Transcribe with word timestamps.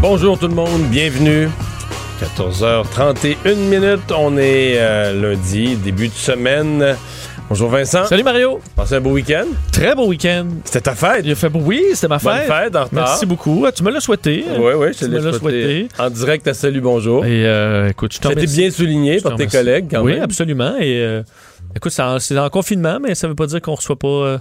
Bonjour 0.00 0.38
tout 0.38 0.48
le 0.48 0.54
monde, 0.54 0.82
bienvenue. 0.90 1.48
14h31 2.20 3.54
minutes, 3.56 4.12
on 4.16 4.36
est 4.36 4.74
euh, 4.78 5.12
lundi, 5.20 5.76
début 5.76 6.08
de 6.08 6.12
semaine. 6.14 6.96
Bonjour 7.48 7.68
Vincent. 7.68 8.04
Salut 8.06 8.22
Mario. 8.22 8.60
Passez 8.76 8.94
un 8.96 9.00
beau 9.00 9.10
week-end. 9.10 9.46
Très 9.72 9.94
beau 9.94 10.06
week-end. 10.06 10.46
C'était 10.64 10.80
ta 10.82 10.94
fête. 10.94 11.22
Il 11.24 11.34
fait 11.36 11.48
beau. 11.48 11.60
Oui, 11.62 11.82
c'était 11.92 12.08
ma 12.08 12.18
Bonne 12.18 12.36
fête. 12.38 12.46
fête 12.46 12.76
en 12.76 12.84
retard. 12.84 12.88
Merci 12.92 13.26
beaucoup. 13.26 13.64
Ah, 13.66 13.72
Tu 13.72 13.82
me 13.82 13.90
l'as 13.90 14.00
souhaité. 14.00 14.44
Oui, 14.58 14.72
oui, 14.76 14.88
je 14.94 14.98
te 15.00 15.04
l'ai 15.06 15.20
l'as 15.20 15.32
souhaité. 15.38 15.88
En 15.98 16.08
direct 16.10 16.46
à 16.48 16.54
Salut 16.54 16.80
Bonjour. 16.80 17.24
Et 17.24 17.46
euh, 17.46 17.88
écoute, 17.90 18.12
je 18.14 18.18
te 18.18 18.22
Ça 18.24 18.28
a 18.30 18.32
été 18.32 18.40
remercie. 18.42 18.60
bien 18.60 18.70
souligné 18.70 19.20
par 19.20 19.36
tes 19.36 19.46
collègues 19.46 19.88
quand 19.90 20.02
oui, 20.02 20.14
même. 20.14 20.22
absolument. 20.22 20.74
Et 20.80 21.00
euh, 21.02 21.22
écoute, 21.76 21.92
c'est 21.92 22.02
en, 22.02 22.16
en 22.44 22.50
confinement, 22.50 22.98
mais 23.02 23.14
ça 23.14 23.28
veut 23.28 23.34
pas 23.34 23.46
dire 23.46 23.60
qu'on 23.60 23.74
reçoit 23.74 23.98
pas. 23.98 24.38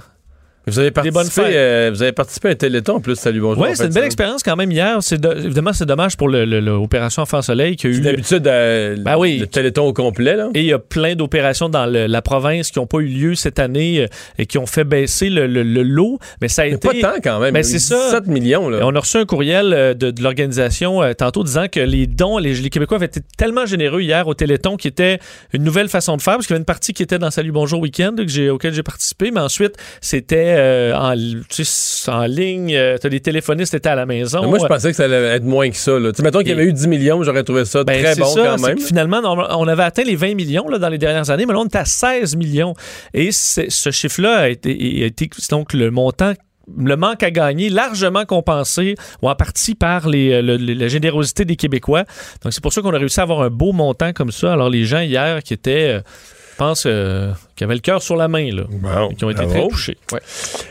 Euh, 0.67 0.71
Vous 0.71 0.79
avez 0.79 0.91
participé, 0.91 1.41
euh, 1.55 1.91
vous 1.93 2.01
avez 2.01 2.11
participé 2.13 2.47
à 2.47 2.51
un 2.51 2.55
téléthon 2.55 2.95
en 2.95 2.99
plus, 3.01 3.15
Salut 3.15 3.41
Bonjour. 3.41 3.63
Oui, 3.63 3.69
c'est 3.73 3.83
une 3.85 3.89
belle 3.89 4.03
ça. 4.03 4.05
expérience 4.07 4.43
quand 4.43 4.55
même 4.55 4.71
hier. 4.71 4.97
De- 4.99 5.45
évidemment, 5.45 5.73
c'est 5.73 5.85
dommage 5.85 6.15
pour 6.17 6.29
le- 6.29 6.45
le- 6.45 6.59
l'opération 6.59 7.21
Enfant 7.23 7.41
Soleil 7.41 7.75
qui 7.75 7.87
a 7.87 7.89
eu. 7.89 7.95
C'est 7.95 8.01
d'habitude 8.01 8.47
euh, 8.47 8.95
Ben 8.99 9.17
oui. 9.17 9.39
le 9.39 9.47
téléthon 9.47 9.83
au 9.83 9.93
complet. 9.93 10.35
Là. 10.35 10.49
Et 10.53 10.61
il 10.61 10.65
y 10.65 10.73
a 10.73 10.79
plein 10.79 11.15
d'opérations 11.15 11.69
dans 11.69 11.85
le- 11.85 12.07
la 12.07 12.21
province 12.21 12.71
qui 12.71 12.79
n'ont 12.79 12.87
pas 12.87 12.99
eu 12.99 13.07
lieu 13.07 13.35
cette 13.35 13.59
année 13.59 13.99
euh, 14.01 14.07
et 14.37 14.45
qui 14.45 14.57
ont 14.57 14.65
fait 14.65 14.83
baisser 14.85 15.29
le, 15.29 15.45
lot. 15.83 16.19
Mais 16.41 16.47
ça 16.47 16.61
a 16.63 16.65
Mais 16.65 16.71
été. 16.73 17.01
pas 17.01 17.13
tant 17.13 17.19
quand 17.23 17.39
même. 17.39 17.53
Ben, 17.53 17.59
a 17.63 17.67
eu 17.67 17.69
c'est 17.69 17.79
ça. 17.79 17.95
17 18.19 18.27
millions. 18.27 18.69
Là. 18.69 18.79
On 18.83 18.95
a 18.95 18.99
reçu 18.99 19.17
un 19.17 19.25
courriel 19.25 19.73
euh, 19.73 19.93
de, 19.93 20.11
de 20.11 20.23
l'organisation 20.23 21.03
euh, 21.03 21.13
tantôt 21.13 21.43
disant 21.43 21.65
que 21.71 21.79
les 21.81 22.07
dons, 22.07 22.37
les, 22.37 22.53
les 22.55 22.69
Québécois 22.69 22.97
avaient 22.97 23.05
été 23.07 23.19
tellement 23.37 23.65
généreux 23.65 24.01
hier 24.01 24.27
au 24.27 24.33
Téléthon 24.33 24.77
qui 24.77 24.87
était 24.87 25.19
une 25.51 25.63
nouvelle 25.63 25.89
façon 25.89 26.15
de 26.17 26.21
faire 26.21 26.35
parce 26.35 26.47
qu'il 26.47 26.53
y 26.53 26.55
avait 26.55 26.61
une 26.61 26.65
partie 26.65 26.93
qui 26.93 27.03
était 27.03 27.19
dans 27.19 27.31
Salut 27.31 27.51
Bonjour 27.51 27.79
Week-end 27.81 28.15
auquel 28.51 28.73
j'ai 28.73 28.83
participé, 28.83 29.31
mais 29.31 29.39
ensuite 29.41 29.75
c'était 30.01 30.52
euh, 30.57 30.93
en, 30.95 31.13
tu 31.49 31.63
sais, 31.65 32.09
en 32.11 32.25
ligne, 32.25 32.75
euh, 32.75 32.97
t'as 32.99 33.09
des 33.09 33.19
téléphonistes 33.19 33.73
étaient 33.73 33.89
à 33.89 33.95
la 33.95 34.05
maison. 34.05 34.41
Mais 34.41 34.47
moi, 34.47 34.59
je 34.59 34.65
Euh, 34.65 34.67
pensais 34.67 34.89
que 34.91 34.95
ça 34.95 35.05
allait 35.05 35.15
être 35.35 35.43
moins 35.43 35.69
que 35.69 35.75
ça. 35.75 35.99
Là. 35.99 36.11
Tu 36.11 36.17
sais, 36.17 36.23
mettons 36.23 36.39
qu'il 36.39 36.49
y 36.49 36.51
avait 36.53 36.65
eu 36.65 36.73
10 36.73 36.87
millions, 36.87 37.21
j'aurais 37.23 37.43
trouvé 37.43 37.65
ça 37.65 37.83
ben, 37.83 38.01
très 38.03 38.15
bon 38.15 38.25
ça, 38.25 38.55
quand 38.57 38.67
même. 38.67 38.79
finalement, 38.79 39.19
on, 39.23 39.67
avait 39.67 39.83
atteint 39.83 40.03
les 40.03 40.15
20 40.15 40.35
millions 40.35 40.67
là, 40.67 40.77
dans 40.77 40.89
les 40.89 40.97
dernières 40.97 41.29
années, 41.29 41.45
mais 41.45 41.53
là, 41.53 41.59
on 41.59 41.65
est 41.65 41.75
à 41.75 41.85
16 41.85 42.35
millions. 42.35 42.73
Et 43.13 43.31
ce 43.31 43.91
chiffre-là 43.91 44.37
a 44.39 44.49
été, 44.49 44.69
a 45.03 45.05
été 45.05 45.29
donc 45.49 45.73
le 45.73 45.91
montant 45.91 46.33
le 46.77 46.95
manque 46.95 47.23
à 47.23 47.29
gagner 47.29 47.67
largement 47.69 48.23
compensé 48.23 48.95
ou 49.21 49.27
en 49.29 49.35
partie 49.35 49.75
par 49.75 50.07
les, 50.07 50.41
le- 50.41 50.55
le- 50.55 50.73
la 50.75 50.87
générosité 50.87 51.43
des 51.43 51.57
Québécois. 51.57 52.05
Donc 52.41 52.53
c'est 52.53 52.63
pour 52.63 52.71
ça 52.71 52.81
qu'on 52.81 52.93
a 52.93 52.97
réussi 52.97 53.19
à 53.19 53.23
avoir 53.23 53.41
un 53.41 53.49
beau 53.49 53.73
montant 53.73 54.13
comme 54.13 54.31
ça. 54.31 54.53
Alors 54.53 54.69
les 54.69 54.85
gens 54.85 55.01
hier 55.01 55.43
qui 55.43 55.53
étaient, 55.53 55.89
euh, 55.97 55.99
je 56.53 56.57
pense, 56.57 56.85
euh, 56.85 57.31
qui 57.55 57.63
avaient 57.63 57.73
le 57.75 57.79
cœur 57.81 58.01
sur 58.01 58.15
la 58.15 58.27
main, 58.27 58.49
là, 58.51 58.63
Bon, 58.69 59.09
qui 59.09 59.23
ont 59.25 59.29
été 59.29 59.45
très 59.45 59.67
touchés. 59.67 59.97
Ouais. 60.11 60.19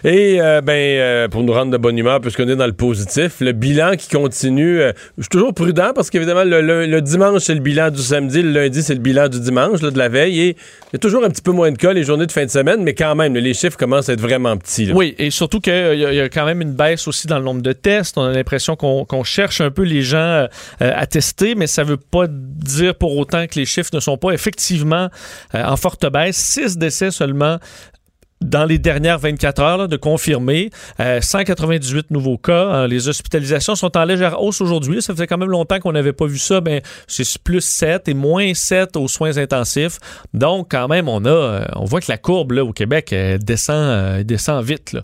Et 0.04 0.40
euh, 0.40 0.60
ben 0.60 0.72
euh, 0.72 1.28
pour 1.28 1.42
nous 1.42 1.52
rendre 1.52 1.70
de 1.70 1.76
bonne 1.76 1.96
humeur, 1.96 2.20
puisqu'on 2.20 2.48
est 2.48 2.56
dans 2.56 2.66
le 2.66 2.72
positif, 2.72 3.40
le 3.40 3.52
bilan 3.52 3.92
qui 3.96 4.08
continue. 4.08 4.80
euh, 4.80 4.92
je 5.16 5.22
suis 5.22 5.28
toujours 5.28 5.54
prudent 5.54 5.92
parce 5.94 6.10
qu'évidemment, 6.10 6.44
le, 6.44 6.60
le- 6.60 6.86
le 6.86 7.00
dimanche, 7.00 7.42
c'est 7.42 7.54
le 7.54 7.60
bilan 7.60 7.90
du 7.90 8.00
samedi, 8.02 8.42
le 8.42 8.50
lundi, 8.50 8.82
c'est 8.82 8.94
le 8.94 9.00
bilan 9.00 9.28
du 9.28 9.38
dimanche, 9.40 9.80
là, 9.80 9.90
de 9.90 9.98
la 9.98 10.08
veille. 10.08 10.40
Et 10.40 10.48
il 10.48 10.94
y 10.94 10.96
a 10.96 10.98
toujours 10.98 11.24
un 11.24 11.30
petit 11.30 11.42
peu 11.42 11.52
moins 11.52 11.70
de 11.70 11.76
cas 11.78 11.92
les 11.92 12.02
journées 12.04 12.26
de 12.26 12.32
fin 12.32 12.44
de 12.44 12.50
semaine, 12.50 12.82
mais 12.82 12.94
quand 12.94 13.14
même, 13.14 13.34
les 13.34 13.54
chiffres 13.54 13.76
commencent 13.78 14.08
à 14.08 14.14
être 14.14 14.20
vraiment 14.20 14.56
petits. 14.56 14.86
là. 14.86 14.94
Oui, 14.94 15.14
et 15.18 15.30
surtout 15.30 15.60
qu'il 15.60 15.72
y, 15.72 15.76
a- 15.76 15.94
il 16.12 16.16
y 16.16 16.20
a 16.20 16.28
quand 16.28 16.44
même 16.44 16.60
une 16.62 16.72
baisse 16.72 17.06
aussi 17.06 17.26
dans 17.26 17.38
le 17.38 17.44
nombre 17.44 17.62
de 17.62 17.72
tests. 17.72 18.18
On 18.18 18.22
a 18.24 18.32
l'impression 18.32 18.74
qu'on 18.76 19.24
cherche 19.24 19.60
un 19.60 19.70
peu 19.70 19.82
les 19.82 20.02
gens 20.02 20.46
à 20.80 21.06
tester, 21.06 21.54
mais 21.54 21.66
ça 21.68 21.84
veut 21.84 21.96
pas 21.96 22.26
dire 22.28 22.94
pour 22.96 23.16
autant 23.16 23.46
que 23.46 23.58
les 23.58 23.64
chiffres 23.66 23.90
ne 23.92 24.00
sont 24.00 24.16
pas 24.18 24.32
effectivement 24.32 25.08
en 25.54 25.76
forte 25.76 26.10
baisse. 26.10 26.36
Six 26.72 26.78
décès 26.78 27.10
seulement 27.10 27.58
dans 28.42 28.64
les 28.64 28.78
dernières 28.78 29.18
24 29.18 29.62
heures 29.62 29.88
de 29.88 29.96
confirmer. 29.96 30.70
Euh, 31.00 31.20
198 31.20 32.10
nouveaux 32.10 32.38
cas. 32.38 32.52
Euh, 32.52 32.86
les 32.86 33.08
hospitalisations 33.08 33.74
sont 33.74 33.96
en 33.96 34.04
légère 34.04 34.42
hausse 34.42 34.60
aujourd'hui. 34.60 35.00
Ça 35.00 35.12
faisait 35.12 35.26
quand 35.26 35.38
même 35.38 35.50
longtemps 35.50 35.78
qu'on 35.78 35.92
n'avait 35.92 36.12
pas 36.12 36.26
vu 36.26 36.38
ça. 36.38 36.60
Mais 36.60 36.82
c'est 37.06 37.38
plus 37.38 37.60
7 37.60 38.08
et 38.08 38.14
moins 38.14 38.52
7 38.54 38.96
aux 38.96 39.08
soins 39.08 39.36
intensifs. 39.38 39.98
Donc, 40.34 40.68
quand 40.70 40.88
même, 40.88 41.08
on 41.08 41.24
a, 41.24 41.28
euh, 41.28 41.64
on 41.76 41.84
voit 41.84 42.00
que 42.00 42.10
la 42.10 42.18
courbe 42.18 42.52
là, 42.52 42.64
au 42.64 42.72
Québec 42.72 43.14
descend, 43.40 43.76
euh, 43.76 44.16
elle 44.18 44.24
descend 44.24 44.64
vite. 44.64 44.96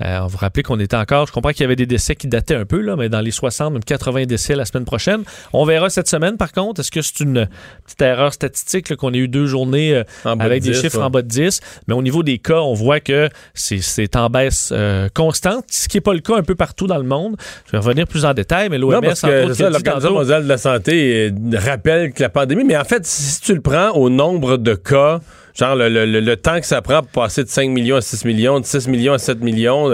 Euh, 0.00 0.20
on 0.22 0.26
vous 0.26 0.38
rappelle 0.38 0.64
qu'on 0.64 0.80
était 0.80 0.96
encore, 0.96 1.26
je 1.28 1.32
comprends 1.32 1.50
qu'il 1.52 1.60
y 1.60 1.64
avait 1.64 1.76
des 1.76 1.86
décès 1.86 2.16
qui 2.16 2.26
dataient 2.26 2.56
un 2.56 2.64
peu, 2.64 2.80
là, 2.80 2.96
mais 2.96 3.08
dans 3.08 3.20
les 3.20 3.30
60, 3.30 3.72
même 3.72 3.84
80 3.84 4.24
décès 4.26 4.56
la 4.56 4.64
semaine 4.64 4.84
prochaine. 4.84 5.22
On 5.52 5.64
verra 5.64 5.88
cette 5.88 6.08
semaine, 6.08 6.36
par 6.36 6.52
contre. 6.52 6.80
Est-ce 6.80 6.90
que 6.90 7.00
c'est 7.00 7.20
une 7.20 7.48
petite 7.84 8.02
erreur 8.02 8.32
statistique 8.32 8.94
qu'on 8.96 9.12
ait 9.14 9.18
eu 9.18 9.28
deux 9.28 9.46
journées 9.46 9.94
euh, 9.94 10.02
avec 10.24 10.62
de 10.62 10.68
des 10.68 10.72
10, 10.74 10.80
chiffres 10.80 10.98
ouais. 10.98 11.04
en 11.04 11.10
bas 11.10 11.22
de 11.22 11.28
10? 11.28 11.60
Mais 11.86 11.94
au 11.94 12.02
niveau 12.02 12.22
des 12.22 12.38
cas, 12.38 12.60
on 12.60 12.74
voit 12.74 13.00
que 13.00 13.28
c'est- 13.54 14.16
en 14.16 14.30
baisse 14.30 14.70
euh, 14.72 15.08
constante, 15.14 15.64
ce 15.70 15.88
qui 15.88 15.96
n'est 15.96 16.00
pas 16.02 16.12
le 16.14 16.20
cas 16.20 16.36
un 16.36 16.42
peu 16.42 16.54
partout 16.54 16.86
dans 16.86 16.98
le 16.98 17.04
monde. 17.04 17.36
Je 17.66 17.72
vais 17.72 17.78
revenir 17.78 18.06
plus 18.06 18.24
en 18.24 18.34
détail, 18.34 18.68
mais 18.68 18.78
l'OMS, 18.78 18.92
l'Organisation 18.92 20.12
mondiale 20.12 20.42
de 20.44 20.48
la 20.48 20.58
santé 20.58 21.30
euh, 21.30 21.58
rappelle 21.58 22.12
que 22.12 22.22
la 22.22 22.28
pandémie, 22.28 22.64
mais 22.64 22.76
en 22.76 22.84
fait, 22.84 23.06
si 23.06 23.40
tu 23.40 23.54
le 23.54 23.60
prends 23.60 23.90
au 23.90 24.10
nombre 24.10 24.56
de 24.56 24.74
cas, 24.74 25.20
genre 25.54 25.76
le, 25.76 25.88
le- 25.88 26.06
le- 26.06 26.20
le 26.20 26.36
temps 26.36 26.58
que 26.60 26.66
ça 26.66 26.82
prend 26.82 27.00
pour 27.02 27.22
passer 27.22 27.44
de 27.44 27.48
5 27.48 27.70
millions 27.70 27.96
à 27.96 28.00
6 28.00 28.24
millions, 28.24 28.60
de 28.60 28.64
6 28.66 28.88
millions 28.88 29.12
à 29.14 29.18
7 29.18 29.40
millions, 29.40 29.90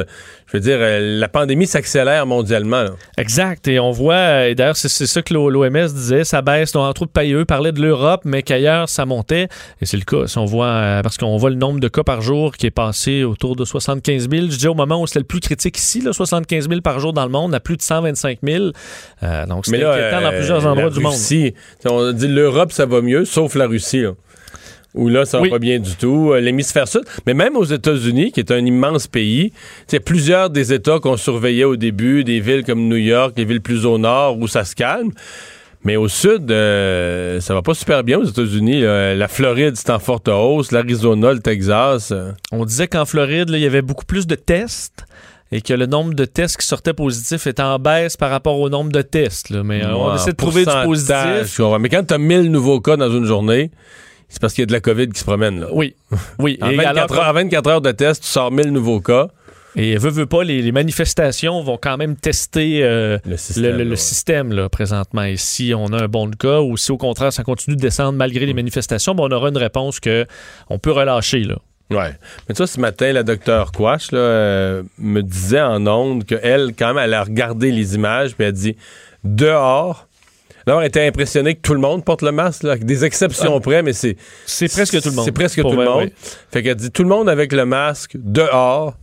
je 0.46 0.56
veux 0.56 0.60
dire, 0.60 0.78
euh, 0.80 1.18
la 1.20 1.28
pandémie 1.28 1.66
s'accélère 1.66 2.26
mondialement. 2.26 2.82
là. 2.82 2.90
Exact. 3.18 3.68
Et 3.68 3.78
on 3.78 3.90
voit, 3.92 4.14
euh, 4.14 4.48
et 4.48 4.54
d'ailleurs, 4.56 4.76
c'est 4.76 4.88
c'est 4.88 5.06
ça 5.06 5.22
que 5.22 5.32
l'OMS 5.32 5.86
disait, 5.92 6.24
ça 6.24 6.42
baisse. 6.42 6.72
Donc, 6.72 6.82
entre 6.84 7.02
autres, 7.02 7.12
Payeux 7.12 7.44
parlait 7.44 7.70
de 7.72 7.80
l'Europe, 7.80 8.22
mais 8.24 8.42
qu'ailleurs, 8.42 8.88
ça 8.88 9.06
montait. 9.06 9.46
Et 9.80 9.86
c'est 9.86 9.96
le 9.96 10.02
cas. 10.04 10.26
Si 10.26 10.38
on 10.38 10.46
voit, 10.46 10.66
euh, 10.66 11.02
parce 11.02 11.18
qu'on 11.18 11.36
voit 11.36 11.50
le 11.50 11.56
nombre 11.56 11.78
de 11.78 11.86
cas 11.88 12.02
par 12.02 12.20
jour 12.22 12.56
qui 12.56 12.66
est 12.66 12.70
passé 12.72 13.22
autour 13.22 13.54
de 13.54 13.64
75 13.64 14.28
000. 14.28 14.46
Je 14.50 14.56
dis 14.56 14.66
au 14.66 14.74
moment 14.74 15.00
où 15.00 15.06
c'était 15.06 15.20
le 15.20 15.24
plus 15.26 15.40
critique 15.40 15.78
ici, 15.78 16.00
là, 16.00 16.12
75 16.12 16.68
000 16.68 16.80
par 16.80 16.98
jour 16.98 17.12
dans 17.12 17.24
le 17.24 17.30
monde, 17.30 17.54
à 17.54 17.60
plus 17.60 17.76
de 17.76 17.82
125 17.82 18.38
000. 18.42 18.64
Euh, 19.22 19.46
donc, 19.46 19.66
c'est 19.66 19.76
inquiétant 19.84 20.20
dans 20.22 20.32
euh, 20.32 20.36
plusieurs 20.36 20.62
la 20.64 20.70
endroits 20.70 20.90
du 20.90 21.00
monde. 21.00 21.12
Russie, 21.12 21.52
tu 21.54 21.60
sais, 21.80 21.88
On 21.94 22.10
dit 22.12 22.26
l'Europe, 22.28 22.72
ça 22.72 22.86
va 22.86 23.00
mieux, 23.02 23.24
sauf 23.24 23.54
la 23.54 23.66
Russie. 23.68 24.00
Là. 24.02 24.12
Où 24.94 25.08
là, 25.08 25.24
ça 25.24 25.38
va 25.38 25.44
Oui. 25.44 25.50
pas 25.50 25.58
bien 25.60 25.78
du 25.78 25.94
tout. 25.94 26.32
Euh, 26.32 26.40
L'hémisphère 26.40 26.88
sud. 26.88 27.02
Mais 27.26 27.34
même 27.34 27.56
aux 27.56 27.64
États-Unis, 27.64 28.32
qui 28.32 28.40
est 28.40 28.50
un 28.50 28.64
immense 28.64 29.06
pays, 29.06 29.52
il 29.88 29.92
y 29.92 29.96
a 29.96 30.00
plusieurs 30.00 30.50
des 30.50 30.72
États 30.72 30.98
qu'on 30.98 31.16
surveillait 31.16 31.64
au 31.64 31.76
début, 31.76 32.24
des 32.24 32.40
villes 32.40 32.64
comme 32.64 32.88
New 32.88 32.96
York, 32.96 33.34
les 33.36 33.44
villes 33.44 33.60
plus 33.60 33.86
au 33.86 33.98
nord, 33.98 34.38
où 34.38 34.48
ça 34.48 34.64
se 34.64 34.74
calme. 34.74 35.10
Mais 35.84 35.96
au 35.96 36.08
sud, 36.08 36.50
euh, 36.50 37.40
ça 37.40 37.54
va 37.54 37.62
pas 37.62 37.72
super 37.74 38.04
bien 38.04 38.18
aux 38.18 38.24
États-Unis. 38.24 38.80
La 38.82 39.28
Floride, 39.28 39.76
c'est 39.76 39.90
en 39.90 39.98
forte 39.98 40.28
hausse. 40.28 40.72
L'Arizona, 40.72 41.32
le 41.32 41.40
Texas. 41.40 42.10
euh. 42.12 42.32
On 42.52 42.64
disait 42.64 42.86
qu'en 42.88 43.04
Floride, 43.06 43.48
il 43.50 43.60
y 43.60 43.66
avait 43.66 43.80
beaucoup 43.82 44.04
plus 44.04 44.26
de 44.26 44.34
tests 44.34 45.04
et 45.52 45.62
que 45.62 45.72
le 45.72 45.86
nombre 45.86 46.14
de 46.14 46.24
tests 46.26 46.58
qui 46.58 46.66
sortaient 46.66 46.92
positifs 46.92 47.46
était 47.46 47.62
en 47.62 47.78
baisse 47.78 48.16
par 48.16 48.30
rapport 48.30 48.58
au 48.60 48.68
nombre 48.68 48.92
de 48.92 49.02
tests. 49.02 49.50
là. 49.50 49.62
Mais 49.64 49.82
euh, 49.84 49.94
on 49.94 50.14
essaie 50.14 50.32
de 50.32 50.36
trouver 50.36 50.64
du 50.66 50.72
positif. 50.84 51.60
Mais 51.80 51.88
quand 51.88 52.04
tu 52.06 52.12
as 52.14 52.18
1000 52.18 52.50
nouveaux 52.50 52.80
cas 52.80 52.96
dans 52.96 53.10
une 53.10 53.24
journée, 53.24 53.70
c'est 54.30 54.40
parce 54.40 54.54
qu'il 54.54 54.62
y 54.62 54.64
a 54.64 54.66
de 54.66 54.72
la 54.72 54.80
COVID 54.80 55.08
qui 55.10 55.18
se 55.20 55.24
promène. 55.24 55.60
Là. 55.60 55.66
Oui, 55.72 55.94
oui. 56.38 56.56
En 56.62 56.70
Et 56.70 56.76
24, 56.76 56.96
alors, 57.12 57.12
heures, 57.24 57.28
en 57.30 57.32
24 57.34 57.66
heures 57.68 57.80
de 57.82 57.92
test, 57.92 58.22
tu 58.22 58.28
sors 58.30 58.50
1000 58.50 58.72
nouveaux 58.72 59.00
cas. 59.00 59.28
Et 59.76 59.96
veut, 59.98 60.10
veut 60.10 60.26
pas, 60.26 60.42
les, 60.42 60.62
les 60.62 60.72
manifestations 60.72 61.62
vont 61.62 61.78
quand 61.80 61.96
même 61.96 62.16
tester 62.16 62.80
euh, 62.82 63.18
Le 63.24 63.36
système. 63.36 63.64
le- 63.64 63.76
le 63.78 63.84
là, 63.84 63.90
ouais. 63.90 63.96
système 63.96 64.52
là, 64.52 64.68
présentement. 64.68 65.22
Et 65.22 65.36
si 65.36 65.72
on 65.76 65.86
a 65.92 66.02
un 66.02 66.08
bon 66.08 66.30
cas 66.32 66.60
ou 66.60 66.76
si 66.76 66.90
au 66.90 66.96
contraire 66.96 67.32
ça 67.32 67.44
continue 67.44 67.76
de 67.76 67.80
descendre 67.80 68.18
malgré 68.18 68.46
les 68.46 68.54
manifestations, 68.54 69.14
ben, 69.14 69.24
on 69.24 69.30
aura 69.30 69.48
une 69.50 69.56
réponse 69.58 70.00
que 70.00 70.26
on 70.70 70.78
peut 70.80 70.90
relâcher. 70.90 71.44
Là. 71.44 71.56
Ouais. 71.92 72.10
Mais 72.48 72.54
tu 72.54 72.58
vois, 72.58 72.66
ce 72.66 72.80
matin, 72.80 73.12
la 73.12 73.22
docteure 73.22 73.70
Quash 73.70 74.10
là, 74.10 74.18
euh, 74.18 74.82
me 74.98 75.22
disait 75.22 75.60
en 75.60 75.86
ondes 75.86 76.24
qu'elle, 76.24 76.72
quand 76.76 76.88
même, 76.94 77.04
elle 77.04 77.14
a 77.14 77.22
regardé 77.22 77.70
les 77.70 77.94
images, 77.94 78.34
puis 78.34 78.46
elle 78.46 78.52
dit 78.52 78.76
dehors. 79.24 80.08
D'abord, 80.66 80.82
elle 80.82 80.88
était 80.88 81.06
impressionnée 81.06 81.54
que 81.54 81.60
tout 81.60 81.74
le 81.74 81.80
monde 81.80 82.04
porte 82.04 82.22
le 82.22 82.32
masque, 82.32 82.62
là, 82.64 82.72
avec 82.72 82.84
des 82.84 83.04
exceptions 83.04 83.60
près, 83.60 83.82
mais 83.82 83.92
c'est. 83.92 84.16
C'est 84.46 84.70
presque 84.70 85.00
tout 85.00 85.08
le 85.08 85.14
monde. 85.14 85.24
C'est 85.24 85.32
presque 85.32 85.60
tout 85.60 85.70
le 85.70 85.84
monde. 85.84 86.04
oui. 86.04 86.12
Fait 86.50 86.62
qu'elle 86.62 86.74
dit 86.76 86.90
tout 86.90 87.02
le 87.02 87.08
monde 87.08 87.28
avec 87.28 87.52
le 87.52 87.64
masque 87.64 88.12
dehors. 88.14 88.94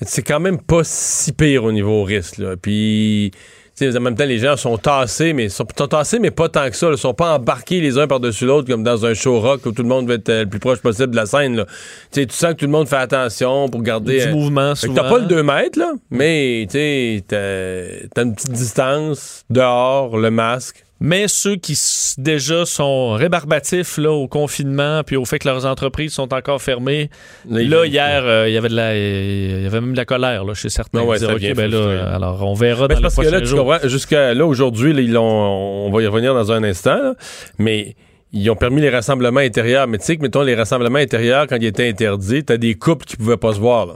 C'est 0.00 0.22
quand 0.22 0.40
même 0.40 0.58
pas 0.60 0.82
si 0.84 1.32
pire 1.32 1.64
au 1.64 1.72
niveau 1.72 2.02
risque. 2.02 2.38
Là. 2.38 2.56
Puis, 2.60 3.30
tu 3.76 3.90
sais, 3.90 3.96
en 3.96 4.00
même 4.00 4.16
temps, 4.16 4.24
les 4.24 4.38
gens 4.38 4.56
sont 4.56 4.76
tassés, 4.76 5.32
mais 5.32 5.48
sont, 5.48 5.66
sont 5.76 5.86
tassés, 5.86 6.18
mais 6.18 6.30
pas 6.30 6.48
tant 6.48 6.68
que 6.68 6.76
ça. 6.76 6.90
Ils 6.90 6.98
sont 6.98 7.14
pas 7.14 7.36
embarqués 7.36 7.80
les 7.80 7.98
uns 7.98 8.06
par-dessus 8.06 8.46
l'autre 8.46 8.68
comme 8.68 8.82
dans 8.82 9.06
un 9.06 9.14
show 9.14 9.40
rock 9.40 9.64
où 9.64 9.72
tout 9.72 9.82
le 9.82 9.88
monde 9.88 10.08
veut 10.08 10.14
être 10.14 10.28
euh, 10.28 10.42
le 10.44 10.48
plus 10.48 10.58
proche 10.58 10.80
possible 10.80 11.10
de 11.10 11.16
la 11.16 11.26
scène. 11.26 11.56
Là. 11.56 11.66
Tu 12.10 12.26
sens 12.30 12.52
que 12.52 12.58
tout 12.58 12.66
le 12.66 12.72
monde 12.72 12.88
fait 12.88 12.96
attention 12.96 13.68
pour 13.68 13.82
garder. 13.82 14.20
Du 14.20 14.28
euh, 14.28 14.32
mouvement, 14.32 14.74
souvent. 14.74 14.94
T'as 14.94 15.08
pas 15.08 15.18
le 15.18 15.26
2 15.26 15.42
mètres, 15.42 15.78
là, 15.78 15.92
mais 16.10 16.66
tu 16.68 16.78
sais, 16.78 17.24
t'as 17.28 18.06
t'as 18.14 18.22
une 18.24 18.34
petite 18.34 18.52
distance 18.52 19.44
dehors, 19.48 20.16
le 20.16 20.30
masque. 20.30 20.84
Mais 21.04 21.26
ceux 21.26 21.56
qui 21.56 21.76
déjà 22.16 22.64
sont 22.64 23.14
rébarbatifs 23.14 23.98
là, 23.98 24.12
au 24.12 24.28
confinement 24.28 25.02
puis 25.04 25.16
au 25.16 25.24
fait 25.24 25.40
que 25.40 25.48
leurs 25.48 25.66
entreprises 25.66 26.12
sont 26.12 26.32
encore 26.32 26.62
fermées, 26.62 27.10
là, 27.50 27.84
hier, 27.86 28.22
euh, 28.24 28.48
il 28.48 28.54
y 28.54 28.56
avait 28.56 28.68
de 28.68 28.76
la, 28.76 28.96
il 28.96 29.62
y 29.64 29.66
avait 29.66 29.80
même 29.80 29.92
de 29.92 29.96
la 29.96 30.04
colère 30.04 30.44
là, 30.44 30.54
chez 30.54 30.68
certains. 30.68 31.00
Ah 31.00 31.04
ouais, 31.04 31.16
Ils 31.16 31.20
disaient, 31.20 31.26
ça 31.26 31.34
OK, 31.34 31.40
vient 31.40 31.54
ben 31.54 31.70
là, 31.70 32.14
alors 32.14 32.42
on 32.48 32.54
verra 32.54 32.86
Ben, 32.86 32.94
dans 32.94 33.00
les 33.00 33.02
parce 33.02 33.16
que 33.16 33.22
là, 33.22 33.30
prochains 33.30 33.44
jours. 33.44 33.66
comprends, 33.66 33.88
jusqu'à 33.88 34.32
là, 34.32 34.46
aujourd'hui, 34.46 34.92
là, 34.92 35.00
ils 35.00 35.18
on 35.18 35.90
va 35.90 36.02
y 36.02 36.06
revenir 36.06 36.34
dans 36.34 36.52
un 36.52 36.62
instant, 36.62 37.02
là, 37.02 37.14
mais 37.58 37.96
ils 38.32 38.48
ont 38.48 38.56
permis 38.56 38.80
les 38.80 38.90
rassemblements 38.90 39.40
intérieurs. 39.40 39.86
Mais 39.88 39.98
tu 39.98 40.04
sais 40.04 40.16
que, 40.16 40.22
mettons, 40.22 40.42
les 40.42 40.54
rassemblements 40.54 40.98
intérieurs, 41.00 41.46
quand 41.48 41.56
ils 41.56 41.66
étaient 41.66 41.88
interdits, 41.88 42.44
t'as 42.44 42.56
des 42.56 42.76
couples 42.76 43.04
qui 43.04 43.16
pouvaient 43.16 43.36
pas 43.36 43.52
se 43.52 43.58
voir, 43.60 43.86
là. 43.86 43.94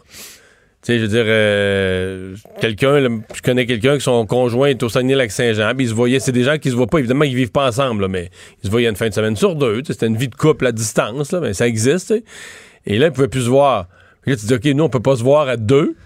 Tu 0.83 0.93
sais, 0.93 0.99
je 0.99 1.03
veux 1.03 1.09
dire, 1.09 1.25
euh, 1.27 2.37
quelqu'un, 2.61 3.01
je 3.35 3.43
connais 3.43 3.67
quelqu'un 3.67 3.97
que 3.97 4.03
son 4.03 4.25
conjoint 4.25 4.69
est 4.69 4.83
au 4.83 4.89
Saguenay-Lac-Saint-Jean, 4.89 5.75
puis 5.75 5.87
ils 5.87 5.89
se 5.89 5.95
voyaient, 5.95 6.21
c'est 6.21 6.33
des 6.33 6.45
gens 6.45 6.59
qui 6.59 6.71
se 6.71 6.77
voient 6.77 6.87
pas, 6.87 6.99
évidemment, 6.99 7.25
ils 7.25 7.35
vivent 7.35 7.51
pas 7.51 7.67
ensemble, 7.67 8.03
là, 8.03 8.09
mais 8.09 8.31
ils 8.63 8.67
se 8.67 8.71
voyaient 8.71 8.89
une 8.89 8.97
fin 8.97 9.09
de 9.09 9.15
semaine 9.15 9.35
sur 9.37 9.57
deux, 9.57 9.83
c'était 9.85 10.07
une 10.07 10.17
vie 10.17 10.29
de 10.29 10.35
couple 10.35 10.67
à 10.67 10.73
distance, 10.73 11.33
là, 11.33 11.41
mais 11.41 11.55
ça 11.55 11.67
existe. 11.67 12.15
Et 12.87 12.99
là, 12.99 13.07
ils 13.07 13.13
pouvaient 13.13 13.27
plus 13.27 13.43
se 13.43 13.49
voir. 13.49 13.87
Puis 14.23 14.31
là, 14.31 14.37
tu 14.37 14.47
dis, 14.47 14.55
OK, 14.55 14.65
nous, 14.77 14.85
on 14.85 14.89
peut 14.89 15.01
pas 15.01 15.17
se 15.17 15.25
voir 15.25 15.49
à 15.49 15.57
deux, 15.57 15.97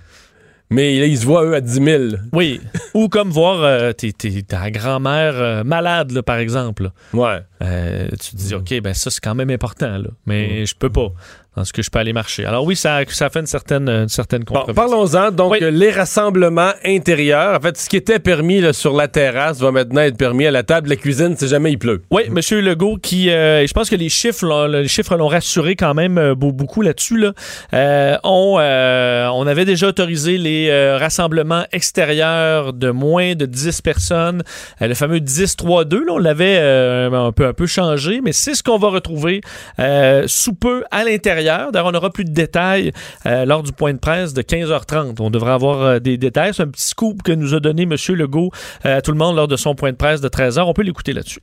mais 0.70 0.98
là, 0.98 1.06
ils 1.06 1.18
se 1.18 1.26
voient, 1.26 1.44
eux, 1.44 1.54
à 1.54 1.60
10 1.60 1.72
000. 1.84 2.04
Oui. 2.32 2.60
Ou 2.94 3.08
comme 3.08 3.30
voir 3.30 3.62
euh, 3.62 3.92
ta 3.92 4.70
grand-mère 4.70 5.34
euh, 5.34 5.64
malade, 5.64 6.12
là, 6.12 6.22
par 6.22 6.38
exemple. 6.38 6.84
là. 6.84 6.92
Ouais. 7.12 7.40
Euh, 7.62 8.08
tu 8.20 8.30
te 8.32 8.36
dis, 8.36 8.54
Mm. 8.54 8.58
OK, 8.58 8.80
ben 8.82 8.94
ça, 8.94 9.10
c'est 9.10 9.20
quand 9.20 9.34
même 9.34 9.50
important, 9.50 9.98
là. 9.98 10.08
mais 10.26 10.64
je 10.66 10.74
peux 10.74 10.90
pas. 10.90 11.08
Parce 11.52 11.72
que 11.72 11.82
je 11.82 11.90
peux 11.90 11.98
aller 11.98 12.12
marcher. 12.12 12.44
Alors 12.44 12.64
oui, 12.64 12.76
ça, 12.76 13.00
ça 13.08 13.28
fait 13.28 13.40
une 13.40 13.46
certaine, 13.46 13.88
une 13.88 14.08
certaine 14.08 14.44
Bon, 14.44 14.64
parlons-en. 14.72 15.32
Donc, 15.32 15.50
Oui. 15.50 15.58
les 15.60 15.90
rassemblements 15.90 16.70
intérieurs. 16.84 17.58
En 17.58 17.60
fait, 17.60 17.76
ce 17.76 17.88
qui 17.88 17.96
était 17.96 18.20
permis 18.20 18.60
là, 18.60 18.72
sur 18.72 18.96
la 18.96 19.08
terrasse 19.08 19.58
va 19.58 19.72
maintenant 19.72 20.00
être 20.02 20.16
permis 20.16 20.46
à 20.46 20.52
la 20.52 20.62
table 20.62 20.86
de 20.86 20.90
la 20.90 20.96
cuisine 20.96 21.36
si 21.36 21.48
jamais 21.48 21.72
il 21.72 21.78
pleut. 21.78 22.02
Oui, 22.12 22.22
M. 22.28 22.38
Legault, 22.60 22.98
qui, 22.98 23.30
euh, 23.30 23.66
je 23.66 23.72
pense 23.72 23.90
que 23.90 23.96
les 23.96 24.08
chiffres, 24.08 24.68
les 24.68 24.86
chiffres 24.86 25.16
l'ont 25.16 25.26
rassuré 25.26 25.74
quand 25.74 25.92
même 25.92 26.18
euh, 26.18 26.34
beau- 26.36 26.52
beaucoup 26.52 26.82
là-dessus. 26.82 27.18
Là. 27.18 27.32
Euh, 27.74 28.16
on, 28.22 28.56
euh, 28.60 29.26
on 29.34 29.44
avait 29.48 29.64
déjà 29.64 29.88
autorisé 29.88 30.38
les 30.38 30.68
euh, 30.70 30.98
rassemblements 30.98 31.64
extérieurs 31.72 32.72
de 32.72 32.90
moins 32.90 33.34
de 33.34 33.44
10 33.46 33.82
personnes, 33.82 34.42
le 34.80 34.94
fameux 34.94 35.18
10-3-2. 35.18 36.06
Là, 36.06 36.12
on 36.12 36.18
l'avait 36.18 36.58
euh, 36.60 37.10
un, 37.12 37.32
peu, 37.32 37.49
un 37.50 37.52
peu 37.52 37.66
changé, 37.66 38.20
mais 38.22 38.32
c'est 38.32 38.54
ce 38.54 38.62
qu'on 38.62 38.78
va 38.78 38.88
retrouver 38.88 39.40
euh, 39.78 40.24
sous 40.26 40.54
peu 40.54 40.84
à 40.90 41.04
l'intérieur. 41.04 41.72
D'ailleurs, 41.72 41.88
on 41.88 41.92
n'aura 41.92 42.10
plus 42.10 42.24
de 42.24 42.32
détails 42.32 42.92
euh, 43.26 43.44
lors 43.44 43.62
du 43.62 43.72
point 43.72 43.92
de 43.92 43.98
presse 43.98 44.32
de 44.32 44.42
15h30. 44.42 45.16
On 45.20 45.30
devrait 45.30 45.52
avoir 45.52 45.82
euh, 45.82 45.98
des 45.98 46.16
détails. 46.16 46.54
C'est 46.54 46.62
un 46.62 46.68
petit 46.68 46.88
scoop 46.88 47.22
que 47.22 47.32
nous 47.32 47.54
a 47.54 47.60
donné 47.60 47.82
M. 47.82 47.96
Legault 48.10 48.50
à 48.82 49.02
tout 49.02 49.12
le 49.12 49.18
monde 49.18 49.36
lors 49.36 49.48
de 49.48 49.56
son 49.56 49.74
point 49.74 49.92
de 49.92 49.96
presse 49.96 50.20
de 50.20 50.28
13h. 50.28 50.62
On 50.62 50.72
peut 50.72 50.82
l'écouter 50.82 51.12
là-dessus. 51.12 51.40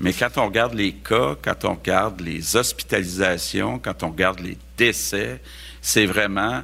Mais 0.00 0.12
quand 0.12 0.38
on 0.38 0.46
regarde 0.46 0.74
les 0.74 0.92
cas, 0.92 1.34
quand 1.42 1.64
on 1.64 1.74
regarde 1.74 2.20
les 2.20 2.56
hospitalisations, 2.56 3.78
quand 3.78 4.02
on 4.02 4.10
regarde 4.10 4.40
les 4.40 4.56
décès, 4.76 5.40
c'est 5.80 6.06
vraiment 6.06 6.62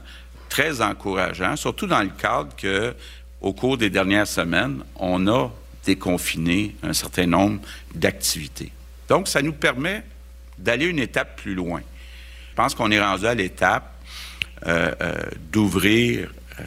très 0.48 0.80
encourageant, 0.80 1.56
surtout 1.56 1.88
dans 1.88 2.02
le 2.02 2.10
cadre 2.10 2.50
que, 2.56 2.94
au 3.40 3.52
cours 3.52 3.76
des 3.76 3.90
dernières 3.90 4.28
semaines, 4.28 4.84
on 4.96 5.26
a 5.26 5.50
déconfiné 5.84 6.74
un 6.82 6.92
certain 6.92 7.26
nombre 7.26 7.60
d'activités. 7.94 8.72
Donc, 9.08 9.28
ça 9.28 9.42
nous 9.42 9.52
permet 9.52 10.02
d'aller 10.58 10.86
une 10.86 10.98
étape 10.98 11.36
plus 11.36 11.54
loin. 11.54 11.80
Je 12.50 12.54
pense 12.56 12.74
qu'on 12.74 12.90
est 12.90 13.00
rendu 13.00 13.26
à 13.26 13.34
l'étape 13.34 13.92
euh, 14.66 14.92
euh, 15.02 15.14
d'ouvrir 15.52 16.30
euh, 16.58 16.62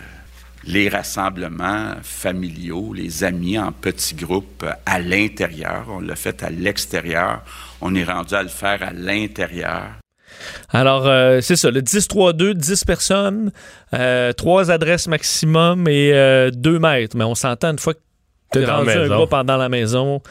les 0.65 0.89
rassemblements 0.89 1.95
familiaux, 2.03 2.93
les 2.93 3.23
amis 3.23 3.57
en 3.57 3.71
petits 3.71 4.15
groupes 4.15 4.63
euh, 4.63 4.73
à 4.85 4.99
l'intérieur. 4.99 5.85
On 5.89 5.99
l'a 6.01 6.15
fait 6.15 6.43
à 6.43 6.49
l'extérieur. 6.49 7.41
On 7.81 7.95
est 7.95 8.03
rendu 8.03 8.35
à 8.35 8.43
le 8.43 8.49
faire 8.49 8.83
à 8.83 8.91
l'intérieur. 8.91 9.85
Alors, 10.69 11.07
euh, 11.07 11.39
c'est 11.41 11.55
ça, 11.55 11.71
le 11.71 11.81
10-3-2, 11.81 12.53
10 12.53 12.83
personnes, 12.83 13.51
euh, 13.93 14.33
3 14.33 14.69
adresses 14.69 15.07
maximum 15.07 15.87
et 15.87 16.11
2 16.53 16.79
mètres. 16.79 17.15
Mais 17.17 17.23
on 17.23 17.33
s'entend 17.33 17.71
une 17.71 17.79
fois 17.79 17.93
que 17.93 17.99
T'es 18.51 18.61
dans 18.61 18.67
la 18.67 18.77
rendu 18.77 18.89
un 18.91 19.07
groupe 19.07 19.35
dans 19.45 19.57
la 19.57 19.69
maison, 19.69 20.21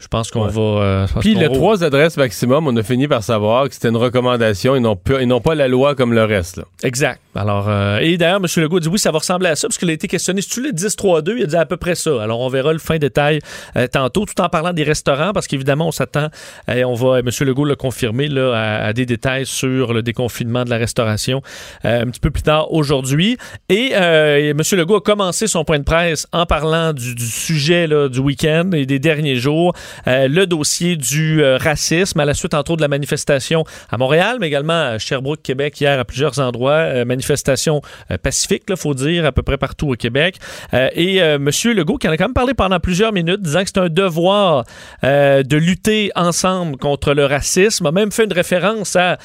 je 0.00 0.08
pense 0.08 0.30
qu'on 0.30 0.46
Ouais. 0.46 0.50
va... 0.52 0.60
euh, 0.82 1.06
Puis 1.20 1.34
les 1.34 1.48
trois 1.52 1.84
adresses 1.84 2.16
maximum, 2.16 2.66
on 2.66 2.74
a 2.76 2.82
fini 2.82 3.06
par 3.06 3.22
savoir 3.22 3.68
que 3.68 3.74
c'était 3.74 3.88
une 3.90 3.96
recommandation 3.96 4.74
et 4.74 4.80
non, 4.80 4.96
pas- 4.96 5.20
et 5.20 5.26
non 5.26 5.40
pas 5.40 5.54
la 5.54 5.68
loi 5.68 5.94
comme 5.94 6.12
le 6.14 6.24
reste. 6.24 6.56
là. 6.56 6.64
Exact. 6.82 7.20
Alors, 7.36 7.66
euh, 7.68 7.98
et 8.00 8.16
d'ailleurs, 8.16 8.40
M. 8.42 8.46
Legault 8.56 8.80
dit 8.80 8.88
oui, 8.88 8.98
ça 8.98 9.12
va 9.12 9.18
ressembler 9.18 9.48
à 9.50 9.54
ça, 9.56 9.68
parce 9.68 9.78
qu'il 9.78 9.88
a 9.90 9.92
été 9.92 10.08
questionné. 10.08 10.42
Si 10.42 10.48
tu 10.48 10.62
le 10.62 10.72
10-3-2, 10.72 11.36
il 11.36 11.42
a 11.44 11.46
dit 11.46 11.56
à 11.56 11.64
peu 11.66 11.76
près 11.76 11.94
ça. 11.94 12.20
Alors, 12.20 12.40
on 12.40 12.48
verra 12.48 12.72
le 12.72 12.80
fin 12.80 12.98
détail 12.98 13.38
euh, 13.76 13.86
tantôt, 13.86 14.24
tout 14.24 14.40
en 14.40 14.48
parlant 14.48 14.72
des 14.72 14.82
restaurants, 14.82 15.32
parce 15.32 15.46
qu'évidemment, 15.46 15.86
on 15.88 15.92
s'attend, 15.92 16.26
et 16.66 16.84
on 16.84 16.94
va, 16.94 17.20
M. 17.20 17.28
Legault 17.42 17.64
l'a 17.66 17.76
confirmé, 17.76 18.26
là, 18.28 18.52
à, 18.54 18.86
à 18.86 18.92
des 18.92 19.06
détails 19.06 19.46
sur 19.46 19.92
le 19.92 20.02
déconfinement 20.02 20.64
de 20.64 20.70
la 20.70 20.76
restauration 20.78 21.40
euh, 21.84 22.02
un 22.02 22.06
petit 22.06 22.18
peu 22.20 22.30
plus 22.30 22.42
tard 22.42 22.72
aujourd'hui. 22.72 23.36
Et 23.68 23.90
euh, 23.94 24.50
M. 24.50 24.60
Legault 24.72 24.96
a 24.96 25.00
commencé 25.00 25.46
son 25.46 25.64
point 25.64 25.78
de 25.78 25.84
presse 25.84 26.26
en 26.32 26.46
parlant 26.46 26.92
du, 26.92 27.14
du 27.14 27.26
sujet 27.26 27.86
là, 27.86 28.08
du 28.08 28.18
week-end 28.18 28.70
et 28.72 28.86
des 28.86 28.98
derniers 28.98 29.36
jours, 29.36 29.72
euh, 30.06 30.28
le 30.28 30.46
dossier 30.46 30.96
du 30.96 31.42
euh, 31.42 31.56
racisme, 31.56 32.20
à 32.20 32.24
la 32.24 32.34
suite, 32.34 32.54
entre 32.54 32.72
autres, 32.72 32.78
de 32.78 32.82
la 32.82 32.88
manifestation 32.88 33.64
à 33.90 33.98
Montréal, 33.98 34.38
mais 34.40 34.48
également 34.48 34.92
à 34.92 34.98
Sherbrooke, 34.98 35.42
Québec, 35.42 35.80
hier, 35.80 35.98
à 35.98 36.04
plusieurs 36.04 36.38
endroits. 36.38 36.72
Euh, 36.72 37.04
manifestation 37.04 37.82
pacifique, 38.22 38.64
il 38.68 38.76
faut 38.76 38.94
dire, 38.94 39.24
à 39.26 39.32
peu 39.32 39.42
près 39.42 39.56
partout 39.56 39.90
au 39.90 39.94
Québec. 39.94 40.36
Et 40.72 41.16
M. 41.16 41.48
Legault, 41.64 41.96
qui 41.96 42.08
en 42.08 42.12
a 42.12 42.16
quand 42.16 42.26
même 42.26 42.34
parlé 42.34 42.54
pendant 42.54 42.78
plusieurs 42.78 43.12
minutes, 43.12 43.40
disant 43.40 43.62
que 43.62 43.70
c'est 43.74 43.80
un 43.80 43.88
devoir 43.88 44.64
de 45.02 45.56
lutter 45.56 46.10
ensemble 46.14 46.76
contre 46.76 47.14
le 47.14 47.26
racisme, 47.26 47.86
a 47.86 47.92
même 47.92 48.12
fait 48.12 48.24
une 48.24 48.32
référence 48.32 48.96
à, 48.96 49.18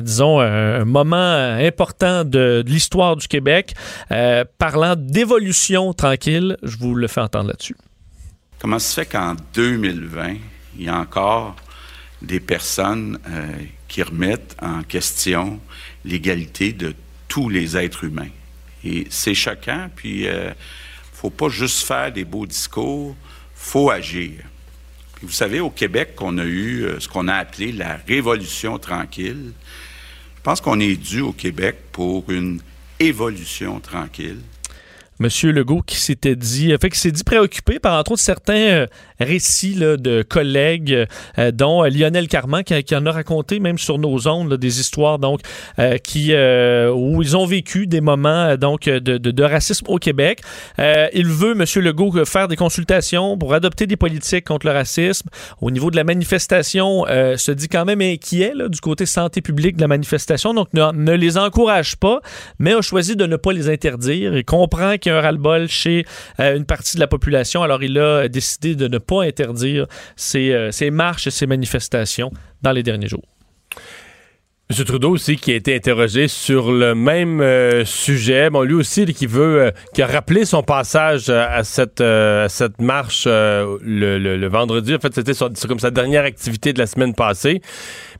disons, 0.00 0.40
un, 0.40 0.84
moment 0.84 1.56
important 1.60 2.24
de, 2.24 2.64
l'histoire 2.66 3.16
du 3.16 3.28
Québec, 3.28 3.74
parlant 4.58 4.94
d'évolution 4.96 5.92
tranquille. 5.92 6.56
Je 6.62 6.76
vous 6.78 6.94
le 6.94 7.06
fais 7.08 7.20
entendre 7.20 7.48
là-dessus. 7.48 7.76
Comment 8.64 8.78
se 8.78 8.94
fait 8.94 9.04
qu'en 9.04 9.36
2020, 9.52 10.36
il 10.78 10.84
y 10.84 10.88
a 10.88 10.98
encore 10.98 11.54
des 12.22 12.40
personnes 12.40 13.18
euh, 13.28 13.52
qui 13.88 14.02
remettent 14.02 14.56
en 14.62 14.82
question 14.82 15.60
l'égalité 16.02 16.72
de 16.72 16.94
tous 17.28 17.50
les 17.50 17.76
êtres 17.76 18.04
humains? 18.04 18.30
Et 18.82 19.06
c'est 19.10 19.34
choquant, 19.34 19.90
puis 19.94 20.26
euh, 20.26 20.50
faut 21.12 21.28
pas 21.28 21.50
juste 21.50 21.86
faire 21.86 22.10
des 22.10 22.24
beaux 22.24 22.46
discours, 22.46 23.14
faut 23.54 23.90
agir. 23.90 24.32
Vous 25.20 25.30
savez, 25.30 25.60
au 25.60 25.68
Québec, 25.68 26.14
on 26.22 26.38
a 26.38 26.44
eu 26.44 26.84
euh, 26.84 27.00
ce 27.00 27.06
qu'on 27.06 27.28
a 27.28 27.34
appelé 27.34 27.70
la 27.70 28.00
Révolution 28.08 28.78
tranquille. 28.78 29.52
Je 30.36 30.40
pense 30.42 30.62
qu'on 30.62 30.80
est 30.80 30.96
dû 30.96 31.20
au 31.20 31.32
Québec 31.32 31.76
pour 31.92 32.30
une 32.30 32.62
évolution 32.98 33.78
tranquille. 33.78 34.40
Monsieur 35.20 35.52
Legault 35.52 35.82
qui 35.82 35.96
s'était 35.96 36.34
dit, 36.34 36.72
euh, 36.72 36.78
fait 36.78 36.90
qui 36.90 36.98
s'est 36.98 37.12
dit 37.12 37.22
préoccupé 37.22 37.78
par 37.78 37.98
entre 37.98 38.12
autres 38.12 38.22
certains 38.22 38.54
euh, 38.54 38.86
récits 39.20 39.74
de 39.74 40.22
collègues, 40.22 41.06
euh, 41.38 41.50
dont 41.52 41.84
euh, 41.84 41.88
Lionel 41.88 42.28
Carman 42.28 42.62
qui, 42.64 42.94
en 42.94 43.06
a 43.06 43.12
raconté 43.12 43.60
même 43.60 43.78
sur 43.78 43.98
nos 43.98 44.28
ondes 44.28 44.54
des 44.54 44.80
histoires 44.80 45.18
donc 45.18 45.40
euh, 45.78 45.98
qui 45.98 46.32
où 46.34 47.22
ils 47.22 47.36
ont 47.36 47.46
vécu 47.46 47.86
des 47.86 48.00
moments 48.00 48.56
donc 48.56 48.84
de, 48.88 49.42
racisme 49.42 49.86
au 49.88 49.98
Québec. 49.98 50.40
Il 50.78 51.26
veut 51.26 51.54
Monsieur 51.54 51.80
Legault 51.80 52.24
faire 52.24 52.48
des 52.48 52.56
consultations 52.56 53.36
pour 53.36 53.54
adopter 53.54 53.86
des 53.86 53.96
politiques 53.96 54.44
contre 54.44 54.66
le 54.66 54.72
racisme. 54.72 55.28
Au 55.60 55.70
niveau 55.70 55.90
de 55.90 55.96
la 55.96 56.04
manifestation, 56.04 57.04
se 57.04 57.52
dit 57.52 57.68
quand 57.68 57.84
même 57.84 58.00
inquiet 58.00 58.52
là, 58.54 58.68
du 58.68 58.80
côté 58.80 59.06
santé 59.06 59.40
publique 59.40 59.76
de 59.76 59.82
la 59.82 59.88
manifestation, 59.88 60.54
donc 60.54 60.68
ne, 60.72 60.92
ne 60.92 61.12
les 61.12 61.36
encourage 61.36 61.96
pas, 61.96 62.20
mais 62.58 62.72
a 62.72 62.80
choisi 62.80 63.16
de 63.16 63.26
ne 63.26 63.36
pas 63.36 63.52
les 63.52 63.68
interdire. 63.68 64.36
Il 64.36 64.44
comprend 64.44 64.96
qu'il 64.96 65.12
y 65.12 65.14
a 65.14 65.18
un 65.18 65.20
ras-le-bol 65.20 65.68
chez 65.68 66.04
une 66.38 66.64
partie 66.64 66.96
de 66.96 67.00
la 67.00 67.06
population, 67.06 67.62
alors 67.62 67.82
il 67.82 67.98
a 67.98 68.28
décidé 68.28 68.74
de 68.74 68.88
ne 68.88 68.98
pas 68.98 69.13
interdire 69.20 69.86
ces, 70.16 70.52
euh, 70.52 70.70
ces 70.70 70.90
marches 70.90 71.26
et 71.26 71.30
ces 71.30 71.46
manifestations 71.46 72.30
dans 72.62 72.72
les 72.72 72.82
derniers 72.82 73.08
jours. 73.08 73.33
M. 74.70 74.82
Trudeau 74.86 75.10
aussi 75.10 75.36
qui 75.36 75.52
a 75.52 75.56
été 75.56 75.76
interrogé 75.76 76.26
sur 76.26 76.72
le 76.72 76.94
même 76.94 77.42
euh, 77.42 77.84
sujet. 77.84 78.48
Bon, 78.48 78.62
lui 78.62 78.72
aussi 78.72 79.04
qui 79.04 79.26
veut, 79.26 79.60
euh, 79.60 79.70
qui 79.92 80.00
a 80.00 80.06
rappelé 80.06 80.46
son 80.46 80.62
passage 80.62 81.28
euh, 81.28 81.44
à 81.46 81.64
cette, 81.64 82.00
à 82.00 82.48
cette 82.48 82.80
marche 82.80 83.26
le, 83.26 84.16
le, 84.16 84.48
vendredi. 84.48 84.94
En 84.94 84.98
fait, 84.98 85.14
c'était 85.14 85.34
comme 85.68 85.78
sa 85.78 85.90
dernière 85.90 86.24
activité 86.24 86.72
de 86.72 86.78
la 86.78 86.86
semaine 86.86 87.12
passée. 87.12 87.60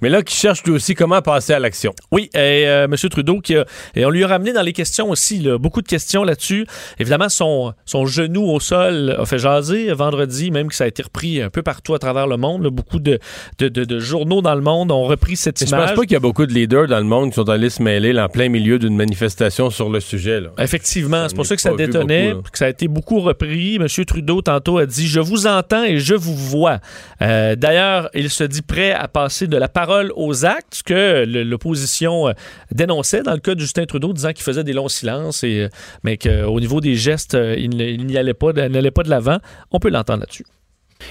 Mais 0.03 0.11
là, 0.11 0.23
qui 0.23 0.35
cherche 0.35 0.63
lui 0.65 0.73
aussi 0.73 0.95
comment 0.95 1.23
passer 1.23 1.55
à 1.55 1.59
l'action. 1.59 1.95
Oui, 2.13 2.29
et 2.35 2.65
M. 2.65 2.95
Trudeau, 2.95 3.41
qui 3.41 3.57
a, 3.57 3.65
et 3.95 4.05
on 4.05 4.11
lui 4.11 4.23
a 4.23 4.27
ramené 4.27 4.53
dans 4.53 4.61
les 4.61 4.75
questions 4.75 5.09
aussi, 5.09 5.39
là, 5.39 5.57
beaucoup 5.57 5.81
de 5.81 5.89
questions 5.89 6.25
là-dessus. 6.25 6.67
Évidemment, 6.99 7.31
son, 7.31 7.73
son 7.87 8.05
genou 8.05 8.43
au 8.51 8.61
sol 8.61 9.17
a 9.19 9.25
fait 9.25 9.39
jaser 9.39 9.93
vendredi, 9.95 10.51
même 10.51 10.69
que 10.69 10.75
ça 10.75 10.85
a 10.85 10.89
été 10.89 11.03
repris 11.03 11.41
un 11.41 11.49
peu 11.49 11.63
partout 11.63 11.95
à 11.95 11.99
travers 11.99 12.27
le 12.27 12.37
monde. 12.37 12.67
Beaucoup 12.67 12.99
de, 12.99 13.19
de, 13.59 13.69
de, 13.69 13.99
journaux 13.99 14.43
dans 14.43 14.55
le 14.55 14.61
monde 14.61 14.93
ont 14.93 15.05
repris 15.05 15.37
cette 15.37 15.59
image. 15.63 15.81
Je 15.81 15.87
pense 15.87 15.97
pas 15.97 16.03
qu'il 16.03 16.13
y 16.13 16.17
a 16.17 16.21
beaucoup 16.21 16.34
beaucoup 16.35 16.47
de 16.47 16.53
leaders 16.53 16.88
dans 16.88 16.99
le 16.99 17.05
monde 17.05 17.29
qui 17.29 17.37
sont 17.37 17.49
allés 17.49 17.71
se 17.71 17.81
mêler 17.81 18.19
en 18.19 18.29
plein 18.29 18.49
milieu 18.49 18.81
d'une 18.81 18.97
manifestation 18.97 19.71
sur 19.71 19.88
le 19.88 20.00
sujet. 20.00 20.43
Effectivement, 20.59 21.29
c'est 21.29 21.37
pour 21.37 21.47
ça 21.47 21.55
que 21.55 21.62
ça 21.62 21.76
détonnait, 21.76 22.35
que 22.50 22.59
ça 22.59 22.64
a 22.64 22.71
été 22.71 22.88
beaucoup 22.88 23.21
repris. 23.21 23.76
M. 23.76 23.87
Trudeau, 24.05 24.43
tantôt, 24.43 24.79
a 24.79 24.87
dit 24.87 25.07
«Je 25.09 25.21
vous 25.21 25.47
entends 25.47 25.85
et 25.85 25.99
je 25.99 26.17
vous 26.17 26.35
vois 26.35 26.81
euh, 27.23 27.55
D'ailleurs, 27.55 28.11
il 28.14 28.31
se 28.31 28.43
dit 28.43 28.62
prêt 28.62 28.91
à 28.91 29.07
passer 29.07 29.47
de 29.47 29.57
la 29.57 29.69
parole 29.69 30.12
aux 30.17 30.45
actes, 30.45 30.75
ce 30.75 30.83
que 30.83 31.25
l'opposition 31.25 32.26
euh, 32.26 32.33
dénonçait 32.73 33.23
dans 33.23 33.35
le 33.35 33.38
cas 33.38 33.55
de 33.55 33.61
Justin 33.61 33.85
Trudeau, 33.85 34.12
disant 34.12 34.33
qu'il 34.33 34.43
faisait 34.43 34.64
des 34.64 34.73
longs 34.73 34.88
silences, 34.88 35.45
et, 35.45 35.61
euh, 35.61 35.69
mais 36.03 36.17
qu'au 36.17 36.59
niveau 36.59 36.81
des 36.81 36.97
gestes, 36.97 37.38
il 37.57 37.71
n'y 37.76 38.17
allait 38.17 38.35
pas, 38.35 38.53
n'allait 38.53 38.91
pas 38.91 39.05
de 39.05 39.11
l'avant. 39.11 39.38
On 39.71 39.79
peut 39.79 39.88
l'entendre 39.88 40.23
là-dessus. 40.23 40.45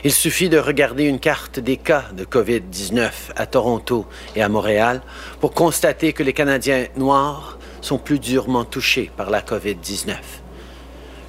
Il 0.03 0.11
suffit 0.11 0.49
de 0.49 0.57
regarder 0.57 1.05
une 1.05 1.19
carte 1.19 1.59
des 1.59 1.77
cas 1.77 2.05
de 2.13 2.25
COVID-19 2.25 3.11
à 3.35 3.45
Toronto 3.45 4.05
et 4.35 4.43
à 4.43 4.49
Montréal 4.49 5.01
pour 5.39 5.53
constater 5.53 6.13
que 6.13 6.23
les 6.23 6.33
Canadiens 6.33 6.87
noirs 6.97 7.57
sont 7.81 7.97
plus 7.97 8.19
durement 8.19 8.65
touchés 8.65 9.11
par 9.15 9.29
la 9.29 9.41
COVID-19. 9.41 10.15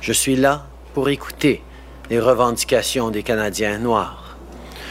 Je 0.00 0.12
suis 0.12 0.36
là 0.36 0.66
pour 0.92 1.08
écouter 1.08 1.62
les 2.10 2.20
revendications 2.20 3.10
des 3.10 3.22
Canadiens 3.22 3.78
noirs. 3.78 4.36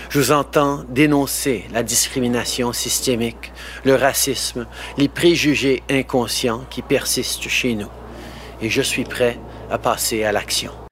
Je 0.09 0.19
vous 0.19 0.31
entends 0.31 0.83
dénoncer 0.89 1.65
la 1.73 1.81
discrimination 1.81 2.71
systémique, 2.71 3.51
le 3.83 3.95
racisme, 3.95 4.67
les 4.97 5.07
préjugés 5.07 5.81
inconscients 5.89 6.65
qui 6.69 6.81
persistent 6.81 7.49
chez 7.49 7.73
nous. 7.75 7.89
Et 8.61 8.69
je 8.69 8.81
suis 8.81 9.05
prêt 9.05 9.39
à 9.71 9.77
passer 9.77 10.23
à 10.23 10.31
l'action. 10.31 10.82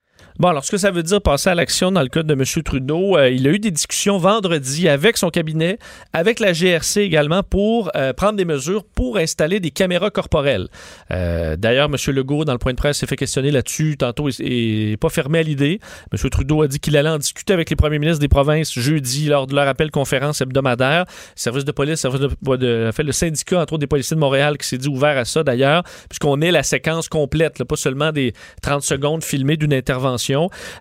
Bon, 0.41 0.47
alors 0.47 0.65
ce 0.65 0.71
que 0.71 0.77
ça 0.77 0.89
veut 0.89 1.03
dire 1.03 1.21
passer 1.21 1.51
à 1.51 1.53
l'action 1.53 1.91
dans 1.91 2.01
le 2.01 2.07
cas 2.07 2.23
de 2.23 2.33
M. 2.33 2.43
Trudeau, 2.63 3.15
euh, 3.15 3.29
il 3.29 3.47
a 3.47 3.51
eu 3.51 3.59
des 3.59 3.69
discussions 3.69 4.17
vendredi 4.17 4.89
avec 4.89 5.17
son 5.17 5.29
cabinet, 5.29 5.77
avec 6.13 6.39
la 6.39 6.51
GRC 6.51 7.01
également, 7.01 7.43
pour 7.43 7.91
euh, 7.95 8.11
prendre 8.11 8.37
des 8.37 8.45
mesures 8.45 8.83
pour 8.83 9.17
installer 9.17 9.59
des 9.59 9.69
caméras 9.69 10.09
corporelles. 10.09 10.67
Euh, 11.11 11.57
d'ailleurs, 11.57 11.91
M. 11.93 12.15
Legault, 12.15 12.43
dans 12.43 12.53
le 12.53 12.57
point 12.57 12.71
de 12.71 12.77
presse, 12.77 12.97
s'est 12.97 13.05
fait 13.05 13.17
questionner 13.17 13.51
là-dessus 13.51 13.97
tantôt 13.99 14.29
et 14.39 14.87
n'est 14.89 14.97
pas 14.97 15.09
fermé 15.09 15.37
à 15.37 15.43
l'idée. 15.43 15.79
M. 16.11 16.29
Trudeau 16.31 16.63
a 16.63 16.67
dit 16.67 16.79
qu'il 16.79 16.97
allait 16.97 17.09
en 17.09 17.19
discuter 17.19 17.53
avec 17.53 17.69
les 17.69 17.75
premiers 17.75 17.99
ministres 17.99 18.21
des 18.21 18.27
provinces 18.27 18.73
jeudi 18.73 19.27
lors 19.27 19.45
de 19.45 19.53
leur 19.53 19.67
appel 19.67 19.91
conférence 19.91 20.41
hebdomadaire. 20.41 21.05
Service 21.35 21.65
de 21.65 21.71
police, 21.71 21.99
service 21.99 22.19
de, 22.19 22.91
le 22.97 23.11
syndicat, 23.11 23.61
entre 23.61 23.73
autres 23.73 23.81
des 23.81 23.85
policiers 23.85 24.15
de 24.15 24.19
Montréal, 24.19 24.57
qui 24.57 24.67
s'est 24.67 24.79
dit 24.79 24.87
ouvert 24.87 25.19
à 25.19 25.25
ça 25.25 25.43
d'ailleurs, 25.43 25.83
puisqu'on 26.09 26.41
est 26.41 26.51
la 26.51 26.63
séquence 26.63 27.09
complète, 27.09 27.63
pas 27.63 27.75
seulement 27.75 28.11
des 28.11 28.33
30 28.63 28.81
secondes 28.81 29.23
filmées 29.23 29.55
d'une 29.55 29.75
intervention 29.75 30.30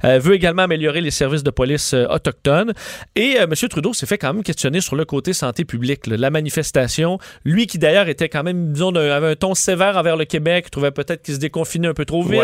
euh, 0.05 0.19
veut 0.19 0.35
également 0.35 0.63
améliorer 0.63 1.01
les 1.01 1.11
services 1.11 1.43
de 1.43 1.51
police 1.51 1.95
euh, 1.95 2.07
autochtones. 2.09 2.73
Et 3.17 3.37
euh, 3.39 3.45
M. 3.45 3.69
Trudeau 3.69 3.93
s'est 3.93 4.07
fait 4.07 4.19
quand 4.19 4.33
même 4.33 4.43
questionner 4.43 4.81
sur 4.81 4.97
le 4.97 5.05
côté 5.05 5.33
santé 5.33 5.65
publique, 5.65 6.07
la 6.07 6.31
manifestation. 6.31 7.19
Lui 7.45 7.67
qui 7.67 7.79
d'ailleurs 7.79 8.09
était 8.09 8.29
quand 8.29 8.43
même, 8.43 8.73
disons, 8.73 8.95
avait 8.95 9.33
un 9.33 9.37
ton 9.37 9.55
sévère 9.55 9.97
envers 9.97 10.17
le 10.17 10.25
Québec, 10.25 10.71
trouvait 10.71 10.91
peut-être 10.91 11.23
qu'il 11.23 11.35
se 11.35 11.41
déconfinait 11.41 11.89
un 11.89 11.95
peu 11.95 12.05
trop 12.05 12.23
vite. 12.23 12.41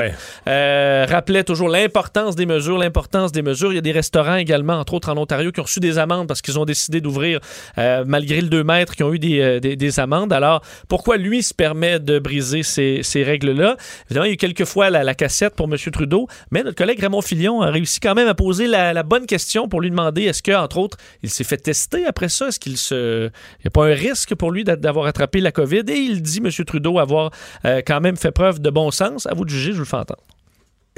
rappelait 0.46 1.44
toujours 1.44 1.68
l'importance 1.68 2.36
des 2.36 2.46
mesures, 2.46 2.78
l'importance 2.78 3.32
des 3.32 3.42
mesures. 3.42 3.72
Il 3.72 3.76
y 3.76 3.78
a 3.78 3.82
des 3.82 3.92
restaurants 3.92 4.36
également, 4.36 4.74
entre 4.74 4.94
autres 4.94 5.10
en 5.10 5.16
Ontario, 5.16 5.52
qui 5.52 5.60
ont 5.60 5.64
reçu 5.64 5.80
des 5.80 5.98
amendes 5.98 6.28
parce 6.28 6.42
qu'ils 6.42 6.58
ont 6.58 6.64
décidé 6.64 7.00
d'ouvrir 7.00 7.40
malgré 7.76 8.40
le 8.40 8.48
2 8.48 8.64
mètres, 8.64 8.94
qui 8.94 9.02
ont 9.02 9.12
eu 9.12 9.18
des, 9.18 9.60
des, 9.60 10.00
amendes. 10.00 10.32
Alors, 10.32 10.62
pourquoi 10.88 11.16
lui 11.16 11.42
se 11.42 11.54
permet 11.54 11.98
de 11.98 12.18
briser 12.18 12.62
ces, 12.62 13.00
ces 13.02 13.22
règles-là? 13.22 13.76
Évidemment, 14.06 14.24
il 14.24 14.28
y 14.28 14.30
a 14.30 14.34
eu 14.34 14.36
quelques 14.36 14.64
fois 14.64 14.90
la, 14.90 15.04
la 15.04 15.14
cassette 15.14 15.54
pour 15.54 15.66
M. 15.66 15.76
Trudeau, 15.92 16.28
mais 16.50 16.62
notre 16.62 16.76
collègue 16.76 16.85
Raymond 16.94 17.22
Filion 17.22 17.62
a 17.62 17.70
réussi 17.70 18.00
quand 18.00 18.14
même 18.14 18.28
à 18.28 18.34
poser 18.34 18.66
la, 18.66 19.02
bonne 19.02 19.26
question 19.26 19.68
pour 19.68 19.80
lui 19.80 19.90
demander 19.90 20.22
est-ce 20.22 20.42
que, 20.42 20.52
entre 20.52 20.78
autres, 20.78 20.96
il 21.22 21.30
s'est 21.30 21.44
fait 21.44 21.56
tester 21.56 22.06
après 22.06 22.28
ça? 22.28 22.48
Est-ce 22.48 22.60
qu'il 22.60 22.76
se. 22.76 23.24
N'y 23.24 23.66
a 23.66 23.70
pas 23.70 23.86
un 23.86 23.94
risque 23.94 24.34
pour 24.34 24.50
lui 24.50 24.64
d'avoir 24.64 25.06
attrapé 25.06 25.40
la 25.40 25.52
COVID? 25.52 25.84
Et 25.88 25.96
il 25.96 26.22
dit, 26.22 26.40
M. 26.44 26.50
Trudeau, 26.64 26.98
avoir 26.98 27.30
euh, 27.64 27.82
quand 27.86 28.00
même 28.00 28.16
fait 28.16 28.30
preuve 28.30 28.60
de 28.60 28.70
bon 28.70 28.90
sens. 28.90 29.26
À 29.26 29.34
vous 29.34 29.44
de 29.44 29.50
juger, 29.50 29.72
je 29.72 29.76
vous 29.76 29.82
le 29.82 29.86
fais 29.86 29.96
entendre. 29.96 30.22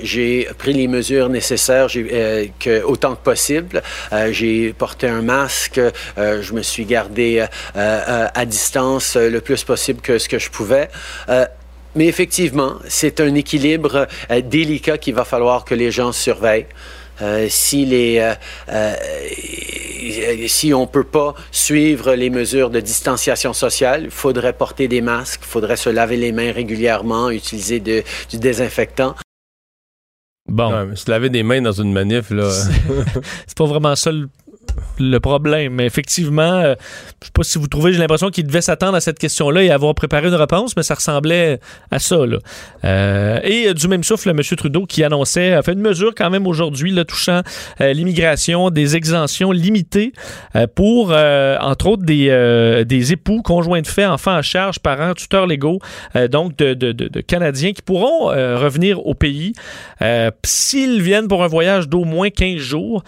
J'ai 0.00 0.48
pris 0.58 0.72
les 0.72 0.86
mesures 0.86 1.28
nécessaires 1.28 1.88
euh, 1.96 2.46
que, 2.60 2.82
autant 2.84 3.16
que 3.16 3.22
possible. 3.22 3.82
Euh, 4.12 4.32
j'ai 4.32 4.72
porté 4.72 5.08
un 5.08 5.22
masque. 5.22 5.80
je 6.16 6.52
me 6.52 6.62
suis 6.62 6.84
gardé 6.84 7.44
à 7.74 8.44
distance 8.46 9.16
le 9.16 9.40
plus 9.40 9.64
possible 9.64 10.00
que 10.00 10.18
ce 10.18 10.28
que 10.28 10.38
je 10.38 10.50
pouvais. 10.50 10.88
Mais 11.94 12.06
effectivement, 12.06 12.74
c'est 12.88 13.20
un 13.20 13.34
équilibre 13.34 14.06
euh, 14.30 14.40
délicat 14.40 14.98
qu'il 14.98 15.14
va 15.14 15.24
falloir 15.24 15.64
que 15.64 15.74
les 15.74 15.90
gens 15.90 16.12
surveillent. 16.12 16.66
Euh, 17.20 17.46
si 17.50 17.84
les 17.84 18.18
euh, 18.18 18.34
euh 18.70 18.94
si 20.46 20.72
on 20.72 20.86
peut 20.86 21.04
pas 21.04 21.34
suivre 21.50 22.14
les 22.14 22.30
mesures 22.30 22.70
de 22.70 22.80
distanciation 22.80 23.52
sociale, 23.52 24.02
il 24.04 24.10
faudrait 24.10 24.52
porter 24.52 24.86
des 24.86 25.00
masques, 25.00 25.40
il 25.42 25.48
faudrait 25.48 25.76
se 25.76 25.90
laver 25.90 26.16
les 26.16 26.30
mains 26.30 26.52
régulièrement, 26.52 27.30
utiliser 27.30 27.80
de, 27.80 28.04
du 28.30 28.38
désinfectant. 28.38 29.16
Bon, 30.48 30.94
se 30.94 31.10
laver 31.10 31.30
des 31.30 31.42
mains 31.42 31.60
dans 31.60 31.72
une 31.72 31.92
manif 31.92 32.30
là, 32.30 32.50
c'est 33.46 33.58
pas 33.58 33.66
vraiment 33.66 33.96
ça 33.96 34.12
le 34.12 34.28
le 34.98 35.18
problème. 35.20 35.74
Mais 35.74 35.86
effectivement, 35.86 36.42
euh, 36.42 36.74
je 37.20 37.26
sais 37.26 37.32
pas 37.32 37.42
si 37.42 37.58
vous 37.58 37.66
trouvez, 37.66 37.92
j'ai 37.92 37.98
l'impression 37.98 38.30
qu'il 38.30 38.46
devait 38.46 38.60
s'attendre 38.60 38.96
à 38.96 39.00
cette 39.00 39.18
question-là 39.18 39.62
et 39.62 39.70
avoir 39.70 39.94
préparé 39.94 40.28
une 40.28 40.34
réponse, 40.34 40.76
mais 40.76 40.82
ça 40.82 40.94
ressemblait 40.94 41.60
à 41.90 41.98
ça. 41.98 42.16
Euh, 42.84 43.40
et 43.42 43.72
du 43.74 43.88
même 43.88 44.04
souffle, 44.04 44.28
M. 44.30 44.40
Trudeau 44.56 44.86
qui 44.86 45.04
annonçait, 45.04 45.52
a 45.52 45.62
fait 45.62 45.72
une 45.72 45.80
mesure 45.80 46.12
quand 46.16 46.30
même 46.30 46.46
aujourd'hui 46.46 46.94
touchant 47.06 47.42
euh, 47.80 47.92
l'immigration, 47.92 48.70
des 48.70 48.96
exemptions 48.96 49.52
limitées 49.52 50.12
pour, 50.74 51.12
entre 51.12 51.86
autres, 51.86 52.04
des, 52.04 53.12
époux, 53.12 53.42
conjoints 53.42 53.82
de 53.82 53.86
fait, 53.86 54.06
enfants 54.06 54.34
à 54.34 54.42
charge, 54.42 54.78
parents, 54.80 55.14
tuteurs 55.14 55.46
légaux, 55.46 55.78
donc 56.30 56.56
de, 56.56 57.20
Canadiens 57.20 57.72
qui 57.72 57.82
pourront 57.82 58.26
revenir 58.26 59.04
au 59.06 59.14
pays 59.14 59.52
s'ils 60.44 61.02
viennent 61.02 61.28
pour 61.28 61.44
un 61.44 61.46
voyage 61.46 61.88
d'au 61.88 62.04
moins 62.04 62.30
15 62.30 62.56
jours 62.56 63.04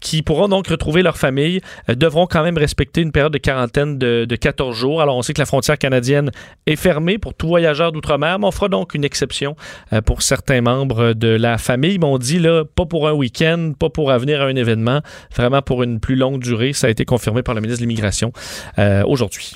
qui 0.00 0.22
pourront 0.22 0.48
donc 0.48 0.68
retrouver 0.68 1.02
leur 1.02 1.16
famille, 1.16 1.60
euh, 1.88 1.94
devront 1.94 2.26
quand 2.26 2.42
même 2.42 2.58
respecter 2.58 3.00
une 3.00 3.12
période 3.12 3.32
de 3.32 3.38
quarantaine 3.38 3.98
de, 3.98 4.26
14 4.40 4.76
jours. 4.76 5.02
Alors, 5.02 5.16
on 5.16 5.22
sait 5.22 5.32
que 5.32 5.40
la 5.40 5.46
frontière 5.46 5.78
canadienne 5.78 6.30
est 6.66 6.76
fermée 6.76 7.18
pour 7.18 7.34
tout 7.34 7.48
voyageur 7.48 7.92
d'outre-mer, 7.92 8.38
mais 8.38 8.46
on 8.46 8.50
fera 8.50 8.68
donc 8.68 8.94
une 8.94 9.04
exception 9.04 9.56
euh, 9.92 10.00
pour 10.00 10.22
certains 10.22 10.60
membres 10.60 11.12
de 11.12 11.28
la 11.28 11.58
famille. 11.58 11.98
Mais 11.98 12.06
on 12.06 12.18
dit 12.18 12.38
là, 12.38 12.64
pas 12.64 12.86
pour 12.86 13.08
un 13.08 13.12
week-end, 13.12 13.72
pas 13.78 13.90
pour 13.90 14.10
venir 14.10 14.40
à 14.40 14.46
un 14.46 14.56
événement, 14.56 15.00
vraiment 15.34 15.62
pour 15.62 15.82
une 15.82 16.00
plus 16.00 16.16
longue 16.16 16.40
durée. 16.40 16.72
Ça 16.72 16.86
a 16.86 16.90
été 16.90 17.04
confirmé 17.04 17.42
par 17.42 17.54
le 17.54 17.60
ministre 17.60 17.80
de 17.80 17.86
l'Immigration 17.86 18.32
euh, 18.78 19.02
aujourd'hui. 19.06 19.54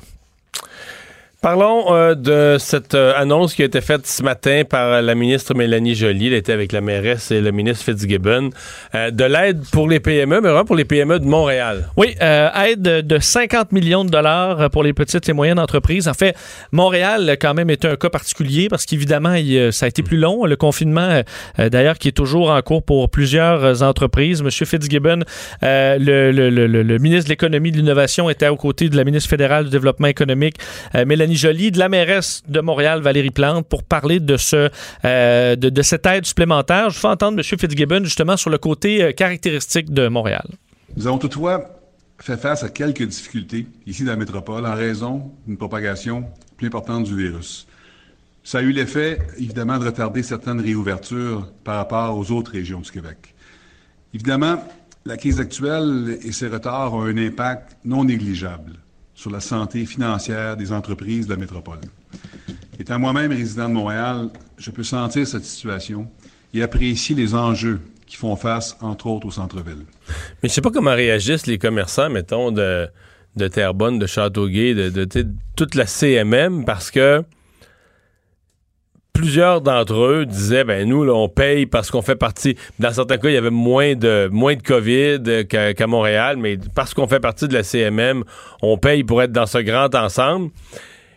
Parlons 1.44 1.94
euh, 1.94 2.14
de 2.14 2.56
cette 2.58 2.94
euh, 2.94 3.12
annonce 3.18 3.52
qui 3.52 3.60
a 3.60 3.66
été 3.66 3.82
faite 3.82 4.06
ce 4.06 4.22
matin 4.22 4.62
par 4.66 5.02
la 5.02 5.14
ministre 5.14 5.52
Mélanie 5.52 5.94
Joly. 5.94 6.28
Elle 6.28 6.32
était 6.32 6.54
avec 6.54 6.72
la 6.72 6.80
mairesse 6.80 7.30
et 7.32 7.42
le 7.42 7.52
ministre 7.52 7.84
Fitzgibbon. 7.84 8.48
Euh, 8.94 9.10
de 9.10 9.24
l'aide 9.24 9.62
pour 9.70 9.86
les 9.86 10.00
PME, 10.00 10.40
mais 10.40 10.48
vraiment 10.48 10.64
pour 10.64 10.74
les 10.74 10.86
PME 10.86 11.18
de 11.18 11.26
Montréal. 11.26 11.90
Oui, 11.98 12.16
aide 12.18 12.80
de 12.80 13.18
50 13.18 13.72
millions 13.72 14.06
de 14.06 14.08
dollars 14.08 14.70
pour 14.70 14.82
les 14.82 14.94
petites 14.94 15.28
et 15.28 15.34
moyennes 15.34 15.58
entreprises. 15.58 16.08
En 16.08 16.14
fait, 16.14 16.34
Montréal, 16.72 17.36
quand 17.38 17.52
même, 17.52 17.68
est 17.68 17.84
un 17.84 17.96
cas 17.96 18.08
particulier 18.08 18.68
parce 18.70 18.86
qu'évidemment, 18.86 19.36
ça 19.70 19.84
a 19.84 19.88
été 19.90 20.02
plus 20.02 20.16
long. 20.16 20.46
Le 20.46 20.56
confinement, 20.56 21.20
d'ailleurs, 21.58 21.98
qui 21.98 22.08
est 22.08 22.12
toujours 22.12 22.52
en 22.52 22.62
cours 22.62 22.82
pour 22.82 23.10
plusieurs 23.10 23.82
entreprises. 23.82 24.42
Monsieur 24.42 24.64
Fitzgibbon, 24.64 25.20
le, 25.60 26.30
le, 26.30 26.98
ministre 26.98 27.24
de 27.24 27.30
l'Économie 27.34 27.68
et 27.68 27.72
de 27.72 27.76
l'Innovation, 27.76 28.30
était 28.30 28.48
aux 28.48 28.56
côtés 28.56 28.88
de 28.88 28.96
la 28.96 29.04
ministre 29.04 29.28
fédérale 29.28 29.64
du 29.64 29.70
Développement 29.70 30.06
économique, 30.06 30.56
Mélanie 30.94 31.33
Jolie, 31.36 31.70
de 31.70 31.78
la 31.78 31.88
mairesse 31.88 32.42
de 32.48 32.60
Montréal, 32.60 33.00
Valérie 33.00 33.30
Plante, 33.30 33.66
pour 33.68 33.82
parler 33.82 34.20
de, 34.20 34.36
ce, 34.36 34.70
euh, 35.04 35.56
de, 35.56 35.82
cette 35.82 36.06
aide 36.06 36.26
supplémentaire. 36.26 36.90
Je 36.90 37.00
veux 37.00 37.08
entendre 37.08 37.38
M. 37.38 37.44
Fitzgibbon 37.44 38.04
justement 38.04 38.36
sur 38.36 38.50
le 38.50 38.58
côté 38.58 39.02
euh, 39.02 39.12
caractéristique 39.12 39.92
de 39.92 40.08
Montréal. 40.08 40.46
Nous 40.96 41.06
avons 41.06 41.18
toutefois 41.18 41.80
fait 42.18 42.36
face 42.36 42.62
à 42.62 42.68
quelques 42.68 43.02
difficultés 43.02 43.66
ici 43.86 44.04
dans 44.04 44.12
la 44.12 44.16
métropole 44.16 44.64
en 44.66 44.74
raison 44.74 45.32
d'une 45.46 45.56
propagation 45.56 46.24
plus 46.56 46.68
importante 46.68 47.04
du 47.04 47.16
virus. 47.16 47.66
Ça 48.42 48.58
a 48.58 48.62
eu 48.62 48.72
l'effet, 48.72 49.18
évidemment, 49.38 49.78
de 49.78 49.86
retarder 49.86 50.22
certaines 50.22 50.60
réouvertures 50.60 51.50
par 51.64 51.76
rapport 51.76 52.16
aux 52.16 52.30
autres 52.30 52.52
régions 52.52 52.80
du 52.80 52.90
Québec. 52.90 53.34
Évidemment, 54.12 54.62
la 55.06 55.16
crise 55.16 55.40
actuelle 55.40 56.18
et 56.22 56.32
ses 56.32 56.48
retards 56.48 56.94
ont 56.94 57.02
un 57.02 57.16
impact 57.16 57.76
non 57.84 58.04
négligeable 58.04 58.83
sur 59.14 59.30
la 59.30 59.40
santé 59.40 59.86
financière 59.86 60.56
des 60.56 60.72
entreprises 60.72 61.26
de 61.26 61.32
la 61.32 61.38
métropole. 61.38 61.80
Étant 62.78 62.98
moi-même 62.98 63.30
résident 63.30 63.68
de 63.68 63.74
Montréal, 63.74 64.30
je 64.58 64.70
peux 64.70 64.82
sentir 64.82 65.26
cette 65.26 65.44
situation 65.44 66.08
et 66.52 66.62
apprécier 66.62 67.14
les 67.14 67.34
enjeux 67.34 67.80
qui 68.06 68.16
font 68.16 68.36
face, 68.36 68.76
entre 68.80 69.06
autres, 69.06 69.26
au 69.26 69.30
centre-ville. 69.30 69.84
Mais 70.42 70.48
je 70.48 70.54
sais 70.54 70.60
pas 70.60 70.70
comment 70.70 70.94
réagissent 70.94 71.46
les 71.46 71.58
commerçants, 71.58 72.10
mettons, 72.10 72.50
de, 72.52 72.88
de 73.36 73.48
Terrebonne, 73.48 73.98
de 73.98 74.06
Châteauguay, 74.06 74.74
de, 74.74 74.90
de 74.90 75.26
toute 75.56 75.74
la 75.74 75.86
CMM, 75.86 76.64
parce 76.64 76.90
que 76.90 77.24
plusieurs 79.14 79.62
d'entre 79.62 79.94
eux 79.94 80.26
disaient 80.26 80.64
ben 80.64 80.86
nous 80.86 81.04
là, 81.04 81.14
on 81.14 81.28
paye 81.30 81.64
parce 81.64 81.90
qu'on 81.90 82.02
fait 82.02 82.16
partie. 82.16 82.56
Dans 82.78 82.92
certains 82.92 83.16
cas 83.16 83.28
il 83.28 83.34
y 83.34 83.38
avait 83.38 83.48
moins 83.48 83.94
de 83.94 84.28
moins 84.30 84.54
de 84.56 84.62
Covid 84.62 85.46
qu'à 85.48 85.72
qu'à 85.72 85.86
Montréal 85.86 86.36
mais 86.36 86.58
parce 86.74 86.92
qu'on 86.92 87.06
fait 87.06 87.20
partie 87.20 87.48
de 87.48 87.54
la 87.54 87.62
CMM 87.62 88.24
on 88.60 88.76
paye 88.76 89.04
pour 89.04 89.22
être 89.22 89.32
dans 89.32 89.46
ce 89.46 89.58
grand 89.58 89.94
ensemble. 89.94 90.50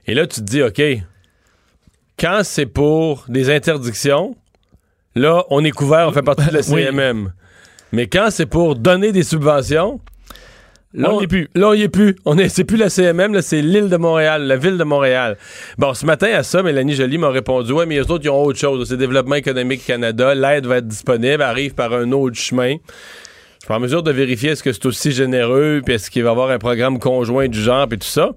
Et 0.05 0.13
là 0.13 0.25
tu 0.27 0.39
te 0.39 0.45
dis 0.45 0.61
OK 0.61 0.81
quand 2.17 2.41
c'est 2.43 2.65
pour 2.67 3.25
des 3.27 3.49
interdictions 3.49 4.35
là 5.15 5.43
on 5.49 5.63
est 5.65 5.71
couvert 5.71 6.07
on 6.07 6.11
fait 6.13 6.21
partie 6.21 6.47
de 6.47 6.53
la 6.53 6.61
Oui. 6.69 6.85
CMM 6.85 7.33
mais 7.91 8.07
quand 8.07 8.27
c'est 8.29 8.45
pour 8.45 8.75
donner 8.75 9.11
des 9.11 9.23
subventions 9.23 9.99
Là, 10.93 11.13
On 11.13 11.19
y 11.19 11.25
est 11.25 11.27
plus. 11.27 11.49
Là, 11.53 11.69
on 11.69 11.73
y 11.73 11.81
est 11.83 11.89
plus. 11.89 12.15
On 12.25 12.37
est, 12.37 12.49
c'est 12.49 12.63
plus 12.63 12.77
la 12.77 12.89
CMM, 12.89 13.33
là, 13.33 13.41
c'est 13.41 13.61
l'île 13.61 13.89
de 13.89 13.97
Montréal, 13.97 14.43
la 14.43 14.55
ville 14.55 14.77
de 14.77 14.83
Montréal. 14.83 15.37
Bon, 15.77 15.93
ce 15.93 16.05
matin, 16.05 16.27
à 16.33 16.43
ça, 16.43 16.63
Mélanie 16.63 16.95
Joly 16.95 17.17
m'a 17.17 17.29
répondu, 17.29 17.73
ouais, 17.73 17.85
mais 17.85 17.95
les 17.95 18.09
autres, 18.09 18.23
ils 18.23 18.29
ont 18.29 18.41
autre 18.41 18.57
chose. 18.57 18.87
C'est 18.87 18.97
Développement 18.97 19.35
économique 19.35 19.85
Canada. 19.85 20.33
L'aide 20.33 20.65
va 20.65 20.77
être 20.77 20.87
disponible, 20.87 21.41
arrive 21.43 21.73
par 21.73 21.93
un 21.93 22.11
autre 22.13 22.37
chemin. 22.37 22.77
Je 23.59 23.65
suis 23.65 23.67
pas 23.67 23.75
en 23.75 23.79
mesure 23.79 24.03
de 24.03 24.11
vérifier 24.11 24.51
est-ce 24.51 24.63
que 24.63 24.71
c'est 24.71 24.85
aussi 24.85 25.11
généreux, 25.11 25.81
puis 25.83 25.95
est-ce 25.95 26.09
qu'il 26.11 26.23
va 26.23 26.29
y 26.29 26.31
avoir 26.31 26.49
un 26.51 26.59
programme 26.59 26.99
conjoint 26.99 27.47
du 27.47 27.59
genre, 27.59 27.87
puis 27.87 27.97
tout 27.97 28.07
ça. 28.07 28.31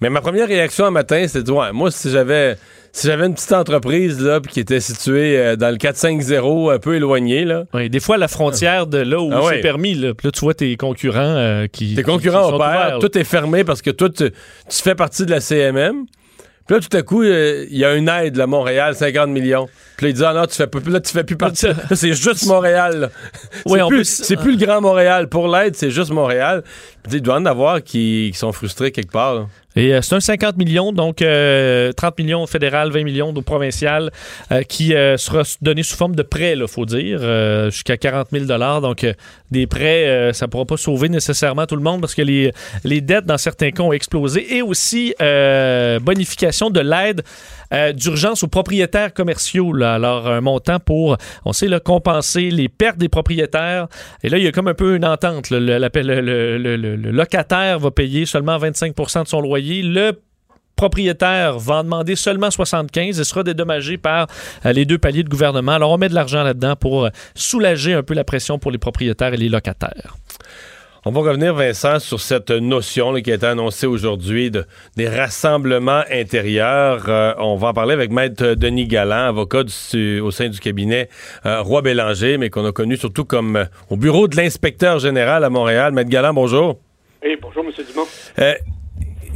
Mais 0.00 0.10
ma 0.10 0.20
première 0.20 0.46
réaction 0.46 0.84
un 0.84 0.90
matin, 0.90 1.24
c'était, 1.26 1.50
ouais, 1.50 1.72
moi, 1.72 1.90
si 1.90 2.10
j'avais, 2.10 2.56
si 2.92 3.06
j'avais 3.08 3.26
une 3.26 3.34
petite 3.34 3.52
entreprise, 3.52 4.20
là, 4.20 4.40
puis 4.40 4.52
qui 4.52 4.60
était 4.60 4.78
située 4.80 5.38
euh, 5.38 5.56
dans 5.56 5.70
le 5.70 5.76
450, 5.78 6.70
un 6.70 6.78
peu 6.78 6.94
éloigné, 6.96 7.44
là, 7.44 7.64
Oui, 7.74 7.90
des 7.90 7.98
fois, 7.98 8.16
la 8.18 8.28
frontière 8.28 8.86
de 8.86 8.98
là 8.98 9.18
où 9.20 9.30
Ah 9.32 9.42
ouais. 9.42 9.54
c'est 9.54 9.60
permis, 9.60 9.94
là, 9.94 10.14
Puis 10.14 10.28
là, 10.28 10.32
tu 10.32 10.40
vois 10.40 10.54
tes 10.54 10.76
concurrents 10.76 11.18
euh, 11.36 11.66
qui. 11.66 11.94
Tes 11.96 12.02
concurrents 12.02 12.48
opèrent, 12.52 12.58
ouverts. 12.58 12.98
tout 13.00 13.18
est 13.18 13.24
fermé 13.24 13.64
parce 13.64 13.82
que 13.82 13.90
toi, 13.90 14.08
tu, 14.10 14.30
tu 14.30 14.82
fais 14.82 14.94
partie 14.94 15.24
de 15.26 15.30
la 15.30 15.40
CMM. 15.40 16.04
Puis 16.68 16.76
là, 16.76 16.80
tout 16.88 16.96
à 16.96 17.02
coup, 17.02 17.22
euh, 17.22 17.64
il 17.70 17.78
y 17.78 17.84
a 17.84 17.94
une 17.94 18.08
aide, 18.10 18.36
là, 18.36 18.46
Montréal, 18.46 18.94
50 18.94 19.30
millions. 19.30 19.68
Puis 19.96 20.04
là, 20.06 20.10
il 20.10 20.14
dit, 20.14 20.22
ah 20.24 20.34
non, 20.34 20.44
tu 20.46 20.54
fais, 20.54 20.66
pas- 20.66 20.78
là, 20.86 21.00
tu 21.00 21.10
fais 21.12 21.24
plus 21.24 21.36
partie. 21.36 21.66
Là, 21.66 21.74
c'est 21.94 22.12
juste 22.12 22.44
Montréal. 22.46 23.10
Oui, 23.66 23.78
c'est 23.78 23.80
en 23.82 23.88
plus, 23.88 23.96
plus, 23.96 24.04
c'est 24.24 24.36
plus 24.36 24.56
le 24.58 24.64
Grand 24.66 24.80
Montréal. 24.82 25.28
Pour 25.28 25.48
l'aide, 25.48 25.74
c'est 25.74 25.90
juste 25.90 26.10
Montréal. 26.10 26.62
Puis 27.02 27.16
il 27.16 27.22
doit 27.22 27.36
en 27.36 27.46
avoir 27.46 27.82
qui, 27.82 28.28
qui 28.32 28.38
sont 28.38 28.52
frustrés 28.52 28.92
quelque 28.92 29.10
part. 29.10 29.34
là. 29.34 29.46
Et 29.78 29.94
euh, 29.94 30.02
c'est 30.02 30.16
un 30.16 30.20
50 30.20 30.56
millions, 30.56 30.92
donc 30.92 31.22
euh, 31.22 31.92
30 31.92 32.18
millions 32.18 32.46
fédéral, 32.48 32.90
20 32.90 33.04
millions 33.04 33.32
au 33.32 33.42
provincial, 33.42 34.10
euh, 34.50 34.62
qui 34.62 34.92
euh, 34.92 35.16
sera 35.16 35.42
donné 35.62 35.84
sous 35.84 35.96
forme 35.96 36.16
de 36.16 36.24
prêt, 36.24 36.54
il 36.56 36.66
faut 36.66 36.84
dire, 36.84 37.20
euh, 37.22 37.70
jusqu'à 37.70 37.96
40 37.96 38.28
000 38.32 38.46
Donc, 38.80 39.04
euh, 39.04 39.12
des 39.52 39.68
prêts, 39.68 40.08
euh, 40.08 40.32
ça 40.32 40.46
ne 40.46 40.50
pourra 40.50 40.64
pas 40.64 40.76
sauver 40.76 41.08
nécessairement 41.08 41.64
tout 41.66 41.76
le 41.76 41.82
monde 41.82 42.00
parce 42.00 42.16
que 42.16 42.22
les, 42.22 42.52
les 42.82 43.00
dettes, 43.00 43.24
dans 43.24 43.38
certains 43.38 43.70
cas, 43.70 43.84
ont 43.84 43.92
explosé. 43.92 44.56
Et 44.56 44.62
aussi, 44.62 45.14
euh, 45.22 46.00
bonification 46.00 46.70
de 46.70 46.80
l'aide 46.80 47.22
euh, 47.72 47.92
d'urgence 47.92 48.42
aux 48.42 48.48
propriétaires 48.48 49.12
commerciaux. 49.12 49.74
Alors, 49.82 50.28
un 50.28 50.40
montant 50.40 50.78
pour, 50.78 51.16
on 51.44 51.52
sait, 51.52 51.68
là, 51.68 51.80
compenser 51.80 52.50
les 52.50 52.68
pertes 52.68 52.98
des 52.98 53.08
propriétaires. 53.08 53.88
Et 54.22 54.28
là, 54.28 54.38
il 54.38 54.44
y 54.44 54.46
a 54.46 54.52
comme 54.52 54.68
un 54.68 54.74
peu 54.74 54.96
une 54.96 55.04
entente. 55.04 55.50
le 55.50 57.10
locataire 57.10 57.78
va 57.78 57.90
payer 57.90 58.26
seulement 58.26 58.58
25% 58.58 59.24
de 59.24 59.28
son 59.28 59.40
loyer. 59.40 59.82
Le 59.82 60.12
propriétaire 60.78 61.58
va 61.58 61.76
en 61.76 61.84
demander 61.84 62.16
seulement 62.16 62.50
75 62.50 63.20
et 63.20 63.24
sera 63.24 63.42
dédommagé 63.42 63.98
par 63.98 64.28
euh, 64.64 64.72
les 64.72 64.86
deux 64.86 64.96
paliers 64.96 65.24
de 65.24 65.28
gouvernement. 65.28 65.72
Alors, 65.72 65.90
on 65.90 65.98
met 65.98 66.08
de 66.08 66.14
l'argent 66.14 66.42
là-dedans 66.42 66.76
pour 66.76 67.04
euh, 67.04 67.10
soulager 67.34 67.92
un 67.92 68.02
peu 68.02 68.14
la 68.14 68.24
pression 68.24 68.58
pour 68.58 68.70
les 68.70 68.78
propriétaires 68.78 69.34
et 69.34 69.36
les 69.36 69.50
locataires. 69.50 70.16
On 71.06 71.10
va 71.12 71.20
revenir, 71.20 71.54
Vincent, 71.54 72.00
sur 72.00 72.20
cette 72.20 72.50
notion 72.50 73.12
là, 73.12 73.20
qui 73.20 73.30
a 73.30 73.36
été 73.36 73.46
annoncée 73.46 73.86
aujourd'hui 73.86 74.50
de, 74.50 74.64
des 74.96 75.08
rassemblements 75.08 76.02
intérieurs. 76.10 77.04
Euh, 77.08 77.34
on 77.38 77.56
va 77.56 77.68
en 77.68 77.72
parler 77.72 77.94
avec 77.94 78.10
Maître 78.10 78.54
Denis 78.54 78.86
Galland, 78.88 79.28
avocat 79.28 79.62
du- 79.64 80.20
au 80.20 80.30
sein 80.30 80.48
du 80.48 80.58
cabinet 80.58 81.08
euh, 81.46 81.62
Roi 81.62 81.82
Bélanger, 81.82 82.36
mais 82.36 82.50
qu'on 82.50 82.66
a 82.66 82.72
connu 82.72 82.96
surtout 82.96 83.24
comme 83.24 83.56
euh, 83.56 83.64
au 83.90 83.96
bureau 83.96 84.26
de 84.28 84.36
l'inspecteur 84.36 84.98
général 84.98 85.44
à 85.44 85.50
Montréal. 85.50 85.92
Maître 85.92 86.10
Galland, 86.10 86.34
bonjour. 86.34 86.78
Eh, 87.22 87.36
bonjour, 87.40 87.64
M. 87.64 87.70
Dumont. 87.88 88.06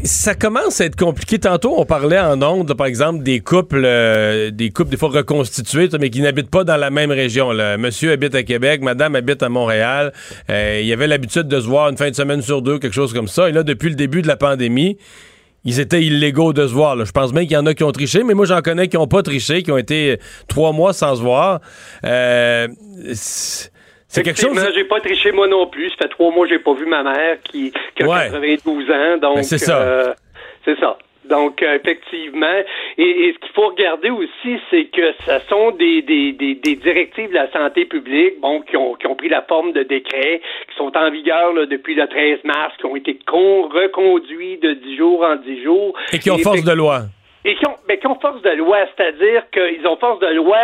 Euh, 0.02 0.06
ça 0.06 0.34
commence 0.34 0.80
à 0.80 0.86
être 0.86 0.96
compliqué. 0.96 1.38
Tantôt, 1.38 1.74
on 1.76 1.84
parlait 1.84 2.18
en 2.18 2.40
ondes, 2.42 2.74
par 2.74 2.86
exemple, 2.86 3.22
des 3.22 3.40
couples, 3.40 3.82
euh, 3.84 4.50
des 4.50 4.70
couples 4.70 4.90
des 4.90 4.96
fois 4.96 5.10
reconstitués, 5.10 5.88
mais 6.00 6.10
qui 6.10 6.20
n'habitent 6.20 6.50
pas 6.50 6.64
dans 6.64 6.76
la 6.76 6.90
même 6.90 7.10
région. 7.10 7.52
là. 7.52 7.76
Monsieur 7.78 8.12
habite 8.12 8.34
à 8.34 8.42
Québec, 8.42 8.82
madame 8.82 9.16
habite 9.16 9.42
à 9.42 9.48
Montréal. 9.48 10.12
Euh, 10.50 10.78
il 10.80 10.86
y 10.86 10.92
avait 10.92 11.06
l'habitude 11.06 11.48
de 11.48 11.60
se 11.60 11.66
voir 11.66 11.88
une 11.88 11.96
fin 11.96 12.10
de 12.10 12.14
semaine 12.14 12.42
sur 12.42 12.62
deux, 12.62 12.78
quelque 12.78 12.94
chose 12.94 13.12
comme 13.12 13.28
ça. 13.28 13.48
Et 13.48 13.52
là, 13.52 13.62
depuis 13.62 13.88
le 13.88 13.96
début 13.96 14.22
de 14.22 14.28
la 14.28 14.36
pandémie, 14.36 14.96
ils 15.64 15.78
étaient 15.78 16.02
illégaux 16.02 16.52
de 16.52 16.66
se 16.66 16.72
voir. 16.72 16.96
là. 16.96 17.04
Je 17.04 17.12
pense 17.12 17.32
bien 17.32 17.42
qu'il 17.42 17.52
y 17.52 17.56
en 17.56 17.66
a 17.66 17.74
qui 17.74 17.84
ont 17.84 17.92
triché, 17.92 18.24
mais 18.24 18.34
moi, 18.34 18.46
j'en 18.46 18.62
connais 18.62 18.88
qui 18.88 18.96
n'ont 18.96 19.06
pas 19.06 19.22
triché, 19.22 19.62
qui 19.62 19.70
ont 19.70 19.78
été 19.78 20.18
trois 20.48 20.72
mois 20.72 20.92
sans 20.92 21.16
se 21.16 21.22
voir. 21.22 21.60
Euh, 22.04 22.68
c'est 24.12 24.22
quelque 24.22 24.40
chose... 24.40 24.50
Effectivement, 24.52 24.74
j'ai 24.76 24.84
pas 24.84 25.00
triché 25.00 25.32
moi 25.32 25.46
non 25.48 25.66
plus. 25.66 25.90
Ça 25.90 25.96
fait 26.02 26.08
trois 26.08 26.30
mois 26.30 26.46
que 26.46 26.52
j'ai 26.52 26.58
pas 26.58 26.74
vu 26.74 26.86
ma 26.86 27.02
mère 27.02 27.38
qui, 27.42 27.72
qui 27.96 28.02
a 28.02 28.06
Ouais. 28.06 28.28
92 28.30 28.90
ans. 28.90 29.16
Donc, 29.18 29.36
Ben, 29.36 29.42
c'est 29.42 29.58
ça. 29.58 29.80
euh, 29.80 30.14
c'est 30.64 30.78
ça. 30.78 30.98
Donc, 31.24 31.62
euh, 31.62 31.76
effectivement. 31.76 32.46
Et, 32.98 33.02
et 33.28 33.32
ce 33.32 33.38
qu'il 33.38 33.52
faut 33.54 33.68
regarder 33.68 34.10
aussi, 34.10 34.58
c'est 34.70 34.86
que 34.86 35.12
ce 35.24 35.38
sont 35.48 35.70
des, 35.70 36.02
des, 36.02 36.32
des, 36.32 36.54
des 36.56 36.74
directives 36.74 37.30
de 37.30 37.34
la 37.34 37.50
santé 37.52 37.84
publique, 37.84 38.40
bon, 38.40 38.60
qui 38.62 38.76
ont, 38.76 38.94
qui 38.94 39.06
ont 39.06 39.14
pris 39.14 39.28
la 39.28 39.42
forme 39.42 39.72
de 39.72 39.82
décrets, 39.84 40.40
qui 40.68 40.76
sont 40.76 40.94
en 40.96 41.10
vigueur 41.10 41.52
là, 41.52 41.64
depuis 41.66 41.94
le 41.94 42.06
13 42.08 42.40
mars, 42.44 42.74
qui 42.78 42.86
ont 42.86 42.96
été 42.96 43.18
con- 43.26 43.68
reconduits 43.68 44.58
de 44.58 44.72
10 44.72 44.96
jours 44.96 45.22
en 45.24 45.36
10 45.36 45.62
jours. 45.62 45.94
Et 46.12 46.18
qui 46.18 46.30
ont 46.30 46.36
Et 46.38 46.42
force 46.42 46.64
de 46.64 46.72
loi. 46.72 47.02
et 47.44 47.54
qui 47.54 47.66
ont, 47.66 47.76
mais 47.88 47.98
qui 47.98 48.06
ont 48.08 48.18
force 48.20 48.42
de 48.42 48.50
loi, 48.50 48.78
c'est-à-dire 48.96 49.44
qu'ils 49.52 49.86
ont 49.86 49.96
force 49.96 50.18
de 50.18 50.26
loi 50.34 50.58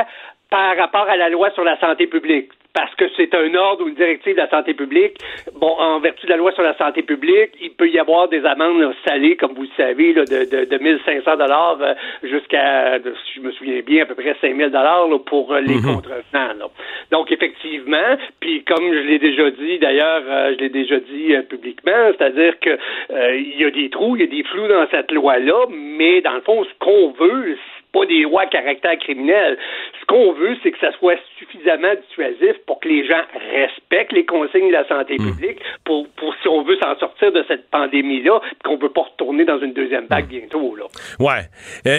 par 0.50 0.76
rapport 0.76 1.08
à 1.08 1.16
la 1.16 1.28
loi 1.28 1.50
sur 1.52 1.62
la 1.62 1.78
santé 1.78 2.06
publique. 2.08 2.50
Parce 2.78 2.94
que 2.94 3.06
c'est 3.16 3.34
un 3.34 3.52
ordre 3.56 3.84
ou 3.84 3.88
une 3.88 3.96
directive 3.96 4.34
de 4.36 4.40
la 4.40 4.48
santé 4.50 4.72
publique. 4.72 5.16
Bon, 5.54 5.74
en 5.80 5.98
vertu 5.98 6.26
de 6.26 6.30
la 6.30 6.36
loi 6.36 6.52
sur 6.52 6.62
la 6.62 6.76
santé 6.76 7.02
publique, 7.02 7.50
il 7.60 7.70
peut 7.70 7.88
y 7.88 7.98
avoir 7.98 8.28
des 8.28 8.44
amendes 8.44 8.80
là, 8.80 8.92
salées, 9.04 9.34
comme 9.34 9.52
vous 9.54 9.62
le 9.62 9.68
savez, 9.76 10.12
là, 10.12 10.24
de, 10.24 10.44
de, 10.48 10.64
de 10.64 10.78
1500 10.78 11.36
dollars 11.38 11.76
jusqu'à, 12.22 13.00
de- 13.00 13.14
si 13.26 13.32
je 13.36 13.40
me 13.40 13.50
souviens 13.50 13.80
bien, 13.84 14.02
à 14.04 14.06
peu 14.06 14.14
près 14.14 14.36
5000 14.40 14.68
dollars 14.70 15.08
pour 15.26 15.52
euh, 15.52 15.60
les 15.60 15.74
contrevenants. 15.82 16.54
là. 16.56 16.66
Donc, 17.10 17.32
effectivement, 17.32 18.16
puis 18.38 18.62
comme 18.62 18.84
je 18.92 18.98
l'ai 19.00 19.18
déjà 19.18 19.50
dit, 19.50 19.78
d'ailleurs, 19.80 20.22
euh, 20.28 20.54
je 20.54 20.60
l'ai 20.62 20.68
déjà 20.68 21.00
dit 21.00 21.34
euh, 21.34 21.42
publiquement, 21.42 22.12
c'est-à-dire 22.16 22.60
que 22.60 22.70
euh, 23.10 23.34
il 23.36 23.60
y 23.60 23.64
a 23.64 23.70
des 23.70 23.90
trous, 23.90 24.14
il 24.14 24.22
y 24.22 24.24
a 24.24 24.28
des 24.28 24.44
flous 24.44 24.68
dans 24.68 24.86
cette 24.92 25.10
loi-là, 25.10 25.66
mais 25.70 26.20
dans 26.20 26.34
le 26.34 26.42
fond, 26.42 26.62
ce 26.64 26.70
qu'on 26.78 27.10
veut, 27.18 27.56
c'est 27.56 27.77
pas 27.92 28.06
des 28.06 28.22
lois 28.22 28.42
à 28.42 28.46
caractère 28.46 28.98
criminel. 28.98 29.58
Ce 30.00 30.06
qu'on 30.06 30.32
veut, 30.32 30.56
c'est 30.62 30.72
que 30.72 30.78
ça 30.78 30.92
soit 30.98 31.18
suffisamment 31.38 31.94
dissuasif 32.06 32.56
pour 32.66 32.80
que 32.80 32.88
les 32.88 33.06
gens 33.06 33.22
respectent 33.52 34.12
les 34.12 34.26
consignes 34.26 34.68
de 34.68 34.72
la 34.72 34.86
santé 34.86 35.16
publique, 35.16 35.58
pour, 35.84 36.08
pour 36.16 36.34
si 36.42 36.48
on 36.48 36.62
veut 36.62 36.76
s'en 36.76 36.98
sortir 36.98 37.32
de 37.32 37.44
cette 37.48 37.70
pandémie-là, 37.70 38.40
qu'on 38.64 38.76
veut 38.76 38.90
pas 38.90 39.02
retourner 39.02 39.44
dans 39.44 39.58
une 39.58 39.72
deuxième 39.72 40.06
vague 40.06 40.26
bientôt. 40.26 40.76
Là. 40.76 40.84
Ouais. 41.18 41.48
Euh, 41.86 41.98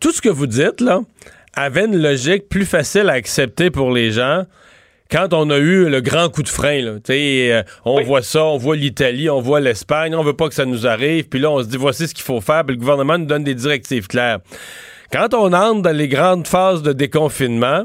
tout 0.00 0.10
ce 0.10 0.20
que 0.20 0.28
vous 0.28 0.46
dites, 0.46 0.80
là, 0.80 1.00
avait 1.54 1.84
une 1.84 2.00
logique 2.00 2.48
plus 2.48 2.64
facile 2.64 3.08
à 3.08 3.14
accepter 3.14 3.70
pour 3.70 3.90
les 3.92 4.10
gens 4.10 4.44
quand 5.10 5.32
on 5.34 5.50
a 5.50 5.58
eu 5.58 5.88
le 5.88 6.00
grand 6.00 6.28
coup 6.28 6.42
de 6.42 6.48
frein. 6.48 6.80
Là. 6.82 6.92
Euh, 7.10 7.62
on 7.84 7.96
Oui. 7.98 8.04
voit 8.04 8.22
ça, 8.22 8.44
on 8.44 8.56
voit 8.56 8.76
l'Italie, 8.76 9.28
on 9.30 9.40
voit 9.40 9.60
l'Espagne, 9.60 10.14
on 10.14 10.22
veut 10.22 10.34
pas 10.36 10.48
que 10.48 10.54
ça 10.54 10.64
nous 10.64 10.86
arrive, 10.86 11.28
puis 11.28 11.40
là, 11.40 11.50
on 11.50 11.62
se 11.62 11.68
dit, 11.68 11.76
voici 11.76 12.06
ce 12.08 12.14
qu'il 12.14 12.24
faut 12.24 12.40
faire, 12.40 12.64
puis 12.64 12.76
le 12.76 12.80
gouvernement 12.80 13.18
nous 13.18 13.26
donne 13.26 13.44
des 13.44 13.54
directives 13.54 14.06
claires. 14.06 14.38
Quand 15.12 15.34
on 15.34 15.52
entre 15.52 15.82
dans 15.82 15.96
les 15.96 16.08
grandes 16.08 16.46
phases 16.46 16.82
de 16.82 16.92
déconfinement, 16.92 17.84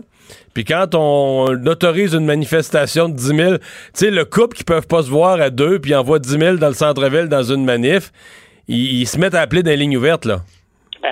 puis 0.54 0.64
quand 0.64 0.94
on 0.96 1.48
autorise 1.66 2.14
une 2.14 2.26
manifestation 2.26 3.10
de 3.10 3.16
10 3.16 3.26
000, 3.36 3.54
tu 3.58 3.60
sais, 3.94 4.12
le 4.12 4.26
couple 4.26 4.56
qui 4.56 4.64
peuvent 4.64 4.88
pas 4.88 5.02
se 5.04 5.10
voir 5.10 5.42
à 5.42 5.50
deux, 5.50 5.80
puis 5.80 5.94
envoie 5.96 6.20
10 6.20 6.30
000 6.30 6.56
dans 6.58 6.68
le 6.70 6.74
centre-ville 6.74 7.28
dans 7.28 7.44
une 7.44 7.66
manif, 7.66 8.12
ils, 8.68 9.02
ils 9.02 9.08
se 9.08 9.18
mettent 9.18 9.36
à 9.36 9.42
appeler 9.42 9.64
des 9.64 9.76
lignes 9.76 9.98
ouvertes, 9.98 10.26
là. 10.26 10.42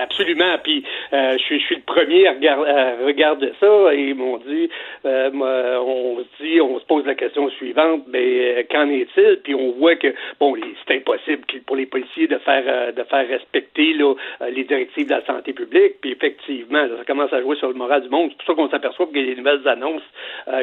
Absolument. 0.02 0.58
Puis 0.62 0.84
euh, 1.12 1.32
je, 1.38 1.42
suis, 1.42 1.60
je 1.60 1.64
suis 1.66 1.76
le 1.76 1.82
premier 1.82 2.26
à, 2.26 2.32
regarder, 2.32 2.70
à 2.70 3.04
regarder 3.04 3.52
ça 3.60 3.94
et 3.94 4.08
ils 4.08 4.14
m'ont 4.14 4.38
dit, 4.38 4.68
euh, 5.04 5.30
on 5.32 6.18
se 6.18 6.42
dit, 6.42 6.60
on 6.60 6.78
se 6.78 6.84
pose 6.84 7.04
la 7.06 7.14
question 7.14 7.48
suivante, 7.50 8.02
mais 8.08 8.58
euh, 8.58 8.62
qu'en 8.70 8.88
est-il? 8.88 9.40
Puis 9.42 9.54
on 9.54 9.72
voit 9.72 9.96
que 9.96 10.14
bon, 10.40 10.54
c'est 10.86 10.96
impossible 10.96 11.42
pour 11.66 11.76
les 11.76 11.86
policiers 11.86 12.26
de 12.26 12.38
faire 12.38 12.64
euh, 12.66 12.92
de 12.92 13.02
faire 13.04 13.26
respecter 13.28 13.94
là, 13.94 14.14
euh, 14.42 14.50
les 14.50 14.64
directives 14.64 15.06
de 15.06 15.14
la 15.14 15.24
santé 15.24 15.52
publique. 15.52 16.00
Puis 16.00 16.12
effectivement, 16.12 16.86
ça 16.98 17.04
commence 17.04 17.32
à 17.32 17.40
jouer 17.40 17.56
sur 17.56 17.68
le 17.68 17.74
moral 17.74 18.02
du 18.02 18.08
monde. 18.08 18.30
C'est 18.30 18.44
pour 18.44 18.56
ça 18.56 18.62
qu'on 18.62 18.70
s'aperçoit 18.70 19.06
qu'il 19.06 19.18
y 19.18 19.30
a 19.30 19.34
des 19.34 19.36
nouvelles 19.36 19.66
annonces 19.68 20.02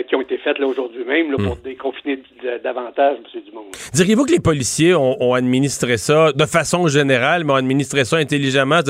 qui 0.07 0.15
ont 0.15 0.21
été 0.21 0.37
faites 0.37 0.59
là 0.59 0.67
aujourd'hui 0.67 1.03
même 1.03 1.31
là, 1.31 1.37
pour 1.37 1.55
mm. 1.55 1.61
déconfiner 1.63 2.19
davantage 2.63 3.17
M. 3.33 3.41
Dumont. 3.45 3.65
Diriez-vous 3.93 4.25
que 4.25 4.31
les 4.31 4.39
policiers 4.39 4.93
ont, 4.95 5.17
ont, 5.21 5.33
administré 5.33 5.97
ça 5.97 6.31
de 6.31 6.45
façon 6.45 6.87
générale, 6.87 7.43
mais 7.43 7.53
ont 7.53 7.55
administré 7.55 8.05
ça 8.05 8.17
intelligemment? 8.17 8.81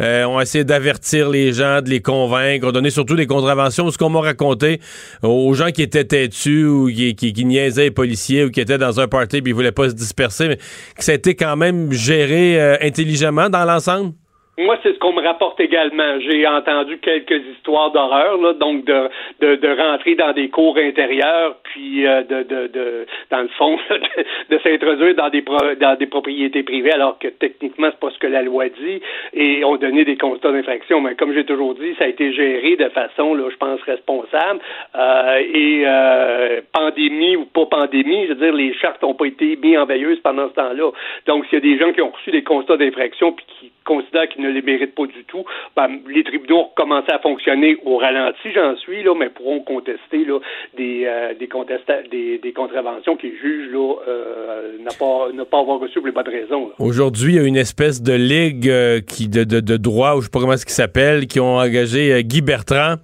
Euh, 0.00 0.24
ont 0.24 0.40
essayé 0.40 0.64
d'avertir 0.64 1.28
les 1.30 1.52
gens, 1.52 1.80
de 1.82 1.90
les 1.90 2.00
convaincre, 2.00 2.66
ont 2.66 2.72
donné 2.72 2.90
surtout 2.90 3.16
des 3.16 3.26
contraventions. 3.26 3.90
Ce 3.90 3.98
qu'on 3.98 4.10
m'a 4.10 4.20
raconté 4.20 4.80
aux 5.22 5.52
gens 5.54 5.70
qui 5.70 5.82
étaient 5.82 6.04
têtus 6.04 6.66
ou 6.66 6.88
qui, 6.88 7.14
qui, 7.14 7.44
niaisaient 7.44 7.84
les 7.84 7.90
policiers 7.90 8.44
ou 8.44 8.50
qui 8.50 8.60
étaient 8.60 8.78
dans 8.78 9.00
un 9.00 9.08
party 9.08 9.38
et 9.38 9.42
ils 9.44 9.54
voulaient 9.54 9.72
pas 9.72 9.88
se 9.88 9.94
disperser, 9.94 10.48
mais 10.48 10.56
que 10.56 11.04
ça 11.04 11.12
a 11.12 11.14
été 11.14 11.34
quand 11.34 11.56
même 11.56 11.92
géré 11.92 12.60
euh, 12.60 12.76
intelligemment 12.80 13.48
dans 13.48 13.64
l'ensemble? 13.64 14.12
Moi, 14.58 14.76
c'est 14.82 14.92
ce 14.92 14.98
qu'on 14.98 15.14
me 15.14 15.22
rapporte 15.22 15.58
également. 15.60 16.20
J'ai 16.20 16.46
entendu 16.46 16.98
quelques 16.98 17.42
histoires 17.56 17.90
d'horreur, 17.90 18.36
là, 18.36 18.52
donc 18.52 18.84
de, 18.84 19.08
de, 19.40 19.54
de, 19.56 19.68
rentrer 19.80 20.14
dans 20.14 20.34
des 20.34 20.50
cours 20.50 20.76
intérieurs, 20.76 21.56
puis 21.62 22.06
euh, 22.06 22.22
de, 22.22 22.42
de, 22.42 22.66
de, 22.66 23.06
dans 23.30 23.40
le 23.40 23.48
fond, 23.48 23.78
de, 24.50 24.58
s'introduire 24.58 25.14
dans 25.14 25.30
des 25.30 25.42
dans 25.80 25.96
des 25.96 26.04
propriétés 26.04 26.64
privées, 26.64 26.92
alors 26.92 27.18
que 27.18 27.28
techniquement 27.28 27.88
c'est 27.92 27.98
pas 27.98 28.10
ce 28.10 28.18
que 28.18 28.26
la 28.26 28.42
loi 28.42 28.68
dit, 28.68 29.00
et 29.32 29.64
on 29.64 29.76
donnait 29.76 30.04
des 30.04 30.18
constats 30.18 30.52
d'infraction. 30.52 31.00
Mais 31.00 31.14
comme 31.14 31.32
j'ai 31.32 31.46
toujours 31.46 31.74
dit, 31.74 31.94
ça 31.98 32.04
a 32.04 32.08
été 32.08 32.34
géré 32.34 32.76
de 32.76 32.90
façon, 32.90 33.34
là, 33.34 33.48
je 33.50 33.56
pense, 33.56 33.80
responsable. 33.84 34.60
Euh, 34.94 35.42
et 35.50 35.84
euh, 35.86 36.60
pandémie 36.72 37.36
ou 37.36 37.46
pas 37.46 37.64
pandémie, 37.64 38.26
je 38.26 38.34
veux 38.34 38.44
dire, 38.44 38.52
les 38.52 38.74
chartes 38.74 39.00
n'ont 39.00 39.14
pas 39.14 39.24
été 39.24 39.56
mis 39.56 39.78
en 39.78 39.86
veilleuse 39.86 40.20
pendant 40.20 40.50
ce 40.50 40.54
temps-là. 40.56 40.90
Donc, 41.26 41.46
s'il 41.46 41.54
y 41.54 41.56
a 41.56 41.74
des 41.74 41.78
gens 41.78 41.90
qui 41.94 42.02
ont 42.02 42.10
reçu 42.10 42.30
des 42.30 42.44
constats 42.44 42.76
d'infraction 42.76 43.32
puis 43.32 43.46
qui 43.58 43.72
considèrent 43.84 44.28
qu'ils 44.28 44.41
ne 44.42 44.50
les 44.50 44.62
méritent 44.62 44.94
pas 44.94 45.06
du 45.06 45.24
tout, 45.24 45.44
ben, 45.76 45.88
les 46.08 46.24
tribunaux 46.24 46.60
ont 46.60 46.70
commencé 46.76 47.10
à 47.10 47.18
fonctionner 47.18 47.76
au 47.84 47.96
ralenti, 47.96 48.52
j'en 48.54 48.76
suis, 48.76 49.02
là, 49.02 49.14
mais 49.18 49.30
pourront 49.30 49.60
contester 49.60 50.24
là, 50.24 50.38
des, 50.76 51.04
euh, 51.06 51.34
des, 51.38 52.52
contraventions 52.52 53.16
qui 53.16 53.30
jugent 53.36 53.72
là, 53.72 53.94
euh, 54.08 54.78
n'a 54.82 54.90
pas, 54.98 55.28
ne 55.32 55.44
pas 55.44 55.60
avoir 55.60 55.80
reçu 55.80 55.94
pour 55.94 56.06
les 56.06 56.12
bonnes 56.12 56.28
raisons. 56.28 56.70
Aujourd'hui, 56.78 57.34
il 57.34 57.36
y 57.36 57.44
a 57.44 57.46
une 57.46 57.56
espèce 57.56 58.02
de 58.02 58.12
ligue 58.12 58.68
euh, 58.68 59.00
qui, 59.00 59.28
de, 59.28 59.44
de, 59.44 59.76
droit, 59.76 60.14
ou 60.14 60.20
je 60.20 60.24
sais 60.24 60.30
pas 60.30 60.40
comment 60.40 60.56
ce 60.56 60.66
qui 60.66 60.74
s'appelle, 60.74 61.26
qui 61.26 61.40
ont 61.40 61.56
engagé 61.56 62.22
Guy 62.24 62.42
Bertrand 62.42 62.96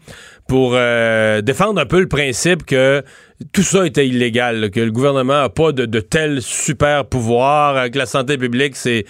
pour 0.49 0.71
défendre 1.43 1.79
un 1.79 1.85
peu 1.85 2.01
le 2.01 2.09
principe 2.09 2.65
que 2.65 3.03
tout 3.53 3.63
ça 3.63 3.87
était 3.87 4.07
illégal, 4.07 4.71
que 4.71 4.81
le 4.81 4.91
gouvernement 4.91 5.43
n'a 5.43 5.49
pas 5.49 5.73
de, 5.73 5.87
de 5.87 6.01
tel 6.01 6.43
super 6.43 7.05
pouvoir, 7.05 7.77
euh, 7.77 7.89
que 7.89 7.99
la 7.99 8.07
santé 8.07 8.37
publique, 8.37 8.75
c'est 8.75 9.05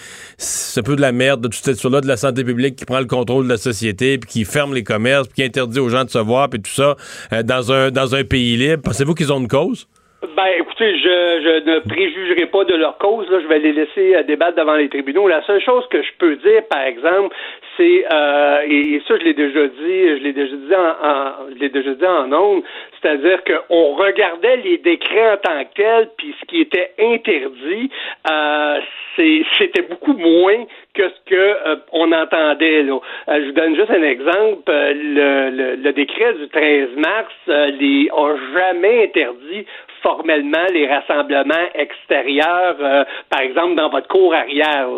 un 0.76 0.82
peu 0.82 0.96
de 0.96 1.00
la 1.00 1.12
merde 1.12 1.40
de 1.40 1.48
toute 1.48 1.64
cette 1.64 1.82
là 1.82 2.00
de 2.00 2.06
la 2.06 2.16
santé 2.16 2.44
publique 2.44 2.76
qui 2.76 2.84
prend 2.84 2.98
le 3.00 3.06
contrôle 3.06 3.44
de 3.44 3.48
la 3.48 3.56
société, 3.56 4.18
puis 4.18 4.28
qui 4.28 4.44
ferme 4.44 4.74
les 4.74 4.84
commerces, 4.84 5.28
puis 5.28 5.36
qui 5.36 5.42
interdit 5.44 5.80
aux 5.80 5.88
gens 5.88 6.04
de 6.04 6.10
se 6.10 6.18
voir, 6.18 6.50
puis 6.50 6.60
tout 6.60 6.70
ça, 6.70 6.96
euh, 7.32 7.42
dans, 7.42 7.72
un, 7.72 7.90
dans 7.90 8.14
un 8.14 8.24
pays 8.24 8.56
libre. 8.56 8.82
Pensez-vous 8.82 9.14
qu'ils 9.14 9.32
ont 9.32 9.40
une 9.40 9.48
cause? 9.48 9.88
Ben, 10.22 10.64
je, 10.80 11.40
je 11.42 11.70
ne 11.70 11.78
préjugerai 11.80 12.46
pas 12.46 12.64
de 12.64 12.74
leur 12.74 12.98
cause. 12.98 13.28
Là. 13.30 13.40
Je 13.40 13.46
vais 13.46 13.58
les 13.58 13.72
laisser 13.72 14.14
euh, 14.14 14.22
débattre 14.22 14.56
devant 14.56 14.74
les 14.74 14.88
tribunaux. 14.88 15.28
La 15.28 15.42
seule 15.42 15.60
chose 15.60 15.86
que 15.90 16.02
je 16.02 16.10
peux 16.18 16.36
dire, 16.36 16.62
par 16.68 16.82
exemple, 16.82 17.34
c'est 17.76 18.04
euh, 18.10 18.60
et, 18.68 19.00
ça, 19.06 19.16
je 19.18 19.24
l'ai 19.24 19.34
déjà 19.34 19.66
dit, 19.66 20.08
je 20.18 20.22
l'ai 20.22 20.32
déjà 20.32 20.56
dit 20.56 20.74
en, 20.74 21.08
en 21.08 21.32
je 21.54 21.58
l'ai 21.58 21.68
déjà 21.68 21.94
dit 21.94 22.06
en 22.06 22.32
ondes, 22.32 22.62
c'est-à-dire 23.00 23.42
qu'on 23.44 23.94
regardait 23.94 24.56
les 24.58 24.78
décrets 24.78 25.32
en 25.32 25.36
tant 25.36 25.64
que 25.64 25.74
tels, 25.74 26.08
puis 26.16 26.34
ce 26.40 26.46
qui 26.46 26.60
était 26.60 26.92
interdit, 26.98 27.90
euh, 28.30 28.80
c'était 29.16 29.82
beaucoup 29.82 30.12
moins 30.14 30.64
que 30.94 31.08
ce 31.08 31.30
que 31.30 31.34
euh, 31.34 31.76
on 31.92 32.12
entendait 32.12 32.82
là. 32.82 32.98
Euh, 33.28 33.40
je 33.40 33.46
vous 33.46 33.52
donne 33.52 33.76
juste 33.76 33.90
un 33.90 34.02
exemple. 34.02 34.62
Le, 34.66 35.50
le, 35.50 35.76
le 35.76 35.92
décret 35.92 36.34
du 36.34 36.48
13 36.48 36.88
mars 36.96 37.32
les 37.46 38.08
a 38.12 38.34
jamais 38.54 39.04
interdit 39.04 39.66
formellement 40.02 40.66
les 40.72 40.86
rassemblements 40.86 41.54
extérieurs, 41.74 42.76
euh, 42.80 43.04
par 43.30 43.40
exemple 43.40 43.74
dans 43.74 43.88
votre 43.90 44.08
cour 44.08 44.34
arrière. 44.34 44.88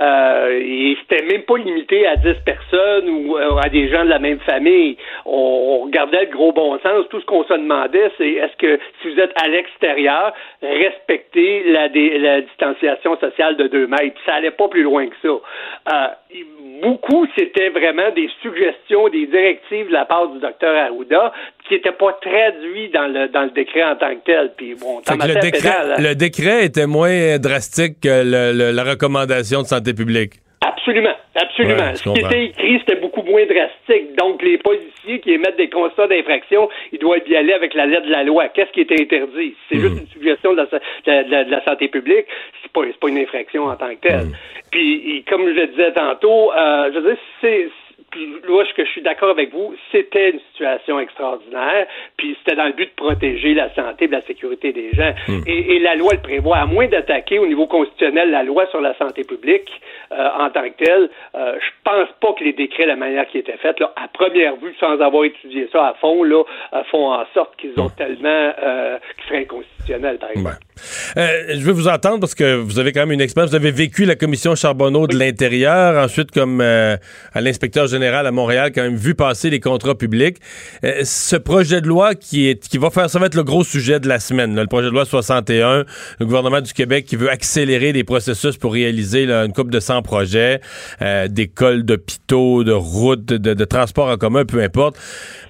Euh, 0.00 0.60
et 0.60 0.96
c'était 1.00 1.24
même 1.24 1.42
pas 1.42 1.56
limité 1.56 2.06
à 2.06 2.16
10 2.16 2.34
personnes 2.44 3.08
ou 3.08 3.36
euh, 3.36 3.56
à 3.62 3.68
des 3.68 3.88
gens 3.88 4.04
de 4.04 4.10
la 4.10 4.18
même 4.18 4.40
famille. 4.40 4.96
On, 5.24 5.80
regardait 5.86 6.24
le 6.24 6.30
gros 6.30 6.52
bon 6.52 6.78
sens. 6.80 7.06
Tout 7.10 7.20
ce 7.20 7.26
qu'on 7.26 7.44
se 7.44 7.52
demandait, 7.52 8.10
c'est 8.18 8.28
est-ce 8.28 8.56
que 8.56 8.80
si 9.00 9.12
vous 9.12 9.20
êtes 9.20 9.32
à 9.40 9.48
l'extérieur, 9.48 10.32
respectez 10.62 11.64
la, 11.70 11.88
la 11.88 12.40
distanciation 12.40 13.16
sociale 13.18 13.56
de 13.56 13.68
2 13.68 13.86
mètres. 13.86 14.16
Ça 14.24 14.34
allait 14.34 14.50
pas 14.50 14.68
plus 14.68 14.82
loin 14.82 15.06
que 15.06 15.16
ça. 15.22 15.28
Euh, 15.28 16.08
beaucoup, 16.82 17.26
c'était 17.36 17.68
vraiment 17.70 18.10
des 18.14 18.28
suggestions, 18.42 19.08
des 19.08 19.26
directives 19.26 19.88
de 19.88 19.92
la 19.92 20.04
part 20.04 20.28
du 20.28 20.38
docteur 20.38 20.76
Arruda 20.76 21.32
qui 21.68 21.74
n'étaient 21.74 21.92
pas 21.92 22.12
traduits 22.20 22.88
dans 22.90 23.06
le, 23.06 23.28
dans 23.28 23.42
le 23.42 23.50
décret 23.50 23.84
en 23.84 23.96
tant 23.96 24.14
que 24.14 24.24
tel. 24.24 24.52
Puis 24.56 24.74
bon, 24.74 25.00
le, 25.08 25.40
décret, 25.40 25.70
le 25.98 26.14
décret 26.14 26.64
était 26.64 26.86
moins 26.86 27.38
drastique 27.38 28.00
que 28.02 28.22
le, 28.24 28.70
la 28.72 28.84
recommandation 28.84 29.62
de 29.62 29.66
santé 29.66 29.94
publique. 29.94 30.34
Absolument, 30.62 31.14
absolument. 31.34 31.94
Ce 31.94 32.02
qui 32.02 32.20
était 32.20 32.44
écrit, 32.46 32.78
c'était 32.80 33.00
beaucoup 33.00 33.22
moins 33.22 33.44
drastique. 33.44 34.16
Donc, 34.16 34.42
les 34.42 34.58
policiers 34.58 35.20
qui 35.20 35.32
émettent 35.32 35.56
des 35.56 35.68
constats 35.68 36.06
d'infraction, 36.06 36.68
ils 36.92 36.98
doivent 36.98 37.28
y 37.28 37.36
aller 37.36 37.52
avec 37.52 37.74
la 37.74 37.86
lettre 37.86 38.06
de 38.06 38.10
la 38.10 38.24
loi. 38.24 38.48
Qu'est-ce 38.48 38.70
qui 38.72 38.80
est 38.80 38.92
interdit? 38.92 39.54
C'est 39.68 39.78
juste 39.78 39.94
hmm. 39.94 39.98
une 39.98 40.06
suggestion 40.06 40.54
de 40.54 40.66
la, 41.06 41.24
de 41.24 41.50
la, 41.50 41.64
santé 41.64 41.88
publique. 41.88 42.26
C'est 42.62 42.72
pas, 42.72 42.82
pas 43.00 43.08
une 43.08 43.18
infraction 43.18 43.66
en 43.66 43.76
tant 43.76 43.90
que 43.90 44.08
telle. 44.08 44.26
Hmm. 44.26 44.32
Puis, 44.70 45.24
comme 45.28 45.46
je 45.46 45.60
le 45.60 45.66
disais 45.68 45.92
tantôt, 45.92 46.52
euh, 46.52 46.90
je 46.92 46.98
veux 46.98 47.10
dire, 47.10 47.20
c'est 47.40 47.68
là, 48.46 48.64
que 48.76 48.84
je 48.84 48.90
suis 48.90 49.02
d'accord 49.02 49.30
avec 49.30 49.52
vous, 49.52 49.74
c'était 49.90 50.30
une 50.30 50.40
situation 50.52 51.00
extraordinaire, 51.00 51.86
puis 52.16 52.36
c'était 52.38 52.56
dans 52.56 52.66
le 52.66 52.72
but 52.72 52.84
de 52.84 52.94
protéger 52.94 53.54
la 53.54 53.74
santé 53.74 54.04
et 54.04 54.08
la 54.08 54.20
sécurité 54.22 54.72
des 54.72 54.90
gens. 54.92 55.12
Hmm. 55.28 55.40
Et, 55.46 55.78
la 55.86 55.94
loi 55.94 56.14
le 56.14 56.20
prévoit, 56.20 56.56
à 56.56 56.66
moins 56.66 56.88
d'attaquer 56.88 57.38
au 57.38 57.46
niveau 57.46 57.66
constitutionnel 57.66 58.30
la 58.30 58.42
loi 58.42 58.66
sur 58.70 58.80
la 58.80 58.96
santé 58.96 59.22
publique 59.24 59.70
euh, 60.12 60.28
en 60.38 60.50
tant 60.50 60.62
que 60.62 60.84
telle, 60.84 61.10
euh, 61.34 61.54
je 61.60 61.70
pense 61.84 62.08
pas 62.20 62.32
que 62.38 62.44
les 62.44 62.52
décrets, 62.52 62.86
la 62.86 62.96
manière 62.96 63.26
qui 63.28 63.38
était 63.38 63.56
faite, 63.58 63.78
là, 63.78 63.92
à 63.96 64.08
première 64.08 64.56
vue, 64.56 64.74
sans 64.80 65.00
avoir 65.00 65.24
étudié 65.24 65.68
ça 65.70 65.88
à 65.88 65.94
fond, 66.00 66.24
là, 66.24 66.42
euh, 66.72 66.82
font 66.90 67.12
en 67.12 67.24
sorte 67.34 67.56
qu'ils 67.56 67.78
ont 67.78 67.86
hmm. 67.86 67.96
tellement, 67.96 68.52
euh, 68.62 68.98
qu'ils 69.16 69.28
seraient 69.28 69.42
inconstitutionnels, 69.42 70.18
par 70.18 70.30
exemple. 70.30 70.56
je 71.16 71.64
veux 71.64 71.72
vous 71.72 71.88
entendre 71.88 72.20
parce 72.20 72.34
que 72.34 72.56
vous 72.56 72.78
avez 72.78 72.92
quand 72.92 73.00
même 73.00 73.12
une 73.12 73.20
expérience. 73.20 73.50
Vous 73.50 73.56
avez 73.56 73.70
vécu 73.70 74.04
la 74.04 74.16
commission 74.16 74.54
Charbonneau 74.54 75.06
de 75.06 75.16
l'intérieur, 75.16 76.02
ensuite 76.02 76.32
comme 76.32 76.60
à 76.60 77.40
l'inspecteur 77.40 77.86
général 77.86 78.05
à 78.14 78.30
Montréal 78.30 78.72
quand 78.74 78.82
même 78.82 78.96
vu 78.96 79.14
passer 79.14 79.50
les 79.50 79.60
contrats 79.60 79.94
publics. 79.94 80.38
Euh, 80.84 81.02
ce 81.04 81.36
projet 81.36 81.80
de 81.80 81.88
loi 81.88 82.14
qui 82.14 82.58
va 82.74 82.90
faire 82.90 83.10
ça 83.10 83.18
va 83.18 83.26
être 83.26 83.34
le 83.34 83.44
gros 83.44 83.64
sujet 83.64 84.00
de 84.00 84.08
la 84.08 84.20
semaine, 84.20 84.54
le 84.54 84.66
projet 84.66 84.86
de 84.86 84.92
loi 84.92 85.04
61, 85.04 85.84
le 86.20 86.26
gouvernement 86.26 86.60
du 86.60 86.72
Québec 86.72 87.04
qui 87.06 87.16
veut 87.16 87.30
accélérer 87.30 87.92
les 87.92 88.04
processus 88.04 88.56
pour 88.56 88.72
réaliser 88.72 89.30
une 89.30 89.52
coupe 89.52 89.70
de 89.70 89.80
100 89.80 90.02
projets, 90.02 90.60
euh, 91.02 91.28
d'écoles, 91.28 91.84
d'hôpitaux, 91.84 92.64
de 92.64 92.72
routes, 92.72 93.24
de, 93.24 93.54
de 93.54 93.64
transports 93.64 94.08
en 94.08 94.16
commun, 94.16 94.44
peu 94.44 94.62
importe, 94.62 94.96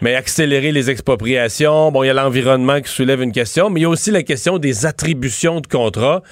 mais 0.01 0.15
accélérer 0.15 0.73
les 0.73 0.91
expropriations. 0.91 1.91
Bon, 1.93 2.03
il 2.03 2.07
y 2.07 2.11
a 2.11 2.15
l'environnement 2.15 2.81
qui 2.81 2.91
soulève 2.91 3.23
une 3.23 3.33
question, 3.33 3.71
mais 3.71 3.81
il 3.81 3.83
y 3.83 3.87
a 3.87 3.91
aussi 3.91 4.11
la 4.11 4.23
question 4.23 4.59
des 4.59 4.87
attributions 4.87 5.61
de 5.61 5.67
contrats. 5.67 6.23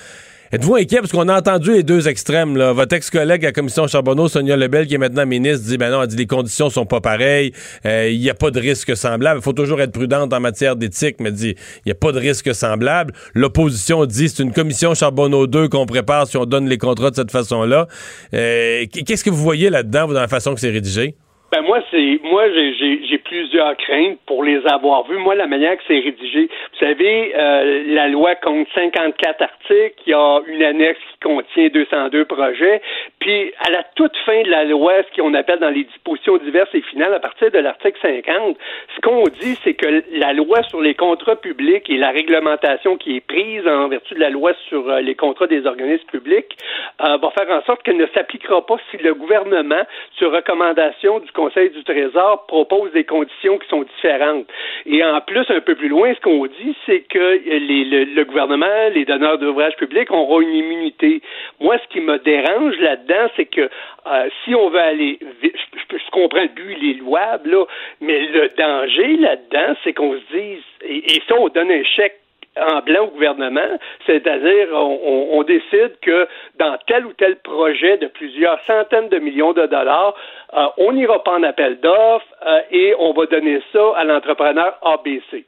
Êtes-vous 0.52 0.76
inquiet? 0.76 0.98
Parce 0.98 1.10
qu'on 1.10 1.28
a 1.28 1.38
entendu 1.38 1.72
les 1.72 1.82
deux 1.82 2.06
extrêmes. 2.06 2.56
Là. 2.56 2.72
Votre 2.72 2.96
ex-collègue 2.96 3.44
à 3.44 3.48
la 3.48 3.52
commission 3.52 3.86
Charbonneau, 3.86 4.28
Sonia 4.28 4.56
Lebel, 4.56 4.86
qui 4.86 4.94
est 4.94 4.98
maintenant 4.98 5.24
ministre, 5.26 5.66
dit 5.66 5.78
ben 5.78 5.90
non, 5.90 6.02
elle 6.02 6.08
dit 6.08 6.16
les 6.16 6.26
conditions 6.26 6.68
sont 6.70 6.86
pas 6.86 7.00
pareilles, 7.00 7.52
euh, 7.86 8.10
il 8.10 8.20
n'y 8.20 8.30
a 8.30 8.34
pas 8.34 8.50
de 8.50 8.60
risque 8.60 8.96
semblable. 8.96 9.40
Il 9.40 9.42
faut 9.42 9.52
toujours 9.52 9.80
être 9.80 9.92
prudente 9.92 10.32
en 10.32 10.40
matière 10.40 10.76
d'éthique, 10.76 11.16
mais 11.18 11.32
dit 11.32 11.54
il 11.78 11.82
n'y 11.86 11.92
a 11.92 11.96
pas 11.96 12.12
de 12.12 12.20
risque 12.20 12.54
semblable. 12.54 13.14
L'opposition 13.34 14.04
dit 14.04 14.28
c'est 14.28 14.42
une 14.42 14.52
commission 14.52 14.94
Charbonneau 14.94 15.46
2 15.46 15.68
qu'on 15.68 15.86
prépare 15.86 16.26
si 16.26 16.36
on 16.36 16.44
donne 16.44 16.68
les 16.68 16.78
contrats 16.78 17.10
de 17.10 17.16
cette 17.16 17.30
façon-là. 17.30 17.88
Euh, 18.34 18.84
qu'est-ce 18.92 19.24
que 19.24 19.30
vous 19.30 19.42
voyez 19.42 19.70
là-dedans, 19.70 20.08
dans 20.08 20.20
la 20.20 20.28
façon 20.28 20.54
que 20.54 20.60
c'est 20.60 20.70
rédigé? 20.70 21.16
Ben 21.54 21.62
moi, 21.62 21.78
c'est 21.92 22.18
moi 22.24 22.48
j'ai 22.50 23.18
plusieurs 23.18 23.76
craintes 23.76 24.18
pour 24.26 24.42
les 24.42 24.66
avoir 24.66 25.06
vues. 25.06 25.18
Moi, 25.18 25.36
la 25.36 25.46
manière 25.46 25.76
que 25.76 25.84
c'est 25.86 26.00
rédigé, 26.00 26.48
vous 26.72 26.78
savez, 26.84 27.32
euh, 27.36 27.84
la 27.94 28.08
loi 28.08 28.34
compte 28.34 28.66
54 28.74 29.40
articles, 29.40 29.94
il 30.04 30.10
y 30.10 30.14
a 30.14 30.40
une 30.48 30.64
annexe 30.64 30.98
qui 30.98 31.18
contient 31.20 31.68
202 31.68 32.24
projets, 32.24 32.82
puis 33.20 33.52
à 33.64 33.70
la 33.70 33.84
toute 33.94 34.16
fin 34.26 34.42
de 34.42 34.50
la 34.50 34.64
loi, 34.64 34.94
ce 35.08 35.20
qu'on 35.20 35.32
appelle 35.34 35.60
dans 35.60 35.70
les 35.70 35.84
dispositions 35.84 36.38
diverses 36.38 36.74
et 36.74 36.80
finales, 36.80 37.14
à 37.14 37.20
partir 37.20 37.52
de 37.52 37.58
l'article 37.58 38.00
50, 38.02 38.56
ce 38.96 39.00
qu'on 39.00 39.22
dit, 39.40 39.56
c'est 39.62 39.74
que 39.74 40.02
la 40.18 40.32
loi 40.32 40.60
sur 40.64 40.80
les 40.80 40.94
contrats 40.94 41.36
publics 41.36 41.88
et 41.88 41.98
la 41.98 42.10
réglementation 42.10 42.96
qui 42.96 43.18
est 43.18 43.20
prise 43.20 43.64
en 43.68 43.86
vertu 43.86 44.14
de 44.14 44.20
la 44.20 44.30
loi 44.30 44.54
sur 44.68 44.90
euh, 44.90 45.00
les 45.00 45.14
contrats 45.14 45.46
des 45.46 45.66
organismes 45.66 46.08
publics 46.10 46.58
euh, 47.00 47.16
va 47.18 47.30
faire 47.30 47.48
en 47.50 47.62
sorte 47.62 47.84
qu'elle 47.84 47.96
ne 47.96 48.08
s'appliquera 48.08 48.66
pas 48.66 48.76
si 48.90 48.96
le 48.96 49.14
gouvernement, 49.14 49.84
sur 50.18 50.32
recommandation 50.32 51.20
du 51.20 51.30
Conseil 51.30 51.43
du 51.48 51.84
Trésor, 51.84 52.46
propose 52.46 52.92
des 52.92 53.04
conditions 53.04 53.58
qui 53.58 53.68
sont 53.68 53.82
différentes. 53.82 54.46
Et 54.86 55.04
en 55.04 55.20
plus, 55.20 55.44
un 55.50 55.60
peu 55.60 55.74
plus 55.74 55.88
loin, 55.88 56.12
ce 56.14 56.20
qu'on 56.20 56.46
dit, 56.46 56.76
c'est 56.86 57.00
que 57.00 57.40
le, 57.44 58.24
gouvernement, 58.24 58.88
les 58.94 59.04
donneurs 59.04 59.38
d'ouvrages 59.38 59.76
publics 59.76 60.10
auront 60.10 60.40
une 60.40 60.54
immunité. 60.54 61.20
Moi, 61.60 61.76
ce 61.78 61.88
qui 61.92 62.00
me 62.00 62.18
dérange 62.18 62.78
là-dedans, 62.78 63.30
c'est 63.36 63.46
que 63.46 63.62
euh, 64.06 64.28
si 64.44 64.54
on 64.54 64.68
veut 64.68 64.80
aller 64.80 65.18
je, 65.42 66.10
comprends 66.10 66.42
le 66.42 66.48
but, 66.48 66.76
il 66.80 66.90
est 66.90 66.98
louable, 67.00 67.50
là, 67.50 67.64
mais 68.00 68.26
le 68.26 68.50
danger 68.56 69.16
là-dedans, 69.16 69.74
c'est 69.82 69.92
qu'on 69.92 70.14
se 70.14 70.36
dise, 70.36 70.62
et, 70.82 71.16
et 71.16 71.22
ça, 71.28 71.34
on 71.38 71.48
donne 71.48 71.70
un 71.70 71.84
chèque 71.84 72.23
en 72.60 72.80
blanc 72.80 73.04
au 73.04 73.08
gouvernement, 73.08 73.78
c'est-à-dire 74.06 74.68
on, 74.72 75.42
décide 75.42 75.98
que 76.00 76.26
dans 76.58 76.78
tel 76.86 77.04
ou 77.06 77.12
tel 77.14 77.36
projet 77.36 77.98
de 77.98 78.06
plusieurs 78.06 78.58
centaines 78.66 79.08
de 79.08 79.18
millions 79.18 79.52
de 79.52 79.66
dollars, 79.66 80.14
euh, 80.54 80.66
on 80.78 80.92
n'ira 80.92 81.22
pas 81.22 81.32
en 81.32 81.42
appel 81.42 81.80
d'offres 81.80 82.26
euh, 82.46 82.60
et 82.70 82.94
on 82.98 83.12
va 83.12 83.26
donner 83.26 83.60
ça 83.72 83.92
à 83.96 84.04
l'entrepreneur 84.04 84.78
ABC 84.82 85.44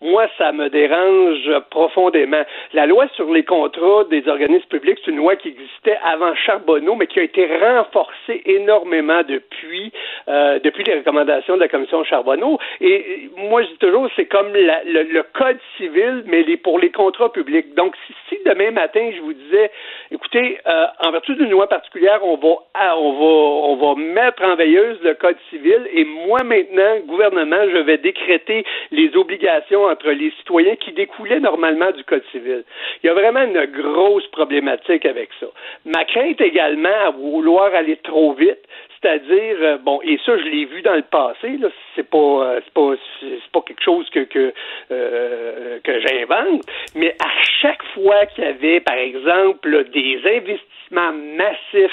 moi, 0.00 0.28
ça 0.38 0.52
me 0.52 0.68
dérange 0.68 1.50
profondément. 1.70 2.42
La 2.72 2.86
loi 2.86 3.08
sur 3.16 3.32
les 3.32 3.42
contrats 3.42 4.04
des 4.10 4.28
organismes 4.28 4.68
publics, 4.68 4.98
c'est 5.04 5.10
une 5.10 5.16
loi 5.16 5.34
qui 5.34 5.48
existait 5.48 5.98
avant 6.04 6.34
Charbonneau, 6.36 6.94
mais 6.94 7.08
qui 7.08 7.18
a 7.18 7.24
été 7.24 7.48
renforcée 7.58 8.42
énormément 8.46 9.22
depuis, 9.26 9.92
euh, 10.28 10.60
depuis 10.60 10.84
les 10.84 10.98
recommandations 10.98 11.56
de 11.56 11.60
la 11.60 11.68
commission 11.68 12.04
Charbonneau. 12.04 12.60
Et 12.80 13.28
moi, 13.36 13.62
je 13.62 13.68
dis 13.68 13.78
toujours, 13.78 14.08
c'est 14.14 14.26
comme 14.26 14.52
le, 14.52 15.22
code 15.32 15.58
civil, 15.76 16.22
mais 16.26 16.44
les, 16.44 16.56
pour 16.56 16.78
les 16.78 16.90
contrats 16.90 17.32
publics. 17.32 17.74
Donc, 17.74 17.94
si, 18.06 18.14
si 18.28 18.38
demain 18.46 18.70
matin, 18.70 19.10
je 19.16 19.20
vous 19.20 19.32
disais, 19.32 19.70
écoutez, 20.12 20.58
euh, 20.66 20.86
en 21.04 21.10
vertu 21.10 21.34
d'une 21.34 21.50
loi 21.50 21.68
particulière, 21.68 22.20
on 22.22 22.36
va, 22.36 22.94
on 22.98 23.12
va, 23.12 23.24
on 23.24 23.76
va 23.76 24.00
mettre 24.00 24.44
en 24.44 24.54
veilleuse 24.54 24.98
le 25.02 25.14
code 25.14 25.36
civil, 25.50 25.88
et 25.92 26.04
moi 26.04 26.44
maintenant, 26.44 27.00
gouvernement, 27.06 27.68
je 27.72 27.78
vais 27.78 27.98
décréter 27.98 28.64
les 28.92 29.16
obligations 29.16 29.87
entre 29.88 30.10
les 30.10 30.30
citoyens 30.38 30.76
qui 30.76 30.92
découlaient 30.92 31.40
normalement 31.40 31.90
du 31.92 32.04
Code 32.04 32.24
civil. 32.32 32.64
Il 33.02 33.06
y 33.06 33.10
a 33.10 33.14
vraiment 33.14 33.42
une 33.42 33.64
grosse 33.66 34.26
problématique 34.28 35.06
avec 35.06 35.30
ça. 35.40 35.46
Ma 35.84 36.04
crainte 36.04 36.40
également 36.40 36.88
à 37.06 37.10
vouloir 37.10 37.74
aller 37.74 37.96
trop 37.96 38.32
vite, 38.34 38.58
c'est-à-dire, 39.00 39.56
euh, 39.60 39.78
bon, 39.78 40.00
et 40.02 40.18
ça, 40.26 40.36
je 40.36 40.44
l'ai 40.44 40.64
vu 40.64 40.82
dans 40.82 40.94
le 40.94 41.02
passé, 41.02 41.56
là, 41.58 41.68
c'est 41.94 42.08
pas, 42.08 42.18
euh, 42.18 42.60
c'est 42.64 42.74
pas, 42.74 42.92
c'est 43.20 43.52
pas 43.52 43.60
quelque 43.60 43.82
chose 43.82 44.08
que, 44.10 44.20
que, 44.20 44.52
euh, 44.90 45.78
que 45.84 46.00
j'invente, 46.00 46.62
mais 46.94 47.14
à 47.20 47.42
chaque 47.60 47.82
fois 47.94 48.26
qu'il 48.26 48.44
y 48.44 48.46
avait, 48.46 48.80
par 48.80 48.96
exemple, 48.96 49.84
des 49.90 50.20
investissements 50.24 50.68
massif 51.12 51.92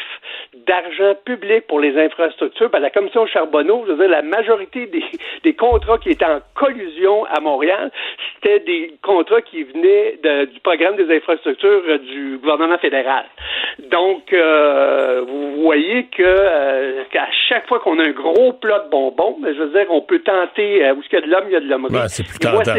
d'argent 0.65 1.15
public 1.25 1.67
pour 1.67 1.79
les 1.79 1.97
infrastructures. 1.97 2.71
Par 2.71 2.79
la 2.79 2.89
commission 2.89 3.25
Charbonneau, 3.27 3.83
je 3.85 3.91
veux 3.91 3.97
dire, 3.97 4.09
la 4.09 4.21
majorité 4.21 4.87
des, 4.87 5.03
des 5.43 5.53
contrats 5.53 5.97
qui 5.97 6.11
étaient 6.11 6.25
en 6.25 6.39
collusion 6.53 7.25
à 7.25 7.39
Montréal, 7.41 7.91
c'était 8.35 8.59
des 8.59 8.93
contrats 9.01 9.41
qui 9.41 9.63
venaient 9.63 10.17
du 10.45 10.59
programme 10.61 10.95
des 10.95 11.13
infrastructures 11.13 11.99
du 11.99 12.37
gouvernement 12.37 12.77
fédéral. 12.77 13.25
Donc, 13.91 14.31
euh, 14.31 15.23
vous 15.27 15.61
voyez 15.61 16.05
que 16.05 16.23
euh, 16.23 16.94
qu'à 17.11 17.27
chaque 17.49 17.67
fois 17.67 17.79
qu'on 17.79 17.99
a 17.99 18.03
un 18.03 18.11
gros 18.11 18.53
plat 18.53 18.79
de 18.79 18.89
bonbons, 18.89 19.37
ben, 19.41 19.53
je 19.53 19.61
veux 19.61 19.69
dire, 19.71 19.85
on 19.89 20.01
peut 20.01 20.19
tenter, 20.19 20.91
où 20.91 21.01
il 21.01 21.13
y 21.13 21.15
a 21.15 21.21
de 21.21 21.27
l'homme, 21.27 21.43
il 21.47 21.53
y 21.53 21.55
a 21.55 21.59
de 21.59 21.67
l'homme. 21.67 21.87
c'est 22.07 22.23
plus 22.23 22.39
tentant. 22.39 22.73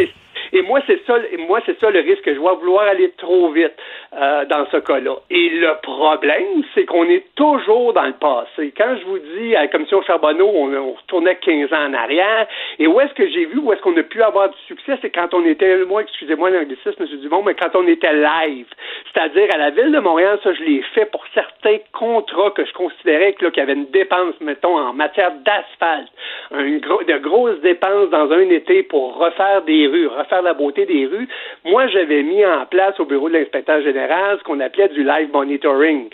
Et 0.53 0.63
moi, 0.63 0.81
c'est 0.87 1.05
ça, 1.07 1.19
moi, 1.49 1.61
c'est 1.67 1.79
ça 1.81 1.91
le 1.91 2.01
risque 2.01 2.23
que 2.23 2.35
je 2.35 2.39
vois, 2.39 2.55
vouloir 2.55 2.87
aller 2.87 3.11
trop 3.19 3.51
vite 3.51 3.73
euh, 4.15 4.45
dans 4.47 4.67
ce 4.71 4.79
cas-là. 4.79 5.17
Et 5.31 5.49
le 5.51 5.81
problème, 5.83 6.63
c'est 6.75 6.85
qu'on 6.85 7.05
est 7.05 7.25
toujours 7.35 7.93
dans 7.93 8.05
le 8.05 8.15
passé. 8.15 8.73
Quand 8.77 8.97
je 8.99 9.05
vous 9.05 9.19
dis 9.19 9.55
à 9.57 9.63
la 9.63 9.69
commission 9.69 10.03
Charbonneau, 10.03 10.49
on, 10.49 10.93
retournait 10.93 11.37
15 11.37 11.73
ans 11.73 11.87
en 11.89 11.95
arrière, 11.95 12.47
et 12.79 12.87
où 12.87 13.01
est-ce 13.01 13.15
que 13.15 13.29
j'ai 13.29 13.47
vu, 13.47 13.59
où 13.59 13.73
est-ce 13.73 13.81
qu'on 13.83 13.97
a 13.97 14.03
pu 14.03 14.23
avoir 14.23 14.49
du 14.51 14.59
succès, 14.67 14.99
c'est 15.03 15.11
quand 15.11 15.33
on 15.35 15.45
était, 15.45 15.85
moi, 15.85 16.03
excusez-moi 16.03 16.51
l'anglicisme, 16.51 17.03
M. 17.03 17.21
Dumont, 17.21 17.43
mais 17.45 17.55
quand 17.55 17.75
on 17.75 17.87
était 17.87 18.13
live. 18.13 18.67
C'est-à-dire, 19.13 19.49
à 19.53 19.59
la 19.59 19.71
Ville 19.71 19.93
de 19.93 19.99
Montréal, 19.99 20.39
ça, 20.43 20.53
je 20.53 20.63
l'ai 20.63 20.83
fait 20.95 21.07
pour 21.07 21.25
certains 21.35 21.79
contrats 21.93 22.51
que 22.51 22.65
je 22.65 22.73
considérais 22.73 23.35
qu'il 23.35 23.51
y 23.57 23.61
avait 23.61 23.75
une 23.75 23.91
dépense, 23.91 24.35
mettons, 24.41 24.79
en 24.79 24.93
matière 24.93 25.33
d'asphalte, 25.45 26.09
une 26.53 26.81
de 26.81 27.19
grosses 27.19 27.61
dépenses 27.61 28.11
dans 28.11 28.31
un 28.31 28.51
été 28.51 28.83
pour 28.83 29.17
refaire 29.17 29.63
des 29.63 29.87
rues, 29.87 30.07
refaire 30.07 30.36
la 30.43 30.55
beauté 30.55 30.87
des 30.87 31.07
rues, 31.07 31.29
moi, 31.65 31.87
j'avais 31.89 32.23
mis 32.23 32.45
en 32.45 32.67
place 32.67 32.99
au 33.01 33.05
bureau 33.05 33.29
de 33.29 33.35
l'inspecteur 33.39 33.83
général 33.83 34.39
ce 34.39 34.45
qu'on 34.45 34.61
appelait 34.61 34.89
du 34.89 35.03
live 35.03 35.31
monitoring. 35.33 36.09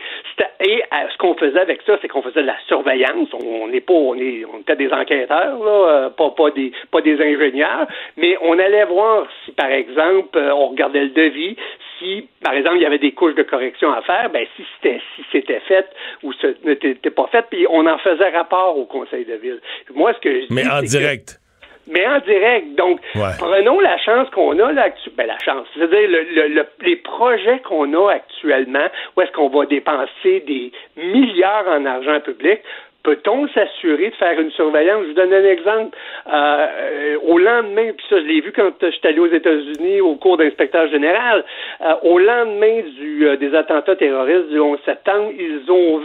Et 0.64 0.82
euh, 0.82 0.96
ce 1.12 1.18
qu'on 1.18 1.34
faisait 1.34 1.60
avec 1.60 1.82
ça, 1.86 1.98
c'est 2.00 2.08
qu'on 2.08 2.22
faisait 2.22 2.42
de 2.42 2.46
la 2.46 2.56
surveillance. 2.68 3.28
On 3.32 3.68
n'est 3.68 3.80
pas, 3.80 3.92
on, 3.94 4.14
est, 4.14 4.44
on 4.44 4.60
était 4.60 4.76
des 4.76 4.92
enquêteurs, 4.92 5.58
là, 5.58 5.88
euh, 5.88 6.10
pas, 6.10 6.30
pas, 6.30 6.50
des, 6.50 6.72
pas 6.90 7.00
des 7.00 7.20
ingénieurs, 7.20 7.86
mais 8.16 8.36
on 8.42 8.58
allait 8.58 8.84
voir 8.84 9.26
si, 9.44 9.52
par 9.52 9.70
exemple, 9.70 10.38
euh, 10.38 10.54
on 10.54 10.68
regardait 10.68 11.04
le 11.04 11.10
devis, 11.10 11.56
si, 11.98 12.28
par 12.42 12.54
exemple, 12.54 12.76
il 12.76 12.82
y 12.82 12.86
avait 12.86 12.98
des 12.98 13.12
couches 13.12 13.34
de 13.34 13.42
correction 13.42 13.92
à 13.92 14.02
faire, 14.02 14.30
ben 14.30 14.46
si 14.56 14.64
c'était 14.76 15.00
si 15.16 15.22
c'était 15.32 15.60
fait 15.60 15.86
ou 16.22 16.32
ce 16.32 16.48
n'était 16.64 17.10
pas 17.10 17.26
fait, 17.30 17.44
puis 17.50 17.66
on 17.70 17.86
en 17.86 17.98
faisait 17.98 18.30
rapport 18.30 18.78
au 18.78 18.84
conseil 18.84 19.24
de 19.24 19.34
ville. 19.34 19.60
Moi, 19.94 20.12
ce 20.14 20.20
que 20.20 20.40
je 20.40 20.46
Mais 20.50 20.66
en 20.66 20.82
direct 20.82 21.41
mais 21.86 22.06
en 22.06 22.18
direct. 22.20 22.74
Donc, 22.76 23.00
prenons 23.38 23.80
la 23.80 23.98
chance 23.98 24.28
qu'on 24.30 24.58
a 24.58 24.72
là 24.72 24.88
ben, 25.16 25.26
la 25.26 25.38
chance, 25.38 25.66
c'est-à-dire 25.74 26.08
le, 26.08 26.64
les 26.82 26.96
projets 26.96 27.60
qu'on 27.60 27.92
a 27.94 28.12
actuellement, 28.12 28.86
où 29.16 29.20
est-ce 29.20 29.32
qu'on 29.32 29.48
va 29.48 29.66
dépenser 29.66 30.40
des 30.46 30.72
milliards 30.96 31.68
en 31.68 31.84
argent 31.86 32.20
public, 32.20 32.60
Peut-on 33.02 33.48
s'assurer 33.48 34.10
de 34.10 34.14
faire 34.14 34.38
une 34.38 34.52
surveillance? 34.52 35.02
Je 35.02 35.08
vous 35.08 35.14
donne 35.14 35.32
un 35.32 35.44
exemple. 35.44 35.96
Euh, 36.32 37.18
au 37.24 37.36
lendemain, 37.38 37.90
puis 37.96 38.06
ça, 38.08 38.20
je 38.20 38.26
l'ai 38.26 38.40
vu 38.40 38.52
quand 38.52 38.70
j'étais 38.80 39.08
allé 39.08 39.18
aux 39.18 39.26
États-Unis 39.26 40.00
au 40.00 40.14
cours 40.14 40.36
d'inspecteur 40.36 40.86
général, 40.88 41.44
euh, 41.80 41.94
au 42.02 42.18
lendemain 42.18 42.82
du, 42.96 43.26
euh, 43.26 43.36
des 43.36 43.54
attentats 43.56 43.96
terroristes 43.96 44.50
du 44.50 44.60
11 44.60 44.78
septembre, 44.84 45.32
ils 45.36 45.68
ont 45.70 46.02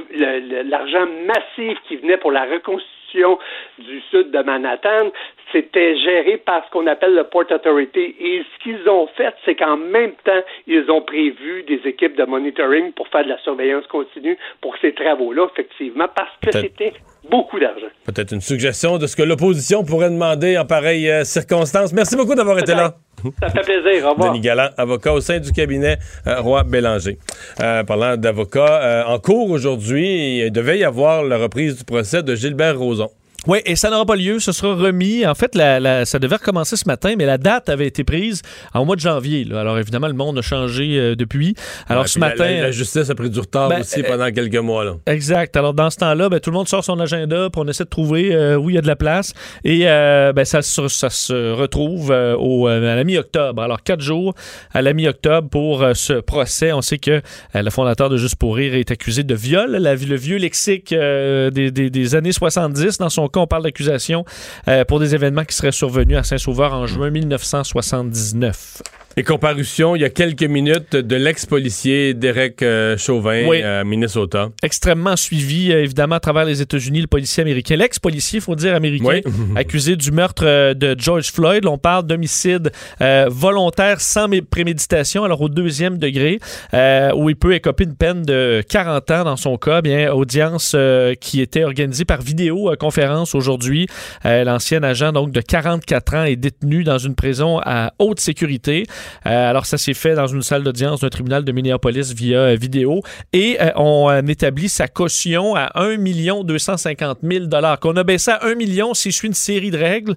l'argent 0.65 1.05
massif 1.25 1.77
qui 1.87 1.97
venait 1.97 2.17
pour 2.17 2.31
la 2.31 2.45
reconstitution 2.45 2.96
du 3.79 4.01
sud 4.11 4.31
de 4.31 4.39
Manhattan, 4.43 5.11
c'était 5.51 5.97
géré 5.97 6.37
par 6.37 6.65
ce 6.65 6.71
qu'on 6.71 6.87
appelle 6.87 7.15
le 7.15 7.23
Port 7.23 7.45
Authority. 7.49 8.15
Et 8.19 8.43
ce 8.43 8.63
qu'ils 8.63 8.89
ont 8.89 9.07
fait, 9.15 9.33
c'est 9.45 9.55
qu'en 9.55 9.77
même 9.77 10.13
temps, 10.23 10.43
ils 10.67 10.89
ont 10.89 11.01
prévu 11.01 11.63
des 11.63 11.81
équipes 11.85 12.17
de 12.17 12.25
monitoring 12.25 12.91
pour 12.93 13.07
faire 13.07 13.23
de 13.23 13.29
la 13.29 13.39
surveillance 13.39 13.87
continue 13.87 14.37
pour 14.61 14.75
ces 14.81 14.93
travaux-là, 14.93 15.47
effectivement, 15.51 16.07
parce 16.13 16.35
que 16.41 16.51
c'était 16.51 16.93
beaucoup 17.29 17.59
d'argent. 17.59 17.87
Peut-être 18.05 18.33
une 18.33 18.41
suggestion 18.41 18.97
de 18.97 19.07
ce 19.07 19.15
que 19.15 19.23
l'opposition 19.23 19.83
pourrait 19.83 20.09
demander 20.09 20.57
en 20.57 20.65
pareille 20.65 21.09
euh, 21.09 21.23
circonstance. 21.23 21.93
Merci 21.93 22.15
beaucoup 22.15 22.35
d'avoir 22.35 22.59
été 22.59 22.73
là. 22.73 22.95
Ça 23.41 23.49
fait 23.49 23.61
plaisir. 23.61 24.05
Au 24.05 24.11
revoir. 24.11 24.31
Denis 24.31 24.41
Galland, 24.41 24.69
avocat 24.77 25.13
au 25.13 25.21
sein 25.21 25.39
du 25.39 25.51
cabinet 25.51 25.97
euh, 26.27 26.41
Roi 26.41 26.63
Bélanger. 26.63 27.17
Euh, 27.61 27.83
parlant 27.83 28.17
d'avocats, 28.17 29.05
en 29.07 29.19
cours 29.19 29.49
aujourd'hui, 29.51 30.45
il 30.45 30.51
devait 30.51 30.79
y 30.79 30.83
avoir 30.83 31.23
la 31.23 31.37
reprise 31.37 31.77
du 31.77 31.83
procès 31.83 32.23
de 32.23 32.35
Gilbert 32.35 32.77
Rozon. 32.77 33.09
Oui, 33.47 33.59
et 33.65 33.77
ça 33.77 33.89
n'aura 33.89 34.05
pas 34.05 34.17
lieu. 34.17 34.39
Ce 34.39 34.51
sera 34.51 34.75
remis. 34.75 35.25
En 35.25 35.33
fait, 35.33 35.55
la, 35.55 36.03
ça 36.05 36.19
devait 36.19 36.35
recommencer 36.35 36.75
ce 36.75 36.85
matin, 36.85 37.13
mais 37.17 37.25
la 37.25 37.37
date 37.37 37.69
avait 37.69 37.87
été 37.87 38.03
prise 38.03 38.41
au 38.75 38.83
mois 38.83 38.97
de 38.97 39.01
janvier. 39.01 39.45
Là. 39.45 39.61
Alors, 39.61 39.79
évidemment, 39.79 40.07
le 40.07 40.13
monde 40.13 40.37
a 40.37 40.41
changé 40.41 40.97
euh, 40.99 41.15
depuis. 41.15 41.55
Alors, 41.87 42.09
ce 42.09 42.19
matin. 42.19 42.61
La, 42.61 42.71
justice 42.71 43.09
a 43.09 43.15
pris 43.15 43.29
du 43.29 43.39
retard 43.39 43.69
ben, 43.69 43.79
aussi 43.79 44.03
pendant 44.03 44.29
quelques 44.31 44.57
mois. 44.57 44.83
Là. 44.83 44.95
Exact. 45.05 45.55
Alors, 45.55 45.73
dans 45.73 45.89
ce 45.89 45.95
temps-là, 45.95 46.27
ben, 46.27 46.41
tout 46.41 46.49
le 46.49 46.57
monde 46.57 46.67
sort 46.67 46.83
son 46.83 46.99
agenda, 46.99 47.49
puis 47.49 47.61
on 47.63 47.67
essaie 47.69 47.85
de 47.85 47.89
trouver 47.89 48.35
euh, 48.35 48.57
où 48.57 48.69
il 48.69 48.75
y 48.75 48.77
a 48.77 48.81
de 48.81 48.87
la 48.87 48.97
place. 48.97 49.33
Et 49.63 49.83
euh, 49.85 50.33
ben, 50.33 50.43
ça, 50.43 50.61
ça, 50.61 51.09
se 51.09 51.53
retrouve 51.53 52.09
au, 52.09 52.67
à 52.67 52.79
la 52.79 53.03
mi-octobre. 53.05 53.61
Alors, 53.61 53.81
quatre 53.81 54.01
jours 54.01 54.33
à 54.73 54.81
la 54.81 54.91
mi-octobre 54.91 55.49
pour 55.49 55.85
ce 55.93 56.19
procès. 56.19 56.73
On 56.73 56.81
sait 56.81 56.97
que 56.97 57.21
le 57.53 57.69
fondateur 57.69 58.09
de 58.09 58.17
Juste 58.17 58.37
pour 58.37 58.55
rire 58.55 58.73
est 58.73 58.89
accusé 58.89 59.23
de 59.23 59.35
viol. 59.35 59.77
Le 59.77 60.15
vieux 60.15 60.37
lexique 60.37 60.89
des, 60.89 61.71
des, 61.71 61.89
des, 61.91 62.15
années 62.15 62.31
70 62.31 62.97
dans 62.97 63.09
son 63.09 63.27
on 63.37 63.47
parle 63.47 63.63
d'accusation 63.63 64.25
euh, 64.67 64.85
pour 64.85 64.99
des 64.99 65.15
événements 65.15 65.45
qui 65.45 65.55
seraient 65.55 65.71
survenus 65.71 66.17
à 66.17 66.23
Saint-Sauveur 66.23 66.73
en 66.73 66.85
juin 66.85 67.09
1979. 67.09 69.06
Et 69.19 69.23
comparution, 69.23 69.95
il 69.95 70.03
y 70.03 70.05
a 70.05 70.11
quelques 70.11 70.43
minutes, 70.43 70.95
de 70.95 71.15
l'ex-policier 71.15 72.13
Derek 72.13 72.61
euh, 72.61 72.97
Chauvin 72.99 73.47
Oui. 73.47 73.63
Minnesota. 73.83 74.49
extrêmement 74.61 75.15
suivi, 75.15 75.71
euh, 75.71 75.81
évidemment, 75.81 76.17
à 76.17 76.19
travers 76.19 76.45
les 76.45 76.61
États-Unis, 76.61 77.01
le 77.01 77.07
policier 77.07 77.41
américain, 77.41 77.75
l'ex-policier, 77.77 78.37
il 78.37 78.41
faut 78.43 78.53
dire 78.55 78.75
américain, 78.75 79.21
Oui. 79.25 79.33
accusé 79.55 79.95
du 79.95 80.11
meurtre 80.11 80.43
euh, 80.45 80.75
de 80.75 80.95
George 80.99 81.31
Floyd. 81.31 81.65
On 81.65 81.79
parle 81.79 82.05
d'homicide 82.05 82.71
volontaire 83.27 84.01
sans 84.01 84.27
mé- 84.27 84.43
préméditation, 84.43 85.23
alors 85.23 85.41
au 85.41 85.49
deuxième 85.49 85.97
degré, 85.97 86.39
où 87.15 87.29
il 87.29 87.35
peut 87.35 87.55
écoper 87.55 87.85
une 87.85 87.95
peine 87.95 88.21
de 88.21 88.63
40 88.69 89.09
ans 89.11 89.23
dans 89.23 89.35
son 89.35 89.57
cas. 89.57 89.81
Bien, 89.81 90.11
audience 90.13 90.75
qui 91.19 91.41
était 91.41 91.63
organisée 91.63 92.05
par 92.05 92.21
vidéoconférence 92.21 93.33
aujourd'hui. 93.33 93.87
L'ancien 94.23 94.83
agent, 94.83 95.11
donc 95.11 95.31
de 95.31 95.41
44 95.41 96.13
ans, 96.13 96.23
est 96.25 96.35
détenu 96.35 96.83
dans 96.83 96.99
une 96.99 97.15
prison 97.15 97.59
à 97.63 97.93
haute 97.97 98.19
sécurité. 98.19 98.85
Euh, 99.25 99.49
alors, 99.49 99.65
ça 99.65 99.77
s'est 99.77 99.93
fait 99.93 100.15
dans 100.15 100.27
une 100.27 100.41
salle 100.41 100.63
d'audience 100.63 101.01
d'un 101.01 101.09
tribunal 101.09 101.43
de 101.43 101.51
Minneapolis 101.51 102.13
via 102.13 102.39
euh, 102.39 102.55
vidéo. 102.55 103.01
Et 103.33 103.57
euh, 103.61 103.71
on 103.75 104.09
établit 104.27 104.69
sa 104.69 104.87
caution 104.87 105.55
à 105.55 105.71
1 105.75 105.97
250 106.43 107.19
000 107.23 107.45
qu'on 107.81 107.95
a 107.95 108.03
baissé 108.03 108.31
à 108.31 108.45
1 108.45 108.55
million 108.55 108.93
s'il 108.93 109.13
suit 109.13 109.27
une 109.27 109.33
série 109.33 109.71
de 109.71 109.77
règles. 109.77 110.15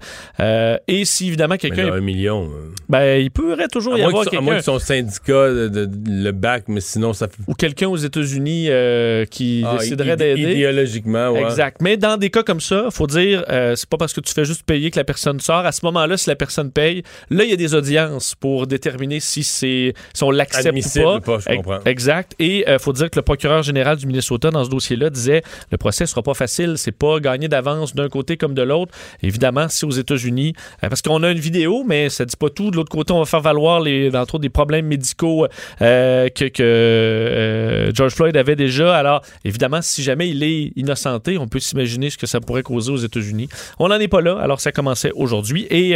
Et 0.89 1.05
si, 1.05 1.29
évidemment, 1.29 1.57
quelqu'un... 1.57 1.87
là, 1.91 1.95
un 1.95 2.01
million. 2.01 2.49
Ben, 2.89 3.21
il 3.21 3.31
pourrait 3.31 3.69
toujours 3.69 3.95
À 3.95 3.99
y 3.99 4.03
avoir 4.03 4.25
que, 4.25 4.37
à 4.37 4.41
moins 4.41 4.55
quelqu'un... 4.55 4.59
que 4.59 4.65
son 4.65 4.79
syndicat 4.79 5.49
de, 5.51 5.69
de- 5.69 5.89
le 6.11 6.33
bac, 6.33 6.65
mais 6.69 6.81
sinon, 6.81 7.13
ça. 7.13 7.29
Ou 7.47 7.55
quelqu'un 7.55 7.89
aux 7.89 7.97
États-Unis 7.97 8.67
euh, 8.69 9.25
qui 9.25 9.63
Ah, 9.67 9.77
déciderait 9.79 10.17
d'aider. 10.17 10.53
Idéologiquement, 10.53 11.31
ouais. 11.31 11.43
Exact. 11.43 11.79
Mais 11.81 11.97
dans 11.97 12.17
des 12.17 12.31
cas 12.31 12.43
comme 12.43 12.61
ça, 12.61 12.89
faut 12.91 13.07
dire, 13.07 13.45
euh, 13.49 13.75
c'est 13.77 13.89
pas 13.89 13.97
parce 13.97 14.13
que 14.13 14.21
tu 14.21 14.33
fais 14.33 14.45
juste 14.45 14.63
payer 14.65 14.91
que 14.91 14.99
la 14.99 15.05
personne 15.05 15.41
sort. 15.41 15.65
À 15.67 15.73
ce 15.73 15.85
moment-là, 15.87 16.17
si 16.17 16.29
la 16.29 16.37
personne 16.37 16.71
paye, 16.71 17.03
là, 17.31 17.45
il 17.45 17.51
y 17.51 17.53
a 17.53 17.57
des 17.57 17.75
audiences 17.75 18.35
pour 18.35 18.67
déterminer 18.67 18.80
si 19.21 19.45
c'est 19.45 19.95
si 20.13 20.25
on 20.25 20.31
l'accepte 20.31 20.77
ou 20.77 21.03
pas. 21.03 21.21
pas, 21.21 21.39
je 21.39 21.57
comprends. 21.57 21.79
Exact. 21.85 22.35
Et 22.39 22.69
euh, 22.69 22.79
faut 22.79 22.93
dire 22.93 23.11
que 23.11 23.17
le 23.17 23.23
procureur 23.23 23.63
général 23.63 23.97
du 23.97 24.07
Minnesota 24.07 24.51
dans 24.51 24.65
ce 24.65 24.71
dossier-là 24.71 25.11
disait 25.11 25.43
le 25.71 25.79
procès 25.79 26.07
sera 26.07 26.23
pas 26.23 26.35
facile, 26.35 26.75
c'est 26.77 26.93
pas 26.93 27.21
gagner 27.21 27.49
d'avance 27.49 27.95
d'un 27.95 28.09
côté 28.09 28.37
comme 28.37 28.55
de 28.55 28.63
l'autre. 28.63 28.93
Évidemment, 29.23 29.69
si 29.69 29.85
aux 29.85 29.91
États-Unis, 29.91 30.55
euh, 30.83 30.89
parce 30.89 31.03
qu'on 31.03 31.23
a 31.23 31.31
une 31.31 31.39
vidéo, 31.39 31.85
mais 31.87 32.09
ça 32.09 32.25
dit 32.25 32.37
pas 32.37 32.51
tout. 32.51 32.71
De 32.71 32.77
l'autre 32.77 32.91
côté, 32.91 33.13
on 33.13 33.19
va 33.19 33.25
faire 33.25 33.41
valoir 33.41 33.81
les, 33.81 34.09
entre 34.15 34.37
autres, 34.37 34.43
des 34.43 34.49
problèmes 34.49 34.87
médicaux 34.87 35.47
euh, 35.81 36.29
que, 36.29 36.47
que 36.47 37.91
George 37.95 38.15
Floyd 38.15 38.37
avait 38.37 38.57
déjà. 38.57 38.97
Alors, 38.97 39.23
évidemment, 39.45 39.83
si 39.83 40.03
jamais 40.03 40.29
il 40.29 40.43
est 40.43 40.73
innocenté, 40.77 41.39
on 41.39 41.49
peut 41.49 41.61
s'imaginer 41.61 42.11
ce 42.11 42.19
que 42.19 42.27
ça 42.27 42.41
pourrait 42.41 42.63
causer 42.63 42.91
aux 42.91 42.97
États-Unis. 42.97 43.49
On 43.79 43.89
n'en 43.89 43.99
est 43.99 44.09
pas 44.09 44.21
là, 44.21 44.39
alors 44.41 44.61
ça 44.61 44.73
commençait 44.73 45.13
aujourd'hui. 45.15 45.67
Et 45.71 45.91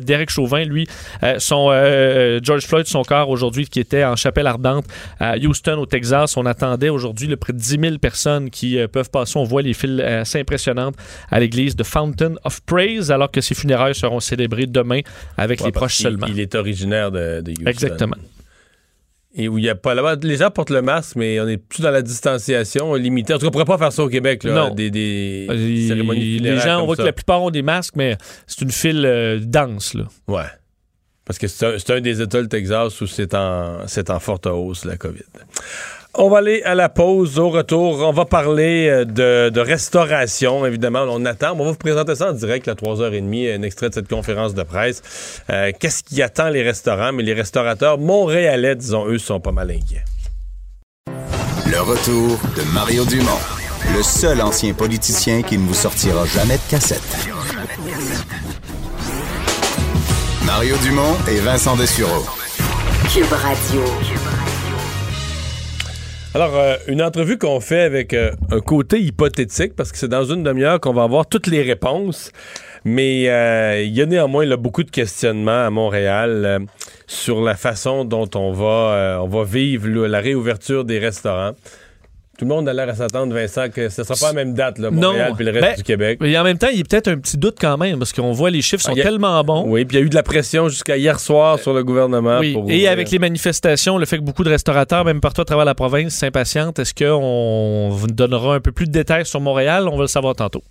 Derek 0.00 0.30
Chauvin, 0.30 0.64
lui, 0.64 0.86
son 1.38 1.70
euh, 2.20 2.40
George 2.42 2.66
Floyd, 2.66 2.86
son 2.86 3.02
corps 3.02 3.28
aujourd'hui, 3.28 3.66
qui 3.66 3.80
était 3.80 4.04
en 4.04 4.16
chapelle 4.16 4.46
ardente 4.46 4.84
à 5.18 5.36
Houston, 5.36 5.78
au 5.78 5.86
Texas, 5.86 6.36
on 6.36 6.46
attendait 6.46 6.88
aujourd'hui 6.88 7.26
le 7.26 7.36
près 7.36 7.52
de 7.52 7.58
10 7.58 7.78
000 7.80 7.98
personnes 7.98 8.50
qui 8.50 8.78
euh, 8.78 8.88
peuvent 8.88 9.10
passer. 9.10 9.38
On 9.38 9.44
voit 9.44 9.62
les 9.62 9.74
files 9.74 10.00
euh, 10.00 10.20
assez 10.22 10.38
impressionnantes 10.40 10.94
à 11.30 11.40
l'église 11.40 11.76
de 11.76 11.82
Fountain 11.82 12.34
of 12.44 12.60
Praise, 12.62 13.10
alors 13.10 13.30
que 13.30 13.40
ses 13.40 13.54
funérailles 13.54 13.94
seront 13.94 14.20
célébrées 14.20 14.66
demain 14.66 15.00
avec 15.36 15.60
Ouais, 15.60 15.66
les 15.66 15.72
proches 15.72 15.96
seulement. 15.96 16.26
Il 16.28 16.40
est 16.40 16.54
originaire 16.54 17.10
de, 17.10 17.40
de 17.40 17.50
Houston. 17.52 17.66
Exactement. 17.66 18.16
Et 19.32 19.48
où 19.48 19.58
il 19.58 19.64
y 19.64 19.68
a 19.68 19.76
pas 19.76 19.94
là-bas. 19.94 20.16
Les 20.22 20.36
gens 20.36 20.50
portent 20.50 20.70
le 20.70 20.82
masque, 20.82 21.14
mais 21.14 21.38
on 21.40 21.46
est 21.46 21.56
plus 21.56 21.82
dans 21.82 21.92
la 21.92 22.02
distanciation 22.02 22.94
limitée. 22.94 23.32
En 23.32 23.36
tout 23.38 23.42
cas, 23.42 23.48
on 23.48 23.50
pourrait 23.52 23.64
pas 23.64 23.78
faire 23.78 23.92
ça 23.92 24.02
au 24.02 24.08
Québec, 24.08 24.42
là. 24.42 24.54
Non. 24.54 24.74
Des, 24.74 24.90
des 24.90 25.46
cérémonies 25.86 26.40
les 26.40 26.58
gens, 26.58 26.82
on 26.82 26.86
voit 26.86 26.96
ça. 26.96 27.02
que 27.02 27.06
la 27.06 27.12
plupart 27.12 27.40
ont 27.40 27.50
des 27.50 27.62
masques, 27.62 27.94
mais 27.96 28.16
c'est 28.48 28.62
une 28.62 28.72
file 28.72 29.04
euh, 29.06 29.38
dense. 29.40 29.94
Là. 29.94 30.04
Ouais. 30.26 30.42
Parce 31.30 31.38
que 31.38 31.46
c'est 31.46 31.90
un, 31.90 32.00
des 32.00 32.20
États, 32.20 32.40
le 32.40 32.48
Texas, 32.48 33.00
où 33.00 33.06
c'est 33.06 33.34
en, 33.34 33.86
forte 34.18 34.46
hausse, 34.46 34.84
la 34.84 34.96
COVID. 34.96 35.22
On 36.14 36.28
va 36.28 36.38
aller 36.38 36.60
à 36.64 36.74
la 36.74 36.88
pause. 36.88 37.38
Au 37.38 37.50
retour, 37.50 38.00
on 38.00 38.10
va 38.12 38.24
parler 38.24 38.88
euh, 38.88 39.04
de, 39.04 39.48
de 39.48 39.60
restauration, 39.60 40.66
évidemment. 40.66 41.04
On 41.08 41.24
attend. 41.24 41.52
On 41.52 41.64
va 41.64 41.70
vous 41.70 41.76
présenter 41.76 42.16
ça 42.16 42.30
en 42.30 42.32
direct 42.32 42.66
à 42.66 42.74
3h30, 42.74 43.58
un 43.58 43.62
extrait 43.62 43.90
de 43.90 43.94
cette 43.94 44.08
conférence 44.08 44.54
de 44.54 44.64
presse. 44.64 45.40
Euh, 45.50 45.70
Qu'est-ce 45.78 46.02
qui 46.02 46.20
attend 46.20 46.48
les 46.48 46.64
restaurants? 46.64 47.12
Mais 47.12 47.22
les 47.22 47.34
restaurateurs 47.34 47.98
montréalais, 47.98 48.74
disons, 48.74 49.06
eux, 49.06 49.18
sont 49.18 49.38
pas 49.38 49.52
mal 49.52 49.70
inquiets. 49.70 50.02
Le 51.06 51.80
retour 51.80 52.40
de 52.56 52.74
Mario 52.74 53.04
Dumont, 53.04 53.38
le 53.96 54.02
seul 54.02 54.42
ancien 54.42 54.72
politicien 54.72 55.42
qui 55.42 55.58
ne 55.58 55.64
vous 55.64 55.74
sortira 55.74 56.26
jamais 56.26 56.56
de 56.56 56.70
cassette. 56.70 57.30
Mario 60.60 60.76
Dumont 60.82 61.16
et 61.26 61.40
Vincent 61.40 61.74
Dessureau. 61.74 62.22
Cube 63.10 63.32
Radio. 63.32 63.80
Alors, 66.34 66.54
euh, 66.54 66.76
une 66.86 67.00
entrevue 67.00 67.38
qu'on 67.38 67.60
fait 67.60 67.80
avec 67.80 68.12
euh, 68.12 68.32
un 68.50 68.60
côté 68.60 69.00
hypothétique, 69.00 69.74
parce 69.74 69.90
que 69.90 69.96
c'est 69.96 70.08
dans 70.08 70.24
une 70.24 70.42
demi-heure 70.42 70.78
qu'on 70.78 70.92
va 70.92 71.04
avoir 71.04 71.26
toutes 71.26 71.46
les 71.46 71.62
réponses. 71.62 72.30
Mais 72.84 73.28
euh, 73.28 73.82
il 73.82 73.92
y 73.92 74.00
a 74.00 74.06
néanmoins 74.06 74.46
là, 74.46 74.56
beaucoup 74.56 74.82
de 74.82 74.90
questionnements 74.90 75.66
à 75.66 75.70
Montréal 75.70 76.42
euh, 76.44 76.58
sur 77.06 77.42
la 77.42 77.54
façon 77.54 78.04
dont 78.04 78.28
on 78.34 78.52
va, 78.52 78.64
euh, 78.66 79.16
on 79.18 79.28
va 79.28 79.44
vivre 79.44 79.88
là, 79.88 80.08
la 80.08 80.20
réouverture 80.20 80.84
des 80.84 80.98
restaurants. 80.98 81.52
Tout 82.40 82.46
le 82.46 82.54
monde 82.54 82.66
a 82.70 82.72
l'air 82.72 82.88
à 82.88 82.94
s'attendre, 82.94 83.34
Vincent, 83.34 83.68
que 83.68 83.90
ce 83.90 84.00
ne 84.00 84.06
sera 84.06 84.18
pas 84.18 84.28
la 84.28 84.32
même 84.32 84.54
date, 84.54 84.78
là, 84.78 84.90
Montréal 84.90 85.34
et 85.38 85.42
le 85.44 85.50
reste 85.50 85.62
Ben, 85.62 85.76
du 85.76 85.82
Québec. 85.82 86.20
Et 86.24 86.38
en 86.38 86.42
même 86.42 86.56
temps, 86.56 86.68
il 86.72 86.78
y 86.78 86.80
a 86.80 86.84
peut-être 86.84 87.08
un 87.08 87.18
petit 87.18 87.36
doute 87.36 87.56
quand 87.60 87.76
même, 87.76 87.98
parce 87.98 88.14
qu'on 88.14 88.32
voit 88.32 88.48
les 88.48 88.62
chiffres 88.62 88.82
sont 88.82 88.94
Ah, 88.96 88.98
a- 88.98 89.02
tellement 89.02 89.44
bons. 89.44 89.64
Oui, 89.66 89.84
puis 89.84 89.98
il 89.98 90.00
y 90.00 90.02
a 90.02 90.06
eu 90.06 90.08
de 90.08 90.14
la 90.14 90.22
pression 90.22 90.70
jusqu'à 90.70 90.96
hier 90.96 91.20
soir 91.20 91.58
sur 91.58 91.74
le 91.74 91.84
gouvernement. 91.84 92.38
Oui, 92.40 92.54
pour 92.54 92.70
et 92.70 92.88
avec 92.88 93.10
les 93.10 93.18
manifestations, 93.18 93.98
le 93.98 94.06
fait 94.06 94.16
que 94.16 94.22
beaucoup 94.22 94.42
de 94.42 94.48
restaurateurs, 94.48 95.04
même 95.04 95.20
partout 95.20 95.42
à 95.42 95.44
travers 95.44 95.66
la 95.66 95.74
province, 95.74 96.14
s'impatientent, 96.14 96.78
est-ce 96.78 96.94
qu'on 96.94 97.90
vous 97.90 98.06
donnera 98.06 98.54
un 98.54 98.60
peu 98.60 98.72
plus 98.72 98.86
de 98.86 98.92
détails 98.92 99.26
sur 99.26 99.42
Montréal? 99.42 99.86
On 99.86 99.96
va 99.96 100.04
le 100.04 100.08
savoir 100.08 100.34
tantôt. 100.34 100.62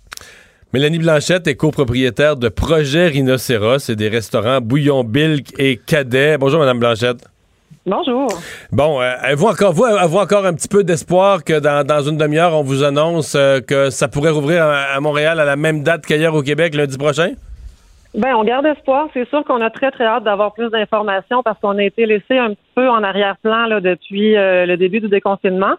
Mélanie 0.72 0.98
Blanchette 0.98 1.46
est 1.46 1.54
copropriétaire 1.54 2.34
de 2.36 2.48
Projet 2.48 3.06
Rhinocéros 3.06 3.88
et 3.90 3.94
des 3.94 4.08
restaurants 4.08 4.60
Bouillon 4.60 5.04
Bilk 5.04 5.54
et 5.56 5.76
Cadet. 5.86 6.36
Bonjour, 6.36 6.58
Madame 6.58 6.80
Blanchette. 6.80 7.18
Bonjour. 7.86 8.28
Bon, 8.72 9.00
euh, 9.00 9.12
avez-vous 9.22 9.46
encore, 9.46 9.72
vous, 9.72 9.84
encore 9.84 10.44
un 10.44 10.52
petit 10.52 10.68
peu 10.68 10.84
d'espoir 10.84 11.44
que 11.44 11.58
dans, 11.58 11.84
dans 11.86 12.02
une 12.02 12.18
demi-heure, 12.18 12.54
on 12.54 12.62
vous 12.62 12.84
annonce 12.84 13.34
euh, 13.34 13.60
que 13.60 13.88
ça 13.88 14.06
pourrait 14.06 14.30
rouvrir 14.30 14.62
à, 14.64 14.94
à 14.94 15.00
Montréal 15.00 15.40
à 15.40 15.44
la 15.44 15.56
même 15.56 15.82
date 15.82 16.04
qu'ailleurs 16.04 16.34
au 16.34 16.42
Québec 16.42 16.74
lundi 16.74 16.98
prochain? 16.98 17.32
Ben, 18.14 18.34
on 18.34 18.44
garde 18.44 18.66
espoir. 18.66 19.08
C'est 19.14 19.28
sûr 19.28 19.44
qu'on 19.44 19.60
a 19.60 19.70
très, 19.70 19.90
très 19.90 20.04
hâte 20.04 20.24
d'avoir 20.24 20.52
plus 20.52 20.68
d'informations 20.68 21.42
parce 21.42 21.58
qu'on 21.60 21.78
a 21.78 21.84
été 21.84 22.06
laissé 22.06 22.38
un 22.38 22.50
petit 22.50 22.70
peu 22.74 22.88
en 22.88 23.02
arrière-plan 23.02 23.66
là, 23.66 23.80
depuis 23.80 24.36
euh, 24.36 24.66
le 24.66 24.76
début 24.76 25.00
du 25.00 25.08
déconfinement. 25.08 25.74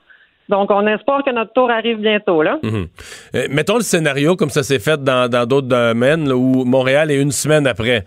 Donc, 0.49 0.71
on 0.71 0.85
espère 0.87 1.23
que 1.25 1.31
notre 1.31 1.53
tour 1.53 1.69
arrive 1.69 1.97
bientôt. 1.99 2.41
Là. 2.41 2.57
Mhm. 2.63 2.87
Euh, 3.35 3.47
mettons 3.51 3.75
le 3.75 3.83
scénario 3.83 4.35
comme 4.35 4.49
ça 4.49 4.63
s'est 4.63 4.79
fait 4.79 5.01
dans 5.01 5.29
dans 5.29 5.45
d'autres 5.45 5.67
domaines 5.67 6.27
là, 6.27 6.35
où 6.35 6.65
Montréal 6.65 7.11
est 7.11 7.21
une 7.21 7.31
semaine 7.31 7.67
après. 7.67 8.05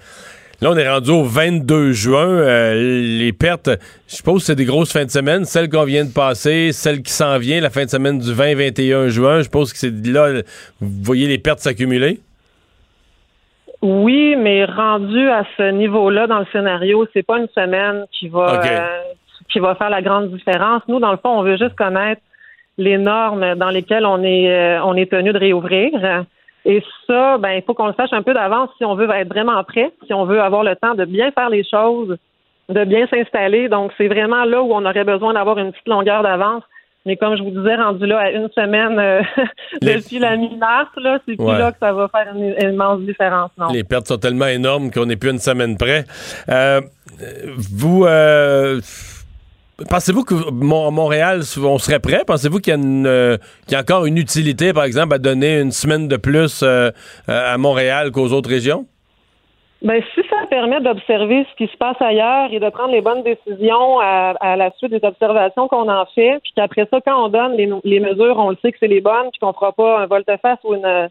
Là, 0.65 0.71
on 0.71 0.77
est 0.79 0.89
rendu 0.89 1.11
au 1.11 1.25
22 1.25 1.93
juin. 1.93 2.27
Euh, 2.27 2.73
les 3.21 3.35
pertes, 3.35 3.69
je 4.09 4.17
suppose 4.17 4.41
que 4.41 4.47
c'est 4.47 4.55
des 4.55 4.65
grosses 4.65 4.95
fins 4.95 5.05
de 5.05 5.11
semaine. 5.11 5.45
Celle 5.45 5.69
qu'on 5.69 5.85
vient 5.85 6.07
de 6.07 6.11
passer, 6.11 6.73
celle 6.73 7.03
qui 7.03 7.13
s'en 7.13 7.37
vient, 7.37 7.61
la 7.61 7.69
fin 7.69 7.85
de 7.85 7.91
semaine 7.91 8.19
du 8.19 8.33
20-21 8.33 9.09
juin. 9.09 9.39
Je 9.41 9.43
suppose 9.43 9.75
que 9.75 9.79
c'est 9.79 9.93
là, 10.07 10.41
vous 10.81 10.89
voyez 11.03 11.29
les 11.29 11.37
pertes 11.37 11.59
s'accumuler? 11.59 12.19
Oui, 13.83 14.37
mais 14.39 14.65
rendu 14.65 15.29
à 15.29 15.45
ce 15.59 15.71
niveau-là 15.71 16.27
dans 16.29 16.39
le 16.39 16.47
scénario, 16.51 17.07
c'est 17.13 17.27
pas 17.27 17.37
une 17.37 17.49
semaine 17.55 18.07
qui 18.11 18.29
va 18.29 18.65
euh, 18.65 18.87
qui 19.53 19.59
va 19.59 19.75
faire 19.75 19.91
la 19.91 20.01
grande 20.01 20.31
différence. 20.31 20.81
Nous, 20.89 20.99
dans 20.99 21.13
le 21.13 21.19
fond, 21.19 21.41
on 21.41 21.43
veut 21.43 21.59
juste 21.59 21.77
connaître 21.77 22.23
les 22.79 22.97
normes 22.97 23.55
dans 23.57 23.69
lesquelles 23.69 24.07
on 24.07 24.23
est 24.23 24.51
euh, 24.51 24.83
on 24.83 24.95
est 24.95 25.11
tenu 25.11 25.35
de 25.35 25.39
réouvrir. 25.39 25.91
Et 26.67 26.83
ça, 27.07 27.37
ben, 27.39 27.51
il 27.53 27.63
faut 27.63 27.75
qu'on 27.75 27.89
le 27.89 27.95
sache 27.95 28.13
un 28.13 28.23
peu 28.23 28.33
d'avance 28.35 28.71
si 28.79 28.85
on 28.85 28.95
veut 28.95 29.09
être 29.11 29.29
vraiment 29.29 29.63
prêt, 29.65 29.93
si 30.07 30.15
on 30.15 30.25
veut 30.25 30.41
avoir 30.41 30.65
le 30.65 30.75
temps 30.77 30.95
de 30.95 31.05
bien 31.05 31.31
faire 31.33 31.51
les 31.51 31.63
choses, 31.65 32.17
de 32.71 32.85
bien 32.85 33.07
s'installer. 33.09 33.69
Donc, 33.69 33.93
c'est 33.99 34.09
vraiment 34.09 34.45
là 34.45 34.63
où 34.63 34.73
on 34.73 34.85
aurait 34.87 35.05
besoin 35.05 35.35
d'avoir 35.35 35.59
une 35.59 35.73
petite 35.73 35.87
longueur 35.89 36.23
d'avance. 36.23 36.63
Mais 37.07 37.17
comme 37.19 37.37
je 37.37 37.43
vous 37.43 37.51
disais, 37.51 37.75
rendu 37.77 38.07
là 38.07 38.19
à 38.19 38.31
une 38.31 38.49
semaine 38.55 38.99
euh, 38.99 39.21
Les- 39.83 39.97
depuis 39.97 40.19
la 40.19 40.39
mi-mars, 40.39 40.89
là, 40.97 41.19
c'est 41.29 41.37
plus 41.37 41.45
Ouais. 41.45 41.59
là 41.59 41.71
que 41.73 41.79
ça 41.79 41.93
va 41.93 42.09
faire 42.09 42.35
une, 42.35 42.55
une 42.59 42.73
immense 42.73 43.01
différence. 43.01 43.51
Non. 43.59 43.67
Les 43.71 43.85
pertes 43.85 44.07
sont 44.09 44.17
tellement 44.17 44.47
énormes 44.47 44.91
qu'on 44.91 45.05
n'est 45.05 45.17
plus 45.17 45.29
une 45.33 45.39
semaine 45.39 45.77
près. 45.77 46.05
Euh, 46.49 46.81
vous, 47.77 48.07
euh, 48.07 48.81
pensez-vous 49.89 50.25
que 50.25 50.35
Mon- 50.51 50.91
Montréal, 50.91 51.41
on 51.63 51.79
serait 51.79 52.01
prêt? 52.01 52.23
Pensez-vous 52.27 52.59
qu'il 52.59 52.75
y, 52.75 53.07
euh, 53.07 53.37
qu'il 53.67 53.73
y 53.73 53.77
a 53.77 53.81
encore 53.81 54.07
une 54.07 54.19
utilité, 54.19 54.73
par 54.73 54.85
exemple, 54.85 55.15
à 55.15 55.19
donner 55.19 55.61
une 55.61 55.73
semaine 55.73 56.09
de 56.09 56.17
plus 56.17 56.63
euh, 56.63 56.91
euh, 57.29 57.55
à 57.55 57.59
Montréal 57.59 58.11
qu'aux 58.11 58.33
autres 58.33 58.49
régions? 58.49 58.87
Ben, 59.83 60.03
si 60.15 60.21
ça 60.31 60.47
permet 60.49 60.81
d'observer 60.81 61.47
ce 61.51 61.57
qui 61.57 61.71
se 61.71 61.77
passe 61.77 62.01
ailleurs 62.01 62.51
et 62.51 62.59
de 62.59 62.69
prendre 62.71 62.93
les 62.93 63.03
bonnes 63.03 63.23
décisions 63.23 63.99
à, 64.01 64.57
la 64.57 64.71
suite 64.79 64.93
des 64.93 65.07
observations 65.07 65.69
qu'on 65.69 65.91
en 65.91 66.07
fait, 66.15 66.39
puis 66.43 66.53
qu'après 66.57 66.87
ça, 66.91 67.01
quand 67.05 67.27
on 67.27 67.29
donne 67.29 67.55
les, 67.57 68.01
mesures, 68.01 68.39
on 68.39 68.51
le 68.51 68.57
sait 68.63 68.73
que 68.73 68.79
c'est 68.81 68.89
les 68.89 69.03
bonnes, 69.03 69.29
puis 69.31 69.41
qu'on 69.41 69.53
fera 69.53 69.73
pas 69.73 70.01
un 70.01 70.07
volte-face 70.07 70.59
ou 70.65 70.75
un 70.75 71.11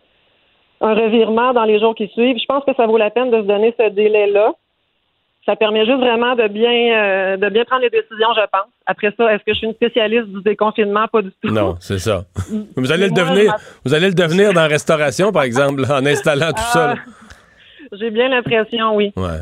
revirement 0.81 1.53
dans 1.53 1.65
les 1.65 1.79
jours 1.79 1.93
qui 1.93 2.07
suivent, 2.07 2.39
je 2.39 2.45
pense 2.47 2.63
que 2.63 2.73
ça 2.75 2.87
vaut 2.87 2.97
la 2.97 3.11
peine 3.11 3.29
de 3.29 3.41
se 3.41 3.47
donner 3.47 3.75
ce 3.79 3.89
délai-là. 3.89 4.53
Ça 5.45 5.57
permet 5.57 5.85
juste 5.85 5.99
vraiment 5.99 6.35
de 6.35 6.47
bien, 6.47 6.71
euh, 6.71 7.37
de 7.37 7.49
bien 7.49 7.65
prendre 7.65 7.81
les 7.81 7.89
décisions, 7.89 8.29
je 8.33 8.45
pense. 8.49 8.69
Après 8.85 9.13
ça, 9.17 9.33
est-ce 9.33 9.43
que 9.43 9.53
je 9.53 9.57
suis 9.57 9.67
une 9.67 9.73
spécialiste 9.73 10.27
du 10.27 10.41
déconfinement? 10.41 11.05
Pas 11.11 11.21
du 11.21 11.31
tout. 11.41 11.49
Non, 11.49 11.75
c'est 11.81 11.99
ça. 11.99 12.23
vous 12.77 12.91
allez 12.91 13.07
le 13.07 13.13
devenir. 13.13 13.53
Vous 13.83 13.93
allez 13.93 14.07
le 14.07 14.13
devenir 14.13 14.53
dans 14.53 14.61
la 14.61 14.67
restauration, 14.67 15.33
par 15.33 15.43
exemple, 15.43 15.83
en 15.89 16.05
installant 16.05 16.51
tout 16.53 16.71
ça. 16.71 16.87
là. 16.87 16.95
J'ai 17.99 18.09
bien 18.09 18.29
l'impression, 18.29 18.95
oui. 18.95 19.11
Ouais. 19.17 19.41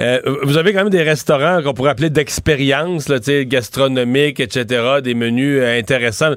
Euh, 0.00 0.20
vous 0.42 0.58
avez 0.58 0.72
quand 0.72 0.80
même 0.80 0.90
des 0.90 1.02
restaurants 1.02 1.62
qu'on 1.62 1.74
pourrait 1.74 1.90
appeler 1.90 2.10
d'expérience, 2.10 3.08
gastronomiques, 3.10 4.40
etc., 4.40 5.00
des 5.02 5.14
menus 5.14 5.60
euh, 5.60 5.78
intéressants. 5.78 6.34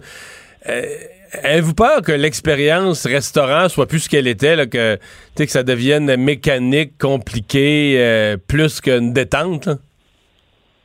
Avez-vous 1.43 1.73
peur 1.73 2.01
que 2.01 2.11
l'expérience 2.11 3.05
restaurant 3.05 3.69
soit 3.69 3.87
plus 3.87 3.99
ce 3.99 4.09
qu'elle 4.09 4.27
était, 4.27 4.55
là, 4.55 4.65
que, 4.65 4.97
que 5.37 5.45
ça 5.47 5.63
devienne 5.63 6.15
mécanique, 6.17 6.97
compliqué, 6.99 7.95
euh, 7.97 8.35
plus 8.35 8.81
qu'une 8.81 9.13
détente? 9.13 9.69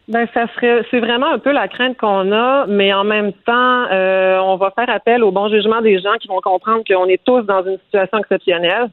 Ben, 0.09 0.29
ça 0.33 0.47
serait, 0.55 0.83
c'est 0.91 1.01
vraiment 1.01 1.33
un 1.33 1.41
peu 1.41 1.51
la 1.51 1.67
crainte 1.67 1.97
qu'on 1.97 2.31
a, 2.31 2.67
mais 2.69 2.95
en 2.95 3.03
même 3.03 3.33
temps, 3.45 3.87
euh, 3.91 4.39
on 4.39 4.57
va 4.57 4.71
faire 4.71 4.89
appel 4.89 5.25
au 5.25 5.33
bon 5.33 5.49
jugement 5.49 5.81
des 5.83 5.99
gens 5.99 6.15
qui 6.21 6.29
vont 6.29 6.41
comprendre 6.41 6.85
qu'on 6.87 7.07
est 7.07 7.21
tous 7.25 7.43
dans 7.43 7.65
une 7.65 7.79
situation 7.87 8.19
exceptionnelle. 8.19 8.89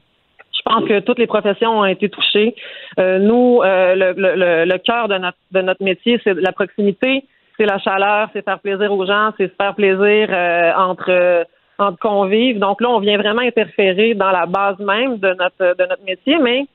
Je 0.52 0.62
pense 0.64 0.88
que 0.88 0.98
toutes 1.00 1.20
les 1.20 1.28
professions 1.28 1.78
ont 1.78 1.84
été 1.84 2.08
touchées. 2.08 2.56
Euh, 2.98 3.20
nous, 3.20 3.60
euh, 3.62 3.94
le, 3.94 4.12
le, 4.16 4.34
le, 4.34 4.64
le 4.64 4.78
cœur 4.78 5.06
de 5.06 5.18
notre, 5.18 5.38
de 5.52 5.60
notre 5.60 5.84
métier, 5.84 6.20
c'est 6.24 6.34
la 6.34 6.52
proximité, 6.52 7.24
c'est 7.56 7.66
la 7.66 7.78
chaleur, 7.78 8.28
c'est 8.32 8.44
faire 8.44 8.58
plaisir 8.60 8.92
aux 8.92 9.06
gens, 9.06 9.30
c'est 9.36 9.48
se 9.48 9.54
faire 9.60 9.74
plaisir 9.74 10.28
euh, 10.30 10.72
entre 10.76 11.10
euh, 11.10 11.44
entre 11.78 11.98
convives. 11.98 12.58
Donc 12.58 12.80
là, 12.80 12.88
on 12.90 13.00
vient 13.00 13.18
vraiment 13.18 13.42
interférer 13.42 14.14
dans 14.14 14.30
la 14.30 14.46
base 14.46 14.78
même 14.78 15.18
de 15.18 15.28
notre 15.28 15.76
de 15.76 15.84
notre 15.88 16.04
métier, 16.04 16.38
mais 16.38 16.66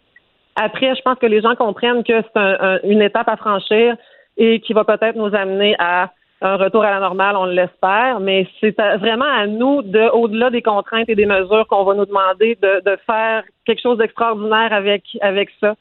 après, 0.56 0.94
je 0.96 1.02
pense 1.02 1.18
que 1.20 1.26
les 1.26 1.42
gens 1.42 1.56
comprennent 1.56 2.04
que 2.04 2.22
c'est 2.22 2.38
un- 2.40 2.58
un- 2.60 2.80
une 2.84 3.02
étape 3.02 3.30
à 3.30 3.38
franchir 3.38 3.96
et 4.38 4.60
qui 4.60 4.74
va 4.74 4.84
peut-être 4.84 5.16
nous 5.16 5.34
amener 5.34 5.76
à 5.80 6.10
un 6.42 6.56
retour 6.56 6.84
à 6.86 6.92
la 6.92 7.00
normale, 7.02 7.36
on 7.36 7.46
l'espère, 7.46 8.22
mais 8.22 8.48
c'est 8.62 8.74
vraiment 8.98 9.26
à 9.26 9.46
nous, 9.46 9.82
de, 9.82 10.10
au-delà 10.12 10.50
des 10.50 10.62
contraintes 10.62 11.10
et 11.10 11.16
des 11.16 11.26
mesures, 11.26 11.68
qu'on 11.68 11.84
va 11.84 11.94
nous 11.96 12.06
demander 12.06 12.58
de, 12.62 12.82
de 12.90 12.98
faire 13.06 13.44
quelque 13.66 13.82
chose 13.82 13.98
d'extraordinaire 13.98 14.72
avec, 14.72 15.04
avec 15.20 15.50
ça. 15.60 15.76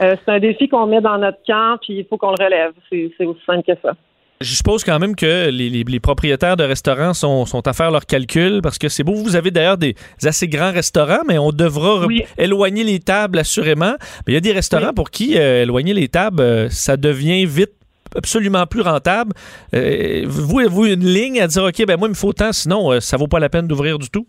Euh, 0.00 0.16
c'est 0.24 0.32
un 0.32 0.38
défi 0.38 0.66
qu'on 0.68 0.86
met 0.86 1.02
dans 1.02 1.18
notre 1.18 1.38
camp, 1.46 1.76
puis 1.82 1.98
il 1.98 2.06
faut 2.06 2.16
qu'on 2.16 2.32
le 2.38 2.42
relève. 2.42 2.72
C'est 2.88 3.24
aussi 3.26 3.40
simple 3.44 3.64
que 3.64 3.78
ça. 3.82 3.92
Je 4.40 4.54
suppose 4.54 4.84
quand 4.84 5.00
même 5.00 5.16
que 5.16 5.48
les, 5.50 5.68
les- 5.68 5.82
les 5.82 6.00
propriétaires 6.00 6.56
de 6.56 6.62
restaurants 6.62 7.12
sont, 7.12 7.44
sont 7.44 7.66
à 7.66 7.72
faire 7.72 7.90
leurs 7.90 8.06
calculs 8.06 8.60
parce 8.62 8.78
que 8.78 8.88
c'est 8.88 9.02
beau. 9.02 9.14
Vous 9.14 9.34
avez 9.34 9.50
d'ailleurs 9.50 9.78
des 9.78 9.96
assez 10.24 10.46
grands 10.46 10.70
restaurants, 10.70 11.22
mais 11.26 11.38
on 11.38 11.50
devra 11.50 12.06
Oui. 12.06 12.22
éloigner 12.36 12.84
les 12.84 13.00
tables 13.00 13.40
assurément. 13.40 13.94
Mais 14.26 14.32
il 14.32 14.34
y 14.34 14.36
a 14.36 14.40
des 14.40 14.52
restaurants 14.52 14.88
Oui. 14.88 14.94
pour 14.94 15.10
qui 15.10 15.36
euh, 15.36 15.62
éloigner 15.64 15.92
les 15.92 16.06
tables, 16.06 16.40
euh, 16.40 16.68
ça 16.68 16.96
devient 16.96 17.44
vite 17.46 17.72
absolument 18.16 18.64
plus 18.66 18.82
rentable. 18.82 19.32
Euh, 19.74 20.22
vous 20.26 20.60
avez-vous 20.60 20.86
une 20.86 21.04
ligne 21.04 21.40
à 21.40 21.48
dire, 21.48 21.64
OK, 21.64 21.84
ben 21.84 21.96
moi, 21.98 22.06
il 22.06 22.12
me 22.12 22.14
faut 22.16 22.32
tant, 22.32 22.52
sinon, 22.52 23.00
ça 23.00 23.16
vaut 23.16 23.26
pas 23.26 23.40
la 23.40 23.48
peine 23.48 23.66
d'ouvrir 23.66 23.98
du 23.98 24.08
tout? 24.08 24.26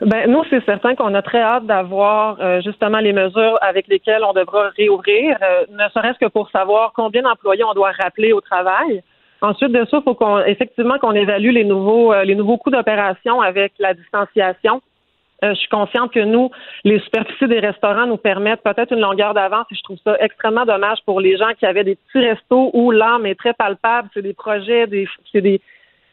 Ben, 0.00 0.30
nous, 0.30 0.42
c'est 0.48 0.64
certain 0.64 0.94
qu'on 0.94 1.12
a 1.14 1.22
très 1.22 1.40
hâte 1.40 1.66
d'avoir 1.66 2.36
euh, 2.40 2.60
justement 2.64 2.98
les 2.98 3.12
mesures 3.12 3.58
avec 3.62 3.88
lesquelles 3.88 4.22
on 4.28 4.32
devra 4.32 4.68
réouvrir, 4.76 5.36
euh, 5.42 5.64
ne 5.72 5.88
serait-ce 5.92 6.18
que 6.24 6.30
pour 6.30 6.50
savoir 6.50 6.92
combien 6.94 7.22
d'employés 7.22 7.64
on 7.64 7.74
doit 7.74 7.90
rappeler 8.00 8.32
au 8.32 8.40
travail. 8.40 9.02
Ensuite 9.44 9.72
de 9.72 9.84
ça, 9.90 9.98
il 9.98 10.02
faut 10.02 10.14
qu'on 10.14 10.38
effectivement 10.38 10.98
qu'on 10.98 11.12
évalue 11.12 11.50
les 11.50 11.64
nouveaux 11.64 12.14
euh, 12.14 12.24
les 12.24 12.34
nouveaux 12.34 12.56
coûts 12.56 12.70
d'opération 12.70 13.42
avec 13.42 13.74
la 13.78 13.92
distanciation. 13.92 14.80
Euh, 15.44 15.50
je 15.50 15.58
suis 15.58 15.68
consciente 15.68 16.12
que 16.12 16.20
nous, 16.20 16.50
les 16.84 16.98
superficies 17.00 17.48
des 17.48 17.60
restaurants 17.60 18.06
nous 18.06 18.16
permettent 18.16 18.62
peut-être 18.62 18.92
une 18.92 19.00
longueur 19.00 19.34
d'avance 19.34 19.66
et 19.70 19.74
je 19.74 19.82
trouve 19.82 19.98
ça 20.02 20.16
extrêmement 20.20 20.64
dommage 20.64 20.98
pour 21.04 21.20
les 21.20 21.36
gens 21.36 21.52
qui 21.58 21.66
avaient 21.66 21.84
des 21.84 21.96
petits 21.96 22.26
restos 22.26 22.70
où 22.72 22.90
l'âme 22.90 23.26
est 23.26 23.34
très 23.34 23.52
palpable. 23.52 24.08
C'est 24.14 24.22
des 24.22 24.32
projets, 24.32 24.86
des, 24.86 25.06
c'est 25.30 25.42
des, 25.42 25.60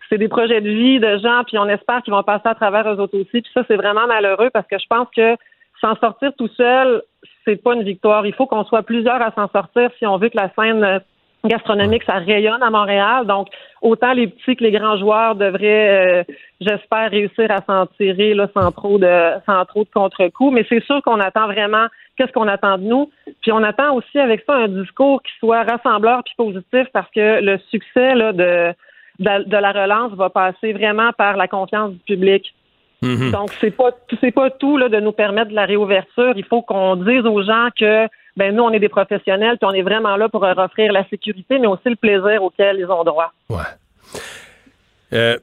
c'est 0.09 0.17
des 0.17 0.27
projets 0.27 0.59
de 0.59 0.69
vie 0.69 0.99
de 0.99 1.17
gens, 1.19 1.43
puis 1.47 1.57
on 1.57 1.69
espère 1.69 2.01
qu'ils 2.01 2.13
vont 2.13 2.23
passer 2.23 2.49
à 2.49 2.55
travers 2.55 2.85
eux 2.91 2.99
autres 2.99 3.17
aussi. 3.17 3.41
Puis 3.41 3.51
ça, 3.53 3.63
c'est 3.65 3.77
vraiment 3.77 4.07
malheureux 4.07 4.49
parce 4.51 4.67
que 4.67 4.77
je 4.77 4.87
pense 4.89 5.07
que 5.15 5.37
s'en 5.79 5.95
sortir 5.95 6.33
tout 6.37 6.49
seul, 6.57 7.01
c'est 7.45 7.63
pas 7.63 7.75
une 7.75 7.83
victoire. 7.83 8.25
Il 8.25 8.33
faut 8.33 8.45
qu'on 8.45 8.65
soit 8.65 8.83
plusieurs 8.83 9.21
à 9.21 9.31
s'en 9.31 9.47
sortir 9.47 9.89
si 9.99 10.05
on 10.05 10.17
veut 10.17 10.27
que 10.27 10.37
la 10.37 10.51
scène 10.53 11.01
gastronomique, 11.47 12.03
ça 12.03 12.15
rayonne 12.15 12.61
à 12.61 12.69
Montréal. 12.69 13.25
Donc, 13.25 13.47
autant 13.81 14.13
les 14.13 14.27
petits 14.27 14.55
que 14.55 14.63
les 14.63 14.71
grands 14.71 14.97
joueurs 14.97 15.35
devraient, 15.35 16.21
euh, 16.21 16.33
j'espère, 16.59 17.09
réussir 17.09 17.49
à 17.49 17.61
s'en 17.61 17.87
tirer 17.97 18.33
là, 18.33 18.47
sans 18.53 18.71
trop 18.71 18.97
de 18.97 19.31
sans 19.45 19.65
trop 19.65 19.83
de 19.83 19.89
contre-coups. 19.89 20.53
Mais 20.53 20.65
c'est 20.69 20.83
sûr 20.83 21.01
qu'on 21.03 21.19
attend 21.19 21.47
vraiment 21.47 21.87
qu'est-ce 22.17 22.31
qu'on 22.31 22.47
attend 22.47 22.77
de 22.77 22.83
nous. 22.83 23.09
Puis 23.41 23.51
on 23.51 23.63
attend 23.63 23.95
aussi 23.95 24.19
avec 24.19 24.43
ça 24.45 24.55
un 24.55 24.67
discours 24.67 25.21
qui 25.23 25.31
soit 25.39 25.63
rassembleur 25.63 26.23
puis 26.23 26.35
positif 26.37 26.87
parce 26.93 27.09
que 27.11 27.41
le 27.41 27.57
succès 27.69 28.13
là, 28.15 28.33
de, 28.33 28.73
de, 29.19 29.43
de 29.49 29.57
la 29.57 29.71
relance 29.71 30.13
va 30.13 30.29
passer 30.29 30.73
vraiment 30.73 31.11
par 31.13 31.37
la 31.37 31.47
confiance 31.47 31.91
du 31.91 31.99
public. 31.99 32.53
Mhm. 33.01 33.31
Donc, 33.31 33.49
c'est 33.59 33.71
pas 33.71 33.89
c'est 34.19 34.31
pas 34.31 34.51
tout 34.51 34.77
là, 34.77 34.87
de 34.89 34.99
nous 34.99 35.11
permettre 35.11 35.49
de 35.49 35.55
la 35.55 35.65
réouverture. 35.65 36.33
Il 36.35 36.45
faut 36.45 36.61
qu'on 36.61 36.95
dise 36.95 37.25
aux 37.25 37.41
gens 37.41 37.69
que 37.75 38.07
ben 38.37 38.55
nous, 38.55 38.63
on 38.63 38.71
est 38.71 38.79
des 38.79 38.89
professionnels, 38.89 39.57
puis 39.59 39.69
on 39.69 39.73
est 39.73 39.81
vraiment 39.81 40.15
là 40.15 40.29
pour 40.29 40.45
leur 40.45 40.57
offrir 40.57 40.91
la 40.91 41.07
sécurité, 41.09 41.59
mais 41.59 41.67
aussi 41.67 41.89
le 41.89 41.95
plaisir 41.95 42.41
auquel 42.43 42.77
ils 42.79 42.85
ont 42.85 43.03
droit. 43.03 43.31
Ouais. 43.49 43.59
Euh, 45.13 45.37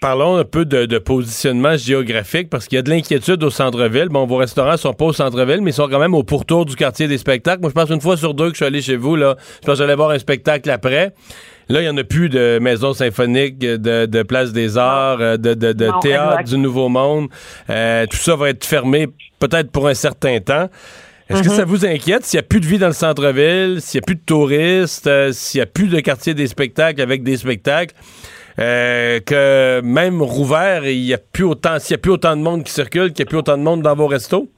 parlons 0.00 0.36
un 0.36 0.44
peu 0.44 0.64
de, 0.64 0.86
de 0.86 0.98
positionnement 0.98 1.76
géographique 1.76 2.48
parce 2.48 2.66
qu'il 2.66 2.76
y 2.76 2.78
a 2.78 2.82
de 2.82 2.88
l'inquiétude 2.88 3.42
au 3.44 3.50
centre-ville. 3.50 4.08
Bon, 4.08 4.24
vos 4.24 4.36
restaurants 4.36 4.78
sont 4.78 4.94
pas 4.94 5.04
au 5.04 5.12
centre-ville, 5.12 5.60
mais 5.60 5.72
ils 5.72 5.74
sont 5.74 5.88
quand 5.88 5.98
même 5.98 6.14
au 6.14 6.22
pourtour 6.22 6.64
du 6.64 6.74
quartier 6.74 7.06
des 7.06 7.18
spectacles. 7.18 7.60
Moi, 7.60 7.68
je 7.68 7.74
pense 7.74 7.90
une 7.90 8.00
fois 8.00 8.16
sur 8.16 8.32
deux 8.32 8.46
que 8.46 8.52
je 8.52 8.56
suis 8.56 8.64
allé 8.64 8.80
chez 8.80 8.96
vous, 8.96 9.16
là, 9.16 9.36
je 9.60 9.66
pense 9.66 9.74
que 9.78 9.84
j'allais 9.84 9.94
voir 9.96 10.10
un 10.10 10.18
spectacle 10.18 10.70
après. 10.70 11.12
Là, 11.68 11.80
il 11.80 11.84
n'y 11.84 11.88
en 11.90 11.96
a 11.98 12.04
plus 12.04 12.28
de 12.30 12.58
maison 12.60 12.94
symphonique, 12.94 13.58
de, 13.58 14.06
de 14.06 14.22
place 14.22 14.52
des 14.52 14.78
arts, 14.78 15.20
euh, 15.20 15.36
de, 15.36 15.54
de, 15.54 15.72
de 15.72 15.86
Non, 15.86 16.00
théâtre 16.00 16.40
exact. 16.40 16.48
du 16.48 16.58
Nouveau 16.58 16.88
Monde. 16.88 17.28
Euh, 17.68 18.06
tout 18.06 18.16
ça 18.16 18.34
va 18.34 18.48
être 18.48 18.64
fermé 18.64 19.06
peut-être 19.38 19.70
pour 19.70 19.86
un 19.86 19.94
certain 19.94 20.40
temps. 20.40 20.68
Est-ce 21.30 21.42
que 21.42 21.48
Mhm. 21.48 21.54
ça 21.54 21.64
vous 21.64 21.86
inquiète 21.86 22.24
s'il 22.24 22.38
n'y 22.38 22.44
a 22.44 22.48
plus 22.48 22.60
de 22.60 22.66
vie 22.66 22.78
dans 22.78 22.88
le 22.88 22.92
centre-ville, 22.92 23.80
s'il 23.80 24.00
n'y 24.00 24.04
a 24.04 24.06
plus 24.06 24.16
de 24.16 24.24
touristes, 24.26 25.06
euh, 25.06 25.30
s'il 25.32 25.58
n'y 25.60 25.62
a 25.62 25.66
plus 25.66 25.88
de 25.88 26.00
quartier 26.00 26.34
des 26.34 26.48
spectacles 26.48 27.00
avec 27.00 27.22
des 27.22 27.36
spectacles, 27.36 27.94
euh, 28.58 29.20
que 29.20 29.80
même 29.82 30.20
rouvert, 30.22 30.84
il 30.84 30.98
y 31.04 31.14
a 31.14 31.18
plus 31.18 31.44
autant, 31.44 31.78
s'il 31.78 31.94
n'y 31.94 32.00
a 32.00 32.02
plus 32.02 32.10
autant 32.10 32.36
de 32.36 32.42
monde 32.42 32.64
qui 32.64 32.72
circule, 32.72 33.12
qu'il 33.12 33.24
n'y 33.24 33.28
a 33.28 33.30
plus 33.30 33.38
autant 33.38 33.56
de 33.56 33.62
monde 33.62 33.82
dans 33.82 33.94
vos 33.94 34.06
restos? 34.08 34.48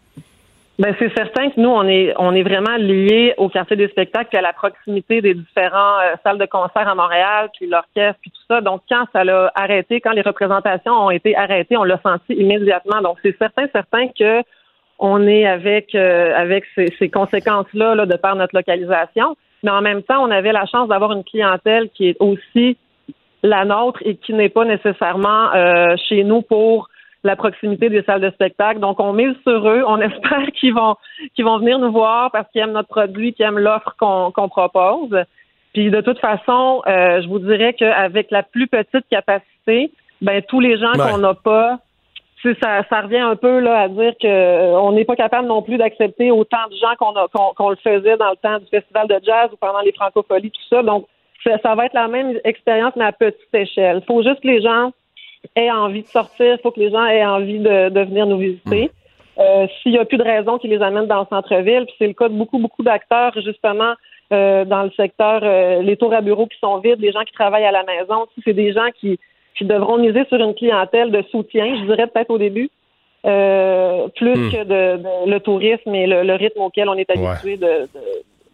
Ben 0.78 0.96
c'est 0.98 1.12
certain 1.14 1.50
que 1.50 1.60
nous 1.60 1.68
on 1.68 1.86
est 1.86 2.14
on 2.16 2.34
est 2.34 2.42
vraiment 2.42 2.76
liés 2.78 3.34
au 3.36 3.50
quartier 3.50 3.76
des 3.76 3.88
spectacles 3.88 4.28
puis 4.30 4.38
à 4.38 4.40
la 4.40 4.54
proximité 4.54 5.20
des 5.20 5.34
différents 5.34 5.98
euh, 6.00 6.14
salles 6.24 6.38
de 6.38 6.46
concert 6.46 6.88
à 6.88 6.94
Montréal 6.94 7.50
puis 7.56 7.68
l'orchestre 7.68 8.18
puis 8.22 8.30
tout 8.30 8.40
ça. 8.48 8.62
Donc 8.62 8.80
quand 8.88 9.04
ça 9.12 9.22
l'a 9.22 9.52
arrêté, 9.54 10.00
quand 10.00 10.12
les 10.12 10.22
représentations 10.22 10.92
ont 10.94 11.10
été 11.10 11.36
arrêtées, 11.36 11.76
on 11.76 11.84
l'a 11.84 12.00
senti 12.02 12.32
immédiatement. 12.32 13.02
Donc 13.02 13.18
c'est 13.22 13.36
certain 13.38 13.66
certain 13.70 14.08
que 14.18 14.42
on 14.98 15.26
est 15.26 15.46
avec 15.46 15.94
euh, 15.94 16.32
avec 16.36 16.64
ces, 16.74 16.92
ces 16.98 17.08
conséquences 17.08 17.66
là, 17.74 17.94
là 17.94 18.06
de 18.06 18.16
par 18.16 18.36
notre 18.36 18.54
localisation. 18.54 19.36
Mais 19.62 19.70
en 19.70 19.80
même 19.80 20.02
temps, 20.02 20.22
on 20.24 20.30
avait 20.30 20.52
la 20.52 20.66
chance 20.66 20.88
d'avoir 20.88 21.12
une 21.12 21.24
clientèle 21.24 21.88
qui 21.90 22.08
est 22.08 22.16
aussi 22.20 22.76
la 23.42 23.64
nôtre 23.64 24.00
et 24.04 24.16
qui 24.16 24.32
n'est 24.32 24.48
pas 24.48 24.64
nécessairement 24.64 25.52
euh, 25.54 25.96
chez 26.08 26.24
nous 26.24 26.42
pour 26.42 26.88
la 27.24 27.36
proximité 27.36 27.88
des 27.88 28.02
salles 28.02 28.20
de 28.20 28.30
spectacle. 28.30 28.80
Donc, 28.80 28.98
on 28.98 29.12
mise 29.12 29.34
sur 29.46 29.68
eux. 29.68 29.84
On 29.86 30.00
espère 30.00 30.46
qu'ils 30.58 30.74
vont 30.74 30.96
qu'ils 31.34 31.44
vont 31.44 31.58
venir 31.58 31.78
nous 31.78 31.92
voir 31.92 32.30
parce 32.32 32.48
qu'ils 32.50 32.60
aiment 32.62 32.72
notre 32.72 32.88
produit, 32.88 33.32
qu'ils 33.34 33.46
aiment 33.46 33.58
l'offre 33.58 33.94
qu'on 33.98 34.30
qu'on 34.32 34.48
propose. 34.48 35.16
Puis, 35.72 35.90
de 35.90 36.00
toute 36.00 36.18
façon, 36.18 36.82
euh, 36.86 37.22
je 37.22 37.28
vous 37.28 37.38
dirais 37.38 37.72
qu'avec 37.74 38.30
la 38.30 38.42
plus 38.42 38.66
petite 38.66 39.06
capacité, 39.10 39.90
ben 40.20 40.42
tous 40.42 40.60
les 40.60 40.76
gens 40.78 40.92
Ouais. 40.92 41.10
qu'on 41.10 41.18
n'a 41.18 41.34
pas, 41.34 41.78
ça, 42.42 42.82
ça 42.88 43.00
revient 43.02 43.18
un 43.18 43.36
peu 43.36 43.60
là 43.60 43.82
à 43.82 43.88
dire 43.88 44.14
que 44.20 44.26
euh, 44.26 44.80
on 44.80 44.92
n'est 44.92 45.04
pas 45.04 45.16
capable 45.16 45.46
non 45.46 45.62
plus 45.62 45.76
d'accepter 45.76 46.30
autant 46.30 46.66
de 46.70 46.76
gens 46.76 46.94
qu'on 47.54 47.70
le 47.70 47.76
faisait 47.76 48.16
dans 48.16 48.30
le 48.30 48.36
temps 48.36 48.58
du 48.58 48.66
festival 48.66 49.06
de 49.08 49.20
jazz 49.24 49.48
ou 49.52 49.56
pendant 49.56 49.80
les 49.80 49.92
francopholies, 49.92 50.50
tout 50.50 50.68
ça. 50.68 50.82
Donc, 50.82 51.06
ça, 51.44 51.58
ça 51.58 51.74
va 51.74 51.86
être 51.86 51.94
la 51.94 52.08
même 52.08 52.38
expérience, 52.44 52.94
mais 52.96 53.04
à 53.04 53.12
petite 53.12 53.54
échelle. 53.54 54.00
Il 54.02 54.06
faut 54.06 54.22
juste 54.22 54.40
que 54.40 54.48
les 54.48 54.60
gens 54.60 54.92
aient 55.56 55.70
envie 55.70 56.02
de 56.02 56.08
sortir, 56.08 56.54
il 56.54 56.60
faut 56.62 56.70
que 56.70 56.80
les 56.80 56.90
gens 56.90 57.04
aient 57.06 57.24
envie 57.24 57.58
de, 57.58 57.88
de 57.88 58.00
venir 58.00 58.26
nous 58.26 58.38
visiter. 58.38 58.90
Euh, 59.38 59.66
S'il 59.82 59.92
n'y 59.92 59.98
a 59.98 60.04
plus 60.04 60.18
de 60.18 60.22
raison 60.22 60.58
qui 60.58 60.68
les 60.68 60.82
amène 60.82 61.06
dans 61.06 61.20
le 61.20 61.26
centre-ville, 61.30 61.86
puis 61.86 61.94
c'est 61.98 62.06
le 62.06 62.12
cas 62.12 62.28
de 62.28 62.34
beaucoup, 62.34 62.58
beaucoup 62.58 62.82
d'acteurs, 62.82 63.32
justement, 63.40 63.94
euh, 64.32 64.64
dans 64.64 64.82
le 64.82 64.90
secteur, 64.90 65.40
euh, 65.42 65.82
les 65.82 65.96
tours 65.96 66.14
à 66.14 66.20
bureaux 66.20 66.46
qui 66.46 66.58
sont 66.58 66.78
vides, 66.78 67.00
les 67.00 67.12
gens 67.12 67.22
qui 67.22 67.32
travaillent 67.32 67.64
à 67.64 67.72
la 67.72 67.84
maison, 67.84 68.26
c'est 68.44 68.52
des 68.52 68.72
gens 68.72 68.88
qui, 68.98 69.18
qui 69.56 69.64
devront 69.64 69.98
miser 69.98 70.24
sur 70.28 70.38
une 70.40 70.54
clientèle 70.54 71.10
de 71.10 71.22
soutien, 71.30 71.64
je 71.80 71.84
dirais 71.86 72.06
peut-être 72.06 72.30
au 72.30 72.38
début, 72.38 72.70
euh, 73.26 74.08
plus 74.16 74.34
Hmm. 74.36 74.50
que 74.50 74.64
de, 74.64 75.02
de- 75.02 75.30
le 75.30 75.38
tourisme 75.40 75.94
et 75.94 76.06
le, 76.06 76.22
le 76.24 76.34
rythme 76.34 76.60
auquel 76.60 76.88
on 76.88 76.94
est 76.94 77.08
habitué 77.10 77.58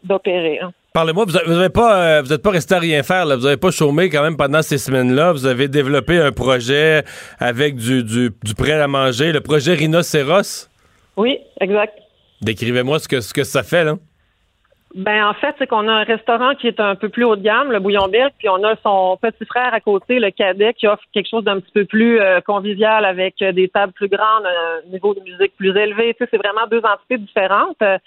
d'opérer. 0.05 0.61
hein. 0.61 0.73
Parlez-moi, 0.95 1.27
vous 1.27 1.55
n'êtes 1.61 1.73
pas, 1.73 2.03
euh, 2.19 2.23
vous 2.23 2.33
êtes 2.33 2.43
pas 2.43 2.51
resté 2.51 2.75
à 2.75 2.79
rien 2.79 3.03
faire, 3.03 3.25
là. 3.27 3.37
vous 3.37 3.45
n'avez 3.45 3.57
pas 3.57 3.71
chômé 3.71 4.09
quand 4.09 4.23
même 4.23 4.37
pendant 4.37 4.63
ces 4.63 4.79
semaines-là. 4.79 5.33
Vous 5.33 5.47
avez 5.47 5.69
développé 5.69 6.19
un 6.19 6.33
projet 6.33 7.03
avec 7.39 7.77
du, 7.77 8.03
du, 8.03 8.31
du 8.43 8.55
prêt 8.55 8.73
à 8.81 8.89
manger, 8.89 9.31
le 9.33 9.41
projet 9.41 9.75
Rhinocéros? 9.75 10.69
Oui, 11.17 11.39
exact. 11.61 11.95
Décrivez-moi 12.41 12.99
ce 12.99 13.07
que, 13.09 13.21
ce 13.21 13.33
que 13.35 13.45
ça 13.45 13.63
fait, 13.63 13.85
là. 13.85 13.95
Ben 14.95 15.27
en 15.27 15.35
fait, 15.35 15.55
c'est 15.59 15.67
qu'on 15.67 15.87
a 15.87 15.93
un 15.93 16.05
restaurant 16.05 16.55
qui 16.55 16.67
est 16.67 16.81
un 16.81 16.95
peu 16.95 17.11
plus 17.11 17.25
haut 17.25 17.37
de 17.37 17.43
gamme, 17.43 17.71
le 17.71 17.79
Bouillon 17.79 18.09
Bill, 18.09 18.31
puis 18.39 18.49
on 18.49 18.65
a 18.65 18.75
son 18.83 19.19
petit 19.21 19.45
frère 19.45 19.75
à 19.75 19.81
côté, 19.81 20.19
le 20.19 20.31
Cadet, 20.31 20.73
qui 20.73 20.87
offre 20.87 21.03
quelque 21.13 21.29
chose 21.29 21.45
d'un 21.45 21.61
petit 21.61 21.73
peu 21.73 21.85
plus 21.85 22.21
euh, 22.21 22.41
convivial 22.41 23.05
avec 23.05 23.35
euh, 23.43 23.53
des 23.53 23.69
tables 23.69 23.93
plus 23.93 24.09
grandes, 24.09 24.47
un 24.47 24.91
niveau 24.91 25.15
de 25.15 25.21
musique 25.21 25.55
plus 25.57 25.77
élevé. 25.77 26.15
Tu 26.15 26.25
sais, 26.25 26.29
c'est 26.31 26.39
vraiment 26.39 26.67
deux 26.71 26.81
entités 26.83 27.19
différentes. 27.19 27.83
Euh, 27.83 27.99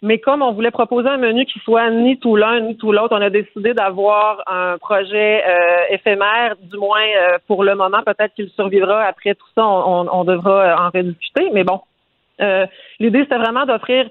mais 0.00 0.18
comme 0.18 0.40
on 0.40 0.52
voulait 0.52 0.70
proposer 0.70 1.10
un 1.10 1.18
menu 1.18 1.44
qui 1.44 1.60
soit 1.60 1.90
ni 1.90 2.18
tout 2.18 2.34
l'un 2.34 2.60
ni 2.60 2.76
tout 2.78 2.92
l'autre, 2.92 3.14
on 3.16 3.22
a 3.22 3.30
décidé 3.30 3.74
d'avoir 3.74 4.42
un 4.48 4.76
projet 4.78 5.44
éphémère, 5.90 6.56
du 6.60 6.76
moins 6.76 7.06
pour 7.46 7.62
le 7.62 7.76
moment. 7.76 8.02
Peut-être 8.04 8.34
qu'il 8.34 8.48
survivra 8.50 9.04
après 9.04 9.36
tout 9.36 9.46
ça, 9.54 9.64
on, 9.64 10.08
on 10.10 10.24
devra 10.24 10.84
en 10.84 10.90
rediscuter. 10.90 11.50
Mais 11.52 11.62
bon, 11.62 11.82
l'idée 12.98 13.20
c'était 13.20 13.38
vraiment 13.38 13.64
d'offrir 13.64 14.10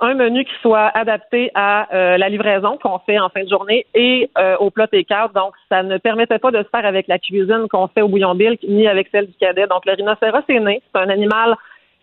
un 0.00 0.14
menu 0.14 0.44
qui 0.44 0.52
soit 0.62 0.88
adapté 0.94 1.50
à 1.54 1.86
euh, 1.94 2.16
la 2.16 2.28
livraison 2.28 2.78
qu'on 2.82 2.98
fait 3.00 3.18
en 3.18 3.28
fin 3.28 3.44
de 3.44 3.48
journée 3.48 3.86
et 3.94 4.30
euh, 4.38 4.56
au 4.58 4.70
plat 4.70 4.88
et 4.92 5.04
cartes. 5.04 5.34
Donc, 5.34 5.54
ça 5.68 5.82
ne 5.82 5.98
permettait 5.98 6.38
pas 6.38 6.50
de 6.50 6.58
se 6.58 6.68
faire 6.68 6.86
avec 6.86 7.06
la 7.08 7.18
cuisine 7.18 7.66
qu'on 7.70 7.88
fait 7.88 8.02
au 8.02 8.08
bouillon 8.08 8.34
bill 8.34 8.56
ni 8.66 8.88
avec 8.88 9.08
celle 9.12 9.26
du 9.26 9.34
cadet. 9.34 9.66
Donc, 9.66 9.84
le 9.86 9.92
rhinocéros 9.92 10.42
est 10.48 10.60
né. 10.60 10.82
C'est 10.92 11.00
un 11.00 11.08
animal 11.08 11.56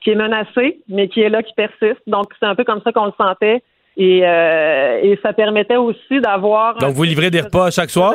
qui 0.03 0.11
est 0.11 0.15
menacé, 0.15 0.79
mais 0.87 1.07
qui 1.09 1.21
est 1.21 1.29
là, 1.29 1.43
qui 1.43 1.53
persiste. 1.53 2.01
Donc, 2.07 2.27
c'est 2.39 2.45
un 2.45 2.55
peu 2.55 2.63
comme 2.63 2.81
ça 2.83 2.91
qu'on 2.91 3.05
le 3.05 3.13
sentait. 3.17 3.61
Et, 3.97 4.21
euh, 4.23 4.99
et 5.01 5.19
ça 5.21 5.33
permettait 5.33 5.75
aussi 5.75 6.21
d'avoir... 6.21 6.77
Donc, 6.77 6.93
vous 6.93 7.03
livrez 7.03 7.31
des 7.31 7.41
repas 7.41 7.69
chaque 7.71 7.89
soir? 7.89 8.13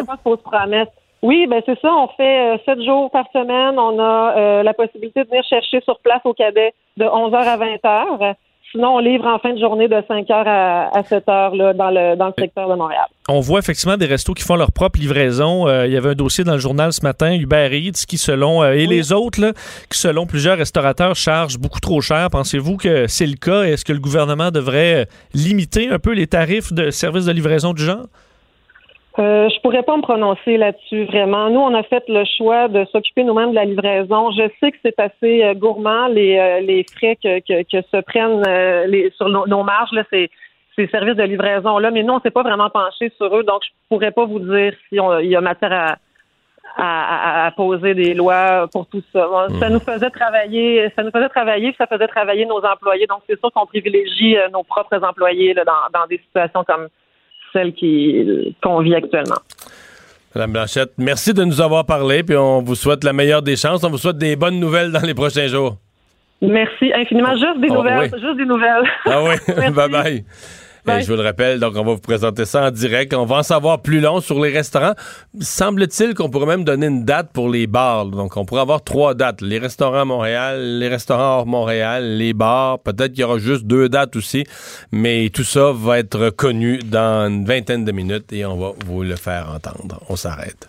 Oui, 1.21 1.47
ben 1.47 1.63
c'est 1.65 1.79
ça. 1.81 1.91
On 1.91 2.09
fait 2.09 2.61
sept 2.67 2.83
jours 2.83 3.11
par 3.11 3.25
semaine. 3.33 3.79
On 3.79 3.99
a 3.99 4.63
la 4.63 4.75
possibilité 4.75 5.25
de 5.25 5.29
venir 5.29 5.43
chercher 5.45 5.81
sur 5.81 5.99
place 6.01 6.21
au 6.25 6.35
cadet 6.35 6.75
de 6.99 7.05
11h 7.05 7.35
à 7.35 7.57
20h. 7.57 8.35
Sinon, 8.75 8.97
on 8.97 8.99
livre 8.99 9.25
en 9.25 9.39
fin 9.39 9.53
de 9.53 9.61
journée 9.61 9.87
de 9.87 10.03
5 10.09 10.27
h 10.27 10.33
à, 10.33 11.03
7 11.09 11.25
h 11.29 11.57
là, 11.57 11.73
dans, 11.75 11.91
le, 11.91 12.17
dans 12.17 12.27
le 12.27 12.33
secteur 12.37 12.69
de 12.69 12.75
Montréal. 12.75 13.07
On 13.29 13.39
voit 13.39 13.61
effectivement 13.61 13.97
des 13.97 14.07
restos 14.07 14.35
qui 14.35 14.43
font 14.43 14.57
leur 14.57 14.73
propre 14.73 14.99
livraison. 14.99 15.69
Euh, 15.69 15.87
il 15.87 15.93
y 15.93 15.97
avait 15.97 16.09
un 16.09 16.15
dossier 16.15 16.43
dans 16.43 16.55
le 16.55 16.59
journal 16.59 16.93
ce 16.93 17.01
matin, 17.03 17.33
Uber 17.35 17.69
Eats, 17.73 18.05
qui 18.09 18.19
selon, 18.19 18.65
euh, 18.65 18.73
et 18.73 18.89
les 18.89 19.13
autres, 19.13 19.41
là, 19.41 19.53
qui 19.89 19.97
selon 19.97 20.27
plusieurs 20.27 20.59
restaurateurs 20.59 21.15
chargent 21.15 21.57
beaucoup 21.57 21.79
trop 21.79 22.01
cher. 22.01 22.31
Pensez-vous 22.31 22.77
que 22.77 23.07
c'est 23.07 23.27
le 23.27 23.37
cas? 23.37 23.63
Est-ce 23.63 23.85
que 23.85 23.93
le 23.93 24.01
gouvernement 24.01 24.51
devrait 24.51 25.03
euh, 25.03 25.05
limiter 25.35 25.89
un 25.89 26.01
peu 26.01 26.13
les 26.13 26.27
tarifs 26.27 26.73
de 26.73 26.91
services 26.91 27.27
de 27.27 27.33
livraison 27.33 27.75
du 27.75 27.85
genre? 27.85 28.07
Euh, 29.19 29.49
je 29.49 29.61
pourrais 29.61 29.85
pas 29.85 29.97
me 29.97 30.03
prononcer 30.03 30.57
là-dessus 30.57 31.05
vraiment. 31.05 31.49
Nous, 31.49 31.61
on 31.61 31.73
a 31.75 31.85
fait 31.85 32.03
le 32.09 32.25
choix 32.37 32.67
de 32.67 32.85
s'occuper 32.87 33.23
nous-mêmes 33.23 33.51
de 33.51 33.55
la 33.55 33.65
livraison. 33.65 34.33
Je 34.33 34.51
sais 34.59 34.73
que 34.73 34.79
c'est 34.85 34.99
assez 34.99 35.45
euh, 35.45 35.55
gourmand 35.55 36.09
les, 36.09 36.37
euh, 36.37 36.61
les 36.61 36.85
frais 36.97 37.17
que, 37.23 37.39
que, 37.39 37.63
que, 37.63 37.87
se 37.93 38.01
prennent 38.01 38.43
euh, 38.49 38.87
les, 38.87 39.13
sur 39.17 39.29
nos, 39.29 39.63
marges 39.63 39.93
là, 39.93 40.03
ces, 40.11 40.31
ces 40.75 40.89
services 40.89 41.15
de 41.15 41.23
livraison 41.23 41.79
là. 41.79 41.93
Mais 41.93 42.03
nous, 42.03 42.15
on 42.15 42.21
s'est 42.21 42.33
pas 42.33 42.43
vraiment 42.43 42.71
penché 42.71 43.13
sur 43.17 43.37
eux, 43.37 43.45
donc 43.45 43.63
je 43.63 43.71
pourrais 43.89 44.11
pas 44.11 44.25
vous 44.25 44.41
dire 44.41 44.73
si 44.89 44.97
il 44.97 45.31
y 45.31 45.37
a 45.37 45.41
matière 45.41 45.73
à, 45.73 45.97
à, 46.77 47.47
à, 47.47 47.51
poser 47.53 47.95
des 47.95 48.15
lois 48.15 48.67
pour 48.73 48.89
tout 48.89 49.03
ça. 49.13 49.29
Ça 49.61 49.71
nous 49.71 49.79
faisait 49.79 50.11
travailler, 50.11 50.91
ça 50.97 51.05
nous 51.05 51.13
faisait 51.13 51.29
travailler, 51.29 51.73
ça 51.79 51.87
faisait 51.87 52.09
travailler 52.09 52.47
nos 52.47 52.59
employés. 52.65 53.07
Donc 53.07 53.21
c'est 53.29 53.39
sûr 53.39 53.53
qu'on 53.53 53.67
privilégie 53.67 54.37
nos 54.53 54.65
propres 54.65 55.01
employés 55.05 55.55
là, 55.55 55.63
dans, 55.65 56.01
dans 56.01 56.07
des 56.09 56.19
situations 56.19 56.65
comme 56.65 56.89
celle 57.55 57.73
qu'on 58.63 58.81
vit 58.81 58.95
actuellement. 58.95 59.39
Madame 60.35 60.53
Blanchette, 60.53 60.93
merci 60.99 61.33
de 61.33 61.45
nous 61.45 61.61
avoir 61.61 61.87
parlé, 61.87 62.25
puis 62.25 62.37
on 62.37 62.61
vous 62.61 62.75
souhaite 62.75 63.05
la 63.05 63.13
meilleure 63.13 63.41
des 63.41 63.57
chances. 63.57 63.85
On 63.85 63.91
vous 63.91 63.99
souhaite 63.99 64.19
des 64.19 64.35
bonnes 64.35 64.59
nouvelles 64.59 64.91
dans 64.91 65.01
les 65.01 65.15
prochains 65.15 65.47
jours. 65.47 65.77
Merci 66.43 66.93
infiniment. 66.93 67.33
Juste 67.33 67.61
des 67.61 67.69
oh, 67.71 67.75
nouvelles. 67.75 68.11
Juste 68.13 68.37
des 68.37 68.45
nouvelles. 68.45 68.85
Ah 69.07 69.23
oui. 69.23 69.37
bye 69.73 69.89
bye 69.89 70.25
je 70.87 71.07
vous 71.07 71.17
le 71.17 71.23
rappelle, 71.23 71.61
donc 71.61 71.75
on 71.77 71.85
va 71.85 71.93
vous 71.93 71.99
présenter 71.99 72.45
ça 72.45 72.67
en 72.67 72.71
direct. 72.71 73.15
On 73.15 73.25
va 73.25 73.37
en 73.37 73.43
savoir 73.43 73.81
plus 73.81 74.01
long 74.01 74.21
sur 74.21 74.43
les 74.43 74.53
restaurants. 74.53 74.95
Semble-t-il 75.41 76.15
qu'on 76.15 76.29
pourrait 76.29 76.47
même 76.47 76.65
donner 76.65 76.87
une 76.87 77.05
date 77.05 77.31
pour 77.33 77.49
les 77.49 77.67
bars. 77.67 78.07
Donc 78.07 78.37
on 78.37 78.45
pourrait 78.45 78.61
avoir 78.61 78.83
trois 78.83 79.15
dates. 79.15 79.41
Les 79.41 79.59
restaurants 79.59 80.03
à 80.03 80.05
Montréal, 80.05 80.79
les 80.79 80.89
restaurants 80.89 81.39
hors 81.39 81.47
Montréal, 81.47 82.17
les 82.17 82.33
bars. 82.35 82.79
Peut-être 82.81 83.13
qu'il 83.13 83.21
y 83.21 83.25
aura 83.25 83.39
juste 83.39 83.65
deux 83.65 83.89
dates 83.89 84.17
aussi. 84.17 84.45
Mais 84.93 85.31
tout 85.33 85.45
ça 85.45 85.73
va 85.73 85.99
être 85.99 86.31
connu 86.31 86.79
dans 86.79 87.29
une 87.29 87.45
vingtaine 87.45 87.85
de 87.85 87.93
minutes 87.93 88.33
et 88.33 88.45
on 88.45 88.57
va 88.57 88.73
vous 88.87 89.03
le 89.03 89.17
faire 89.17 89.49
entendre. 89.55 90.01
On 90.09 90.17
s'arrête. 90.17 90.69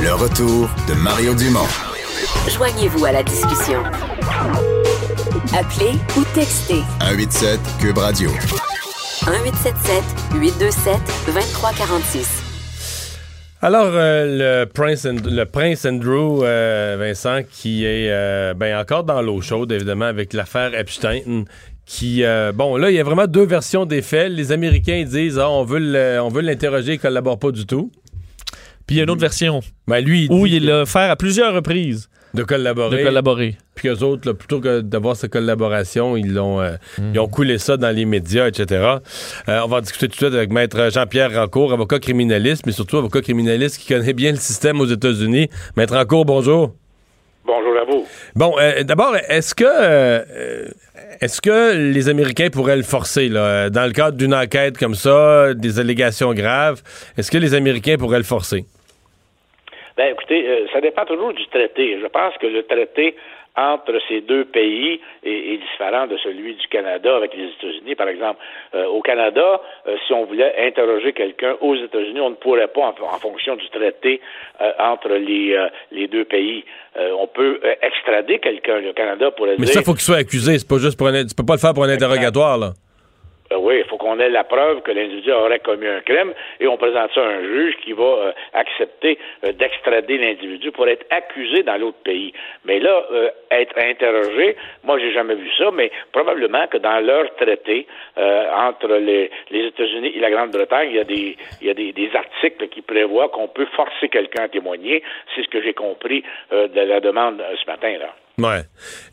Le 0.00 0.12
retour 0.12 0.68
de 0.88 0.94
Mario 0.94 1.34
Dumont. 1.34 1.66
Joignez-vous 2.48 3.04
à 3.04 3.12
la 3.12 3.22
discussion. 3.22 3.82
Appelez 5.54 5.92
ou 6.16 6.24
textez. 6.34 6.82
187 7.00 7.60
Cube 7.80 7.98
Radio. 7.98 8.30
1877 8.30 10.02
827 10.34 11.00
2346. 11.26 12.42
Alors, 13.62 13.90
euh, 13.92 14.64
le, 14.64 14.66
Prince 14.66 15.06
le 15.06 15.44
Prince 15.44 15.86
Andrew, 15.86 16.42
euh, 16.42 16.96
Vincent, 16.98 17.40
qui 17.50 17.84
est 17.84 18.10
euh, 18.10 18.54
ben, 18.54 18.76
encore 18.78 19.04
dans 19.04 19.22
l'eau 19.22 19.40
chaude, 19.40 19.70
évidemment, 19.72 20.06
avec 20.06 20.32
l'affaire 20.32 20.74
Epstein, 20.74 21.44
qui, 21.84 22.24
bon, 22.54 22.76
là, 22.76 22.90
il 22.90 22.96
y 22.96 23.00
a 23.00 23.04
vraiment 23.04 23.26
deux 23.26 23.46
versions 23.46 23.86
des 23.86 24.02
faits. 24.02 24.32
Les 24.32 24.52
Américains 24.52 25.04
disent, 25.04 25.38
ah, 25.38 25.48
on 25.48 25.64
veut 25.64 25.78
l'interroger, 26.40 26.94
il 26.94 26.98
collabore 26.98 27.38
pas 27.38 27.52
du 27.52 27.66
tout. 27.66 27.92
Puis 28.86 28.96
il 28.96 28.98
y 28.98 29.00
a 29.00 29.04
une 29.04 29.10
autre 29.10 29.20
version. 29.20 29.60
Ben, 29.86 30.04
lui, 30.04 30.26
où 30.30 30.46
il 30.46 30.66
l'a 30.66 30.86
fait 30.86 30.98
à 30.98 31.16
plusieurs 31.16 31.54
reprises. 31.54 32.08
De 32.36 32.42
collaborer. 32.42 32.98
De 32.98 33.02
collaborer. 33.02 33.56
Puis 33.74 33.88
eux 33.88 34.02
autres, 34.02 34.32
plutôt 34.32 34.60
que 34.60 34.82
d'avoir 34.82 35.16
cette 35.16 35.32
collaboration, 35.32 36.18
ils 36.18 36.34
l'ont 36.34 36.60
euh, 36.60 36.76
ils 36.98 37.18
ont 37.18 37.28
coulé 37.28 37.56
ça 37.56 37.78
dans 37.78 37.88
les 37.88 38.04
médias, 38.04 38.46
etc. 38.46 38.98
Euh, 39.48 39.60
on 39.64 39.68
va 39.68 39.78
en 39.78 39.80
discuter 39.80 40.08
tout 40.08 40.12
de 40.12 40.16
suite 40.16 40.34
avec 40.34 40.52
Maître 40.52 40.90
Jean-Pierre 40.92 41.32
Rancourt, 41.32 41.72
avocat 41.72 41.98
criminaliste, 41.98 42.66
mais 42.66 42.72
surtout 42.72 42.98
avocat 42.98 43.22
criminaliste 43.22 43.78
qui 43.78 43.94
connaît 43.94 44.12
bien 44.12 44.32
le 44.32 44.36
système 44.36 44.80
aux 44.82 44.86
États-Unis. 44.86 45.48
Maître 45.78 45.96
Rancourt, 45.96 46.26
bonjour. 46.26 46.74
Bonjour 47.46 47.72
à 47.80 47.84
vous. 47.90 48.06
Bon, 48.34 48.54
euh, 48.58 48.82
d'abord, 48.82 49.16
est-ce 49.28 49.54
que 49.54 49.64
est-ce 51.20 51.40
que 51.40 51.74
les 51.74 52.10
Américains 52.10 52.50
pourraient 52.50 52.76
le 52.76 52.82
forcer, 52.82 53.30
là, 53.30 53.70
dans 53.70 53.86
le 53.86 53.92
cadre 53.92 54.18
d'une 54.18 54.34
enquête 54.34 54.76
comme 54.76 54.94
ça, 54.94 55.54
des 55.54 55.78
allégations 55.78 56.34
graves, 56.34 56.82
est-ce 57.16 57.30
que 57.30 57.38
les 57.38 57.54
Américains 57.54 57.96
pourraient 57.96 58.18
le 58.18 58.24
forcer? 58.24 58.66
Ben, 59.96 60.12
écoutez, 60.12 60.46
euh, 60.46 60.66
ça 60.72 60.80
dépend 60.80 61.06
toujours 61.06 61.32
du 61.32 61.46
traité. 61.46 61.98
Je 62.00 62.06
pense 62.06 62.36
que 62.36 62.46
le 62.46 62.64
traité 62.64 63.16
entre 63.58 63.98
ces 64.06 64.20
deux 64.20 64.44
pays 64.44 65.00
est, 65.24 65.56
différent 65.56 66.06
de 66.06 66.18
celui 66.18 66.54
du 66.56 66.68
Canada 66.68 67.16
avec 67.16 67.34
les 67.34 67.44
États-Unis, 67.44 67.94
par 67.94 68.06
exemple. 68.08 68.38
Euh, 68.74 68.84
au 68.88 69.00
Canada, 69.00 69.62
euh, 69.88 69.96
si 70.06 70.12
on 70.12 70.26
voulait 70.26 70.54
interroger 70.66 71.14
quelqu'un 71.14 71.56
aux 71.62 71.74
États-Unis, 71.74 72.20
on 72.20 72.28
ne 72.28 72.34
pourrait 72.34 72.68
pas, 72.68 72.82
en, 72.82 73.18
fonction 73.18 73.56
du 73.56 73.66
traité 73.70 74.20
entre 74.78 75.08
les, 75.14 75.56
les 75.90 76.06
deux 76.06 76.26
pays. 76.26 76.64
on 76.96 77.26
peut 77.26 77.60
extrader 77.80 78.38
quelqu'un. 78.38 78.80
Le 78.80 78.92
Canada 78.92 79.30
pourrait 79.30 79.56
Mais 79.58 79.64
ça, 79.66 79.80
il 79.80 79.86
faut 79.86 79.92
qu'il 79.92 80.02
soit 80.02 80.16
accusé. 80.16 80.58
C'est 80.58 80.68
pas 80.68 80.76
juste 80.76 80.98
pour 80.98 81.06
un, 81.06 81.24
tu 81.24 81.34
peux 81.34 81.46
pas 81.46 81.54
le 81.54 81.60
faire 81.60 81.72
pour 81.72 81.84
un 81.84 81.88
interrogatoire, 81.88 82.58
là. 82.58 82.72
Euh, 83.52 83.56
oui, 83.58 83.78
il 83.78 83.84
faut 83.84 83.96
qu'on 83.96 84.18
ait 84.18 84.28
la 84.28 84.44
preuve 84.44 84.82
que 84.82 84.90
l'individu 84.90 85.32
aurait 85.32 85.60
commis 85.60 85.86
un 85.86 86.00
crime 86.00 86.32
et 86.60 86.66
on 86.66 86.76
présente 86.76 87.12
ça 87.14 87.22
à 87.22 87.28
un 87.28 87.42
juge 87.42 87.76
qui 87.84 87.92
va 87.92 88.04
euh, 88.04 88.32
accepter 88.54 89.18
euh, 89.44 89.52
d'extrader 89.52 90.18
l'individu 90.18 90.72
pour 90.72 90.88
être 90.88 91.06
accusé 91.10 91.62
dans 91.62 91.76
l'autre 91.76 91.98
pays. 92.04 92.32
Mais 92.64 92.80
là, 92.80 93.04
être 93.50 93.78
interrogé, 93.78 94.56
moi 94.84 94.98
j'ai 94.98 95.12
jamais 95.12 95.34
vu 95.34 95.48
ça, 95.56 95.70
mais 95.70 95.90
probablement 96.12 96.66
que 96.66 96.78
dans 96.78 96.98
leur 97.00 97.34
traité 97.36 97.86
entre 98.16 98.88
les, 98.88 99.30
États-Unis 99.50 100.12
et 100.14 100.20
la 100.20 100.30
Grande-Bretagne, 100.30 100.90
il 100.90 100.96
y 100.96 101.00
a 101.00 101.04
des 101.04 101.36
il 101.60 101.66
y 101.66 101.70
a 101.70 101.74
des 101.74 102.10
articles 102.14 102.68
qui 102.68 102.82
prévoient 102.82 103.28
qu'on 103.28 103.48
peut 103.48 103.66
forcer 103.76 104.08
quelqu'un 104.08 104.44
à 104.44 104.48
témoigner. 104.48 105.02
C'est 105.34 105.42
ce 105.42 105.48
que 105.48 105.62
j'ai 105.62 105.74
compris 105.74 106.24
de 106.50 106.80
la 106.80 107.00
demande 107.00 107.42
ce 107.62 107.70
matin 107.70 107.96
là. 107.98 108.14
Ouais. 108.38 108.64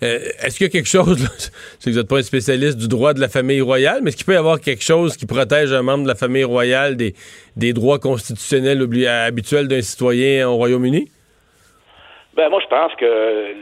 Euh, 0.03 0.19
est-ce 0.43 0.57
qu'il 0.57 0.67
y 0.67 0.69
a 0.69 0.71
quelque 0.71 0.89
chose, 0.89 1.17
c'est 1.79 1.89
que 1.89 1.89
vous 1.91 1.99
n'êtes 1.99 2.09
pas 2.09 2.17
un 2.17 2.23
spécialiste 2.23 2.77
du 2.77 2.89
droit 2.89 3.13
de 3.13 3.21
la 3.21 3.29
famille 3.29 3.61
royale, 3.61 3.99
mais 4.01 4.09
est-ce 4.09 4.17
qu'il 4.17 4.25
peut 4.25 4.33
y 4.33 4.37
avoir 4.37 4.59
quelque 4.59 4.83
chose 4.83 5.15
qui 5.15 5.25
protège 5.25 5.71
un 5.71 5.81
membre 5.81 6.03
de 6.03 6.09
la 6.09 6.15
famille 6.15 6.43
royale 6.43 6.97
des, 6.97 7.13
des 7.55 7.71
droits 7.71 7.99
constitutionnels 7.99 8.81
habituels 9.07 9.69
d'un 9.69 9.81
citoyen 9.81 10.49
au 10.49 10.55
Royaume-Uni? 10.55 11.07
Ben, 12.35 12.49
moi, 12.49 12.59
je 12.61 12.67
pense 12.67 12.93
que 12.95 13.53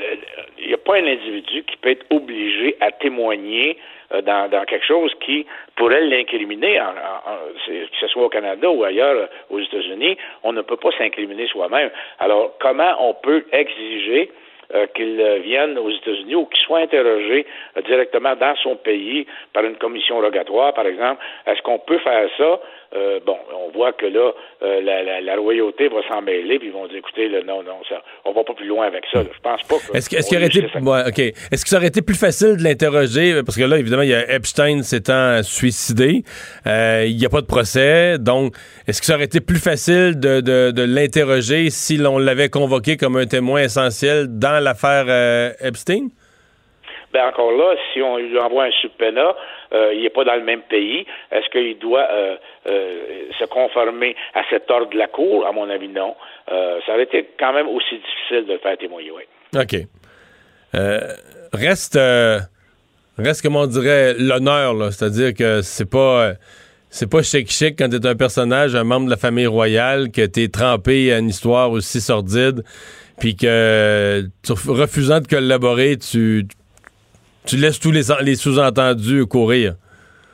il 0.57 0.67
n'y 0.67 0.73
a 0.73 0.77
pas 0.77 0.95
un 0.95 1.05
individu 1.05 1.63
qui 1.63 1.77
peut 1.77 1.91
être 1.91 2.05
obligé 2.09 2.75
à 2.79 2.91
témoigner 2.91 3.77
euh, 4.13 4.21
dans, 4.21 4.49
dans, 4.49 4.63
quelque 4.65 4.85
chose 4.85 5.11
qui 5.23 5.45
pourrait 5.75 6.07
l'incriminer, 6.07 6.79
que 7.65 7.71
ce 7.99 8.07
soit 8.07 8.25
au 8.25 8.29
Canada 8.29 8.69
ou 8.69 8.83
ailleurs 8.83 9.29
aux 9.49 9.59
États-Unis. 9.59 10.17
On 10.43 10.53
ne 10.53 10.61
peut 10.61 10.77
pas 10.77 10.91
s'incriminer 10.97 11.47
soi-même. 11.47 11.89
Alors, 12.19 12.53
comment 12.59 12.95
on 12.99 13.13
peut 13.13 13.45
exiger 13.51 14.31
euh, 14.73 14.87
qu'il 14.95 15.19
euh, 15.19 15.39
vienne 15.39 15.77
aux 15.77 15.89
États-Unis 15.89 16.35
ou 16.35 16.45
qu'il 16.45 16.63
soit 16.63 16.79
interrogé 16.79 17.45
euh, 17.77 17.81
directement 17.81 18.35
dans 18.35 18.55
son 18.57 18.75
pays 18.75 19.25
par 19.53 19.63
une 19.63 19.75
commission 19.75 20.19
rogatoire, 20.19 20.73
par 20.73 20.85
exemple. 20.85 21.23
Est-ce 21.45 21.61
qu'on 21.61 21.79
peut 21.79 21.99
faire 21.99 22.29
ça? 22.37 22.59
Euh, 22.93 23.19
bon, 23.25 23.37
on 23.55 23.71
voit 23.71 23.93
que 23.93 24.05
là, 24.05 24.31
euh, 24.63 24.81
la, 24.81 25.01
la, 25.03 25.21
la, 25.21 25.35
royauté 25.37 25.87
va 25.87 26.01
s'en 26.09 26.21
mêler, 26.21 26.59
puis 26.59 26.67
ils 26.67 26.73
vont 26.73 26.87
dire, 26.87 26.97
écoutez, 26.97 27.29
là, 27.29 27.39
non, 27.45 27.63
non, 27.63 27.79
ça, 27.87 28.01
on 28.25 28.33
va 28.33 28.43
pas 28.43 28.53
plus 28.53 28.67
loin 28.67 28.85
avec 28.85 29.05
ça. 29.11 29.19
Là. 29.19 29.29
Je 29.33 29.39
pense 29.39 29.63
pas 29.63 29.75
que. 29.75 29.97
Est-ce 29.97 30.09
que, 30.09 30.17
est-ce 30.17 30.27
qu'il 30.27 30.37
aurait 30.37 30.47
été, 30.47 30.59
ouais, 30.59 31.03
ok, 31.07 31.19
est-ce 31.19 31.63
que 31.63 31.69
ça 31.69 31.77
aurait 31.77 31.87
été 31.87 32.01
plus 32.01 32.19
facile 32.19 32.57
de 32.57 32.63
l'interroger? 32.63 33.41
Parce 33.45 33.57
que 33.57 33.63
là, 33.63 33.77
évidemment, 33.77 34.03
il 34.03 34.09
y 34.09 34.13
a 34.13 34.29
Epstein 34.33 34.83
s'étant 34.83 35.41
suicidé, 35.41 36.23
euh, 36.67 37.05
il 37.07 37.15
n'y 37.15 37.25
a 37.25 37.29
pas 37.29 37.41
de 37.41 37.47
procès, 37.47 38.17
donc 38.19 38.55
est-ce 38.87 38.99
que 38.99 39.05
ça 39.07 39.15
aurait 39.15 39.25
été 39.25 39.39
plus 39.39 39.61
facile 39.63 40.19
de, 40.19 40.41
de, 40.41 40.71
de 40.71 40.83
l'interroger 40.83 41.69
si 41.69 41.95
l'on 41.95 42.17
l'avait 42.17 42.49
convoqué 42.49 42.97
comme 42.97 43.15
un 43.15 43.25
témoin 43.25 43.61
essentiel 43.61 44.25
dans 44.27 44.61
l'affaire 44.61 45.05
euh, 45.07 45.51
Epstein? 45.61 46.09
Ben 47.13 47.27
encore 47.27 47.51
là, 47.51 47.75
si 47.91 48.01
on 48.01 48.17
lui 48.17 48.39
envoie 48.39 48.65
un 48.65 48.71
subpoena, 48.81 49.35
euh, 49.73 49.93
il 49.93 50.03
n'est 50.03 50.09
pas 50.09 50.23
dans 50.23 50.35
le 50.35 50.43
même 50.43 50.61
pays. 50.63 51.05
Est-ce 51.31 51.49
qu'il 51.49 51.79
doit 51.79 52.07
euh, 52.11 52.35
euh, 52.67 53.29
se 53.39 53.45
conformer 53.45 54.15
à 54.33 54.41
cet 54.49 54.69
ordre 54.69 54.89
de 54.89 54.97
la 54.97 55.07
Cour? 55.07 55.45
À 55.45 55.51
mon 55.51 55.69
avis, 55.69 55.87
non. 55.87 56.15
Ça 56.47 56.93
aurait 56.93 57.03
été 57.03 57.29
quand 57.39 57.53
même 57.53 57.67
aussi 57.67 57.95
difficile 57.95 58.45
de 58.47 58.53
le 58.53 58.59
faire 58.59 58.77
témoigner, 58.77 59.11
oui. 59.11 59.23
OK. 59.55 59.75
Reste, 61.53 61.99
reste, 63.17 63.41
comme 63.41 63.55
on 63.55 63.67
dirait, 63.67 64.15
l'honneur. 64.17 64.91
C'est-à-dire 64.91 65.33
que 65.33 65.61
c'est 65.61 65.89
pas... 65.89 66.33
C'est 66.93 67.09
pas 67.09 67.21
chic-chic 67.23 67.79
quand 67.79 67.87
t'es 67.87 68.05
un 68.05 68.15
personnage, 68.15 68.75
un 68.75 68.83
membre 68.83 69.05
de 69.05 69.11
la 69.11 69.17
famille 69.17 69.47
royale, 69.47 70.11
que 70.11 70.25
t'es 70.25 70.49
trempé 70.49 71.13
à 71.13 71.19
une 71.19 71.29
histoire 71.29 71.71
aussi 71.71 72.01
sordide, 72.01 72.65
puis 73.17 73.37
que, 73.37 74.25
refusant 74.67 75.21
de 75.21 75.27
collaborer, 75.27 75.95
tu, 75.95 76.45
tu 77.45 77.57
laisses 77.57 77.79
tous 77.79 77.91
les, 77.91 78.03
les 78.21 78.35
sous-entendus 78.35 79.25
courir. 79.25 79.75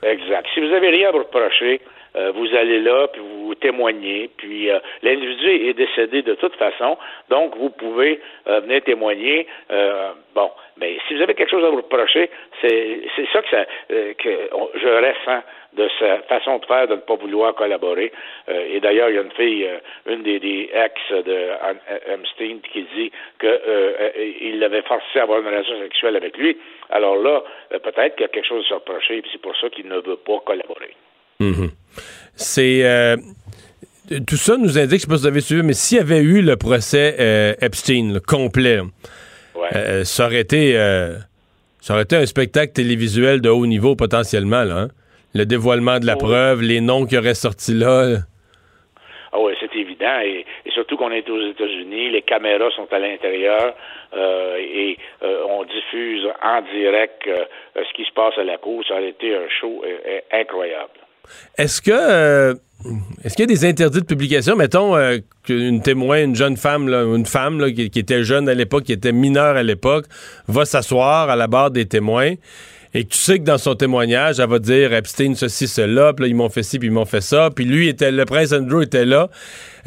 Exact. 0.04 0.48
Si 0.54 0.60
vous 0.60 0.74
avez 0.74 0.90
rien 0.90 1.10
à 1.10 1.12
vous 1.12 1.20
reprocher, 1.20 1.82
euh, 2.18 2.32
vous 2.32 2.48
allez 2.56 2.80
là, 2.80 3.08
puis 3.08 3.22
vous 3.22 3.54
témoignez, 3.56 4.30
puis 4.38 4.72
euh, 4.72 4.80
l'individu 5.04 5.70
est 5.70 5.74
décédé 5.74 6.24
de 6.24 6.34
toute 6.34 6.56
façon, 6.56 6.98
donc 7.30 7.56
vous 7.58 7.70
pouvez 7.70 8.20
euh, 8.48 8.60
venir 8.62 8.82
témoigner. 8.84 9.48
bon, 10.34 10.50
mais 10.78 10.98
si 11.08 11.16
vous 11.16 11.22
avez 11.22 11.34
quelque 11.36 11.52
chose 11.52 11.66
à 11.66 11.70
vous 11.70 11.78
reprocher, 11.78 12.30
c'est 12.62 13.02
ça 13.34 13.42
que, 13.42 13.50
ça, 13.50 13.66
que 13.90 14.30
je 14.76 14.88
ressens 14.88 15.44
de 15.74 15.90
sa 16.00 16.20
façon 16.24 16.58
de 16.58 16.66
faire 16.66 16.88
de 16.88 16.96
ne 16.96 17.02
pas 17.02 17.16
vouloir 17.16 17.54
collaborer. 17.54 18.12
et 18.48 18.80
d'ailleurs, 18.80 19.10
il 19.10 19.16
y 19.16 19.20
a 19.20 19.22
une 19.22 19.32
fille, 19.32 19.68
une 20.08 20.24
des, 20.24 20.40
des, 20.40 20.70
ex 20.74 21.24
de 21.24 21.50
Epstein 22.14 22.60
qui 22.72 22.84
dit 22.96 23.12
qu'il 23.40 24.60
l'avait 24.60 24.84
forcé 24.84 25.20
à 25.20 25.24
avoir 25.24 25.40
une 25.40 25.48
relation 25.48 25.80
sexuelle 25.80 26.16
avec 26.16 26.38
lui. 26.38 26.58
Alors 26.90 27.18
là, 27.18 27.44
peut-être 27.70 28.16
qu'il 28.16 28.22
y 28.22 28.26
a 28.26 28.30
quelque 28.30 28.48
chose 28.48 28.66
à 28.66 28.70
se 28.70 28.74
reprocher, 28.76 29.18
et 29.18 29.24
c'est 29.32 29.42
pour 29.42 29.56
ça 29.58 29.70
qu'il 29.70 29.88
ne 29.88 30.00
veut 30.00 30.18
pas 30.18 30.40
collaborer. 30.46 30.96
Mm-hmm. 31.40 31.70
C'est. 32.36 32.86
Euh, 32.86 33.18
tout 34.26 34.38
ça 34.38 34.56
nous 34.56 34.78
indique, 34.78 35.00
je 35.00 35.02
sais 35.02 35.08
pas 35.08 35.18
si 35.18 35.22
vous 35.24 35.28
avez 35.28 35.42
suivi, 35.42 35.64
mais 35.64 35.74
s'il 35.74 35.98
y 35.98 36.02
avait 36.02 36.22
eu 36.22 36.42
le 36.42 36.56
procès 36.56 37.16
euh, 37.20 37.54
Epstein 37.62 38.14
le 38.14 38.22
complet, 38.22 38.80
ouais. 38.80 39.68
euh, 39.76 40.04
ça, 40.06 40.28
aurait 40.28 40.40
été, 40.40 40.76
ça 41.82 41.94
aurait 41.94 42.04
été 42.04 42.16
un 42.16 42.26
spectacle 42.26 42.72
télévisuel 42.72 43.42
de 43.42 43.50
haut 43.50 43.66
niveau 43.66 43.98
potentiellement. 43.98 44.64
Là, 44.64 44.78
hein? 44.78 44.88
Le 45.36 45.46
dévoilement 45.46 46.00
de 46.00 46.06
la 46.06 46.16
preuve, 46.16 46.62
les 46.62 46.80
noms 46.80 47.06
qui 47.06 47.18
auraient 47.18 47.36
sorti 47.36 47.74
là. 47.74 48.20
Ah 49.34 49.40
oui, 49.40 49.54
c'est 49.60 49.76
évident. 49.76 50.20
Et, 50.24 50.46
et 50.66 50.72
surtout 50.72 50.96
qu'on 50.96 51.12
est 51.12 51.30
aux 51.30 51.50
États-Unis, 51.50 52.12
les 52.12 52.22
caméras 52.22 52.72
sont 52.72 52.88
à 52.92 53.00
l'intérieur 53.00 53.76
euh, 54.14 54.58
et 54.58 54.98
euh, 55.24 55.44
on 55.50 55.64
diffuse 55.64 56.26
en 56.42 56.62
direct 56.62 57.28
euh, 57.28 57.44
ce 57.76 57.94
qui 57.94 58.06
se 58.06 58.14
passe 58.14 58.38
à 58.38 58.44
la 58.44 58.58
cour. 58.58 58.84
Ça 58.88 58.96
aurait 58.96 59.10
été 59.10 59.36
un 59.36 59.50
show 59.60 59.84
incroyable. 60.32 60.97
Est-ce 61.58 61.82
que 61.82 61.92
euh, 61.92 62.54
est-ce 63.24 63.36
qu'il 63.36 63.50
y 63.50 63.52
a 63.52 63.56
des 63.56 63.66
interdits 63.66 64.02
de 64.02 64.06
publication? 64.06 64.56
Mettons 64.56 64.96
euh, 64.96 65.18
qu'une 65.44 65.82
témoin, 65.82 66.24
une 66.24 66.36
jeune 66.36 66.58
femme, 66.58 66.88
une 66.90 67.26
femme 67.26 67.74
qui, 67.74 67.92
était 67.96 68.24
jeune 68.24 68.48
à 68.48 68.54
l'époque, 68.54 68.84
qui 68.84 68.94
était 68.94 69.12
mineure 69.12 69.56
à 69.56 69.64
l'époque, 69.64 70.06
va 70.48 70.66
s'asseoir 70.66 71.30
à 71.30 71.36
la 71.36 71.48
barre 71.48 71.72
des 71.72 71.86
témoins 71.86 72.36
et 72.94 73.06
tu 73.06 73.18
sais 73.18 73.40
que 73.40 73.44
dans 73.44 73.58
son 73.58 73.76
témoignage, 73.76 74.40
elle 74.40 74.50
va 74.50 74.60
dire 74.60 74.94
Epstein, 74.94 75.36
ceci, 75.36 75.68
cela, 75.68 76.14
puis 76.14 76.24
là, 76.24 76.30
ils 76.30 76.36
m'ont 76.36 76.50
fait 76.50 76.64
ci, 76.64 76.80
puis 76.80 76.88
ils 76.88 76.92
m'ont 76.92 77.06
fait 77.06 77.22
ça, 77.22 77.50
puis 77.54 77.66
lui, 77.66 77.90
était, 77.90 78.12
le 78.12 78.26
prince 78.26 78.54
Andrew 78.54 78.82
était 78.82 79.06
là. 79.06 79.30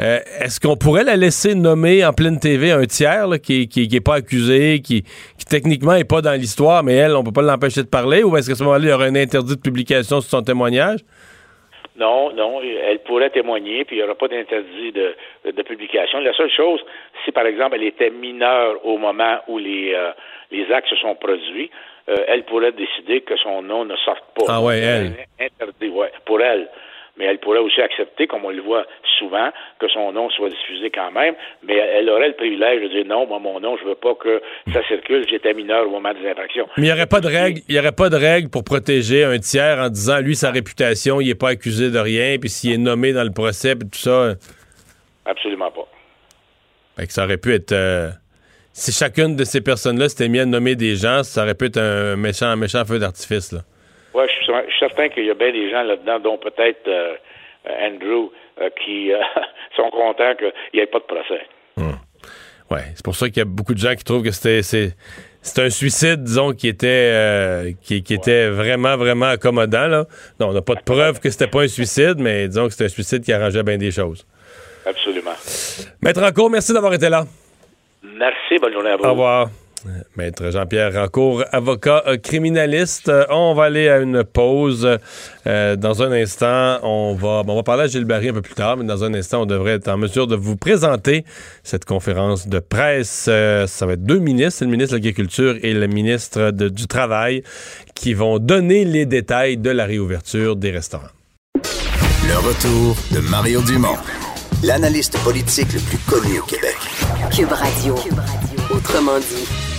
Euh, 0.01 0.20
Est-ce 0.38 0.61
qu'on 0.61 0.76
pourrait 0.76 1.05
la 1.05 1.16
laisser 1.16 1.55
nommer 1.55 2.05
en 2.05 2.12
pleine 2.12 2.38
TV 2.38 2.70
un 2.72 2.84
tiers 2.84 3.26
qui, 3.43 3.68
qui, 3.68 3.88
qui 3.88 3.97
est 3.97 4.01
pas 4.01 4.16
accusé, 4.16 4.80
qui, 4.80 5.05
techniquement 5.49 5.95
est 5.95 6.05
pas 6.05 6.20
dans 6.22 6.38
l'histoire, 6.38 6.84
mais 6.84 6.95
elle, 6.95 7.16
on 7.16 7.24
peut 7.24 7.32
pas 7.32 7.43
l'empêcher 7.43 7.82
de 7.82 7.88
parler, 7.88 8.22
ou 8.22 8.36
est-ce 8.36 8.49
qu'à 8.49 8.55
ce, 8.55 8.62
moment-là, 8.62 8.84
il 8.84 8.91
y 8.91 8.93
aurait 8.93 9.09
un 9.09 9.16
interdit 9.16 9.57
de 9.57 9.61
publication 9.61 10.20
sur 10.20 10.30
son 10.30 10.43
témoignage? 10.43 11.01
Non, 12.01 12.32
non, 12.32 12.62
elle 12.62 13.01
pourrait 13.01 13.28
témoigner, 13.28 13.84
puis 13.84 13.96
il 13.96 13.98
n'y 13.98 14.05
aura 14.05 14.14
pas 14.14 14.26
d'interdit 14.26 14.90
de, 14.90 15.14
de, 15.44 15.62
publication. 15.62 16.18
La 16.20 16.32
seule 16.32 16.51
chose, 16.51 16.80
si 17.24 17.30
par 17.30 17.44
exemple 17.44 17.76
elle 17.76 17.84
était 17.84 18.09
mineure 18.09 18.84
au 18.86 18.96
moment 18.96 19.36
où 19.48 19.59
les, 19.59 19.92
euh, 19.94 20.11
les 20.51 20.72
actes 20.72 20.88
se 20.88 20.96
sont 20.96 21.14
produits, 21.14 21.70
euh, 22.09 22.16
elle 22.26 22.44
pourrait 22.44 22.72
décider 22.72 23.20
que 23.20 23.36
son 23.36 23.61
nom 23.61 23.84
ne 23.84 23.96
sorte 23.96 24.24
pas. 24.34 24.46
Ah 24.48 24.62
ouais, 24.62 24.78
elle. 24.78 25.12
Interdit, 25.38 25.90
ouais, 25.90 26.11
pour 26.24 26.40
elle. 26.40 26.70
Mais 27.20 27.26
elle 27.26 27.38
pourrait 27.38 27.58
aussi 27.58 27.82
accepter, 27.82 28.26
comme 28.26 28.46
on 28.46 28.50
le 28.50 28.62
voit 28.62 28.86
souvent, 29.18 29.50
que 29.78 29.88
son 29.88 30.10
nom 30.12 30.30
soit 30.30 30.48
diffusé 30.48 30.90
quand 30.90 31.12
même, 31.12 31.34
mais 31.62 31.76
elle 31.76 32.08
aurait 32.08 32.28
le 32.28 32.34
privilège 32.34 32.82
de 32.82 32.88
dire 32.88 33.04
non, 33.04 33.26
moi 33.26 33.38
mon 33.38 33.60
nom, 33.60 33.76
je 33.76 33.84
veux 33.84 33.94
pas 33.94 34.14
que 34.14 34.40
ça 34.72 34.82
circule, 34.88 35.26
j'étais 35.28 35.52
mineur 35.52 35.86
au 35.86 35.90
moment 35.90 36.14
des 36.14 36.26
infractions. 36.26 36.66
Mais 36.78 36.84
il 36.84 36.86
n'y 36.86 36.92
aurait 36.92 37.06
pas 37.06 37.20
de 37.20 37.28
règle, 37.28 37.60
il 37.68 37.74
y 37.74 37.78
aurait 37.78 37.92
pas 37.92 38.08
de 38.08 38.16
règle 38.16 38.48
pour 38.48 38.64
protéger 38.64 39.24
un 39.24 39.38
tiers 39.38 39.78
en 39.78 39.90
disant 39.90 40.20
lui 40.20 40.34
sa 40.34 40.50
réputation, 40.50 41.20
il 41.20 41.28
n'est 41.28 41.34
pas 41.34 41.50
accusé 41.50 41.90
de 41.90 41.98
rien, 41.98 42.38
puis 42.40 42.48
s'il 42.48 42.72
est 42.72 42.78
nommé 42.78 43.12
dans 43.12 43.24
le 43.24 43.32
procès, 43.32 43.76
puis 43.76 43.86
tout 43.90 43.98
ça. 43.98 44.34
Absolument 45.26 45.70
pas. 45.70 45.86
Fait 46.96 47.06
que 47.06 47.12
ça 47.12 47.24
aurait 47.24 47.36
pu 47.36 47.52
être 47.52 47.72
euh, 47.72 48.08
si 48.72 48.92
chacune 48.92 49.36
de 49.36 49.44
ces 49.44 49.60
personnes-là 49.60 50.08
s'était 50.08 50.28
mis 50.28 50.40
à 50.40 50.46
nommer 50.46 50.74
des 50.74 50.96
gens, 50.96 51.22
ça 51.22 51.42
aurait 51.42 51.54
pu 51.54 51.66
être 51.66 51.76
un 51.76 52.16
méchant, 52.16 52.46
un 52.46 52.56
méchant 52.56 52.82
feu 52.86 52.98
d'artifice 52.98 53.52
là. 53.52 53.60
Oui, 54.14 54.24
je, 54.28 54.52
je 54.52 54.70
suis 54.70 54.78
certain 54.78 55.08
qu'il 55.08 55.24
y 55.24 55.30
a 55.30 55.34
bien 55.34 55.52
des 55.52 55.70
gens 55.70 55.82
là-dedans, 55.82 56.18
dont 56.20 56.38
peut-être 56.38 56.88
euh, 56.88 57.14
Andrew, 57.68 58.30
euh, 58.61 58.70
qui 58.84 59.12
euh, 59.12 59.18
sont 59.76 59.90
contents 59.90 60.34
qu'il 60.36 60.52
n'y 60.74 60.80
ait 60.80 60.86
pas 60.86 60.98
de 60.98 61.04
procès. 61.04 61.46
Hum. 61.76 61.96
Oui, 62.70 62.78
c'est 62.94 63.04
pour 63.04 63.16
ça 63.16 63.26
qu'il 63.28 63.38
y 63.38 63.40
a 63.40 63.46
beaucoup 63.46 63.74
de 63.74 63.78
gens 63.78 63.94
qui 63.94 64.04
trouvent 64.04 64.22
que 64.22 64.30
c'était 64.30 64.62
c'est, 64.62 65.62
un 65.62 65.70
suicide, 65.70 66.22
disons, 66.22 66.52
qui 66.52 66.68
était 66.68 66.86
euh, 66.86 67.72
qui, 67.82 68.02
qui, 68.04 68.14
était 68.14 68.48
vraiment, 68.48 68.96
vraiment 68.96 69.26
accommodant. 69.26 69.88
Là. 69.88 70.04
Non, 70.38 70.50
on 70.50 70.52
n'a 70.52 70.62
pas 70.62 70.76
de 70.76 70.82
preuve 70.82 71.18
que 71.18 71.30
c'était 71.30 71.48
pas 71.48 71.62
un 71.62 71.68
suicide, 71.68 72.16
mais 72.18 72.46
disons 72.46 72.66
que 72.66 72.72
c'était 72.72 72.84
un 72.84 72.88
suicide 72.88 73.24
qui 73.24 73.32
arrangeait 73.32 73.64
bien 73.64 73.76
des 73.76 73.90
choses. 73.90 74.24
Absolument. 74.86 75.34
Maître 76.00 76.20
Rancourt, 76.20 76.50
merci 76.50 76.72
d'avoir 76.72 76.94
été 76.94 77.08
là. 77.08 77.24
Merci, 78.02 78.58
bonne 78.61 78.72
journée 78.72 78.90
à 78.90 78.96
vous. 78.96 79.04
Au 79.04 79.11
revoir. 79.11 79.48
Maître 80.16 80.50
Jean-Pierre 80.50 80.92
Rancourt, 80.92 81.44
avocat 81.52 82.02
euh, 82.06 82.16
criminaliste. 82.16 83.08
Euh, 83.08 83.24
on 83.30 83.54
va 83.54 83.64
aller 83.64 83.88
à 83.88 83.98
une 83.98 84.24
pause. 84.24 84.98
Euh, 85.46 85.76
dans 85.76 86.02
un 86.02 86.12
instant, 86.12 86.78
on 86.82 87.14
va, 87.14 87.42
bon, 87.42 87.54
on 87.54 87.56
va 87.56 87.62
parler 87.62 87.84
à 87.84 87.86
Gilles 87.86 88.04
Barry 88.04 88.28
un 88.28 88.34
peu 88.34 88.42
plus 88.42 88.54
tard, 88.54 88.76
mais 88.76 88.84
dans 88.84 89.04
un 89.04 89.14
instant, 89.14 89.42
on 89.42 89.46
devrait 89.46 89.72
être 89.72 89.88
en 89.88 89.96
mesure 89.96 90.26
de 90.26 90.36
vous 90.36 90.56
présenter 90.56 91.24
cette 91.62 91.84
conférence 91.84 92.48
de 92.48 92.58
presse. 92.58 93.26
Euh, 93.28 93.66
ça 93.66 93.86
va 93.86 93.94
être 93.94 94.04
deux 94.04 94.18
ministres, 94.18 94.64
le 94.64 94.70
ministre 94.70 94.92
de 94.92 94.98
l'Agriculture 94.98 95.56
et 95.62 95.72
le 95.72 95.86
ministre 95.86 96.50
de, 96.50 96.68
du 96.68 96.86
Travail, 96.86 97.42
qui 97.94 98.14
vont 98.14 98.38
donner 98.38 98.84
les 98.84 99.06
détails 99.06 99.56
de 99.56 99.70
la 99.70 99.86
réouverture 99.86 100.56
des 100.56 100.70
restaurants. 100.70 101.08
Le 101.54 102.36
retour 102.36 102.96
de 103.12 103.20
Mario 103.28 103.62
Dumont, 103.62 103.96
l'analyste 104.62 105.18
politique 105.24 105.72
le 105.72 105.80
plus 105.80 105.98
connu 105.98 106.38
au 106.38 106.44
Québec. 106.44 106.76
Cube 107.34 107.52
Radio. 107.52 107.94
Cube 107.94 108.18
Radio. 108.18 108.76
Autrement 108.76 109.18
dit. 109.18 109.69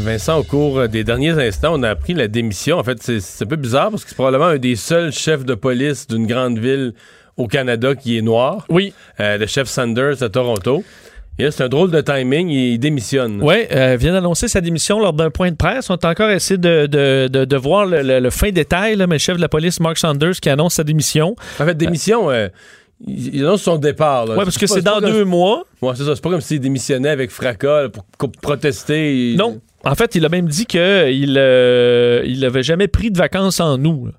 Vincent, 0.00 0.38
au 0.38 0.44
cours 0.44 0.88
des 0.88 1.02
derniers 1.02 1.30
instants, 1.30 1.72
on 1.74 1.82
a 1.82 1.90
appris 1.90 2.14
la 2.14 2.28
démission. 2.28 2.78
En 2.78 2.84
fait, 2.84 3.02
c'est 3.02 3.44
un 3.44 3.46
peu 3.46 3.56
bizarre 3.56 3.90
parce 3.90 4.04
que 4.04 4.10
c'est 4.10 4.14
probablement 4.14 4.46
un 4.46 4.58
des 4.58 4.76
seuls 4.76 5.12
chefs 5.12 5.44
de 5.44 5.54
police 5.54 6.06
d'une 6.06 6.26
grande 6.26 6.58
ville 6.58 6.92
au 7.36 7.48
Canada 7.48 7.94
qui 7.94 8.16
est 8.16 8.22
noir. 8.22 8.64
Oui. 8.68 8.92
Euh, 9.18 9.38
le 9.38 9.46
chef 9.46 9.68
Sanders 9.68 10.22
à 10.22 10.28
Toronto. 10.28 10.84
Et 11.38 11.44
là, 11.44 11.50
c'est 11.50 11.64
un 11.64 11.68
drôle 11.68 11.90
de 11.90 12.00
timing, 12.00 12.48
il 12.48 12.78
démissionne. 12.78 13.40
Oui, 13.42 13.66
euh, 13.72 13.96
vient 13.98 14.12
d'annoncer 14.12 14.48
sa 14.48 14.60
démission 14.60 14.98
lors 14.98 15.12
d'un 15.12 15.30
point 15.30 15.50
de 15.50 15.56
presse. 15.56 15.90
On 15.90 15.94
a 15.94 16.10
encore 16.10 16.30
essayé 16.30 16.58
de, 16.58 16.86
de, 16.86 17.28
de, 17.30 17.44
de 17.44 17.56
voir 17.56 17.86
le, 17.86 18.02
le, 18.02 18.18
le, 18.18 18.30
fin 18.30 18.50
détail, 18.50 18.96
là, 18.96 19.06
mais 19.06 19.16
le 19.16 19.20
chef 19.20 19.36
de 19.36 19.40
la 19.40 19.48
police, 19.48 19.78
Mark 19.78 19.98
Sanders, 19.98 20.40
qui 20.40 20.48
annonce 20.48 20.74
sa 20.74 20.84
démission. 20.84 21.36
En 21.60 21.64
fait, 21.64 21.74
démission... 21.74 22.30
Euh, 22.30 22.48
il 23.06 23.44
annonce 23.44 23.62
son 23.62 23.78
départ. 23.78 24.28
Oui, 24.28 24.34
parce 24.36 24.58
que 24.58 24.66
c'est 24.66 24.82
dans 24.82 25.00
deux 25.00 25.24
mois. 25.24 25.64
C'est 25.80 26.02
ça. 26.02 26.16
C'est 26.16 26.20
pas 26.20 26.30
comme 26.30 26.40
s'il 26.40 26.58
démissionnait 26.58 27.10
avec 27.10 27.30
fracas 27.30 27.82
là, 27.82 27.88
pour, 27.88 28.04
pour, 28.18 28.32
protester. 28.32 29.36
Non. 29.38 29.60
En 29.84 29.94
fait, 29.94 30.14
il 30.14 30.24
a 30.24 30.28
même 30.28 30.48
dit 30.48 30.66
qu'il 30.66 30.80
euh, 31.38 32.22
il 32.26 32.44
avait 32.44 32.62
jamais 32.62 32.88
pris 32.88 33.10
de 33.10 33.18
vacances 33.18 33.60
en 33.60 33.82
août. 33.84 34.12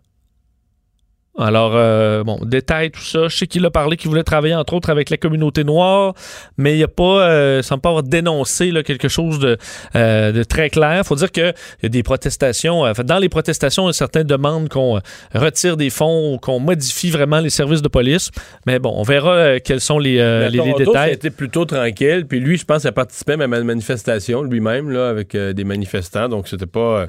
Alors, 1.38 1.72
euh, 1.76 2.24
bon, 2.24 2.38
détail, 2.44 2.92
tout 2.92 3.00
ça. 3.02 3.30
Je 3.30 3.38
sais 3.38 3.48
qu'il 3.48 3.66
a 3.66 3.70
parlé 3.70 3.96
qu'il 3.96 4.10
voulait 4.10 4.24
travailler, 4.24 4.56
entre 4.56 4.74
autres, 4.74 4.90
avec 4.90 5.10
la 5.10 5.16
communauté 5.16 5.64
noire, 5.64 6.14
mais 6.58 6.74
il 6.74 6.78
n'y 6.78 6.84
a 6.84 6.90
pas, 6.90 7.30
euh, 7.30 7.62
semble 7.62 7.82
pas 7.82 7.90
avoir 7.90 8.04
dénoncé 8.04 8.72
là, 8.72 8.84
quelque 8.84 9.08
chose 9.08 9.40
de, 9.40 9.58
euh, 9.96 10.34
de 10.34 10.44
très 10.44 10.70
clair. 10.70 11.06
faut 11.06 11.16
dire 11.16 11.32
qu'il 11.32 11.54
y 11.84 11.86
a 11.86 11.90
des 11.90 12.04
protestations. 12.04 12.86
euh, 12.86 12.92
dans 13.06 13.20
les 13.20 13.30
protestations, 13.30 13.90
certains 13.94 14.26
demandent 14.26 14.68
qu'on 14.68 15.00
retire 15.34 15.78
des 15.78 15.90
fonds 15.90 16.34
ou 16.34 16.40
qu'on 16.40 16.60
modifie 16.60 17.10
vraiment 17.10 17.40
les 17.40 17.50
services 17.52 17.82
de 17.82 17.88
police. 17.88 18.32
Mais 18.66 18.80
bon, 18.80 18.94
on 18.98 19.04
verra 19.04 19.62
quels 19.62 19.82
sont 19.82 20.00
les, 20.00 20.18
Mais 20.18 20.50
les, 20.50 20.58
les 20.58 20.58
Toronto, 20.58 20.96
a 20.98 21.10
détails. 21.10 21.30
plutôt 21.32 21.64
tranquille. 21.64 22.26
Puis 22.28 22.42
lui, 22.42 22.58
je 22.58 22.66
pense, 22.66 22.86
a 22.86 22.92
participé 22.92 23.38
même 23.38 23.54
à 23.54 23.60
une 23.60 23.66
manifestation 23.66 24.44
lui-même, 24.44 24.90
là, 24.90 25.08
avec 25.08 25.38
des 25.38 25.64
manifestants. 25.64 26.28
Donc, 26.28 26.50
c'était 26.50 26.66
pas. 26.66 27.08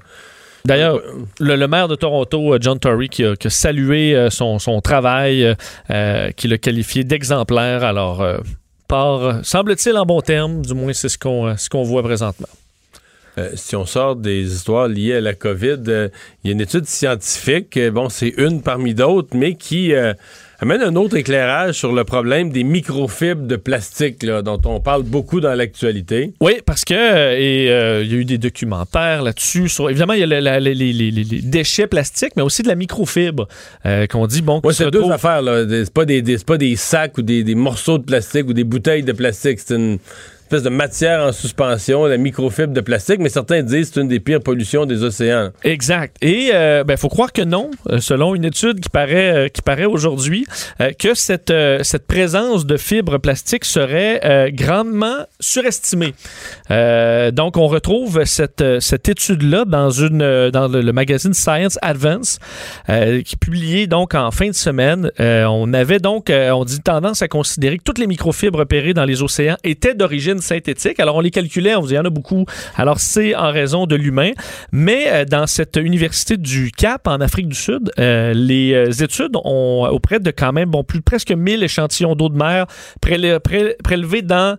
D'ailleurs, 0.64 1.00
le, 1.38 1.66
maire 1.66 1.88
de 1.88 1.94
Toronto, 1.94 2.54
euh, 2.54 2.58
John 2.60 2.78
Tory, 2.78 3.08
qui 3.08 3.24
a, 3.24 3.34
salué 3.48 4.14
euh, 4.14 4.30
son, 4.30 4.80
travail, 4.80 5.54
euh, 5.90 6.30
qui 6.32 6.48
l'a 6.48 6.58
qualifié 6.58 7.04
d'exemplaire. 7.04 7.84
Alors, 7.84 8.24
part, 8.88 9.44
semble-t-il, 9.44 9.96
en 9.96 10.04
bon 10.04 10.20
terme, 10.20 10.62
du 10.62 10.74
moins 10.74 10.92
c'est 10.92 11.08
ce 11.08 11.18
qu'on 11.18 11.82
voit 11.82 12.02
présentement. 12.02 12.48
Si 13.54 13.74
on 13.74 13.86
sort 13.86 14.16
des 14.16 14.52
histoires 14.52 14.88
liées 14.88 15.14
à 15.14 15.20
la 15.20 15.32
COVID, 15.32 15.78
il 15.86 16.10
y 16.44 16.48
a 16.48 16.52
une 16.52 16.60
étude 16.60 16.84
scientifique, 16.84 17.78
bon, 17.90 18.10
c'est 18.10 18.34
une 18.36 18.60
parmi 18.60 18.92
d'autres, 18.92 19.34
mais 19.34 19.54
qui 19.54 19.94
amène 20.60 20.82
un 20.82 20.94
autre 20.96 21.16
éclairage 21.16 21.74
sur 21.74 21.92
le 21.92 22.04
problème 22.04 22.50
des 22.50 22.64
microfibres 22.64 23.46
de 23.46 23.56
plastique, 23.56 24.22
là, 24.22 24.42
dont 24.42 24.60
on 24.64 24.80
parle 24.80 25.02
beaucoup 25.02 25.40
dans 25.40 25.54
l'actualité. 25.54 26.32
Oui, 26.40 26.54
parce 26.66 26.84
que 26.84 26.94
euh, 26.94 27.36
et, 27.38 27.70
euh, 27.70 28.02
il 28.02 28.12
y 28.12 28.14
a 28.14 28.18
eu 28.18 28.24
des 28.24 28.38
documentaires 28.38 29.22
là-dessus. 29.22 29.68
Sur, 29.68 29.88
évidemment, 29.90 30.12
il 30.12 30.20
y 30.20 30.22
a 30.22 30.26
la- 30.26 30.60
les, 30.60 30.74
les- 30.74 30.92
les- 30.92 31.10
les 31.10 31.24
déchets 31.42 31.86
plastiques, 31.86 32.32
mais 32.36 32.42
aussi 32.42 32.62
de 32.62 32.68
la 32.68 32.74
microfibre 32.74 33.48
euh, 33.86 34.06
qu'on 34.06 34.26
dit 34.26 34.42
bon. 34.42 34.60
Ouais, 34.64 34.72
c'est 34.74 34.90
deux 34.90 35.10
affaires, 35.10 35.42
là. 35.42 35.64
C'est 35.68 35.92
pas 35.92 36.04
des, 36.04 36.22
des- 36.22 36.38
c'est 36.38 36.46
pas 36.46 36.58
des 36.58 36.76
sacs 36.76 37.16
ou 37.18 37.22
des, 37.22 37.42
des 37.44 37.54
morceaux 37.54 37.98
de 37.98 38.04
plastique 38.04 38.48
ou 38.48 38.52
des 38.52 38.64
bouteilles 38.64 39.02
de 39.02 39.12
plastique. 39.12 39.58
C'est 39.64 39.74
une 39.76 39.98
espèce 40.50 40.62
de 40.64 40.70
matière 40.70 41.20
en 41.20 41.32
suspension, 41.32 42.06
la 42.06 42.16
microfibre 42.16 42.72
de 42.72 42.80
plastique, 42.80 43.20
mais 43.20 43.28
certains 43.28 43.62
disent 43.62 43.90
que 43.90 43.94
c'est 43.94 44.00
une 44.00 44.08
des 44.08 44.18
pires 44.18 44.40
pollutions 44.40 44.84
des 44.84 45.04
océans. 45.04 45.50
Exact. 45.62 46.16
Et 46.22 46.46
il 46.48 46.84
ben, 46.84 46.96
faut 46.96 47.08
croire 47.08 47.32
que 47.32 47.42
non, 47.42 47.70
euh, 47.88 48.00
selon 48.00 48.34
une 48.34 48.44
étude 48.44 48.80
qui 48.80 48.88
paraît, 48.88 49.32
euh, 49.32 49.48
qui 49.48 49.62
paraît 49.62 49.84
aujourd'hui, 49.84 50.46
euh, 50.80 50.90
que 50.98 51.14
cette, 51.14 51.50
euh, 51.50 51.80
cette 51.82 52.06
présence 52.06 52.66
de 52.66 52.76
fibres 52.76 53.18
plastiques 53.18 53.64
serait 53.64 54.20
euh, 54.24 54.50
grandement 54.52 55.26
surestimée. 55.38 56.14
Euh, 56.70 57.30
donc, 57.30 57.56
on 57.56 57.68
retrouve 57.68 58.24
cette, 58.24 58.60
euh, 58.60 58.80
cette 58.80 59.08
étude-là 59.08 59.64
dans, 59.64 59.90
une, 59.90 60.22
euh, 60.22 60.50
dans 60.50 60.66
le, 60.66 60.92
magazine 60.92 61.34
Science 61.34 61.78
Advance, 61.82 62.38
euh, 62.88 63.22
qui 63.22 63.36
est 63.36 63.38
publié 63.38 63.86
donc 63.86 64.14
en 64.14 64.30
fin 64.30 64.48
de 64.48 64.54
semaine. 64.54 65.10
Euh, 65.20 65.44
on 65.44 65.72
avait 65.72 66.00
donc, 66.00 66.30
euh, 66.30 66.50
on 66.50 66.64
dit 66.64 66.80
tendance 66.80 67.22
à 67.22 67.28
considérer 67.28 67.78
que 67.78 67.84
toutes 67.84 67.98
les 67.98 68.06
microfibres 68.06 68.58
opérées 68.58 68.94
dans 68.94 69.04
les 69.04 69.22
océans 69.22 69.56
étaient 69.62 69.94
d'origine 69.94 70.39
synthétique. 70.40 71.00
Alors, 71.00 71.16
on 71.16 71.20
les 71.20 71.30
calculait, 71.30 71.74
on 71.74 71.80
vous 71.80 71.88
dit, 71.88 71.94
il 71.94 71.96
y 71.96 72.00
en 72.00 72.04
a 72.04 72.10
beaucoup. 72.10 72.44
Alors, 72.76 73.00
c'est 73.00 73.34
en 73.34 73.50
raison 73.50 73.86
de 73.86 73.96
l'humain. 73.96 74.32
Mais 74.72 75.06
euh, 75.08 75.24
dans 75.24 75.46
cette 75.46 75.76
université 75.76 76.36
du 76.36 76.70
Cap, 76.70 77.06
en 77.06 77.20
Afrique 77.20 77.48
du 77.48 77.56
Sud, 77.56 77.90
euh, 77.98 78.32
les 78.34 78.72
euh, 78.72 78.90
études 78.90 79.36
ont, 79.44 79.88
auprès 79.90 80.20
de 80.20 80.30
quand 80.30 80.52
même 80.52 80.70
bon, 80.70 80.84
plus 80.84 81.02
presque 81.02 81.32
1000 81.32 81.62
échantillons 81.62 82.14
d'eau 82.14 82.28
de 82.28 82.36
mer 82.36 82.66
prélevés 83.00 84.22
dans 84.22 84.56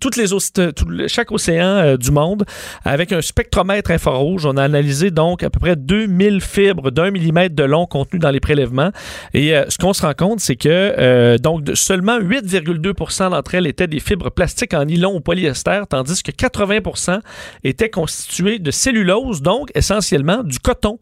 toutes 0.00 0.16
les 0.16 0.28
tout 0.28 0.86
chaque 1.08 1.30
océan 1.30 1.96
du 1.96 2.10
monde 2.10 2.44
avec 2.84 3.12
un 3.12 3.20
spectromètre 3.20 3.90
infrarouge. 3.90 4.46
On 4.46 4.56
a 4.56 4.62
analysé 4.64 5.10
donc 5.10 5.42
à 5.42 5.50
peu 5.50 5.60
près 5.60 5.76
2000 5.76 6.40
fibres 6.40 6.90
d'un 6.90 7.10
millimètre 7.10 7.54
de 7.54 7.62
long 7.62 7.86
contenues 7.86 8.18
dans 8.18 8.30
les 8.30 8.40
prélèvements. 8.40 8.90
Et 9.34 9.52
ce 9.68 9.76
qu'on 9.78 9.92
se 9.92 10.02
rend 10.02 10.14
compte, 10.14 10.40
c'est 10.40 10.56
que 10.56 11.36
donc 11.38 11.62
seulement 11.74 12.18
8,2% 12.18 13.30
d'entre 13.30 13.54
elles 13.54 13.66
étaient 13.66 13.86
des 13.86 14.00
fibres 14.00 14.30
plastiques 14.30 14.74
en 14.74 14.86
nylon 14.92 15.14
ou 15.16 15.20
polyester, 15.20 15.82
tandis 15.88 16.22
que 16.22 16.30
80% 16.30 17.20
étaient 17.64 17.90
constituées 17.90 18.58
de 18.58 18.70
cellulose, 18.70 19.42
donc 19.42 19.70
essentiellement 19.74 20.42
du 20.42 20.58
coton. 20.58 20.98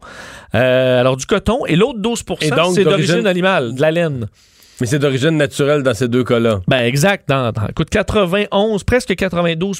Euh, 0.55 0.99
alors 0.99 1.17
du 1.17 1.25
coton 1.25 1.65
et 1.65 1.75
l'autre 1.75 1.99
12 1.99 2.23
Et 2.41 2.49
donc, 2.49 2.75
c'est 2.75 2.83
d'origine- 2.83 2.83
d'origine 2.83 3.27
animale, 3.27 3.75
de 3.75 3.81
la 3.81 3.91
laine. 3.91 4.27
Mais 4.79 4.87
c'est 4.87 4.97
d'origine 4.99 5.37
naturelle 5.37 5.83
dans 5.83 5.93
ces 5.93 6.07
deux 6.07 6.23
cas-là. 6.23 6.61
Ben 6.67 6.79
exact. 6.79 7.29
Dans, 7.29 7.51
dans- 7.51 7.67
écoute, 7.67 7.89
91, 7.91 8.83
presque 8.83 9.15
92 9.15 9.79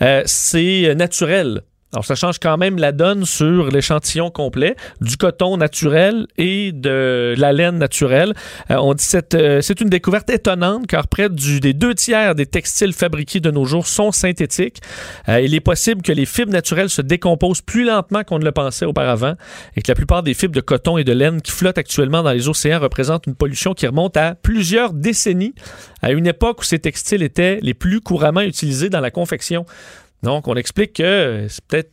euh, 0.00 0.22
c'est 0.24 0.86
euh, 0.86 0.94
naturel. 0.94 1.60
Alors, 1.94 2.04
ça 2.04 2.14
change 2.14 2.38
quand 2.38 2.58
même 2.58 2.78
la 2.78 2.92
donne 2.92 3.24
sur 3.24 3.70
l'échantillon 3.70 4.30
complet 4.30 4.76
du 5.00 5.16
coton 5.16 5.56
naturel 5.56 6.26
et 6.36 6.70
de 6.72 7.34
la 7.38 7.54
laine 7.54 7.78
naturelle. 7.78 8.34
Euh, 8.70 8.76
on 8.76 8.92
dit 8.92 9.06
euh, 9.34 9.62
c'est 9.62 9.80
une 9.80 9.88
découverte 9.88 10.28
étonnante 10.28 10.86
car 10.86 11.08
près 11.08 11.30
du, 11.30 11.60
des 11.60 11.72
deux 11.72 11.94
tiers 11.94 12.34
des 12.34 12.44
textiles 12.44 12.92
fabriqués 12.92 13.40
de 13.40 13.50
nos 13.50 13.64
jours 13.64 13.86
sont 13.86 14.12
synthétiques. 14.12 14.82
Euh, 15.30 15.40
il 15.40 15.54
est 15.54 15.60
possible 15.60 16.02
que 16.02 16.12
les 16.12 16.26
fibres 16.26 16.52
naturelles 16.52 16.90
se 16.90 17.00
décomposent 17.00 17.62
plus 17.62 17.84
lentement 17.84 18.22
qu'on 18.22 18.38
ne 18.38 18.44
le 18.44 18.52
pensait 18.52 18.84
auparavant 18.84 19.34
et 19.74 19.80
que 19.80 19.90
la 19.90 19.94
plupart 19.94 20.22
des 20.22 20.34
fibres 20.34 20.54
de 20.54 20.60
coton 20.60 20.98
et 20.98 21.04
de 21.04 21.12
laine 21.12 21.40
qui 21.40 21.52
flottent 21.52 21.78
actuellement 21.78 22.22
dans 22.22 22.32
les 22.32 22.50
océans 22.50 22.80
représentent 22.80 23.26
une 23.26 23.34
pollution 23.34 23.72
qui 23.72 23.86
remonte 23.86 24.18
à 24.18 24.34
plusieurs 24.34 24.92
décennies, 24.92 25.54
à 26.02 26.12
une 26.12 26.26
époque 26.26 26.60
où 26.60 26.64
ces 26.64 26.80
textiles 26.80 27.22
étaient 27.22 27.60
les 27.62 27.72
plus 27.72 28.02
couramment 28.02 28.42
utilisés 28.42 28.90
dans 28.90 29.00
la 29.00 29.10
confection. 29.10 29.64
Donc, 30.22 30.48
on 30.48 30.54
explique 30.54 30.94
que 30.94 31.46
c'est 31.48 31.64
peut-être. 31.64 31.90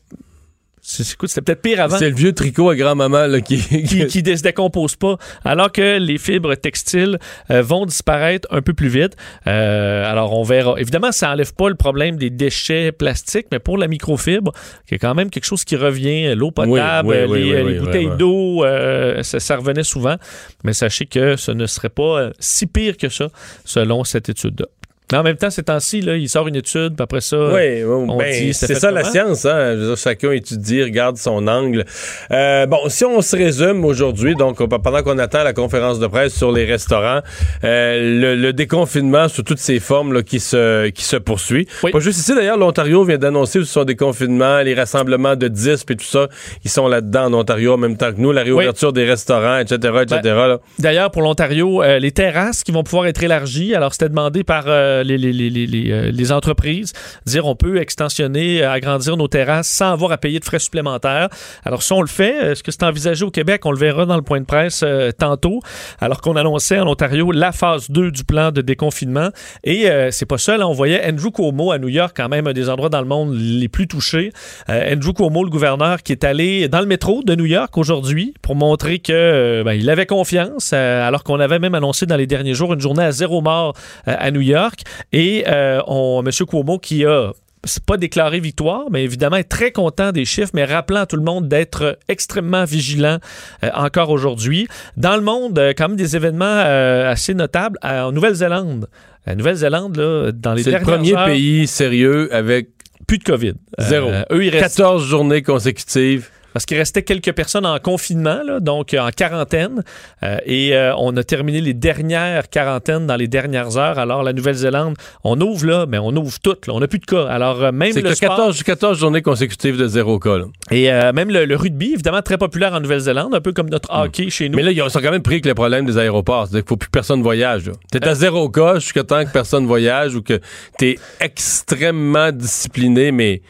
c'était 0.82 1.42
peut-être 1.42 1.62
pire 1.62 1.82
avant. 1.82 1.98
C'est 1.98 2.10
le 2.10 2.16
vieux 2.16 2.34
tricot 2.34 2.70
à 2.70 2.76
grand-maman 2.76 3.40
qui... 3.46 3.58
Qui, 3.60 4.08
qui 4.08 4.24
ne 4.24 4.36
se 4.36 4.42
décompose 4.42 4.96
pas, 4.96 5.18
alors 5.44 5.72
que 5.72 6.00
les 6.00 6.18
fibres 6.18 6.56
textiles 6.56 7.20
euh, 7.52 7.62
vont 7.62 7.86
disparaître 7.86 8.48
un 8.52 8.62
peu 8.62 8.74
plus 8.74 8.88
vite. 8.88 9.16
Euh, 9.46 10.12
alors, 10.12 10.34
on 10.38 10.44
verra. 10.44 10.80
Évidemment, 10.80 11.12
ça 11.12 11.28
n'enlève 11.30 11.54
pas 11.54 11.70
le 11.70 11.76
problème 11.76 12.18
des 12.18 12.32
déchets 12.32 12.92
plastiques, 12.92 13.48
mais 13.52 13.60
pour 13.60 13.78
la 13.78 13.88
microfibre, 13.88 14.52
qui 14.88 14.96
est 14.96 15.00
quand 15.00 15.14
même 15.14 15.30
quelque 15.30 15.46
chose 15.46 15.64
qui 15.64 15.76
revient, 15.76 16.34
l'eau 16.36 16.50
potable, 16.52 17.10
Oui, 17.10 17.18
oui, 17.18 17.26
oui, 17.30 17.40
les, 17.44 17.62
oui, 17.62 17.72
les 17.74 17.80
oui, 17.80 17.86
bouteilles 17.86 18.18
d'eau, 18.18 18.64
euh, 18.66 19.22
ça, 19.22 19.40
ça 19.40 19.58
revenait 19.58 19.84
souvent. 19.84 20.16
Mais 20.64 20.74
sachez 20.74 21.06
que 21.06 21.36
ce 21.36 21.52
ne 21.52 21.68
serait 21.68 21.90
pas 21.90 22.32
si 22.40 22.66
pire 22.66 22.98
que 22.98 23.10
ça, 23.10 23.28
selon 23.66 24.04
cette 24.04 24.30
étude-là. 24.30 24.66
Mais 25.12 25.18
en 25.20 25.24
même 25.24 25.38
temps, 25.38 25.50
ces 25.50 25.64
temps-ci, 25.64 26.00
il 26.00 26.30
sort 26.30 26.48
une 26.48 26.56
étude, 26.56 26.96
puis 26.96 27.04
après 27.04 27.22
ça, 27.22 27.38
Oui, 27.38 27.84
oui, 27.84 28.06
on 28.10 28.18
ben, 28.18 28.32
dit, 28.32 28.54
c'est 28.54 28.74
ça 28.76 28.90
la 28.92 29.04
science. 29.04 29.46
Hein? 29.46 29.74
Je 29.76 29.80
veux 29.80 29.88
dire, 29.90 29.98
chacun 29.98 30.32
étudie, 30.32 30.82
regarde 30.84 31.18
son 31.18 31.48
angle. 31.48 31.86
Euh, 32.32 32.66
bon, 32.66 32.80
si 32.88 33.06
on 33.06 33.22
se 33.22 33.36
résume 33.36 33.86
aujourd'hui, 33.86 34.36
donc 34.36 34.60
on- 34.62 34.68
pendant 34.68 35.04
qu'on 35.04 35.18
attend 35.20 35.44
la 35.44 35.54
conférence 35.54 36.00
de 36.00 36.08
presse 36.08 36.34
sur 36.34 36.52
les 36.52 36.66
restaurants, 36.66 37.22
euh, 37.64 38.20
le, 38.20 38.36
le 38.36 38.54
déconfinement 38.54 39.28
sous 39.28 39.44
toutes 39.44 39.60
ses 39.60 39.80
formes 39.80 40.14
là, 40.14 40.24
qui 40.24 40.40
se 40.40 40.90
qui 40.90 41.04
se 41.04 41.18
poursuit. 41.18 41.68
Pas 41.92 42.00
juste 42.00 42.20
ici 42.20 42.34
d'ailleurs, 42.36 42.58
l'Ontario 42.58 43.04
vient 43.04 43.18
d'annoncer 43.18 43.64
son 43.64 43.84
déconfinement, 43.84 44.60
les 44.62 44.74
rassemblements 44.74 45.36
de 45.36 45.48
10 45.48 45.84
puis 45.86 45.96
tout 45.98 46.06
ça, 46.06 46.28
ils 46.64 46.70
sont 46.72 46.88
là-dedans 46.88 47.26
en 47.26 47.34
Ontario 47.34 47.74
en 47.74 47.78
même 47.78 47.98
temps 47.98 48.12
que 48.12 48.20
nous, 48.20 48.32
la 48.32 48.44
réouverture 48.44 48.92
des 48.94 49.06
restaurants, 49.06 49.58
etc., 49.60 49.76
etc. 50.02 50.22
Ben. 50.24 50.58
D'ailleurs, 50.80 51.12
pour 51.12 51.22
l'Ontario, 51.22 51.84
euh, 51.84 52.00
les 52.00 52.12
terrasses 52.12 52.64
qui 52.64 52.72
vont 52.72 52.84
pouvoir 52.84 53.08
être 53.08 53.24
élargies, 53.24 53.76
alors 53.76 53.94
c'était 53.94 54.10
demandé 54.10 54.44
par 54.44 54.64
euh, 55.04 55.04
euh, 55.04 56.12
les 56.12 56.32
entreprises, 56.32 56.94
dire 57.26 57.46
on 57.46 57.56
peut 57.56 57.78
extensionner, 57.78 58.64
euh, 58.64 58.72
agrandir 58.72 59.18
nos 59.18 59.28
terrasses 59.28 59.68
sans 59.68 59.92
avoir 59.92 60.12
à 60.12 60.18
payer 60.18 60.40
de 60.40 60.46
frais 60.46 60.60
supplémentaires. 60.60 61.30
Alors 61.64 61.84
si 61.84 61.94
on 61.94 62.02
le 62.02 62.08
fait, 62.08 62.52
est-ce 62.52 62.64
que 62.64 62.72
c'est 62.72 62.84
envisagé 62.84 63.26
au 63.26 63.32
Québec? 63.32 63.66
On 63.66 63.72
le 63.72 63.78
verra 63.78 64.06
dans 64.06 64.16
le 64.16 64.22
point 64.22 64.40
de 64.40 64.46
presse 64.46 64.84
tantôt, 65.18 65.60
alors 66.00 66.22
qu'on 66.22 66.36
annonçait 66.36 66.80
en 66.80 66.88
Ontario 66.88 67.32
la 67.32 67.52
phase 67.52 67.90
2 67.90 68.12
du 68.12 68.24
plan 68.24 68.52
de 68.52 68.62
déconfinement. 68.62 69.30
Et 69.64 69.88
c'est 70.12 70.26
pas 70.26 70.38
seul, 70.38 70.62
hein, 70.62 70.68
on 70.68 70.74
voyait 70.74 71.06
Andrew 71.08 71.32
Cuomo 71.32 71.72
à 71.72 71.80
New 71.80 71.90
York, 71.90 72.14
quand 72.16 72.30
même 72.30 72.48
un 72.48 72.54
des 72.54 72.70
endroits 72.70 72.90
dans 72.90 73.02
le 73.02 73.08
monde 73.08 73.34
les 73.36 73.68
plus 73.68 73.88
touchés. 73.88 74.32
Andrew 74.68 75.14
Cuomo, 75.14 75.44
le 75.44 75.50
gouverneur, 75.50 76.04
qui 76.04 76.12
est 76.12 76.24
allé 76.24 76.68
dans 76.68 76.80
le 76.80 76.86
métro 76.86 77.24
de 77.24 77.36
New 77.36 77.46
York 77.46 77.78
aujourd'hui 77.78 78.34
pour 78.42 78.56
montrer 78.56 79.00
que 79.00 79.64
ben, 79.64 79.74
il 79.74 79.90
avait 79.90 80.06
confiance, 80.06 80.74
alors 80.74 81.24
qu'on 81.24 81.40
avait 81.40 81.60
même 81.60 81.76
annoncé 81.76 82.06
dans 82.06 82.18
les 82.18 82.28
derniers 82.28 82.54
jours 82.54 82.74
une 82.74 82.82
journée 82.82 83.04
à 83.04 83.12
zéro 83.12 83.42
mort 83.42 83.74
à 84.06 84.32
New 84.32 84.42
York. 84.42 84.82
Et 85.12 85.44
euh, 85.48 85.82
on, 85.88 86.24
M. 86.26 86.32
Cuomo 86.48 86.80
qui 86.80 87.06
a 87.06 87.32
c'est 87.66 87.84
pas 87.84 87.98
déclaré 87.98 88.40
victoire, 88.40 88.86
mais 88.92 89.04
évidemment 89.04 89.36
est 89.36 89.44
très 89.44 89.72
content 89.72 90.12
des 90.12 90.26
chiffres, 90.26 90.52
mais 90.54 90.66
rappelant 90.66 91.02
à 91.02 91.06
tout 91.06 91.18
le 91.18 91.24
monde 91.24 91.48
d'être 91.48 91.98
extrêmement 92.08 92.64
vigilant 92.64 93.18
euh, 93.64 93.70
encore 93.74 94.10
aujourd'hui. 94.10 94.68
Dans 94.96 95.16
le 95.16 95.22
monde, 95.22 95.58
euh, 95.60 95.74
quand 95.76 95.90
même 95.90 95.98
des 95.98 96.16
événements 96.16 96.46
euh, 96.46 97.12
assez 97.12 97.34
notables 97.34 97.78
en 97.84 98.12
Nouvelle-Zélande. 98.12 98.88
La 99.26 99.36
Nouvelle-Zélande, 99.36 99.98
là, 99.98 100.32
dans 100.32 100.54
les 100.54 100.64
C'est 100.64 100.72
le 100.72 100.80
dernières 100.80 100.98
premier 100.98 101.16
heures, 101.16 101.26
pays 101.26 101.68
sérieux 101.68 102.34
avec 102.34 102.70
plus 103.08 103.18
de 103.18 103.24
COVID. 103.24 103.54
zéro. 103.80 104.10
Eux, 104.32 104.46
ils 104.46 104.50
restent 104.50 104.78
14 104.78 105.04
journées 105.06 105.42
consécutives. 105.42 106.30
Parce 106.56 106.66
qu'il 106.66 106.78
restait 106.78 107.04
quelques 107.04 107.34
personnes 107.34 107.66
en 107.66 107.78
confinement, 107.80 108.40
là, 108.46 108.62
donc 108.62 108.96
en 108.98 109.10
quarantaine, 109.10 109.84
euh, 110.24 110.38
et 110.46 110.74
euh, 110.74 110.96
on 110.98 111.18
a 111.18 111.24
terminé 111.26 111.60
les 111.60 111.74
dernières 111.74 112.50
quarantaines 112.50 113.06
dans 113.08 113.18
les 113.18 113.28
dernières 113.28 113.76
heures. 113.78 114.00
Alors, 114.00 114.24
la 114.24 114.32
Nouvelle-Zélande, 114.32 114.96
on 115.26 115.42
ouvre 115.42 115.66
là, 115.66 115.86
mais 115.86 115.98
on 115.98 116.16
ouvre 116.16 116.40
toutes. 116.42 116.68
là. 116.68 116.74
On 116.74 116.80
n'a 116.80 116.88
plus 116.88 117.00
de 117.00 117.06
cas. 117.06 117.26
Alors, 117.28 117.62
euh, 117.62 117.72
même 117.74 117.94
le 117.94 118.02
que 118.02 118.16
sport- 118.16 118.30
14, 118.38 118.64
14 118.64 118.98
journées 118.98 119.22
consécutives 119.22 119.76
de 119.76 119.86
zéro 119.86 120.18
cas. 120.18 120.38
là. 120.38 120.46
et 120.72 120.90
euh, 120.90 121.12
même 121.12 121.30
le, 121.30 121.44
le 121.44 121.56
rugby, 121.58 121.92
évidemment, 121.92 122.22
très 122.22 122.38
populaire 122.38 122.74
en 122.74 122.80
Nouvelle-Zélande, 122.80 123.36
un 123.36 123.42
peu 123.42 123.52
comme 123.52 123.70
notre 123.70 123.90
hockey 123.94 124.30
chez 124.30 124.48
nous. 124.48 124.56
Mais 124.56 124.64
là, 124.64 124.72
ils 124.72 124.82
ont- 124.82 124.88
sont 124.88 125.02
quand 125.02 125.12
même 125.12 125.22
pris 125.24 125.34
avec 125.36 125.46
le 125.48 125.56
problème 125.56 125.86
des 125.86 125.98
aéroports. 125.98 126.46
C'est-à-dire 126.48 126.62
qu'il 126.64 126.70
faut 126.70 126.78
plus 126.78 126.88
que 126.88 126.92
personne 126.92 127.22
voyage. 127.22 127.70
Tu 127.92 127.98
es 127.98 128.08
à 128.08 128.16
zéro 128.16 128.48
cas 128.48 128.76
jusqu'à 128.80 129.04
temps 129.04 129.26
que 129.26 129.32
personne 129.34 129.66
voyage 129.66 130.16
ou 130.16 130.22
que 130.22 130.40
tu 130.80 130.86
es 130.92 131.00
extrêmement 131.20 132.32
discipliné, 132.32 133.12
mais 133.12 133.42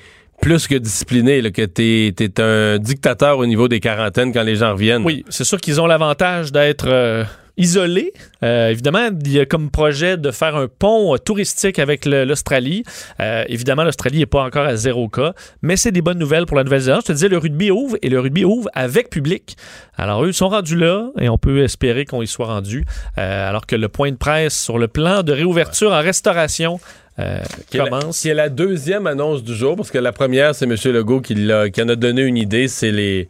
plus 0.45 0.67
que 0.67 0.75
discipliné, 0.75 1.41
que 1.51 1.65
tu 1.65 2.13
es, 2.23 2.39
un 2.39 2.77
dictateur 2.77 3.39
au 3.39 3.47
niveau 3.47 3.67
des 3.67 3.79
quarantaines 3.79 4.31
quand 4.31 4.43
les 4.43 4.57
gens 4.57 4.73
reviennent. 4.73 5.03
Oui, 5.03 5.25
c'est 5.27 5.43
sûr 5.43 5.59
qu'ils 5.59 5.81
ont 5.81 5.87
l'avantage 5.87 6.51
d'être 6.51 6.85
euh, 6.87 7.23
isolés. 7.57 8.13
Euh, 8.43 8.69
évidemment, 8.69 9.09
il 9.25 9.31
y 9.31 9.39
a 9.39 9.45
comme 9.45 9.71
projet 9.71 10.17
de 10.17 10.31
faire 10.31 10.55
un 10.55 10.67
pont 10.67 11.13
euh, 11.13 11.17
touristique 11.17 11.79
avec 11.79 12.05
l'Australie. 12.05 12.83
Euh, 13.19 13.43
évidemment, 13.47 13.83
l'Australie 13.83 14.19
n'est 14.19 14.25
pas 14.25 14.43
encore 14.43 14.65
à 14.65 14.75
zéro 14.75 15.07
cas, 15.07 15.33
mais 15.61 15.77
c'est 15.77 15.91
des 15.91 16.01
bonnes 16.01 16.19
nouvelles 16.19 16.45
pour 16.45 16.57
la 16.57 16.63
Nouvelle-Zélande. 16.63 17.01
Je 17.03 17.07
te 17.07 17.13
disais, 17.13 17.27
le 17.27 17.37
rugby 17.37 17.71
ouvre 17.71 17.97
et 18.01 18.09
le 18.09 18.19
rugby 18.19 18.45
ouvre 18.45 18.69
avec 18.73 19.09
public. 19.09 19.55
Alors, 19.97 20.25
eux, 20.25 20.31
sont 20.31 20.49
rendus 20.49 20.75
là 20.75 21.09
et 21.19 21.29
on 21.29 21.37
peut 21.37 21.63
espérer 21.63 22.05
qu'on 22.05 22.21
y 22.21 22.27
soit 22.27 22.47
rendu. 22.47 22.85
Euh, 23.17 23.49
alors 23.49 23.65
que 23.65 23.75
le 23.75 23.87
point 23.87 24.11
de 24.11 24.17
presse 24.17 24.57
sur 24.57 24.77
le 24.77 24.87
plan 24.87 25.23
de 25.23 25.31
réouverture 25.31 25.91
en 25.91 26.01
restauration 26.01 26.79
euh, 27.20 27.39
Qui 27.70 27.78
est, 27.78 27.84
la, 27.84 27.89
commence. 27.89 28.20
qui 28.22 28.30
est 28.30 28.34
la 28.34 28.49
deuxième 28.49 29.07
annonce 29.07 29.43
du 29.43 29.55
jour, 29.55 29.76
parce 29.76 29.91
que 29.91 29.97
la 29.97 30.11
première, 30.11 30.53
c'est 30.53 30.66
M. 30.66 30.76
Legault 30.93 31.22
qui, 31.22 31.34
en 31.34 31.89
a 31.89 31.95
donné 31.95 32.22
une 32.24 32.38
idée, 32.38 32.68
c'est 32.68 32.91
les, 32.91 33.30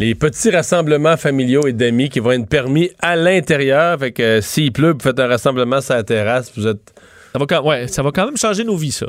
les 0.00 0.14
petits 0.14 0.50
rassemblements 0.50 1.16
familiaux 1.16 1.66
et 1.66 1.72
d'amis 1.72 2.10
qui 2.10 2.20
vont 2.20 2.32
être 2.32 2.48
permis 2.48 2.90
à 3.00 3.16
l'intérieur. 3.16 3.98
Fait 3.98 4.12
que 4.12 4.22
euh, 4.22 4.40
s'il 4.40 4.72
pleut, 4.72 4.92
vous 4.92 5.00
faites 5.00 5.18
un 5.18 5.28
rassemblement 5.28 5.80
sur 5.80 5.94
la 5.94 6.02
terrasse, 6.02 6.52
vous 6.56 6.66
êtes... 6.66 6.92
Ça 7.32 7.38
va, 7.38 7.46
quand, 7.46 7.64
ouais, 7.64 7.88
ça 7.88 8.02
va 8.02 8.10
quand 8.10 8.26
même 8.26 8.36
changer 8.36 8.64
nos 8.64 8.76
vies, 8.76 8.92
ça. 8.92 9.06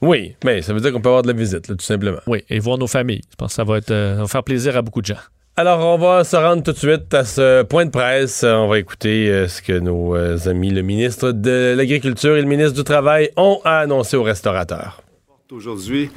Oui, 0.00 0.36
mais 0.44 0.62
ça 0.62 0.72
veut 0.72 0.80
dire 0.80 0.92
qu'on 0.92 1.00
peut 1.00 1.08
avoir 1.08 1.22
de 1.22 1.28
la 1.28 1.32
visite, 1.32 1.66
là, 1.68 1.74
tout 1.74 1.84
simplement. 1.84 2.18
Oui, 2.26 2.44
et 2.50 2.58
voir 2.58 2.78
nos 2.78 2.86
familles. 2.86 3.22
Je 3.30 3.36
pense 3.36 3.48
que 3.48 3.54
ça 3.54 3.64
va, 3.64 3.78
être, 3.78 3.90
euh, 3.90 4.16
ça 4.16 4.22
va 4.22 4.28
faire 4.28 4.44
plaisir 4.44 4.76
à 4.76 4.82
beaucoup 4.82 5.00
de 5.00 5.06
gens. 5.06 5.16
Alors, 5.56 5.78
on 5.86 5.98
va 5.98 6.24
se 6.24 6.34
rendre 6.34 6.64
tout 6.64 6.72
de 6.72 6.76
suite 6.76 7.14
à 7.14 7.24
ce 7.24 7.62
point 7.62 7.84
de 7.84 7.90
presse. 7.90 8.42
On 8.42 8.66
va 8.66 8.80
écouter 8.80 9.28
euh, 9.30 9.46
ce 9.46 9.62
que 9.62 9.78
nos 9.78 10.16
euh, 10.16 10.36
amis, 10.46 10.70
le 10.70 10.82
ministre 10.82 11.30
de 11.30 11.74
l'Agriculture 11.76 12.36
et 12.36 12.42
le 12.42 12.48
ministre 12.48 12.74
du 12.74 12.82
Travail, 12.82 13.30
ont 13.36 13.60
à 13.64 13.78
annoncer 13.78 14.16
aux 14.16 14.24
restaurateurs. 14.24 15.00
Aujourd'hui 15.52 16.10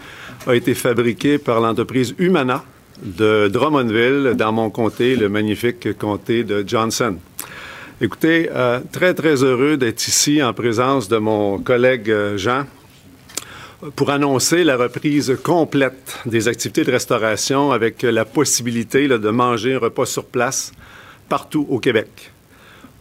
a 0.47 0.55
été 0.55 0.73
fabriqué 0.73 1.37
par 1.37 1.59
l'entreprise 1.59 2.15
Humana 2.17 2.63
de 3.03 3.47
Drummondville, 3.47 4.33
dans 4.35 4.51
mon 4.51 4.71
comté, 4.71 5.15
le 5.15 5.29
magnifique 5.29 5.95
comté 5.99 6.43
de 6.43 6.63
Johnson. 6.65 7.17
Écoutez, 8.01 8.49
euh, 8.51 8.79
très, 8.91 9.13
très 9.13 9.43
heureux 9.43 9.77
d'être 9.77 10.07
ici 10.07 10.41
en 10.41 10.53
présence 10.53 11.09
de 11.09 11.17
mon 11.17 11.59
collègue 11.59 12.11
Jean 12.37 12.63
pour 13.95 14.09
annoncer 14.09 14.63
la 14.63 14.75
reprise 14.75 15.37
complète 15.43 16.17
des 16.25 16.47
activités 16.47 16.83
de 16.83 16.91
restauration 16.91 17.71
avec 17.71 18.01
la 18.01 18.25
possibilité 18.25 19.07
de 19.07 19.29
manger 19.29 19.75
un 19.75 19.79
repas 19.79 20.05
sur 20.05 20.25
place 20.25 20.71
partout 21.29 21.67
au 21.69 21.79
Québec. 21.79 22.31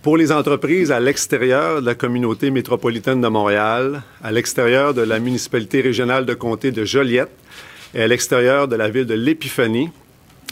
Pour 0.03 0.17
les 0.17 0.31
entreprises 0.31 0.93
à 0.93 1.01
l'extérieur 1.01 1.81
de 1.81 1.87
la 1.87 1.95
communauté 1.95 2.51
métropolitaine 2.51 3.23
de 3.23 3.29
Montréal, 3.29 4.03
à 4.23 4.31
l'extérieur 4.31 4.93
de 4.93 5.01
la 5.01 5.19
municipalité 5.19 5.81
régionale 5.81 6.27
de 6.27 6.35
comté 6.35 6.71
de 6.71 6.85
Joliette 6.85 7.33
et 7.95 8.03
à 8.03 8.07
l'extérieur 8.07 8.69
de 8.69 8.77
la 8.77 8.91
ville 8.91 9.07
de 9.07 9.15
l'Épiphanie, 9.15 9.91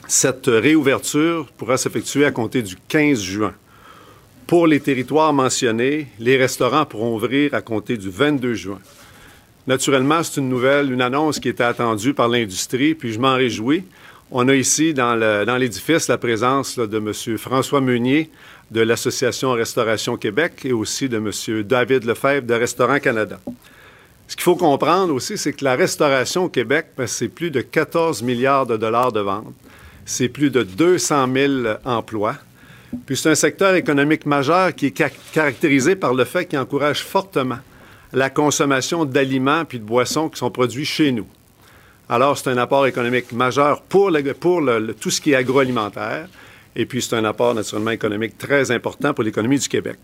cette 0.09 0.47
réouverture 0.47 1.47
pourra 1.57 1.77
s'effectuer 1.77 2.25
à 2.25 2.31
compter 2.31 2.63
du 2.63 2.77
15 2.89 3.21
juin. 3.21 3.55
Pour 4.47 4.67
les 4.67 4.81
territoires 4.81 5.33
mentionnés, 5.33 6.09
les 6.19 6.37
restaurants 6.37 6.87
pourront 6.87 7.15
ouvrir 7.15 7.55
à 7.55 7.61
compter 7.61 7.97
du 7.97 8.11
22 8.11 8.55
juin. 8.55 8.81
Naturellement, 9.67 10.23
c'est 10.23 10.41
une 10.41 10.49
nouvelle, 10.49 10.93
une 10.93 11.01
annonce 11.01 11.41
qui 11.41 11.49
était 11.49 11.65
attendue 11.65 12.13
par 12.13 12.29
l'industrie, 12.29 12.95
puis 12.95 13.13
je 13.13 13.19
m'en 13.19 13.35
réjouis. 13.35 13.85
On 14.31 14.49
a 14.49 14.55
ici 14.55 14.93
dans 14.95 15.57
l'édifice 15.59 16.09
la 16.09 16.19
présence 16.19 16.79
de 16.79 16.97
M. 16.99 17.39
François 17.39 17.81
Meunier 17.81 18.31
de 18.71 18.81
l'Association 18.81 19.53
Restauration 19.53 20.17
Québec 20.17 20.63
et 20.65 20.73
aussi 20.73 21.09
de 21.09 21.17
M. 21.19 21.63
David 21.63 22.05
Lefebvre 22.05 22.47
de 22.47 22.55
Restaurant 22.55 22.99
Canada. 22.99 23.39
Ce 24.27 24.35
qu'il 24.37 24.43
faut 24.43 24.57
comprendre 24.57 25.15
aussi, 25.15 25.37
c'est 25.39 25.53
que 25.53 25.65
la 25.65 25.77
restauration 25.77 26.45
au 26.45 26.49
Québec, 26.49 26.87
ben, 26.97 27.07
c'est 27.07 27.29
plus 27.29 27.51
de 27.51 27.61
14 27.61 28.23
milliards 28.23 28.67
de 28.67 28.77
dollars 28.77 29.13
de 29.13 29.21
ventes. 29.21 29.53
C'est 30.07 30.29
plus 30.29 30.51
de 30.51 30.63
200 30.63 31.29
000 31.33 31.53
emplois. 31.85 32.35
Puis 33.07 33.17
c'est 33.17 33.31
un 33.31 33.35
secteur 33.35 33.75
économique 33.75 34.25
majeur 34.27 34.75
qui 34.75 34.87
est 34.87 34.97
ca- 34.97 35.11
caractérisé 35.33 35.95
par 35.97 36.15
le 36.15 36.25
fait 36.25 36.47
qu'il 36.47 36.59
encourage 36.59 37.03
fortement 37.03 37.59
la 38.15 38.31
consommation 38.31 39.05
d'aliments 39.05 39.65
puis 39.65 39.79
de 39.79 39.85
boissons 39.85 40.29
qui 40.29 40.39
sont 40.39 40.51
produits 40.51 40.85
chez 40.85 41.13
nous. 41.13 41.27
Alors, 42.09 42.37
c'est 42.39 42.51
un 42.51 42.59
apport 42.59 42.87
économique 42.87 43.33
majeur 43.33 43.83
pour, 43.83 44.11
le- 44.11 44.35
pour 44.35 44.61
le- 44.61 44.95
tout 44.95 45.11
ce 45.11 45.21
qui 45.21 45.33
est 45.33 45.37
agroalimentaire. 45.37 46.29
Et 46.77 46.87
puis, 46.87 47.01
c'est 47.03 47.17
un 47.17 47.25
apport 47.25 47.55
naturellement 47.55 47.91
économique 47.93 48.37
très 48.39 48.71
important 48.71 49.15
pour 49.15 49.25
l'économie 49.25 49.59
du 49.59 49.69
Québec. 49.69 49.99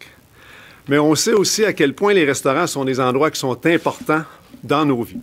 Mais 0.88 0.98
on 0.98 1.14
sait 1.14 1.32
aussi 1.34 1.64
à 1.64 1.72
quel 1.72 1.94
point 1.94 2.12
les 2.14 2.24
restaurants 2.24 2.66
sont 2.66 2.84
des 2.84 3.00
endroits 3.00 3.30
qui 3.30 3.38
sont 3.38 3.58
importants 3.66 4.22
dans 4.64 4.84
nos 4.84 5.02
vies. 5.02 5.20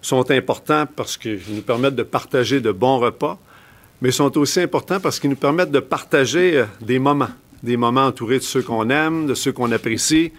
sont 0.00 0.30
importants 0.30 0.86
parce 0.94 1.16
qu'ils 1.16 1.40
nous 1.48 1.62
permettent 1.62 1.96
de 1.96 2.02
partager 2.04 2.60
de 2.60 2.70
bons 2.70 2.98
repas, 2.98 3.36
mais 4.00 4.12
sont 4.12 4.36
aussi 4.38 4.60
importants 4.60 5.00
parce 5.00 5.18
qu'ils 5.18 5.30
nous 5.30 5.36
permettent 5.36 5.72
de 5.72 5.80
partager 5.80 6.58
euh, 6.58 6.64
des 6.80 7.00
moments, 7.00 7.30
des 7.64 7.76
moments 7.76 8.06
entourés 8.06 8.38
de 8.38 8.44
ceux 8.44 8.62
qu'on 8.62 8.88
aime, 8.90 9.26
de 9.26 9.34
ceux 9.34 9.50
qu'on 9.50 9.72
apprécie, 9.72 10.32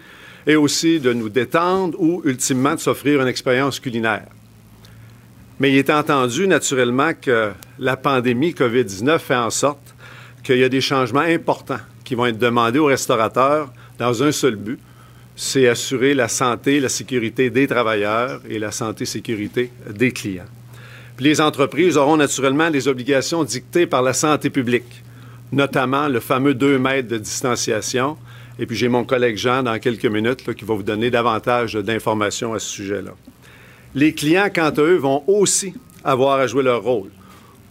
et 0.46 0.56
aussi 0.56 1.00
de 1.00 1.12
nous 1.12 1.28
détendre 1.28 2.00
ou, 2.00 2.22
ultimement, 2.24 2.74
de 2.74 2.80
s'offrir 2.80 3.20
une 3.20 3.28
expérience 3.28 3.80
culinaire. 3.80 4.26
Mais 5.58 5.70
il 5.72 5.76
est 5.76 5.90
entendu, 5.90 6.46
naturellement, 6.48 7.12
que 7.12 7.52
la 7.78 7.96
pandémie 7.96 8.52
COVID-19 8.52 9.18
fait 9.18 9.36
en 9.36 9.50
sorte 9.50 9.94
qu'il 10.42 10.56
y 10.56 10.64
a 10.64 10.68
des 10.68 10.80
changements 10.80 11.20
importants 11.20 11.80
qui 12.04 12.14
vont 12.14 12.26
être 12.26 12.38
demandés 12.38 12.78
aux 12.78 12.86
restaurateurs 12.86 13.70
dans 13.98 14.22
un 14.22 14.32
seul 14.32 14.56
but, 14.56 14.78
c'est 15.36 15.68
assurer 15.68 16.14
la 16.14 16.28
santé, 16.28 16.80
la 16.80 16.88
sécurité 16.88 17.50
des 17.50 17.66
travailleurs 17.66 18.40
et 18.48 18.58
la 18.58 18.70
santé-sécurité 18.70 19.70
des 19.88 20.12
clients. 20.12 20.48
Les 21.18 21.40
entreprises 21.40 21.98
auront 21.98 22.16
naturellement 22.16 22.70
des 22.70 22.88
obligations 22.88 23.44
dictées 23.44 23.86
par 23.86 24.02
la 24.02 24.14
santé 24.14 24.48
publique, 24.48 25.02
notamment 25.52 26.08
le 26.08 26.20
fameux 26.20 26.54
2 26.54 26.78
mètres 26.78 27.08
de 27.08 27.18
distanciation. 27.18 28.16
Et 28.60 28.66
puis 28.66 28.76
j'ai 28.76 28.88
mon 28.88 29.04
collègue 29.04 29.38
Jean 29.38 29.62
dans 29.62 29.78
quelques 29.78 30.04
minutes 30.04 30.54
qui 30.54 30.66
va 30.66 30.74
vous 30.74 30.82
donner 30.82 31.10
davantage 31.10 31.72
d'informations 31.76 32.52
à 32.52 32.58
ce 32.58 32.68
sujet-là. 32.68 33.12
Les 33.94 34.12
clients, 34.12 34.50
quant 34.54 34.68
à 34.68 34.80
eux, 34.82 34.96
vont 34.96 35.24
aussi 35.26 35.72
avoir 36.04 36.38
à 36.38 36.46
jouer 36.46 36.62
leur 36.62 36.82
rôle, 36.82 37.08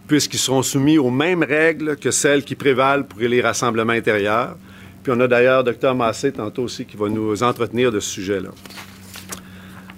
puisqu'ils 0.08 0.40
seront 0.40 0.62
soumis 0.62 0.98
aux 0.98 1.10
mêmes 1.10 1.44
règles 1.44 1.96
que 1.96 2.10
celles 2.10 2.42
qui 2.42 2.56
prévalent 2.56 3.04
pour 3.04 3.20
les 3.20 3.40
rassemblements 3.40 3.92
intérieurs. 3.92 4.56
Puis 5.04 5.12
on 5.16 5.20
a 5.20 5.28
d'ailleurs 5.28 5.62
Dr 5.62 5.94
Massé 5.94 6.32
tantôt 6.32 6.64
aussi 6.64 6.84
qui 6.84 6.96
va 6.96 7.08
nous 7.08 7.40
entretenir 7.44 7.92
de 7.92 8.00
ce 8.00 8.10
sujet-là. 8.10 8.50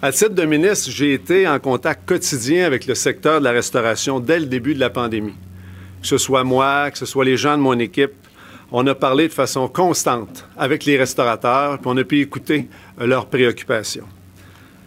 À 0.03 0.13
titre 0.13 0.35
de 0.35 0.45
ministre, 0.45 0.91
j'ai 0.91 1.15
été 1.15 1.49
en 1.49 1.59
contact 1.59 2.07
quotidien 2.07 2.67
avec 2.67 2.87
le 2.87 2.95
secteur 2.95 3.41
de 3.41 3.45
la 3.45 3.53
restauration 3.53 4.21
dès 4.21 4.41
le 4.41 4.47
début 4.47 4.75
de 4.75 4.81
la 4.81 4.91
pandémie. 4.91 5.35
Que 6.03 6.07
ce 6.09 6.19
soit 6.19 6.45
moi, 6.45 6.91
que 6.91 6.99
ce 6.99 7.07
soit 7.07 7.25
les 7.25 7.39
gens 7.39 7.57
de 7.57 7.63
mon 7.63 7.79
équipe, 7.79 8.13
on 8.73 8.87
a 8.87 8.95
parlé 8.95 9.29
de 9.29 9.33
façon 9.33 9.69
constante 9.69 10.47
avec 10.57 10.87
les 10.87 10.97
restaurateurs, 10.97 11.79
puis 11.79 11.87
on 11.87 11.97
a 11.99 12.05
pu 12.05 12.21
écouter 12.21 12.69
euh, 13.01 13.07
leurs 13.07 13.27
préoccupations. 13.27 14.07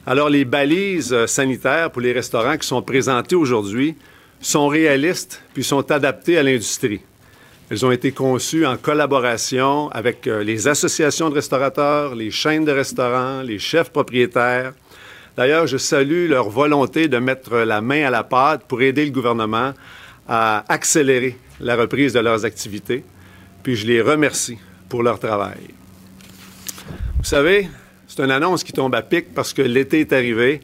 Alors, 0.07 0.29
les 0.29 0.43
balises 0.43 1.13
euh, 1.13 1.27
sanitaires 1.27 1.91
pour 1.91 2.01
les 2.01 2.11
restaurants 2.11 2.57
qui 2.57 2.67
sont 2.67 2.81
présentées 2.81 3.35
aujourd'hui 3.35 3.95
sont 4.41 4.67
réalistes 4.67 5.43
puis 5.53 5.63
sont 5.63 5.91
adaptées 5.91 6.37
à 6.37 6.43
l'industrie. 6.43 7.01
Elles 7.69 7.85
ont 7.85 7.91
été 7.91 8.11
conçues 8.11 8.65
en 8.65 8.75
collaboration 8.75 9.89
avec 9.89 10.25
euh, 10.25 10.43
les 10.43 10.67
associations 10.67 11.29
de 11.29 11.35
restaurateurs, 11.35 12.15
les 12.15 12.31
chaînes 12.31 12.65
de 12.65 12.71
restaurants, 12.71 13.43
les 13.43 13.59
chefs 13.59 13.91
propriétaires. 13.91 14.73
D'ailleurs, 15.37 15.67
je 15.67 15.77
salue 15.77 16.27
leur 16.27 16.49
volonté 16.49 17.07
de 17.07 17.17
mettre 17.17 17.57
la 17.57 17.81
main 17.81 18.07
à 18.07 18.09
la 18.09 18.23
pâte 18.23 18.63
pour 18.67 18.81
aider 18.81 19.05
le 19.05 19.11
gouvernement 19.11 19.73
à 20.27 20.63
accélérer 20.69 21.37
la 21.59 21.75
reprise 21.75 22.13
de 22.13 22.19
leurs 22.19 22.45
activités. 22.45 23.03
Puis 23.65 23.75
je 23.75 23.87
les 23.87 23.99
remercie 23.99 24.59
pour 24.89 25.01
leur 25.01 25.17
travail. 25.19 25.57
Vous 27.17 27.23
savez, 27.23 27.67
c'est 28.07 28.21
une 28.23 28.29
annonce 28.29 28.63
qui 28.63 28.71
tombe 28.71 28.93
à 28.93 29.01
pic 29.01 29.33
parce 29.33 29.53
que 29.53 29.63
l'été 29.63 30.01
est 30.01 30.13
arrivé. 30.13 30.61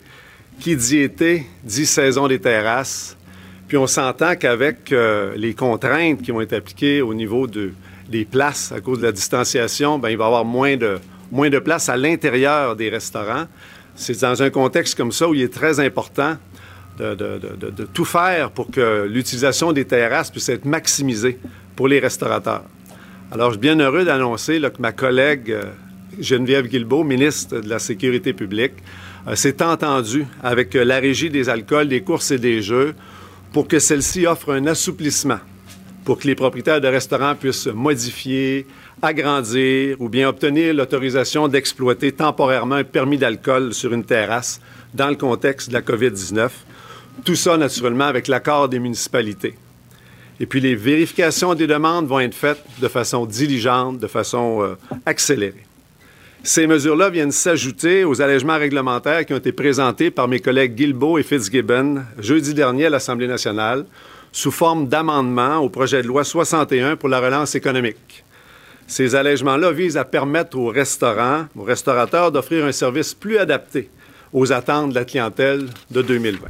Qui 0.59 0.75
dit 0.75 0.99
été 0.99 1.47
dit 1.63 1.87
saison 1.87 2.27
des 2.27 2.37
terrasses. 2.39 3.17
Puis 3.67 3.75
on 3.77 3.87
s'entend 3.87 4.35
qu'avec 4.35 4.91
euh, 4.91 5.33
les 5.35 5.55
contraintes 5.55 6.21
qui 6.21 6.29
vont 6.29 6.41
être 6.41 6.53
appliquées 6.53 7.01
au 7.01 7.15
niveau 7.15 7.47
de, 7.47 7.71
des 8.07 8.23
places 8.23 8.71
à 8.71 8.81
cause 8.81 8.99
de 8.99 9.03
la 9.05 9.11
distanciation, 9.11 9.97
ben, 9.97 10.09
il 10.11 10.17
va 10.17 10.25
y 10.25 10.27
avoir 10.27 10.45
moins 10.45 10.77
de, 10.77 10.99
moins 11.31 11.49
de 11.49 11.57
place 11.57 11.89
à 11.89 11.97
l'intérieur 11.97 12.75
des 12.75 12.89
restaurants. 12.89 13.45
C'est 13.95 14.21
dans 14.21 14.43
un 14.43 14.51
contexte 14.51 14.93
comme 14.95 15.11
ça 15.11 15.27
où 15.27 15.33
il 15.33 15.41
est 15.41 15.51
très 15.51 15.79
important 15.79 16.37
de- 16.99 17.15
de- 17.15 17.71
de 17.71 17.85
tout 17.85 18.05
faire 18.05 18.51
pour 18.51 18.69
que 18.69 19.07
l'utilisation 19.09 19.71
des 19.71 19.85
terrasses 19.85 20.29
puisse 20.29 20.49
être 20.49 20.65
maximisée 20.65 21.39
pour 21.75 21.87
les 21.87 21.99
restaurateurs. 21.99 22.65
Alors, 23.33 23.51
je 23.51 23.53
suis 23.53 23.61
bien 23.61 23.79
heureux 23.79 24.03
d'annoncer 24.03 24.59
que 24.59 24.81
ma 24.81 24.91
collègue 24.91 25.51
euh, 25.51 25.63
Geneviève 26.19 26.67
Guilbeault, 26.67 27.05
ministre 27.05 27.61
de 27.61 27.69
la 27.69 27.79
Sécurité 27.79 28.33
publique, 28.33 28.73
euh, 29.25 29.35
s'est 29.35 29.63
entendue 29.63 30.25
avec 30.43 30.75
euh, 30.75 30.83
la 30.83 30.99
Régie 30.99 31.29
des 31.29 31.47
alcools, 31.47 31.87
des 31.87 32.01
courses 32.01 32.31
et 32.31 32.37
des 32.37 32.61
jeux 32.61 32.93
pour 33.53 33.69
que 33.69 33.79
celle-ci 33.79 34.27
offre 34.27 34.51
un 34.53 34.67
assouplissement 34.67 35.39
pour 36.03 36.19
que 36.19 36.27
les 36.27 36.35
propriétaires 36.35 36.81
de 36.81 36.87
restaurants 36.89 37.35
puissent 37.35 37.67
modifier, 37.67 38.67
agrandir 39.01 39.95
ou 40.01 40.09
bien 40.09 40.27
obtenir 40.27 40.73
l'autorisation 40.73 41.47
d'exploiter 41.47 42.11
temporairement 42.11 42.75
un 42.75 42.83
permis 42.83 43.17
d'alcool 43.17 43.73
sur 43.73 43.93
une 43.93 44.03
terrasse 44.03 44.59
dans 44.93 45.07
le 45.07 45.15
contexte 45.15 45.69
de 45.69 45.73
la 45.75 45.81
COVID-19. 45.81 46.49
Tout 47.23 47.35
ça, 47.35 47.55
naturellement, 47.55 48.05
avec 48.05 48.27
l'accord 48.27 48.67
des 48.67 48.79
municipalités. 48.79 49.55
Et 50.41 50.47
puis, 50.47 50.59
les 50.59 50.73
vérifications 50.73 51.53
des 51.53 51.67
demandes 51.67 52.07
vont 52.07 52.19
être 52.19 52.33
faites 52.33 52.63
de 52.81 52.87
façon 52.87 53.27
diligente, 53.27 53.99
de 53.99 54.07
façon 54.07 54.63
euh, 54.63 54.75
accélérée. 55.05 55.63
Ces 56.41 56.65
mesures-là 56.65 57.11
viennent 57.11 57.31
s'ajouter 57.31 58.03
aux 58.03 58.23
allègements 58.23 58.57
réglementaires 58.57 59.23
qui 59.23 59.33
ont 59.33 59.37
été 59.37 59.51
présentés 59.51 60.09
par 60.09 60.27
mes 60.27 60.39
collègues 60.39 60.73
Guilbeault 60.73 61.19
et 61.19 61.23
Fitzgibbon 61.23 62.01
jeudi 62.17 62.55
dernier 62.55 62.87
à 62.87 62.89
l'Assemblée 62.89 63.27
nationale 63.27 63.85
sous 64.31 64.49
forme 64.49 64.87
d'amendement 64.87 65.57
au 65.57 65.69
projet 65.69 66.01
de 66.01 66.07
loi 66.07 66.23
61 66.23 66.95
pour 66.95 67.09
la 67.09 67.19
relance 67.19 67.53
économique. 67.53 68.23
Ces 68.87 69.13
allègements-là 69.13 69.71
visent 69.71 69.97
à 69.97 70.05
permettre 70.05 70.57
aux 70.57 70.69
restaurants, 70.69 71.45
aux 71.55 71.63
restaurateurs 71.63 72.31
d'offrir 72.31 72.65
un 72.65 72.71
service 72.71 73.13
plus 73.13 73.37
adapté 73.37 73.91
aux 74.33 74.51
attentes 74.51 74.89
de 74.89 74.95
la 74.95 75.05
clientèle 75.05 75.67
de 75.91 76.01
2020. 76.01 76.47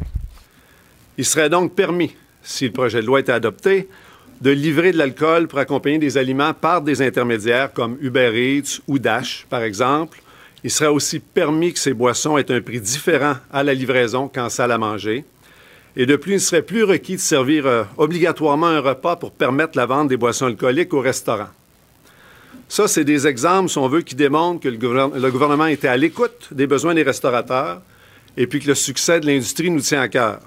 Il 1.17 1.25
serait 1.25 1.49
donc 1.49 1.75
permis, 1.75 2.15
si 2.43 2.65
le 2.65 2.71
projet 2.71 3.01
de 3.01 3.05
loi 3.05 3.19
était 3.19 3.31
adopté, 3.31 3.87
de 4.41 4.49
livrer 4.49 4.91
de 4.91 4.97
l'alcool 4.97 5.47
pour 5.47 5.59
accompagner 5.59 5.99
des 5.99 6.17
aliments 6.17 6.53
par 6.53 6.81
des 6.81 7.01
intermédiaires 7.01 7.71
comme 7.71 7.97
Uber 8.01 8.31
Eats 8.33 8.81
ou 8.87 8.97
Dash, 8.97 9.45
par 9.49 9.61
exemple. 9.61 10.21
Il 10.63 10.71
serait 10.71 10.89
aussi 10.89 11.19
permis 11.19 11.73
que 11.73 11.79
ces 11.79 11.93
boissons 11.93 12.37
aient 12.37 12.51
un 12.51 12.61
prix 12.61 12.81
différent 12.81 13.35
à 13.51 13.63
la 13.63 13.73
livraison 13.73 14.27
qu'en 14.27 14.49
salle 14.49 14.71
à 14.71 14.77
manger. 14.77 15.25
Et 15.95 16.05
de 16.05 16.15
plus, 16.15 16.31
il 16.31 16.35
ne 16.35 16.39
serait 16.39 16.61
plus 16.61 16.83
requis 16.83 17.15
de 17.15 17.21
servir 17.21 17.67
euh, 17.67 17.83
obligatoirement 17.97 18.67
un 18.67 18.79
repas 18.79 19.15
pour 19.15 19.31
permettre 19.31 19.77
la 19.77 19.85
vente 19.85 20.07
des 20.07 20.17
boissons 20.17 20.45
alcooliques 20.45 20.93
au 20.93 21.01
restaurant. 21.01 21.49
Ça, 22.69 22.87
c'est 22.87 23.03
des 23.03 23.27
exemples, 23.27 23.69
si 23.69 23.77
on 23.77 23.89
veut, 23.89 24.01
qui 24.01 24.15
démontrent 24.15 24.61
que 24.61 24.69
le, 24.69 24.77
le 24.77 25.31
gouvernement 25.31 25.65
était 25.65 25.89
à 25.89 25.97
l'écoute 25.97 26.47
des 26.51 26.67
besoins 26.67 26.95
des 26.95 27.03
restaurateurs 27.03 27.81
et 28.37 28.47
puis 28.47 28.59
que 28.59 28.67
le 28.67 28.75
succès 28.75 29.19
de 29.19 29.25
l'industrie 29.25 29.69
nous 29.69 29.81
tient 29.81 30.01
à 30.01 30.07
cœur. 30.07 30.39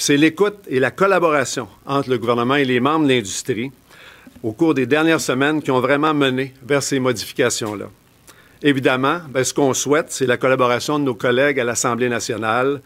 C'est 0.00 0.16
l'écoute 0.16 0.56
et 0.66 0.80
la 0.80 0.90
collaboration 0.90 1.68
entre 1.84 2.08
le 2.08 2.16
gouvernement 2.16 2.54
et 2.54 2.64
les 2.64 2.80
membres 2.80 3.04
de 3.06 3.12
l'industrie 3.12 3.70
au 4.42 4.52
cours 4.52 4.72
des 4.72 4.86
dernières 4.86 5.20
semaines 5.20 5.60
qui 5.62 5.70
ont 5.70 5.80
vraiment 5.80 6.14
mené 6.14 6.54
vers 6.66 6.82
ces 6.82 6.98
modifications-là. 6.98 7.84
Évidemment, 8.62 9.18
ben, 9.28 9.44
ce 9.44 9.52
qu'on 9.52 9.74
souhaite, 9.74 10.06
c'est 10.08 10.24
la 10.24 10.38
collaboration 10.38 10.98
de 10.98 11.04
nos 11.04 11.14
collègues 11.14 11.60
à 11.60 11.64
l'Assemblée 11.64 12.08
nationale 12.08 12.80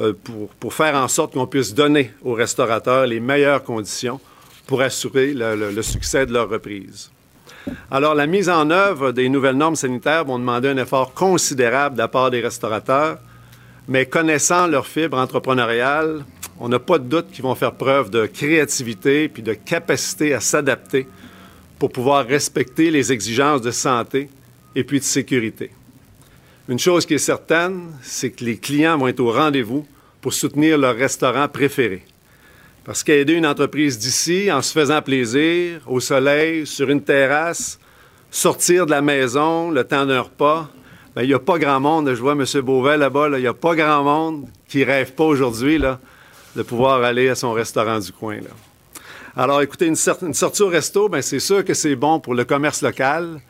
euh, 0.00 0.14
pour, 0.58 0.72
faire 0.72 0.94
en 0.94 1.06
sorte 1.06 1.34
qu'on 1.34 1.46
puisse 1.46 1.74
donner 1.74 2.12
aux 2.22 2.32
restaurateurs 2.32 3.06
les 3.06 3.20
meilleures 3.20 3.62
conditions 3.62 4.18
pour 4.66 4.80
assurer 4.80 5.34
le, 5.34 5.56
le- 5.56 5.70
le 5.70 5.82
succès 5.82 6.24
de 6.24 6.32
leur 6.32 6.48
reprise. 6.48 7.10
Alors, 7.90 8.14
la 8.14 8.26
mise 8.26 8.48
en 8.48 8.70
œuvre 8.70 9.12
des 9.12 9.28
nouvelles 9.28 9.56
normes 9.56 9.76
sanitaires 9.76 10.24
vont 10.24 10.38
demander 10.38 10.68
un 10.70 10.78
effort 10.78 11.12
considérable 11.12 11.96
de 11.96 12.00
la 12.00 12.08
part 12.08 12.30
des 12.30 12.40
restaurateurs, 12.40 13.18
mais 13.88 14.06
connaissant 14.06 14.66
leur 14.66 14.86
fibre 14.86 15.18
entrepreneuriale, 15.18 16.24
on 16.58 16.68
n'a 16.68 16.78
pas 16.78 16.98
de 16.98 17.04
doute 17.04 17.30
qu'ils 17.30 17.42
vont 17.42 17.54
faire 17.54 17.74
preuve 17.74 18.10
de 18.10 18.26
créativité 18.26 19.28
puis 19.28 19.42
de 19.42 19.54
capacité 19.54 20.34
à 20.34 20.40
s'adapter 20.40 21.06
pour 21.78 21.90
pouvoir 21.90 22.26
respecter 22.26 22.90
les 22.90 23.12
exigences 23.12 23.60
de 23.60 23.70
santé 23.70 24.28
et 24.74 24.84
puis 24.84 25.00
de 25.00 25.04
sécurité. 25.04 25.70
Une 26.68 26.78
chose 26.78 27.04
qui 27.04 27.14
est 27.14 27.18
certaine, 27.18 27.92
c'est 28.02 28.30
que 28.30 28.44
les 28.44 28.56
clients 28.56 28.96
vont 28.96 29.08
être 29.08 29.20
au 29.20 29.32
rendez-vous 29.32 29.86
pour 30.22 30.32
soutenir 30.32 30.78
leur 30.78 30.96
restaurant 30.96 31.48
préféré. 31.48 32.02
Parce 32.84 33.02
qu'aider 33.02 33.34
une 33.34 33.46
entreprise 33.46 33.98
d'ici 33.98 34.50
en 34.50 34.62
se 34.62 34.72
faisant 34.72 35.02
plaisir, 35.02 35.80
au 35.86 36.00
soleil, 36.00 36.66
sur 36.66 36.88
une 36.88 37.02
terrasse, 37.02 37.78
sortir 38.30 38.86
de 38.86 38.90
la 38.90 39.02
maison 39.02 39.70
le 39.70 39.84
temps 39.84 40.06
d'un 40.06 40.22
repas, 40.22 40.70
ben, 41.14 41.22
il 41.22 41.28
n'y 41.28 41.34
a 41.34 41.38
pas 41.38 41.58
grand 41.58 41.80
monde. 41.80 42.12
Je 42.14 42.20
vois 42.20 42.32
M. 42.32 42.44
Beauvais 42.62 42.96
là-bas, 42.96 43.28
là, 43.28 43.38
il 43.38 43.42
n'y 43.42 43.46
a 43.46 43.54
pas 43.54 43.74
grand 43.74 44.02
monde 44.02 44.46
qui 44.68 44.78
ne 44.78 44.86
rêve 44.86 45.12
pas 45.12 45.24
aujourd'hui 45.24 45.80
de 46.56 46.62
pouvoir 46.62 47.02
aller 47.02 47.28
à 47.28 47.34
son 47.34 47.52
restaurant 47.52 47.98
du 47.98 48.12
coin. 48.12 48.36
Là. 48.36 48.50
Alors, 49.36 49.62
écoutez, 49.62 49.86
une 49.86 49.96
sortie 49.96 50.62
au 50.62 50.68
resto, 50.68 51.08
ben, 51.08 51.22
c'est 51.22 51.40
sûr 51.40 51.64
que 51.64 51.74
c'est 51.74 51.96
bon 51.96 52.20
pour 52.20 52.34
le 52.34 52.44
commerce 52.44 52.82
local, 52.82 53.40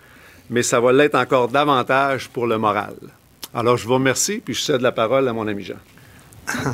mais 0.51 0.63
ça 0.63 0.81
va 0.81 0.93
l'être 0.93 1.15
encore 1.15 1.49
davantage 1.49 2.29
pour 2.29 2.47
le 2.47 2.57
moral. 2.59 2.95
Alors, 3.53 3.77
je 3.77 3.87
vous 3.87 3.95
remercie, 3.95 4.41
puis 4.45 4.55
je 4.55 4.61
cède 4.61 4.81
la 4.81 4.93
parole 4.93 5.29
à 5.29 5.33
mon 5.33 5.47
ami 5.47 5.63
Jean. 5.63 5.77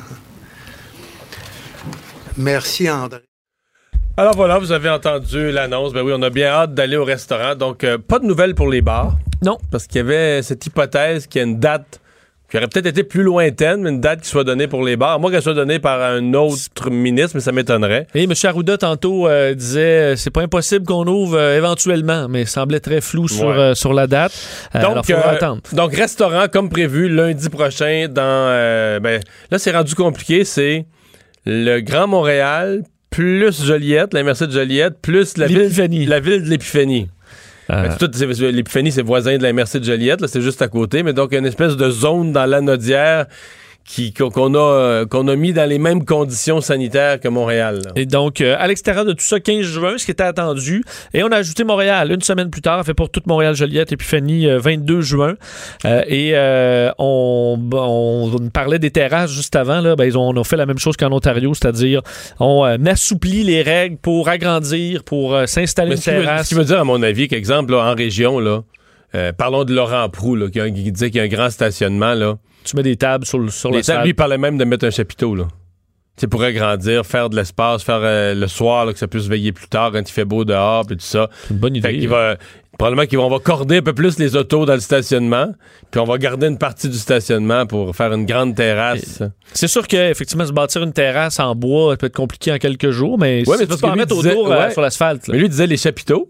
Merci, 2.36 2.88
André. 2.88 3.22
Alors 4.16 4.34
voilà, 4.34 4.58
vous 4.58 4.72
avez 4.72 4.90
entendu 4.90 5.50
l'annonce. 5.50 5.92
Ben 5.92 6.02
oui, 6.02 6.12
on 6.14 6.22
a 6.22 6.30
bien 6.30 6.48
hâte 6.48 6.74
d'aller 6.74 6.96
au 6.96 7.04
restaurant. 7.04 7.54
Donc, 7.54 7.84
euh, 7.84 7.98
pas 7.98 8.18
de 8.18 8.26
nouvelles 8.26 8.54
pour 8.54 8.68
les 8.68 8.82
bars. 8.82 9.16
Non. 9.42 9.58
Parce 9.70 9.86
qu'il 9.86 9.96
y 9.96 10.00
avait 10.00 10.42
cette 10.42 10.64
hypothèse 10.66 11.26
qu'il 11.26 11.40
y 11.40 11.44
a 11.44 11.46
une 11.46 11.58
date 11.58 12.00
qui 12.50 12.56
aurait 12.56 12.66
peut-être 12.66 12.86
été 12.86 13.04
plus 13.04 13.22
lointaine, 13.22 13.82
mais 13.82 13.90
une 13.90 14.00
date 14.00 14.22
qui 14.22 14.28
soit 14.28 14.42
donnée 14.42 14.66
pour 14.66 14.84
les 14.84 14.96
bars. 14.96 15.20
Moi, 15.20 15.30
qu'elle 15.30 15.42
soit 15.42 15.54
donnée 15.54 15.78
par 15.78 16.02
un 16.02 16.34
autre 16.34 16.90
ministre, 16.90 17.32
mais 17.34 17.40
ça 17.40 17.52
m'étonnerait. 17.52 18.08
Et 18.14 18.24
M. 18.24 18.32
Arruda, 18.42 18.76
tantôt, 18.76 19.28
euh, 19.28 19.54
disait 19.54 20.12
euh, 20.12 20.16
c'est 20.16 20.30
pas 20.30 20.42
impossible 20.42 20.84
qu'on 20.84 21.06
ouvre 21.06 21.38
euh, 21.38 21.56
éventuellement, 21.56 22.28
mais 22.28 22.42
il 22.42 22.48
semblait 22.48 22.80
très 22.80 23.00
flou 23.00 23.28
sur, 23.28 23.48
euh, 23.48 23.74
sur 23.74 23.92
la 23.92 24.08
date. 24.08 24.32
Alors, 24.72 25.00
euh, 25.08 25.14
attendre. 25.24 25.62
donc, 25.72 25.94
restaurant 25.94 26.46
comme 26.52 26.68
prévu 26.70 27.08
lundi 27.08 27.48
prochain 27.48 28.06
dans. 28.10 29.00
ben, 29.00 29.20
là, 29.50 29.58
c'est 29.58 29.70
rendu 29.70 29.94
compliqué. 29.94 30.44
C'est 30.44 30.86
le 31.46 31.80
Grand 31.80 32.08
Montréal 32.08 32.82
plus 33.10 33.64
Joliette, 33.64 34.12
la 34.14 34.22
MRC 34.22 34.46
de 34.46 34.52
Joliette, 34.52 35.00
plus 35.00 35.36
la 35.36 35.46
ville, 35.46 36.08
la 36.08 36.20
ville 36.20 36.44
de 36.44 36.48
l'Épiphanie. 36.48 37.08
C'est- 37.98 38.50
L'Épiphanie, 38.52 38.92
c'est 38.92 39.02
voisin 39.02 39.36
de 39.38 39.42
la 39.42 39.52
MRC 39.52 39.78
de 39.80 39.84
Joliette, 39.84 40.26
c'est 40.26 40.40
juste 40.40 40.62
à 40.62 40.68
côté, 40.68 41.02
mais 41.02 41.12
donc 41.12 41.32
une 41.32 41.46
espèce 41.46 41.76
de 41.76 41.90
zone 41.90 42.32
dans 42.32 42.46
l'anodière 42.46 43.26
qu'on 44.16 44.30
qu'on 44.30 44.54
a 44.54 44.58
euh, 44.58 45.06
qu'on 45.06 45.26
a 45.28 45.36
mis 45.36 45.52
dans 45.52 45.68
les 45.68 45.78
mêmes 45.78 46.04
conditions 46.04 46.60
sanitaires 46.60 47.18
que 47.20 47.28
Montréal. 47.28 47.80
là. 47.84 47.92
Et 47.96 48.06
donc, 48.06 48.40
euh, 48.40 48.56
à 48.58 48.66
l'extérieur 48.68 49.04
de 49.04 49.12
tout 49.12 49.24
ça, 49.24 49.40
15 49.40 49.62
juin, 49.62 49.98
ce 49.98 50.04
qui 50.04 50.10
était 50.10 50.22
attendu. 50.22 50.82
Et 51.12 51.22
on 51.22 51.28
a 51.28 51.36
ajouté 51.36 51.64
Montréal 51.64 52.12
une 52.12 52.20
semaine 52.20 52.50
plus 52.50 52.62
tard, 52.62 52.84
fait 52.84 52.94
pour 52.94 53.10
toute 53.10 53.26
Montréal-Joliette, 53.26 53.92
Épiphanie, 53.92 54.46
euh, 54.46 54.58
22 54.58 55.00
juin. 55.00 55.34
Euh, 55.84 56.02
et 56.06 56.34
on, 56.98 57.58
on, 57.72 58.30
on 58.32 58.48
parlait 58.50 58.78
des 58.78 58.90
terrasses 58.90 59.32
juste 59.32 59.56
avant. 59.56 59.80
Là, 59.80 59.96
ben, 59.96 60.04
ils 60.04 60.16
ont, 60.16 60.28
on 60.28 60.40
a 60.40 60.44
fait 60.44 60.56
la 60.56 60.66
même 60.66 60.78
chose 60.78 60.96
qu'en 60.96 61.10
Ontario, 61.12 61.52
c'est-à-dire 61.54 62.02
on 62.38 62.64
assouplit 62.86 63.42
les 63.42 63.62
règles 63.62 63.96
pour 63.96 64.28
agrandir, 64.28 65.02
pour 65.04 65.36
s'installer 65.46 65.96
une 65.96 66.00
terrasse. 66.02 66.44
ce 66.44 66.48
qui 66.50 66.54
veut 66.54 66.64
dire, 66.64 66.80
à 66.80 66.84
mon 66.84 67.02
avis, 67.02 67.28
qu'exemple, 67.28 67.72
là, 67.72 67.90
en 67.90 67.94
région, 67.94 68.38
là, 68.38 68.62
euh, 69.14 69.32
parlons 69.32 69.64
de 69.64 69.74
Laurent 69.74 70.08
Prou, 70.08 70.36
là, 70.36 70.48
qui, 70.48 70.60
qui 70.72 70.92
disait 70.92 71.10
qu'il 71.10 71.18
y 71.18 71.20
a 71.20 71.24
un 71.24 71.28
grand 71.28 71.50
stationnement. 71.50 72.14
Là. 72.14 72.38
Tu 72.64 72.76
mets 72.76 72.82
des 72.82 72.96
tables 72.96 73.24
sur, 73.26 73.38
le- 73.38 73.48
sur 73.50 73.70
Les 73.70 73.78
le 73.78 73.82
tables, 73.84 74.02
lui, 74.04 74.10
il 74.10 74.14
parlait 74.14 74.38
même 74.38 74.58
de 74.58 74.64
mettre 74.64 74.84
un 74.86 74.90
chapiteau. 74.90 75.34
Là. 75.34 75.44
Tu 76.16 76.22
sais, 76.22 76.26
pour 76.26 76.42
agrandir, 76.42 77.06
faire 77.06 77.30
de 77.30 77.36
l'espace, 77.36 77.82
faire 77.82 78.00
euh, 78.02 78.34
le 78.34 78.46
soir, 78.46 78.84
là, 78.86 78.92
que 78.92 78.98
ça 78.98 79.08
puisse 79.08 79.26
veiller 79.26 79.52
plus 79.52 79.68
tard 79.68 79.92
quand 79.92 80.00
il 80.00 80.12
fait 80.12 80.24
beau 80.24 80.44
dehors, 80.44 80.84
puis 80.86 80.96
tout 80.96 81.04
ça. 81.04 81.28
C'est 81.44 81.54
une 81.54 81.60
bonne 81.60 81.76
idée. 81.76 81.88
Fait 81.88 81.94
qu'il 81.98 82.08
va, 82.08 82.36
probablement 82.78 83.06
qu'on 83.06 83.30
va 83.30 83.38
corder 83.38 83.78
un 83.78 83.82
peu 83.82 83.94
plus 83.94 84.18
les 84.18 84.36
autos 84.36 84.66
dans 84.66 84.74
le 84.74 84.80
stationnement, 84.80 85.52
puis 85.90 86.00
on 86.00 86.04
va 86.04 86.18
garder 86.18 86.46
une 86.48 86.58
partie 86.58 86.88
du 86.90 86.98
stationnement 86.98 87.64
pour 87.66 87.96
faire 87.96 88.12
une 88.12 88.26
grande 88.26 88.54
terrasse. 88.54 89.22
C'est 89.54 89.68
sûr 89.68 89.86
qu'effectivement, 89.88 90.44
se 90.46 90.52
bâtir 90.52 90.82
une 90.82 90.92
terrasse 90.92 91.40
en 91.40 91.54
bois 91.54 91.92
ça 91.92 91.96
peut 91.96 92.06
être 92.06 92.14
compliqué 92.16 92.52
en 92.52 92.58
quelques 92.58 92.90
jours, 92.90 93.18
mais 93.18 93.38
Ouais, 93.38 93.44
si 93.44 93.50
mais 93.52 93.58
tu 93.60 93.66
parce 93.68 93.80
peux 93.80 93.86
en 93.88 93.96
mettre 93.96 94.14
disait- 94.14 94.32
autour 94.32 94.52
euh, 94.52 94.58
ouais. 94.66 94.70
sur 94.72 94.82
l'asphalte. 94.82 95.28
Mais 95.28 95.38
lui 95.38 95.48
disait 95.48 95.66
les 95.66 95.76
chapiteaux. 95.78 96.28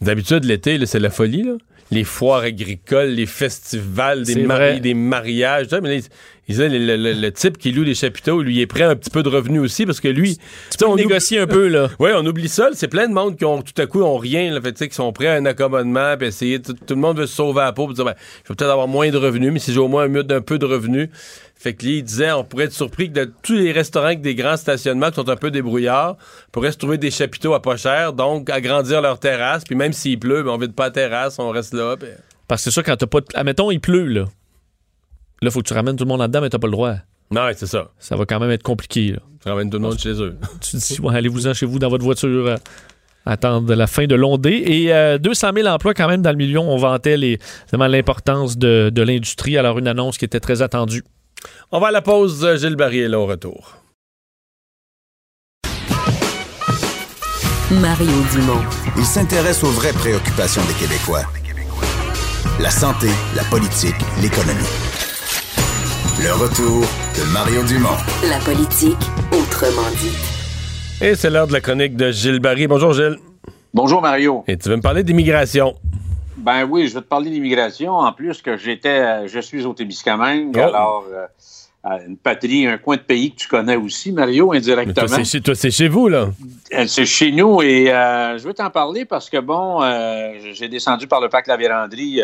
D'habitude, 0.00 0.44
l'été, 0.44 0.84
c'est 0.86 0.98
la 0.98 1.10
folie. 1.10 1.42
Là. 1.42 1.52
Les 1.90 2.04
foires 2.04 2.42
agricoles, 2.42 3.10
les 3.10 3.26
festivals, 3.26 4.22
des, 4.24 4.44
mari- 4.44 4.70
vrai. 4.72 4.80
des 4.80 4.94
mariages. 4.94 5.66
Mais 5.82 6.00
il- 6.48 6.52
disait, 6.52 6.68
le, 6.68 6.78
le- 6.78 6.96
le- 6.96 7.12
le 7.20 7.32
type 7.32 7.58
qui 7.58 7.72
loue 7.72 7.82
les 7.84 7.94
chapiteaux, 7.94 8.42
lui, 8.42 8.56
il 8.56 8.60
est 8.60 8.66
prêt 8.66 8.82
à 8.84 8.90
un 8.90 8.96
petit 8.96 9.10
peu 9.10 9.22
de 9.22 9.28
revenus 9.28 9.60
aussi 9.60 9.86
parce 9.86 10.00
que 10.00 10.08
lui. 10.08 10.36
Tu 10.70 10.78
peux 10.78 10.86
négocier 10.96 11.38
un 11.38 11.46
peu, 11.46 11.68
là. 11.68 11.88
Oui, 11.98 12.10
on 12.14 12.24
oublie 12.26 12.48
ça. 12.48 12.70
C'est 12.72 12.88
plein 12.88 13.08
de 13.08 13.12
monde 13.14 13.36
qui 13.36 13.44
ont 13.44 13.62
tout 13.62 13.80
à 13.80 13.86
coup 13.86 14.02
ont 14.02 14.18
rien. 14.18 14.52
Là, 14.52 14.60
fait, 14.60 14.88
qui 14.88 14.94
sont 14.94 15.12
prêts 15.12 15.28
à 15.28 15.34
un 15.34 15.44
accommodement. 15.46 16.16
Puis 16.18 16.28
essayer. 16.28 16.60
Tout, 16.60 16.72
tout 16.72 16.94
le 16.94 17.00
monde 17.00 17.18
veut 17.18 17.26
se 17.26 17.34
sauver 17.36 17.60
à 17.60 17.64
la 17.66 17.72
peau. 17.72 17.86
Puis 17.86 17.94
dire, 17.94 18.04
ben, 18.04 18.14
je 18.44 18.48
vais 18.48 18.54
peut-être 18.56 18.70
avoir 18.70 18.88
moins 18.88 19.10
de 19.10 19.16
revenus, 19.18 19.52
mais 19.52 19.58
si 19.58 19.72
j'ai 19.72 19.78
au 19.80 19.88
moins 19.88 20.04
un, 20.04 20.08
mieux 20.08 20.24
d'un 20.24 20.40
peu 20.40 20.58
de 20.58 20.66
revenus. 20.66 21.08
Fait 21.62 21.74
que 21.74 21.84
lui, 21.84 21.98
il 21.98 22.02
disait, 22.02 22.32
on 22.32 22.42
pourrait 22.42 22.64
être 22.64 22.72
surpris 22.72 23.08
que 23.12 23.20
de 23.20 23.30
tous 23.42 23.52
les 23.52 23.70
restaurants 23.70 24.06
avec 24.06 24.22
des 24.22 24.34
grands 24.34 24.56
stationnements 24.56 25.10
qui 25.10 25.16
sont 25.16 25.28
un 25.28 25.36
peu 25.36 25.50
débrouillards 25.50 26.16
pourraient 26.52 26.72
se 26.72 26.78
trouver 26.78 26.96
des 26.96 27.10
chapiteaux 27.10 27.52
à 27.52 27.60
pas 27.60 27.76
cher, 27.76 28.14
donc 28.14 28.48
agrandir 28.48 29.02
leur 29.02 29.18
terrasse. 29.20 29.64
Puis 29.64 29.74
même 29.76 29.92
s'il 29.92 30.18
pleut, 30.18 30.42
ben, 30.42 30.52
on 30.52 30.56
vide 30.56 30.72
pas 30.72 30.84
la 30.84 30.90
terrasse, 30.92 31.38
on 31.38 31.50
reste 31.50 31.74
là. 31.74 31.96
Parce 32.48 32.62
que 32.62 32.64
c'est 32.64 32.70
sûr, 32.70 32.82
quand 32.82 32.96
t'as 32.96 33.06
pas. 33.06 33.20
de- 33.20 33.26
Admettons, 33.34 33.70
il 33.70 33.78
pleut, 33.78 34.06
là. 34.06 34.24
Là, 35.42 35.50
faut 35.50 35.60
que 35.62 35.68
tu 35.68 35.74
ramènes 35.74 35.96
tout 35.96 36.04
le 36.04 36.08
monde 36.08 36.20
là-dedans, 36.20 36.40
mais 36.42 36.50
t'as 36.50 36.58
pas 36.58 36.66
le 36.66 36.72
droit. 36.72 36.94
Non, 37.30 37.42
ouais, 37.44 37.54
c'est 37.56 37.66
ça. 37.66 37.90
Ça 37.98 38.16
va 38.16 38.26
quand 38.26 38.40
même 38.40 38.50
être 38.50 38.62
compliqué. 38.62 39.12
Là. 39.12 39.18
Ça 39.42 39.50
ramène 39.50 39.70
tout 39.70 39.78
le 39.78 39.84
monde 39.84 39.98
chez 39.98 40.20
eux. 40.20 40.36
Tu 40.60 40.76
dis, 40.76 41.00
ouais, 41.00 41.14
allez-vous-en 41.16 41.54
chez 41.54 41.64
vous 41.66 41.78
dans 41.78 41.88
votre 41.88 42.04
voiture. 42.04 42.46
euh, 42.48 42.56
attendre 43.26 43.72
la 43.74 43.86
fin 43.86 44.06
de 44.06 44.14
l'ondée. 44.14 44.62
Et 44.66 44.92
euh, 44.92 45.16
200 45.18 45.50
000 45.54 45.68
emplois 45.68 45.94
quand 45.94 46.08
même 46.08 46.22
dans 46.22 46.30
le 46.30 46.36
million. 46.36 46.68
On 46.70 46.76
vantait 46.76 47.16
l'importance 47.72 48.58
de, 48.58 48.90
de 48.92 49.02
l'industrie. 49.02 49.56
Alors, 49.56 49.78
une 49.78 49.88
annonce 49.88 50.18
qui 50.18 50.24
était 50.24 50.40
très 50.40 50.60
attendue. 50.62 51.04
On 51.72 51.80
va 51.80 51.88
à 51.88 51.90
la 51.90 52.02
pause. 52.02 52.44
euh, 52.44 52.56
Gilles 52.58 52.76
Barry 52.76 52.98
est 53.00 53.08
là 53.08 53.18
au 53.20 53.26
retour. 53.26 53.76
Mario 57.70 58.10
Dumont. 58.32 58.60
Il 58.96 59.04
s'intéresse 59.04 59.62
aux 59.62 59.70
vraies 59.70 59.92
préoccupations 59.92 60.62
des 60.66 60.74
Québécois. 60.74 61.22
La 62.58 62.70
santé, 62.70 63.08
la 63.36 63.44
politique, 63.44 63.94
l'économie. 64.20 64.66
Le 66.22 66.32
retour 66.34 66.80
de 67.16 67.32
Mario 67.32 67.62
Dumont. 67.64 67.96
La 68.28 68.38
politique, 68.44 68.98
autrement 69.32 69.88
dit. 69.98 70.16
Et 71.04 71.14
c'est 71.14 71.30
l'heure 71.30 71.46
de 71.46 71.52
la 71.52 71.60
chronique 71.60 71.96
de 71.96 72.10
Gilles 72.10 72.40
Barry. 72.40 72.66
Bonjour 72.66 72.92
Gilles. 72.92 73.16
Bonjour 73.72 74.02
Mario. 74.02 74.44
Et 74.46 74.56
tu 74.58 74.68
veux 74.68 74.76
me 74.76 74.82
parler 74.82 75.02
d'immigration? 75.02 75.74
Ben 76.36 76.64
oui, 76.68 76.88
je 76.88 76.94
vais 76.94 77.00
te 77.00 77.06
parler 77.06 77.30
d'immigration. 77.30 77.92
En 77.94 78.12
plus 78.12 78.42
que 78.42 78.56
j'étais, 78.56 78.88
euh, 78.88 79.28
je 79.28 79.40
suis 79.40 79.64
au 79.64 79.72
Témiscamingue, 79.72 80.56
Oh. 80.58 80.60
alors 80.60 81.04
euh, 81.14 81.98
une 82.06 82.16
patrie, 82.18 82.66
un 82.66 82.76
coin 82.78 82.96
de 82.96 83.02
pays 83.02 83.32
que 83.32 83.36
tu 83.36 83.48
connais 83.48 83.76
aussi, 83.76 84.12
Mario, 84.12 84.50
Mais 84.52 84.58
indirectement. 84.58 85.06
Toi, 85.06 85.16
c'est 85.16 85.24
chez, 85.24 85.40
toi, 85.40 85.54
c'est 85.54 85.70
chez 85.70 85.88
vous, 85.88 86.08
là. 86.08 86.28
Euh, 86.74 86.84
C'est 86.86 87.06
chez 87.06 87.32
nous 87.32 87.62
et 87.62 87.90
euh, 87.92 88.36
je 88.36 88.44
veux 88.44 88.52
t'en 88.54 88.68
parler 88.70 89.04
parce 89.06 89.30
que 89.30 89.38
bon, 89.38 89.82
euh, 89.82 90.32
j'ai 90.52 90.68
descendu 90.68 91.06
par 91.06 91.20
le 91.22 91.28
parc 91.30 91.46
La 91.46 91.56
Vérandrie 91.56 92.20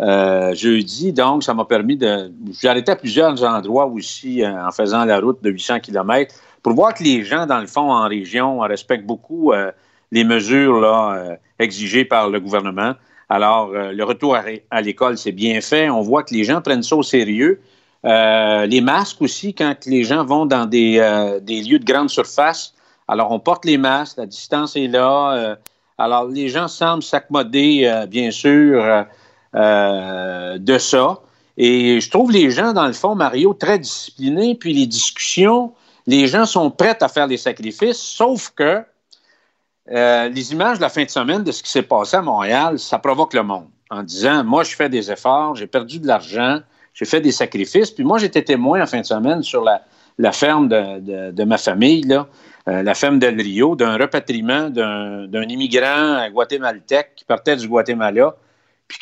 euh, 0.00 0.54
jeudi, 0.54 1.12
donc 1.12 1.42
ça 1.42 1.54
m'a 1.54 1.64
permis 1.64 1.96
de. 1.96 2.32
J'ai 2.60 2.68
arrêté 2.68 2.92
à 2.92 2.96
plusieurs 2.96 3.42
endroits 3.44 3.86
aussi 3.86 4.42
euh, 4.42 4.66
en 4.66 4.70
faisant 4.70 5.04
la 5.04 5.20
route 5.20 5.42
de 5.42 5.50
800 5.50 5.80
km 5.80 6.34
pour 6.62 6.72
voir 6.72 6.94
que 6.94 7.02
les 7.02 7.24
gens, 7.24 7.46
dans 7.46 7.58
le 7.58 7.66
fond, 7.66 7.92
en 7.92 8.08
région, 8.08 8.60
respectent 8.60 9.06
beaucoup 9.06 9.52
euh, 9.52 9.70
les 10.10 10.24
mesures 10.24 10.80
là, 10.80 11.38
exigées 11.58 12.04
par 12.04 12.30
le 12.30 12.38
gouvernement. 12.40 12.92
Alors, 13.28 13.70
le 13.72 14.02
retour 14.04 14.36
à, 14.36 14.42
à 14.70 14.80
l'école, 14.82 15.16
c'est 15.16 15.32
bien 15.32 15.60
fait. 15.62 15.88
On 15.88 16.02
voit 16.02 16.22
que 16.22 16.34
les 16.34 16.44
gens 16.44 16.60
prennent 16.60 16.82
ça 16.82 16.96
au 16.96 17.02
sérieux. 17.02 17.62
Les 18.04 18.80
masques 18.82 19.22
aussi, 19.22 19.54
quand 19.54 19.74
les 19.86 20.04
gens 20.04 20.22
vont 20.22 20.44
dans 20.44 20.66
des, 20.66 21.00
des 21.40 21.62
lieux 21.62 21.78
de 21.78 21.84
grande 21.86 22.10
surface, 22.10 22.74
alors 23.08 23.32
on 23.32 23.40
porte 23.40 23.64
les 23.64 23.78
masques, 23.78 24.18
la 24.18 24.26
distance 24.26 24.76
est 24.76 24.88
là. 24.88 25.56
alors 25.96 26.28
les 26.28 26.50
gens 26.50 26.68
semblent 26.68 27.02
s'accommoder, 27.02 28.04
bien 28.10 28.30
sûr, 28.30 29.06
euh, 29.54 30.58
de 30.58 30.78
ça. 30.78 31.20
Et 31.56 32.00
je 32.00 32.10
trouve 32.10 32.30
les 32.30 32.50
gens, 32.50 32.72
dans 32.72 32.86
le 32.86 32.92
fond, 32.92 33.14
Mario, 33.14 33.54
très 33.54 33.78
disciplinés. 33.78 34.54
Puis 34.54 34.72
les 34.72 34.86
discussions, 34.86 35.72
les 36.06 36.26
gens 36.26 36.46
sont 36.46 36.70
prêts 36.70 36.96
à 37.00 37.08
faire 37.08 37.28
des 37.28 37.36
sacrifices, 37.36 37.98
sauf 37.98 38.50
que 38.56 38.82
euh, 39.90 40.28
les 40.28 40.52
images 40.52 40.78
de 40.78 40.82
la 40.82 40.88
fin 40.88 41.04
de 41.04 41.10
semaine 41.10 41.42
de 41.42 41.52
ce 41.52 41.62
qui 41.62 41.70
s'est 41.70 41.82
passé 41.82 42.16
à 42.16 42.22
Montréal, 42.22 42.78
ça 42.78 42.98
provoque 42.98 43.34
le 43.34 43.42
monde 43.42 43.66
en 43.90 44.02
disant, 44.02 44.42
moi, 44.42 44.64
je 44.64 44.74
fais 44.74 44.88
des 44.88 45.10
efforts, 45.10 45.56
j'ai 45.56 45.66
perdu 45.66 45.98
de 45.98 46.06
l'argent, 46.06 46.60
j'ai 46.94 47.04
fait 47.04 47.20
des 47.20 47.32
sacrifices. 47.32 47.90
Puis 47.90 48.04
moi, 48.04 48.18
j'étais 48.18 48.42
témoin 48.42 48.80
en 48.80 48.86
fin 48.86 49.00
de 49.00 49.06
semaine 49.06 49.42
sur 49.42 49.62
la, 49.62 50.32
ferme 50.32 50.68
de, 50.68 51.44
ma 51.44 51.58
famille, 51.58 52.06
euh, 52.68 52.82
la 52.82 52.94
ferme 52.94 53.18
d'El 53.18 53.38
Rio, 53.40 53.76
d'un 53.76 53.98
repatriement 53.98 54.70
d'un 54.70 55.26
d'un 55.26 55.42
immigrant 55.42 56.26
guatémaltèque 56.30 57.12
qui 57.16 57.24
partait 57.24 57.56
du 57.56 57.68
Guatemala, 57.68 58.34
puis 58.92 58.98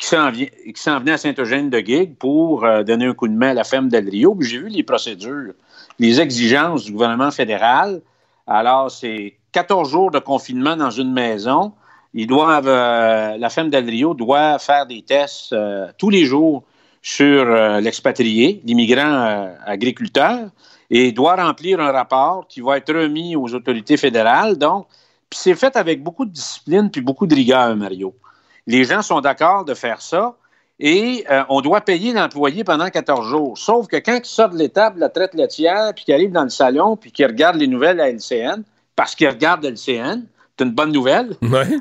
qui 0.73 0.81
s'en 0.81 0.99
venait 0.99 1.11
à 1.11 1.17
Saint-Eugène-de-Guigue 1.17 2.15
pour 2.15 2.63
euh, 2.63 2.81
donner 2.83 3.07
un 3.07 3.13
coup 3.13 3.27
de 3.27 3.33
main 3.33 3.49
à 3.49 3.53
la 3.53 3.65
ferme 3.65 3.89
d'El 3.89 4.07
Rio. 4.07 4.33
Puis 4.35 4.47
j'ai 4.47 4.59
vu 4.59 4.69
les 4.69 4.83
procédures, 4.83 5.51
les 5.99 6.21
exigences 6.21 6.85
du 6.85 6.93
gouvernement 6.93 7.29
fédéral. 7.29 8.01
Alors, 8.47 8.89
c'est 8.89 9.35
14 9.51 9.89
jours 9.89 10.09
de 10.09 10.19
confinement 10.19 10.77
dans 10.77 10.91
une 10.91 11.11
maison. 11.11 11.73
Ils 12.13 12.25
doivent, 12.25 12.69
euh, 12.69 13.35
la 13.37 13.49
ferme 13.49 13.69
d'El 13.69 13.89
Rio 13.89 14.13
doit 14.13 14.59
faire 14.59 14.85
des 14.85 15.01
tests 15.01 15.51
euh, 15.51 15.87
tous 15.97 16.09
les 16.09 16.23
jours 16.23 16.63
sur 17.01 17.45
l'expatrié, 17.81 18.61
l'immigrant 18.63 19.55
agriculteur, 19.65 20.49
et 20.91 21.11
doit 21.11 21.35
remplir 21.35 21.79
un 21.79 21.91
rapport 21.91 22.45
qui 22.47 22.61
va 22.61 22.77
être 22.77 22.93
remis 22.93 23.35
aux 23.35 23.51
autorités 23.55 23.97
fédérales. 23.97 24.55
Donc, 24.55 24.85
puis 25.27 25.39
c'est 25.41 25.55
fait 25.55 25.75
avec 25.75 26.03
beaucoup 26.03 26.25
de 26.25 26.31
discipline 26.31 26.91
puis 26.91 27.01
beaucoup 27.01 27.25
de 27.25 27.33
rigueur, 27.33 27.75
Mario. 27.75 28.13
Les 28.67 28.83
gens 28.83 29.01
sont 29.01 29.21
d'accord 29.21 29.65
de 29.65 29.73
faire 29.73 30.01
ça 30.01 30.35
et 30.79 31.25
euh, 31.29 31.43
on 31.49 31.61
doit 31.61 31.81
payer 31.81 32.13
l'employé 32.13 32.63
pendant 32.63 32.89
14 32.89 33.27
jours. 33.27 33.57
Sauf 33.57 33.87
que 33.87 33.97
quand 33.97 34.17
il 34.17 34.25
sort 34.25 34.49
de 34.49 34.57
l'étable 34.57 34.95
de 34.95 35.01
la 35.01 35.09
traite 35.09 35.33
laitière, 35.33 35.93
puis 35.95 36.05
qu'il 36.05 36.13
arrive 36.13 36.31
dans 36.31 36.43
le 36.43 36.49
salon, 36.49 36.95
puis 36.97 37.11
qu'il 37.11 37.25
regarde 37.25 37.55
les 37.57 37.67
nouvelles 37.67 37.99
à 37.99 38.09
LCN, 38.09 38.63
parce 38.95 39.15
qu'il 39.15 39.27
regarde 39.29 39.63
LCN, 39.65 40.23
c'est 40.57 40.65
une 40.65 40.71
bonne 40.71 40.91
nouvelle, 40.91 41.35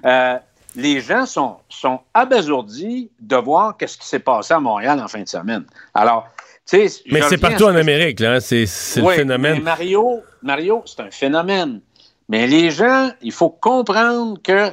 euh, 0.05 0.37
les 0.77 1.01
gens 1.01 1.27
sont, 1.27 1.57
sont 1.69 2.01
abasourdis 2.15 3.11
de 3.21 3.37
voir 3.37 3.77
qu'est-ce 3.77 3.99
qui 3.99 4.07
s'est 4.07 4.19
passé 4.21 4.55
à 4.55 4.61
Montréal 4.61 5.01
en 5.01 5.09
fin 5.09 5.21
de 5.23 5.29
semaine. 5.29 5.65
Alors, 5.95 6.29
tu 6.71 6.89
sais... 6.89 7.03
Mais 7.11 7.23
c'est 7.23 7.39
partout 7.39 7.65
en 7.65 7.73
que- 7.73 7.79
Amérique, 7.79 8.21
là. 8.21 8.35
hein. 8.35 8.41
C'est 8.41 8.65
oui, 9.01 9.09
le 9.09 9.11
phénomène. 9.15 9.55
mais 9.55 9.61
Mario, 9.61 10.21
Mario 10.43 10.83
c'est 10.87 11.01
un 11.01 11.11
phénomène. 11.11 11.81
Mais 12.29 12.47
les 12.47 12.71
gens, 12.71 13.11
il 13.23 13.33
faut 13.33 13.51
comprendre 13.51 14.39
que 14.43 14.71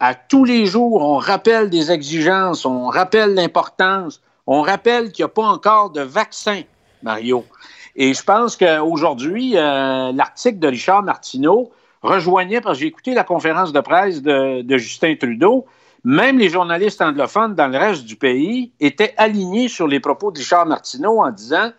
à 0.00 0.14
tous 0.14 0.44
les 0.44 0.64
jours, 0.64 1.02
on 1.02 1.18
rappelle 1.18 1.68
des 1.68 1.92
exigences, 1.92 2.64
on 2.64 2.88
rappelle 2.88 3.34
l'importance, 3.34 4.22
on 4.46 4.62
rappelle 4.62 5.12
qu'il 5.12 5.22
n'y 5.22 5.26
a 5.26 5.32
pas 5.32 5.44
encore 5.44 5.90
de 5.90 6.00
vaccin, 6.00 6.62
Mario. 7.02 7.44
Et 7.96 8.14
je 8.14 8.22
pense 8.22 8.56
qu'aujourd'hui, 8.56 9.56
euh, 9.56 10.10
l'article 10.12 10.58
de 10.58 10.68
Richard 10.68 11.02
Martineau 11.02 11.70
rejoignait, 12.00 12.62
parce 12.62 12.78
que 12.78 12.80
j'ai 12.80 12.86
écouté 12.88 13.12
la 13.12 13.24
conférence 13.24 13.74
de 13.74 13.80
presse 13.80 14.22
de, 14.22 14.64
Justin 14.78 15.16
Trudeau, 15.16 15.66
même 16.02 16.38
les 16.38 16.48
journalistes 16.48 17.02
anglophones 17.02 17.54
dans 17.54 17.68
le 17.68 17.76
reste 17.76 18.06
du 18.06 18.16
pays 18.16 18.72
étaient 18.80 19.12
alignés 19.18 19.68
sur 19.68 19.86
les 19.86 20.00
propos 20.00 20.30
de 20.30 20.38
Richard 20.38 20.64
Martineau 20.64 21.22
en 21.22 21.30
disant 21.30 21.72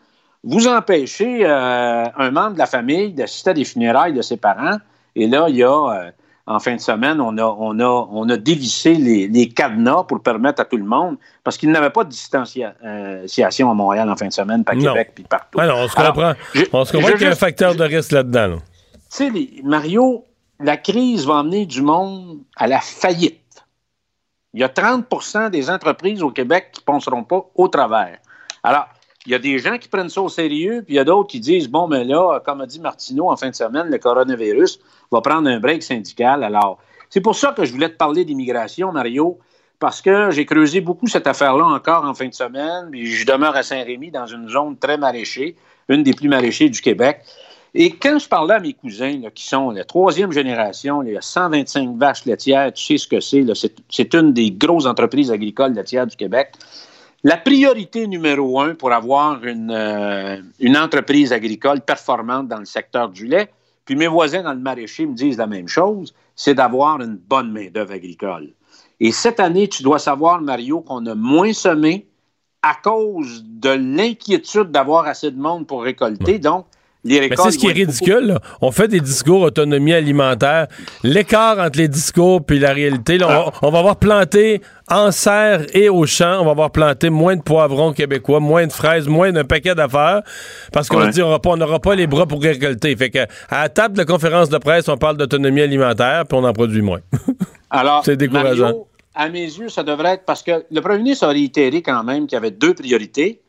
vous 0.44 0.68
empêchez 0.68 1.44
euh, 1.44 2.06
un 2.16 2.32
membre 2.32 2.54
de 2.54 2.60
la 2.60 2.68
famille 2.68 3.14
d'assister 3.14 3.50
à 3.50 3.54
des 3.54 3.66
funérailles 3.66 4.14
de 4.14 4.22
ses 4.22 4.38
parents. 4.38 4.78
Et 5.16 5.28
là, 5.28 5.48
il 5.50 5.56
y 5.56 5.64
a, 5.64 5.70
euh, 5.70 6.12
en 6.48 6.60
fin 6.60 6.76
de 6.76 6.82
semaine, 6.82 7.22
on 7.22 7.38
a, 7.38 7.44
on 7.46 7.80
a, 7.80 8.08
on 8.12 8.28
a 8.30 8.38
dévissé 8.38 8.96
les, 8.96 9.28
les 9.28 9.50
cadenas 9.50 10.04
pour 10.04 10.22
permettre 10.22 10.62
à 10.62 10.66
tout 10.66 10.78
le 10.78 10.84
monde, 10.84 11.18
parce 11.44 11.58
qu'il 11.58 11.70
n'y 11.70 11.78
avait 11.78 11.90
pas 11.92 12.04
de 12.04 12.10
distanciation 12.10 13.70
à 13.70 13.74
Montréal 13.74 14.10
en 14.10 14.16
fin 14.16 14.28
de 14.28 14.34
semaine, 14.34 14.64
pas. 14.64 14.76
Québec, 14.76 15.12
puis 15.16 15.24
partout. 15.24 15.60
Ah 15.62 15.68
non, 15.68 15.76
on 15.78 15.88
se 15.88 16.00
Alors, 16.00 16.14
comprend. 16.14 16.34
je- 16.54 16.64
on 16.74 16.86
se 16.86 16.92
comprend 16.92 17.12
qu'il 17.14 17.22
y 17.22 17.26
a 17.26 17.32
un 17.32 17.36
facteur 17.36 17.76
de 17.76 17.84
risque 17.84 18.12
là-dedans. 18.12 18.48
là. 18.48 18.56
tu 19.16 19.32
sais, 19.32 19.32
Mario, 19.64 20.26
la 20.60 20.78
crise 20.78 21.26
va 21.26 21.36
emmener 21.36 21.66
du 21.66 21.82
monde 21.82 22.40
à 22.56 22.68
la 22.68 22.80
faillite. 22.80 23.38
Il 24.54 24.60
y 24.60 24.64
a 24.64 24.68
30% 24.70 25.50
des 25.50 25.70
entreprises 25.70 26.22
au 26.22 26.30
Québec 26.32 26.72
qui 26.74 26.82
ne 26.82 26.86
penseront 26.86 27.24
pas 27.24 27.46
au 27.56 27.68
travers. 27.70 28.18
Alors, 28.64 28.88
il 29.26 29.32
y 29.32 29.36
a 29.36 29.40
des 29.40 29.60
gens 29.60 29.78
qui 29.78 29.88
prennent 29.88 30.10
ça 30.10 30.22
au 30.22 30.30
sérieux, 30.30 30.82
puis 30.84 30.96
il 30.96 30.98
y 30.98 31.00
a 31.00 31.04
d'autres 31.04 31.30
qui 31.30 31.40
disent 31.40 31.70
bon, 31.70 31.88
mais 31.88 32.04
là, 32.04 32.40
comme 32.44 32.62
a 32.62 32.66
dit 32.66 32.80
Martineau 32.80 33.30
en 33.30 33.38
fin 33.38 33.50
de 33.50 33.56
semaine, 33.56 33.88
le 33.90 33.98
coronavirus 33.98 34.80
va 35.12 35.22
prendre 35.22 35.48
un 35.50 35.60
break 35.60 35.84
syndical. 35.84 36.44
Alors, 36.44 36.80
c'est 37.10 37.22
pour 37.22 37.36
ça 37.36 37.52
que 37.52 37.66
je 37.66 37.72
voulais 37.72 37.90
te 37.90 37.98
parler 37.98 38.26
d'immigration, 38.26 38.92
Mario, 38.92 39.38
parce 39.80 40.02
que 40.02 40.32
j'ai 40.32 40.46
creusé 40.46 40.82
beaucoup 40.82 41.08
cette 41.08 41.28
affaire-là 41.28 41.66
encore 41.66 42.06
en 42.06 42.14
fin 42.14 42.28
de 42.28 42.34
semaine, 42.34 42.90
puis 42.92 43.06
je 43.08 43.26
demeure 43.26 43.56
à 43.56 43.64
Saint-Rémy 43.64 44.12
dans 44.12 44.28
une 44.28 44.48
zone 44.48 44.78
très 44.78 44.98
maraîchée, 44.98 45.56
une 45.90 46.04
des 46.04 46.14
plus 46.14 46.30
maraîchées 46.30 46.70
du 46.70 46.82
Québec. 46.82 47.22
Et 47.74 47.92
quand 47.92 48.20
je 48.20 48.28
parlais 48.28 48.56
à 48.56 48.60
mes 48.60 48.74
cousins, 48.74 49.22
qui 49.34 49.48
sont 49.48 49.72
la 49.72 49.86
troisième 49.86 50.32
génération, 50.32 51.04
il 51.04 51.14
y 51.14 51.18
a 51.18 51.22
125 51.22 51.96
vaches 51.98 52.26
laitières, 52.26 52.74
tu 52.74 52.84
sais 52.84 52.98
ce 52.98 53.08
que 53.08 53.20
c'est 53.20 53.46
c'est 53.90 54.14
une 54.14 54.34
des 54.34 54.52
grosses 54.52 54.86
entreprises 54.86 55.32
agricoles 55.32 55.74
laitières 55.74 56.08
du 56.08 56.16
Québec. 56.16 56.52
La 57.24 57.38
priorité 57.38 58.08
numéro 58.08 58.60
un 58.60 58.74
pour 58.74 58.92
avoir 58.92 59.46
une, 59.46 59.70
euh, 59.70 60.42
une 60.60 60.76
entreprise 60.76 61.32
agricole 61.32 61.82
performante 61.82 62.48
dans 62.48 62.58
le 62.58 62.66
secteur 62.66 63.10
du 63.10 63.28
lait, 63.28 63.52
puis 63.86 63.96
mes 63.96 64.08
voisins 64.08 64.42
dans 64.42 64.54
le 64.54 64.60
maraîcher 64.60 65.06
me 65.06 65.14
disent 65.14 65.38
la 65.38 65.46
même 65.46 65.68
chose, 65.68 66.16
c'est 66.36 66.56
d'avoir 66.56 67.00
une 67.00 67.18
bonne 67.18 67.52
main-d'œuvre 67.52 67.94
agricole. 67.94 68.50
Et 69.00 69.12
cette 69.12 69.40
année, 69.40 69.68
tu 69.68 69.84
dois 69.84 70.00
savoir, 70.00 70.42
Mario, 70.42 70.82
qu'on 70.82 71.06
a 71.06 71.14
moins 71.14 71.54
semé 71.54 72.08
à 72.64 72.76
cause 72.76 73.44
de 73.46 73.70
l'inquiétude 73.70 74.72
d'avoir 74.72 75.06
assez 75.06 75.30
de 75.32 75.40
monde 75.40 75.68
pour 75.68 75.84
récolter. 75.84 76.40
Donc, 76.40 76.66
Mais 77.04 77.30
c'est 77.36 77.52
ce 77.52 77.58
qui 77.58 77.68
est 77.68 77.72
ridicule. 77.72 78.28
là. 78.28 78.40
On 78.62 78.72
fait 78.72 78.88
des 78.88 79.00
discours 79.00 79.42
autonomie 79.42 79.94
alimentaire. 79.94 80.68
L'écart 81.04 81.58
entre 81.58 81.80
les 81.80 81.88
discours 81.88 82.46
puis 82.46 82.60
la 82.60 82.74
réalité, 82.74 83.18
là, 83.18 83.46
Ah. 83.48 83.52
on, 83.64 83.72
va 83.72 83.80
avoir 83.80 83.96
planté 83.96 84.62
en 84.88 85.12
serre 85.12 85.66
et 85.74 85.90
au 85.90 86.06
champ, 86.06 86.42
on 86.42 86.46
va 86.46 86.52
avoir 86.52 86.70
planté 86.72 87.10
moins 87.10 87.36
de 87.36 87.42
poivrons 87.42 87.94
québécois, 87.94 88.40
moins 88.40 88.68
de 88.68 88.72
fraises, 88.72 89.08
moins 89.08 89.32
d'un 89.32 89.46
paquet 89.46 89.74
d'affaires, 89.74 90.22
parce 90.72 90.90
qu'on 90.90 91.00
Ouais. 91.02 91.10
dit 91.10 91.22
on 91.24 91.26
n'aura 91.26 91.40
pas, 91.42 91.50
on 91.50 91.58
n'aura 91.58 91.80
pas 91.80 91.96
les 91.96 92.06
bras 92.06 92.28
pour 92.28 92.42
récolter. 92.42 92.96
Fait 92.96 93.10
que 93.10 93.20
à 93.50 93.64
la 93.64 93.70
table 93.70 93.96
de 93.96 94.00
la 94.02 94.06
conférence 94.06 94.50
de 94.50 94.58
presse, 94.60 94.88
on 94.88 94.98
parle 94.98 95.18
d'autonomie 95.18 95.62
alimentaire, 95.62 96.26
puis 96.28 96.38
on 96.38 96.44
en 96.44 96.54
produit 96.54 96.82
moins. 96.84 97.00
Alors, 97.72 98.04
C'est 98.06 98.18
décourageant. 98.18 98.64
Mario, 98.66 98.88
à 99.16 99.30
mes 99.30 99.42
yeux, 99.46 99.70
ça 99.70 99.82
devrait 99.82 100.14
être 100.16 100.26
parce 100.26 100.44
que 100.44 100.66
le 100.70 100.82
premier 100.82 101.00
ministre 101.00 101.26
a 101.26 101.30
réitéré 101.30 101.82
quand 101.82 102.04
même 102.04 102.28
qu'il 102.28 102.36
y 102.36 102.38
avait 102.38 102.52
deux 102.52 102.74
priorités 102.76 103.40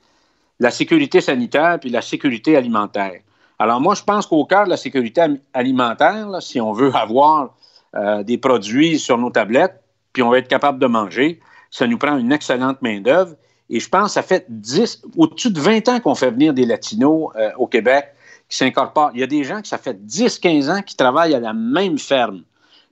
la 0.60 0.70
sécurité 0.70 1.20
sanitaire 1.20 1.78
puis 1.80 1.90
la 1.90 2.00
sécurité 2.02 2.56
alimentaire. 2.56 3.14
Alors 3.62 3.80
moi, 3.80 3.94
je 3.94 4.02
pense 4.02 4.26
qu'au 4.26 4.44
cœur 4.44 4.64
de 4.64 4.70
la 4.70 4.76
sécurité 4.76 5.24
alimentaire, 5.54 6.26
si 6.40 6.60
on 6.60 6.72
veut 6.72 6.92
avoir 6.96 7.54
euh, 7.94 8.24
des 8.24 8.36
produits 8.36 8.98
sur 8.98 9.18
nos 9.18 9.30
tablettes, 9.30 9.80
puis 10.12 10.20
on 10.24 10.30
va 10.30 10.38
être 10.38 10.48
capable 10.48 10.80
de 10.80 10.86
manger, 10.86 11.38
ça 11.70 11.86
nous 11.86 11.96
prend 11.96 12.18
une 12.18 12.32
excellente 12.32 12.82
main-d'œuvre. 12.82 13.36
Et 13.70 13.78
je 13.78 13.88
pense 13.88 14.06
que 14.06 14.12
ça 14.14 14.22
fait 14.22 14.46
10, 14.48 15.02
au-dessus 15.16 15.52
de 15.52 15.60
20 15.60 15.88
ans 15.90 16.00
qu'on 16.00 16.16
fait 16.16 16.32
venir 16.32 16.52
des 16.52 16.66
Latinos 16.66 17.30
euh, 17.36 17.50
au 17.56 17.68
Québec 17.68 18.08
qui 18.48 18.56
s'incorporent. 18.56 19.12
Il 19.14 19.20
y 19.20 19.22
a 19.22 19.28
des 19.28 19.44
gens 19.44 19.62
qui, 19.62 19.68
ça 19.68 19.78
fait 19.78 19.96
10-15 19.96 20.68
ans 20.68 20.82
qui 20.82 20.96
travaillent 20.96 21.36
à 21.36 21.40
la 21.40 21.52
même 21.52 22.00
ferme 22.00 22.42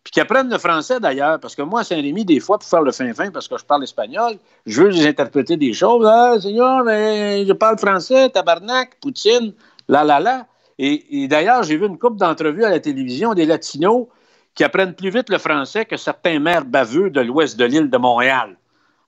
puis 0.04 0.12
qui 0.12 0.20
apprennent 0.20 0.48
le 0.48 0.56
français 0.56 0.98
d'ailleurs, 0.98 1.38
parce 1.40 1.54
que 1.54 1.60
moi, 1.60 1.84
Saint-Rémy, 1.84 2.24
des 2.24 2.40
fois, 2.40 2.58
pour 2.58 2.66
faire 2.66 2.80
le 2.80 2.90
fin-fin, 2.90 3.30
parce 3.30 3.48
que 3.48 3.58
je 3.58 3.64
parle 3.64 3.82
espagnol, 3.82 4.36
je 4.64 4.82
veux 4.82 4.88
les 4.88 5.06
interpréter 5.06 5.58
des 5.58 5.74
choses. 5.74 6.06
Ah, 6.08 6.40
Seigneur, 6.40 6.84
je 6.86 7.52
parle 7.52 7.76
français, 7.76 8.30
tabarnak, 8.30 8.98
poutine, 9.00 9.52
la 9.88 10.04
la 10.04 10.20
la. 10.20 10.46
Et, 10.82 11.28
d'ailleurs, 11.28 11.62
j'ai 11.62 11.76
vu 11.76 11.86
une 11.86 11.98
couple 11.98 12.16
d'entrevues 12.16 12.64
à 12.64 12.70
la 12.70 12.80
télévision 12.80 13.34
des 13.34 13.44
Latinos 13.44 14.06
qui 14.54 14.64
apprennent 14.64 14.94
plus 14.94 15.10
vite 15.10 15.28
le 15.28 15.36
français 15.36 15.84
que 15.84 15.98
certains 15.98 16.38
maires 16.38 16.64
baveux 16.64 17.10
de 17.10 17.20
l'ouest 17.20 17.58
de 17.58 17.66
l'île 17.66 17.90
de 17.90 17.98
Montréal. 17.98 18.56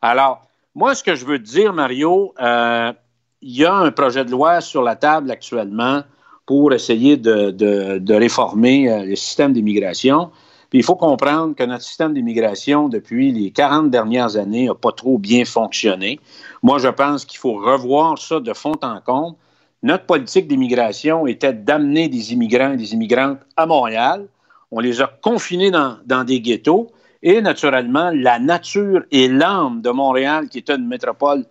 Alors, 0.02 0.42
moi, 0.74 0.94
ce 0.94 1.02
que 1.02 1.14
je 1.14 1.24
veux 1.24 1.38
te 1.38 1.48
dire, 1.48 1.72
Mario, 1.72 2.34
euh, 2.42 2.92
il 3.40 3.56
y 3.56 3.64
a 3.64 3.74
un 3.74 3.90
projet 3.90 4.22
de 4.22 4.30
loi 4.30 4.60
sur 4.60 4.82
la 4.82 4.96
table 4.96 5.30
actuellement 5.30 6.02
pour 6.44 6.74
essayer 6.74 7.16
de, 7.16 8.12
réformer 8.12 8.90
euh, 8.90 9.04
le 9.06 9.16
système 9.16 9.54
d'immigration. 9.54 10.30
Puis 10.68 10.80
il 10.80 10.84
faut 10.84 10.96
comprendre 10.96 11.54
que 11.54 11.64
notre 11.64 11.84
système 11.84 12.12
d'immigration, 12.12 12.90
depuis 12.90 13.32
les 13.32 13.50
40 13.50 13.90
dernières 13.90 14.36
années, 14.36 14.66
n'a 14.66 14.74
pas 14.74 14.92
trop 14.92 15.16
bien 15.16 15.46
fonctionné. 15.46 16.20
Moi, 16.62 16.76
je 16.78 16.88
pense 16.88 17.24
qu'il 17.24 17.38
faut 17.38 17.54
revoir 17.54 18.18
ça 18.18 18.40
de 18.40 18.52
fond 18.52 18.76
en 18.82 19.00
comble. 19.00 19.36
Notre 19.82 20.04
politique 20.04 20.46
d'immigration 20.46 21.26
était 21.26 21.52
d'amener 21.52 22.08
des 22.08 22.32
immigrants 22.32 22.72
et 22.72 22.76
des 22.76 22.94
immigrantes 22.94 23.40
à 23.56 23.66
Montréal. 23.66 24.28
On 24.70 24.78
les 24.78 25.02
a 25.02 25.10
confinés 25.20 25.70
dans, 25.70 26.24
des 26.24 26.40
ghettos. 26.40 26.92
Et 27.22 27.40
naturellement, 27.40 28.10
la 28.14 28.38
nature 28.38 29.02
et 29.10 29.28
l'âme 29.28 29.80
de 29.80 29.90
Montréal, 29.90 30.48
qui 30.48 30.58
est 30.58 30.70
une 30.70 30.86
métropole, 30.86 31.44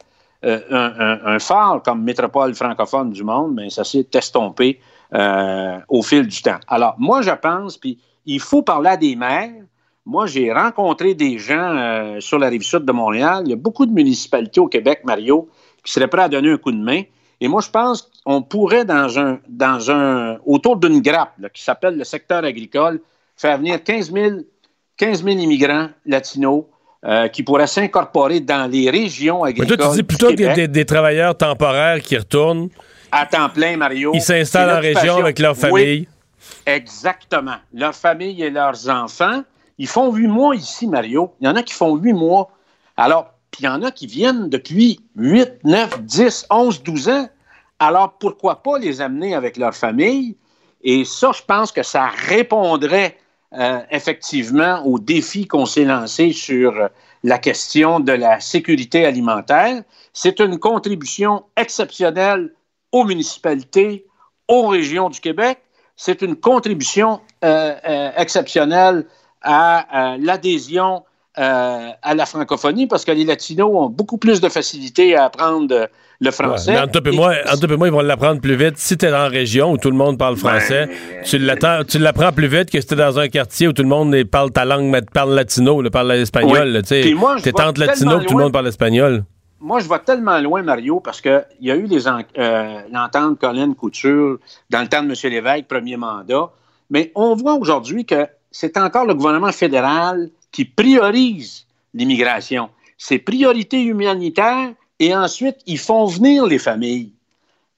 euh, 0.46 0.60
un, 0.70 1.40
phare 1.40 1.82
comme 1.84 2.04
métropole 2.04 2.54
francophone 2.56 3.12
du 3.12 3.24
monde, 3.24 3.54
mais 3.56 3.70
ça 3.70 3.84
s'est 3.84 4.08
estompé 4.14 4.80
euh, 5.14 5.78
au 5.88 6.02
fil 6.02 6.28
du 6.28 6.42
temps. 6.42 6.60
Alors, 6.68 6.96
moi, 6.98 7.22
je 7.22 7.32
pense, 7.32 7.78
puis 7.78 8.00
il 8.26 8.40
faut 8.40 8.64
parler 8.64 8.90
à 8.90 8.98
des 8.98 9.16
maires. 9.16 9.64
Moi, 10.06 10.26
j'ai 10.26 10.52
rencontré 10.52 11.14
des 11.14 11.38
gens 11.38 11.78
euh, 11.78 12.20
sur 12.20 12.40
la 12.40 12.48
rive 12.48 12.64
sud 12.64 12.86
de 12.86 12.92
Montréal. 12.92 13.44
Il 13.46 13.52
y 13.52 13.54
a 13.54 13.58
beaucoup 13.58 13.86
de 13.86 13.94
municipalités 13.94 14.60
au 14.60 14.68
Québec, 14.68 15.02
Mario, 15.04 15.50
qui 15.84 15.92
seraient 15.92 16.08
prêts 16.08 16.24
à 16.24 16.30
donner 16.30 16.52
un 16.52 16.58
coup 16.58 16.72
de 16.72 16.82
main. 16.82 17.04
Et 17.40 17.48
moi, 17.48 17.62
je 17.62 17.70
pense 17.70 18.11
qu'on 18.26 18.42
pourrait, 18.42 18.86
dans 18.86 19.18
un, 19.18 19.40
dans 19.48 19.90
un, 19.90 20.38
autour 20.46 20.78
d'une 20.78 21.02
grappe 21.02 21.34
qui 21.54 21.64
s'appelle 21.64 21.98
le 21.98 22.04
secteur 22.04 22.44
agricole, 22.44 23.00
faire 23.36 23.58
venir 23.58 23.84
15 23.84 24.12
000, 24.12 24.30
15 24.98 25.24
000 25.24 25.38
immigrants 25.38 25.90
latinos 26.06 26.66
euh, 27.04 27.28
qui 27.30 27.42
pourraient 27.42 27.68
s'incorporer 27.68 28.40
dans 28.40 28.70
les 28.70 28.90
régions 28.90 29.44
agricoles. 29.44 29.70
Mais 29.72 29.78
toi, 29.78 29.90
tu 29.90 29.96
dis 29.98 30.04
plutôt 30.04 30.30
que 30.30 30.54
des, 30.54 30.68
des, 30.68 30.86
travailleurs 30.86 31.36
temporaires 31.36 32.00
qui 32.02 32.16
retournent. 32.16 32.70
À 33.12 33.26
temps 33.26 33.50
plein, 33.50 33.76
Mario. 33.76 34.12
Ils 34.14 34.22
s'installent 34.22 34.78
en 34.78 34.80
région 34.80 35.18
avec 35.18 35.40
leur 35.40 35.58
famille. 35.58 36.08
Exactement. 36.66 37.58
Leur 37.74 37.96
famille 37.96 38.42
et 38.44 38.50
leurs 38.50 38.88
enfants, 38.88 39.44
ils 39.78 39.88
font 39.88 40.14
huit 40.14 40.28
mois 40.28 40.56
ici, 40.56 40.88
Mario. 40.88 41.34
Il 41.42 41.46
y 41.46 41.48
en 41.50 41.56
a 41.56 41.64
qui 41.64 41.74
font 41.74 41.96
huit 41.96 42.14
mois. 42.14 42.52
Alors, 42.96 43.34
puis 43.50 43.64
il 43.64 43.66
y 43.66 43.70
en 43.70 43.82
a 43.82 43.92
qui 43.92 44.06
viennent 44.06 44.50
depuis 44.50 45.00
8, 45.16 45.64
9, 45.64 46.02
10, 46.04 46.46
11, 46.50 46.84
12 46.84 47.10
ans. 47.10 47.30
Alors, 47.82 48.14
pourquoi 48.20 48.62
pas 48.62 48.78
les 48.78 49.02
amener 49.02 49.34
avec 49.34 49.58
leur 49.58 49.74
famille? 49.74 50.38
Et 50.84 51.04
ça, 51.04 51.32
je 51.34 51.42
pense 51.42 51.72
que 51.72 51.84
ça 51.84 52.08
répondrait 52.08 53.18
euh, 53.54 53.80
effectivement 53.90 54.86
aux 54.86 55.00
défis 55.00 55.48
qu'on 55.48 55.66
s'est 55.66 55.86
lancés 55.86 56.32
sur 56.32 56.90
la 57.24 57.38
question 57.40 58.00
de 58.00 58.12
la 58.12 58.40
sécurité 58.40 59.06
alimentaire. 59.06 59.84
C'est 60.14 60.40
une 60.40 60.60
contribution 60.60 61.44
exceptionnelle 61.58 62.54
aux 62.92 63.04
municipalités, 63.04 64.06
aux 64.48 64.68
régions 64.68 65.10
du 65.10 65.20
Québec 65.20 65.60
c'est 66.02 66.24
une 66.24 66.36
contribution 66.36 67.22
euh, 67.44 67.76
euh, 67.88 68.12
exceptionnelle 68.18 69.06
à, 69.44 70.18
l'adhésion 70.20 71.04
euh, 71.38 71.90
à 72.02 72.16
la 72.16 72.26
francophonie 72.26 72.88
parce 72.88 73.06
que 73.06 73.12
les 73.12 73.24
Latinos 73.24 73.70
ont 73.74 73.90
beaucoup 73.90 74.18
plus 74.18 74.42
de 74.42 74.50
facilité 74.50 75.16
à 75.16 75.26
apprendre 75.26 75.88
le 76.20 76.32
français. 76.32 76.74
mais 76.74 76.80
en 76.80 76.88
tout 76.88 77.78
moi, 77.78 77.88
ils 77.88 77.92
vont 77.92 78.02
l'apprendre 78.02 78.42
plus 78.42 78.56
vite. 78.56 78.78
Si 78.78 78.98
tu 78.98 79.06
es 79.06 79.14
en 79.14 79.28
région 79.28 79.72
où 79.72 79.78
tout 79.78 79.90
le 79.90 79.98
monde 79.98 80.18
parle 80.18 80.36
français, 80.36 80.88
ben, 80.88 81.84
tu 81.88 82.00
l'apprends 82.00 82.32
plus 82.32 82.48
vite 82.48 82.70
que 82.70 82.80
si 82.80 82.88
tu 82.88 82.94
es 82.94 82.98
dans 82.98 83.18
un 83.18 83.28
quartier 83.28 83.68
où 83.68 83.74
tout 83.74 83.84
le 83.84 83.90
monde 83.90 84.24
parle 84.26 84.52
ta 84.52 84.66
langue, 84.66 84.96
parle 85.14 85.34
latino, 85.34 85.82
parle 85.90 86.12
espagnol. 86.14 86.82
Tu 86.86 86.96
es 86.96 87.62
entre 87.62 87.80
latino 87.80 88.20
tout 88.20 88.38
le 88.38 88.44
monde 88.44 88.54
parle 88.54 88.68
espagnol 88.68 89.24
moi, 89.62 89.80
je 89.80 89.88
vais 89.88 90.00
tellement 90.00 90.40
loin, 90.40 90.64
Mario, 90.64 91.00
parce 91.00 91.22
qu'il 91.22 91.46
y 91.62 91.70
a 91.70 91.76
eu 91.76 91.88
euh, 91.88 92.82
l'entente 92.92 93.40
Colin 93.40 93.74
Couture 93.74 94.40
dans 94.72 94.82
le 94.82 94.88
temps 94.88 95.04
de 95.04 95.10
M. 95.10 95.32
Lévesque, 95.32 95.68
premier 95.68 95.98
mandat. 95.98 96.50
Mais 96.90 97.12
on 97.16 97.36
voit 97.36 97.54
aujourd'hui 97.54 98.06
que 98.06 98.28
c'est 98.50 98.76
encore 98.78 99.06
le 99.06 99.14
gouvernement 99.14 99.52
fédéral 99.52 100.30
qui 100.52 100.66
priorise 100.66 101.66
l'immigration. 101.94 102.70
C'est 102.98 103.20
priorité 103.20 103.82
humanitaire 103.82 104.72
et 105.00 105.16
ensuite, 105.16 105.58
ils 105.66 105.80
font 105.80 106.06
venir 106.06 106.46
les 106.46 106.60
familles. 106.60 107.14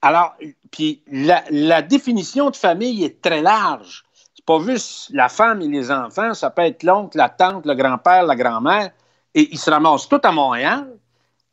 Alors, 0.02 0.34
puis 0.70 1.00
la, 1.10 1.42
la 1.50 1.80
définition 1.80 2.50
de 2.50 2.56
famille 2.56 3.04
est 3.04 3.22
très 3.22 3.40
large. 3.40 4.04
C'est 4.34 4.44
pas 4.44 4.60
juste 4.60 5.10
la 5.12 5.28
femme 5.28 5.62
et 5.62 5.68
les 5.68 5.90
enfants, 5.90 6.34
ça 6.34 6.50
peut 6.50 6.62
être 6.62 6.82
l'oncle, 6.82 7.16
la 7.16 7.30
tante, 7.30 7.64
le 7.64 7.74
grand-père, 7.74 8.24
la 8.24 8.36
grand-mère, 8.36 8.90
et 9.34 9.48
ils 9.50 9.58
se 9.58 9.70
ramassent 9.70 10.08
tous 10.08 10.20
à 10.22 10.32
Montréal 10.32 10.86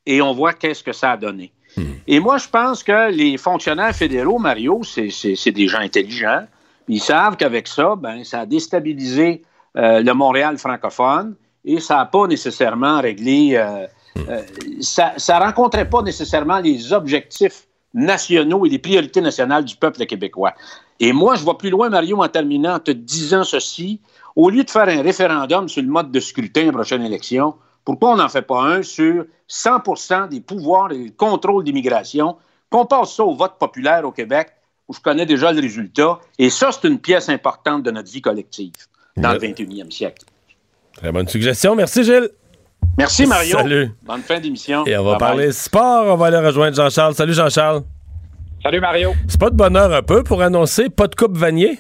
et 0.06 0.22
on 0.22 0.34
voit 0.34 0.53
qu'est-ce 0.53 0.84
que 0.84 0.91
ça 0.91 1.11
a 1.11 1.18
donné. 1.18 1.52
Hmm. 1.77 1.93
Et 2.07 2.19
moi, 2.19 2.38
je 2.38 2.48
pense 2.48 2.84
que 2.84 3.11
les 3.11 3.38
fonctionnaires 3.38 3.95
fédéraux, 3.95 4.39
Mario, 4.39 4.81
c'est 4.84 5.52
des 5.52 5.68
gens 5.68 5.80
intelligents. 5.80 6.45
Ils 6.88 6.99
savent 6.99 7.38
qu'avec 7.38 7.68
ça, 7.68 7.95
ben, 7.95 8.23
ça 8.23 8.41
a 8.41 8.45
déstabilisé 8.45 9.43
le 9.76 10.11
Montréal 10.14 10.57
francophone 10.57 11.35
et 11.65 11.80
ça 11.80 11.98
n'a 11.98 12.06
pas 12.06 12.27
nécessairement 12.27 13.02
réglé. 13.02 13.56
Euh, 13.56 13.85
hmm. 14.15 14.30
euh, 14.30 14.41
ça 14.81 15.14
ne 15.18 15.45
rencontrait 15.45 15.89
pas 15.89 16.02
nécessairement 16.02 16.60
les 16.60 16.93
objectifs 16.93 17.68
nationaux 17.93 18.65
et 18.65 18.69
les 18.69 18.80
priorités 18.80 19.22
nationales 19.22 19.65
du 19.65 19.76
peuple 19.76 20.06
québécois. 20.06 20.53
Et 20.99 21.14
moi, 21.14 21.35
je 21.35 21.45
vais 21.45 21.53
plus 21.57 21.69
loin, 21.69 21.89
Mario, 21.89 22.22
en 22.23 22.27
terminant, 22.27 22.76
en 22.76 22.80
te 22.80 22.91
disant 22.91 23.43
ceci. 23.43 23.99
Au 24.35 24.49
lieu 24.49 24.64
de 24.64 24.69
faire 24.69 24.88
un 24.88 25.02
référendum 25.02 25.68
sur 25.68 25.81
le 25.81 25.89
mode 25.89 26.10
de 26.10 26.19
scrutin 26.22 26.61
à 26.61 26.65
la 26.68 26.72
prochaine 26.72 27.03
élection, 27.03 27.56
pourquoi 27.84 28.11
on 28.11 28.15
n'en 28.15 28.30
fait 28.30 28.43
pas 28.43 28.61
un 28.61 28.81
sur 28.81 29.26
100 29.48 30.27
des 30.30 30.39
pouvoirs 30.39 30.91
et 30.93 31.06
le 31.06 31.11
contrôle 31.11 31.65
d'immigration, 31.65 32.38
qu'on 32.69 32.85
passe 32.85 33.15
ça 33.15 33.26
au 33.26 33.35
vote 33.35 33.56
populaire 33.60 34.06
au 34.06 34.11
Québec, 34.11 34.53
où 34.88 34.93
je 34.93 35.02
connais 35.02 35.26
déjà 35.26 35.52
le 35.52 35.60
résultat. 35.60 36.19
Et 36.39 36.49
ça, 36.49 36.69
c'est 36.72 36.88
une 36.88 36.99
pièce 36.99 37.27
importante 37.27 37.84
de 37.84 37.91
notre 37.91 38.10
vie 38.10 38.22
collective 38.22 38.72
dans 39.17 39.33
le 39.33 39.39
21e 39.39 39.91
siècle. 39.91 40.23
Très 40.97 41.11
bonne 41.11 41.27
suggestion. 41.27 41.75
Merci, 41.75 42.03
Gilles. 42.03 42.29
Merci, 42.97 43.25
Mario. 43.25 43.57
Salut. 43.57 43.91
Bonne 44.03 44.21
fin 44.21 44.39
d'émission. 44.39 44.85
Et 44.85 44.97
on 44.97 45.03
va 45.03 45.17
parler 45.17 45.51
sport. 45.51 46.05
On 46.07 46.17
va 46.17 46.27
aller 46.27 46.38
rejoindre 46.38 46.75
Jean-Charles. 46.75 47.15
Salut, 47.15 47.33
Jean-Charles. 47.33 47.83
Salut, 48.61 48.79
Mario. 48.79 49.13
C'est 49.27 49.39
pas 49.39 49.49
de 49.49 49.55
bonheur 49.55 49.91
un 49.91 50.03
peu 50.03 50.23
pour 50.23 50.41
annoncer 50.41 50.89
pas 50.89 51.07
de 51.07 51.15
Coupe 51.15 51.38
Vanier? 51.38 51.79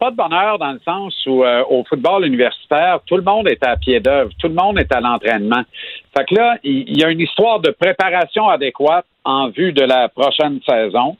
pas 0.00 0.10
de 0.10 0.16
bonheur 0.16 0.58
dans 0.58 0.72
le 0.72 0.80
sens 0.82 1.14
où 1.26 1.44
euh, 1.44 1.62
au 1.68 1.84
football 1.84 2.24
universitaire, 2.24 3.00
tout 3.04 3.16
le 3.16 3.22
monde 3.22 3.46
est 3.46 3.62
à 3.62 3.76
pied 3.76 4.00
d'œuvre, 4.00 4.30
tout 4.40 4.48
le 4.48 4.54
monde 4.54 4.78
est 4.78 4.90
à 4.94 5.00
l'entraînement. 5.00 5.62
Fait 6.16 6.24
que 6.24 6.34
là, 6.34 6.56
il 6.64 6.98
y, 6.98 7.04
a 7.04 7.10
une 7.10 7.20
histoire 7.20 7.60
de 7.60 7.70
préparation 7.70 8.48
adéquate 8.48 9.04
en 9.24 9.50
vue 9.50 9.74
de 9.74 9.82
la 9.82 10.08
prochaine 10.08 10.58
saison. 10.66 11.18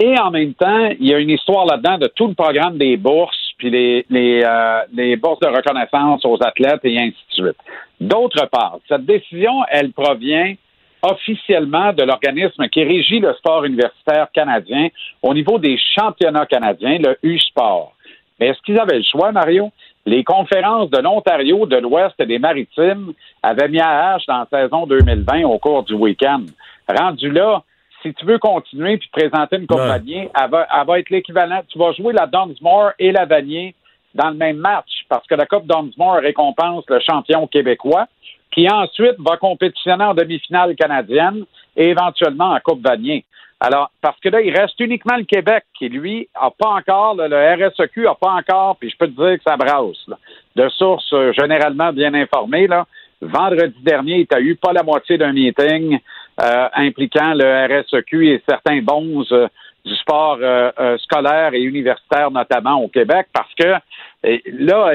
Et 0.00 0.18
en 0.18 0.32
même 0.32 0.54
temps, 0.54 0.90
il 0.98 1.06
y 1.06 1.14
a 1.14 1.18
une 1.18 1.30
histoire 1.30 1.66
là-dedans 1.66 1.98
de 1.98 2.08
tout 2.08 2.26
le 2.26 2.34
programme 2.34 2.76
des 2.76 2.96
bourses, 2.96 3.45
puis 3.58 3.70
les, 3.70 4.06
les, 4.10 4.42
euh, 4.44 4.80
les 4.92 5.16
bourses 5.16 5.40
de 5.40 5.48
reconnaissance 5.48 6.24
aux 6.24 6.38
athlètes 6.42 6.80
et 6.84 6.98
ainsi 6.98 7.16
de 7.30 7.44
suite. 7.44 7.56
D'autre 8.00 8.46
part, 8.46 8.78
cette 8.88 9.06
décision, 9.06 9.64
elle 9.70 9.92
provient 9.92 10.54
officiellement 11.02 11.92
de 11.92 12.02
l'organisme 12.02 12.68
qui 12.68 12.82
régit 12.82 13.20
le 13.20 13.32
sport 13.34 13.64
universitaire 13.64 14.28
canadien 14.32 14.88
au 15.22 15.34
niveau 15.34 15.58
des 15.58 15.78
championnats 15.94 16.46
canadiens, 16.46 16.98
le 16.98 17.16
U-Sport. 17.22 17.92
Mais 18.38 18.48
est-ce 18.48 18.60
qu'ils 18.62 18.78
avaient 18.78 18.98
le 18.98 19.04
choix, 19.04 19.32
Mario? 19.32 19.70
Les 20.04 20.22
conférences 20.22 20.90
de 20.90 20.98
l'Ontario, 20.98 21.66
de 21.66 21.76
l'Ouest 21.76 22.14
et 22.18 22.26
des 22.26 22.38
Maritimes 22.38 23.12
avaient 23.42 23.68
mis 23.68 23.80
à 23.80 24.14
hache 24.14 24.26
dans 24.26 24.46
la 24.50 24.62
saison 24.62 24.86
2020 24.86 25.44
au 25.44 25.58
cours 25.58 25.82
du 25.82 25.94
week-end. 25.94 26.44
Rendu 26.88 27.30
là, 27.30 27.62
si 28.06 28.14
tu 28.14 28.26
veux 28.26 28.38
continuer 28.38 28.98
puis 28.98 29.08
présenter 29.12 29.56
une 29.56 29.66
compagnie, 29.66 30.28
elle, 30.34 30.50
va, 30.50 30.98
être 30.98 31.10
l'équivalent. 31.10 31.62
Tu 31.68 31.78
vas 31.78 31.92
jouer 31.92 32.12
la 32.12 32.26
Dunsmore 32.26 32.92
et 32.98 33.12
la 33.12 33.24
Vanier 33.24 33.74
dans 34.14 34.30
le 34.30 34.36
même 34.36 34.56
match 34.56 35.04
parce 35.08 35.26
que 35.26 35.34
la 35.34 35.46
Coupe 35.46 35.66
Dunsmore 35.66 36.16
récompense 36.16 36.84
le 36.88 37.00
champion 37.00 37.46
québécois. 37.46 38.06
qui 38.52 38.68
ensuite 38.70 39.16
va 39.18 39.36
compétitionner 39.36 40.04
en 40.04 40.14
demi-finale 40.14 40.74
canadienne 40.76 41.44
et 41.76 41.90
éventuellement 41.90 42.52
en 42.52 42.60
Coupe 42.60 42.82
Vanier. 42.82 43.24
Alors, 43.60 43.90
parce 44.02 44.18
que 44.20 44.28
là, 44.28 44.40
il 44.40 44.56
reste 44.56 44.78
uniquement 44.80 45.16
le 45.16 45.24
Québec 45.24 45.64
qui, 45.78 45.88
lui, 45.88 46.28
a 46.34 46.50
pas 46.50 46.68
encore, 46.68 47.14
le, 47.14 47.26
le 47.26 47.68
RSEQ 47.68 48.06
a 48.06 48.14
pas 48.14 48.32
encore, 48.32 48.76
puis 48.76 48.90
je 48.90 48.96
peux 48.96 49.06
te 49.06 49.16
dire 49.16 49.38
que 49.38 49.42
ça 49.46 49.56
brasse, 49.56 50.06
là, 50.08 50.18
de 50.56 50.68
sources 50.68 51.12
euh, 51.14 51.32
généralement 51.32 51.92
bien 51.92 52.12
informées, 52.14 52.66
là. 52.66 52.86
Vendredi 53.22 53.76
dernier, 53.82 54.26
tu 54.26 54.36
as 54.36 54.40
eu 54.40 54.56
pas 54.56 54.74
la 54.74 54.82
moitié 54.82 55.16
d'un 55.16 55.32
meeting 55.32 55.98
euh, 56.40 56.68
impliquant 56.74 57.34
le 57.34 57.80
RSEQ 57.80 58.28
et 58.28 58.42
certains 58.48 58.82
bons 58.82 59.24
euh, 59.32 59.48
du 59.84 59.94
sport 59.96 60.38
euh, 60.40 60.70
euh, 60.78 60.98
scolaire 60.98 61.54
et 61.54 61.60
universitaire, 61.60 62.30
notamment 62.30 62.82
au 62.82 62.88
Québec, 62.88 63.28
parce 63.32 63.52
que 63.54 63.74
là, 64.52 64.92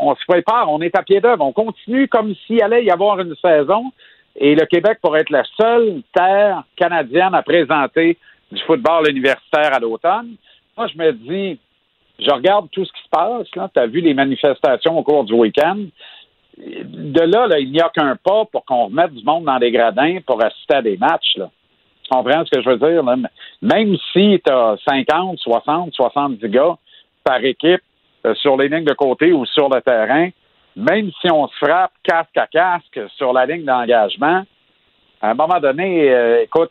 on 0.00 0.14
se 0.14 0.24
prépare, 0.28 0.70
on 0.70 0.82
est 0.82 0.94
à 0.96 1.02
pied 1.02 1.20
d'œuvre, 1.20 1.44
on 1.44 1.52
continue 1.52 2.06
comme 2.08 2.34
s'il 2.46 2.62
allait 2.62 2.84
y 2.84 2.90
avoir 2.90 3.18
une 3.20 3.34
saison, 3.36 3.90
et 4.36 4.54
le 4.54 4.66
Québec 4.66 4.98
pourrait 5.00 5.20
être 5.20 5.30
la 5.30 5.44
seule 5.56 6.02
terre 6.12 6.64
canadienne 6.76 7.34
à 7.34 7.42
présenter 7.42 8.18
du 8.52 8.62
football 8.64 9.08
universitaire 9.08 9.72
à 9.72 9.78
l'automne. 9.78 10.36
Moi, 10.76 10.88
je 10.88 10.98
me 10.98 11.12
dis, 11.12 11.58
je 12.18 12.30
regarde 12.30 12.68
tout 12.70 12.84
ce 12.84 12.92
qui 12.92 13.02
se 13.02 13.08
passe, 13.08 13.46
tu 13.50 13.80
as 13.80 13.86
vu 13.86 14.00
les 14.00 14.14
manifestations 14.14 14.98
au 14.98 15.02
cours 15.02 15.24
du 15.24 15.32
week-end, 15.32 15.78
de 16.56 17.20
là, 17.20 17.46
là, 17.46 17.58
il 17.58 17.70
n'y 17.70 17.80
a 17.80 17.88
qu'un 17.88 18.16
pas 18.16 18.44
pour 18.44 18.64
qu'on 18.64 18.86
remette 18.86 19.12
du 19.12 19.24
monde 19.24 19.44
dans 19.44 19.58
les 19.58 19.72
gradins 19.72 20.18
pour 20.26 20.42
assister 20.42 20.74
à 20.74 20.82
des 20.82 20.96
matchs. 20.96 21.36
Là. 21.36 21.50
Tu 22.02 22.10
comprends 22.10 22.44
ce 22.44 22.50
que 22.50 22.62
je 22.62 22.70
veux 22.70 22.78
dire? 22.78 23.02
Même 23.62 23.96
si 24.12 24.40
tu 24.44 24.52
as 24.52 24.76
50, 24.86 25.38
60, 25.38 25.92
70 25.92 26.48
gars 26.48 26.76
par 27.24 27.42
équipe 27.44 27.82
euh, 28.26 28.34
sur 28.34 28.56
les 28.56 28.68
lignes 28.68 28.84
de 28.84 28.92
côté 28.92 29.32
ou 29.32 29.46
sur 29.46 29.68
le 29.68 29.80
terrain, 29.80 30.28
même 30.76 31.10
si 31.20 31.30
on 31.30 31.48
se 31.48 31.56
frappe 31.56 31.92
casque 32.02 32.36
à 32.36 32.46
casque 32.46 33.00
sur 33.16 33.32
la 33.32 33.46
ligne 33.46 33.64
d'engagement, 33.64 34.44
à 35.22 35.30
un 35.30 35.34
moment 35.34 35.58
donné, 35.60 36.10
euh, 36.10 36.42
écoute, 36.42 36.70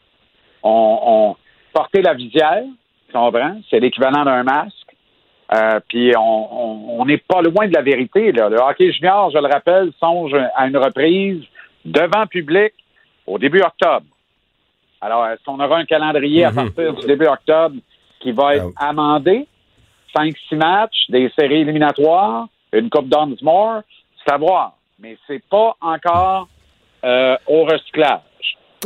on, 0.62 1.00
on 1.04 1.36
porter 1.74 2.02
la 2.02 2.14
visière, 2.14 2.64
tu 3.08 3.14
comprends? 3.14 3.58
C'est 3.70 3.80
l'équivalent 3.80 4.24
d'un 4.24 4.44
masque. 4.44 4.93
Euh, 5.52 5.80
puis 5.88 6.14
on 6.18 7.04
n'est 7.06 7.18
pas 7.18 7.42
loin 7.42 7.68
de 7.68 7.74
la 7.74 7.82
vérité. 7.82 8.32
Là. 8.32 8.50
Le 8.50 8.58
hockey 8.58 8.92
junior, 8.92 9.30
je 9.32 9.38
le 9.38 9.48
rappelle, 9.48 9.92
songe 10.00 10.34
à 10.56 10.68
une 10.68 10.78
reprise 10.78 11.44
devant 11.86 12.26
public 12.28 12.74
au 13.28 13.38
début 13.38 13.62
octobre. 13.62 14.06
Alors, 15.02 15.28
est-ce 15.28 15.44
qu'on 15.44 15.60
aura 15.60 15.78
un 15.78 15.86
calendrier 15.86 16.46
à 16.46 16.52
Mhm. 16.52 16.56
partir 16.56 16.94
du 16.94 17.06
début 17.06 17.26
octobre 17.28 17.76
qui 18.22 18.32
va 18.32 18.56
être 18.56 18.70
amendé? 18.78 19.46
5-6 20.16 20.56
matchs, 20.56 21.10
des 21.10 21.30
séries 21.38 21.62
éliminatoires, 21.62 22.48
une 22.72 22.90
Coupe 22.90 23.10
Dunsmore, 23.10 23.82
c'est 24.26 24.34
à 24.34 24.38
voir. 24.38 24.74
Mais 25.00 25.18
c'est 25.28 25.44
pas 25.50 25.76
encore 25.82 26.48
euh, 27.04 27.36
au 27.48 27.66
recyclage. 27.66 28.22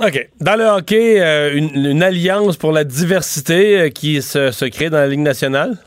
OK. 0.03 0.29
Dans 0.41 0.55
le 0.57 0.65
hockey, 0.65 1.21
euh, 1.21 1.55
une, 1.55 1.85
une 1.85 2.01
alliance 2.03 2.57
pour 2.57 2.71
la 2.71 2.83
diversité 2.83 3.91
qui 3.91 4.21
se, 4.23 4.51
se 4.51 4.65
crée 4.65 4.89
dans 4.89 4.97
la 4.97 5.07
Ligue 5.07 5.19
nationale? 5.19 5.77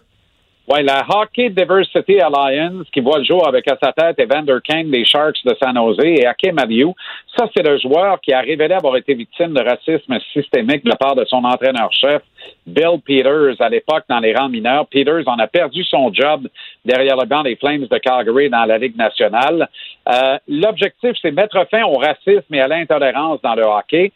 Oui, 0.72 0.84
la 0.84 1.04
Hockey 1.08 1.50
Diversity 1.50 2.20
Alliance 2.20 2.86
qui 2.92 3.00
voit 3.00 3.18
le 3.18 3.24
jour 3.24 3.44
avec 3.48 3.66
à 3.66 3.76
sa 3.82 3.92
tête 3.92 4.20
Evander 4.20 4.58
Kane 4.62 4.88
des 4.88 5.04
Sharks 5.04 5.44
de 5.44 5.52
San 5.60 5.74
Jose 5.74 5.98
et 6.04 6.24
Hakim 6.24 6.56
Adiou. 6.60 6.94
Ça, 7.36 7.48
c'est 7.52 7.66
le 7.66 7.76
joueur 7.78 8.20
qui 8.20 8.32
a 8.32 8.38
révélé 8.38 8.74
avoir 8.74 8.96
été 8.96 9.14
victime 9.14 9.52
de 9.52 9.60
racisme 9.60 10.16
systémique 10.32 10.84
de 10.84 10.90
la 10.90 10.94
part 10.94 11.16
de 11.16 11.24
son 11.24 11.42
entraîneur-chef, 11.42 12.22
Bill 12.68 13.00
Peters, 13.04 13.60
à 13.60 13.68
l'époque 13.68 14.04
dans 14.08 14.20
les 14.20 14.32
rangs 14.32 14.48
mineurs. 14.48 14.86
Peters 14.86 15.26
en 15.26 15.40
a 15.40 15.48
perdu 15.48 15.82
son 15.82 16.14
job 16.14 16.46
derrière 16.84 17.16
le 17.16 17.26
banc 17.26 17.42
des 17.42 17.56
Flames 17.56 17.88
de 17.90 17.98
Calgary 17.98 18.48
dans 18.48 18.64
la 18.64 18.78
Ligue 18.78 18.96
nationale. 18.96 19.68
Euh, 20.08 20.38
L'objectif, 20.46 21.16
c'est 21.20 21.32
mettre 21.32 21.66
fin 21.68 21.82
au 21.82 21.96
racisme 21.96 22.54
et 22.54 22.60
à 22.60 22.68
l'intolérance 22.68 23.42
dans 23.42 23.56
le 23.56 23.64
hockey. 23.64 24.12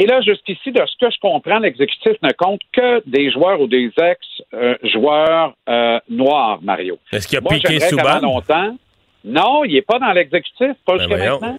Et 0.00 0.06
là, 0.06 0.20
jusqu'ici, 0.20 0.70
de 0.70 0.80
ce 0.86 0.96
que 1.04 1.10
je 1.12 1.18
comprends, 1.20 1.58
l'exécutif 1.58 2.12
ne 2.22 2.30
compte 2.30 2.60
que 2.72 3.02
des 3.04 3.32
joueurs 3.32 3.60
ou 3.60 3.66
des 3.66 3.90
ex-joueurs 4.00 5.54
euh, 5.68 5.98
noirs, 6.08 6.60
Mario. 6.62 6.98
Est-ce 7.12 7.26
qu'il 7.26 7.38
a 7.38 7.40
Moi, 7.40 7.54
Piqué 7.54 7.80
Souban? 7.80 8.20
longtemps. 8.20 8.76
Non, 9.24 9.64
il 9.64 9.74
n'est 9.74 9.82
pas 9.82 9.98
dans 9.98 10.12
l'exécutif, 10.12 10.72
pas 10.86 10.96
Ben 10.96 11.00
jusqu'à 11.00 11.16
maintenant. 11.16 11.58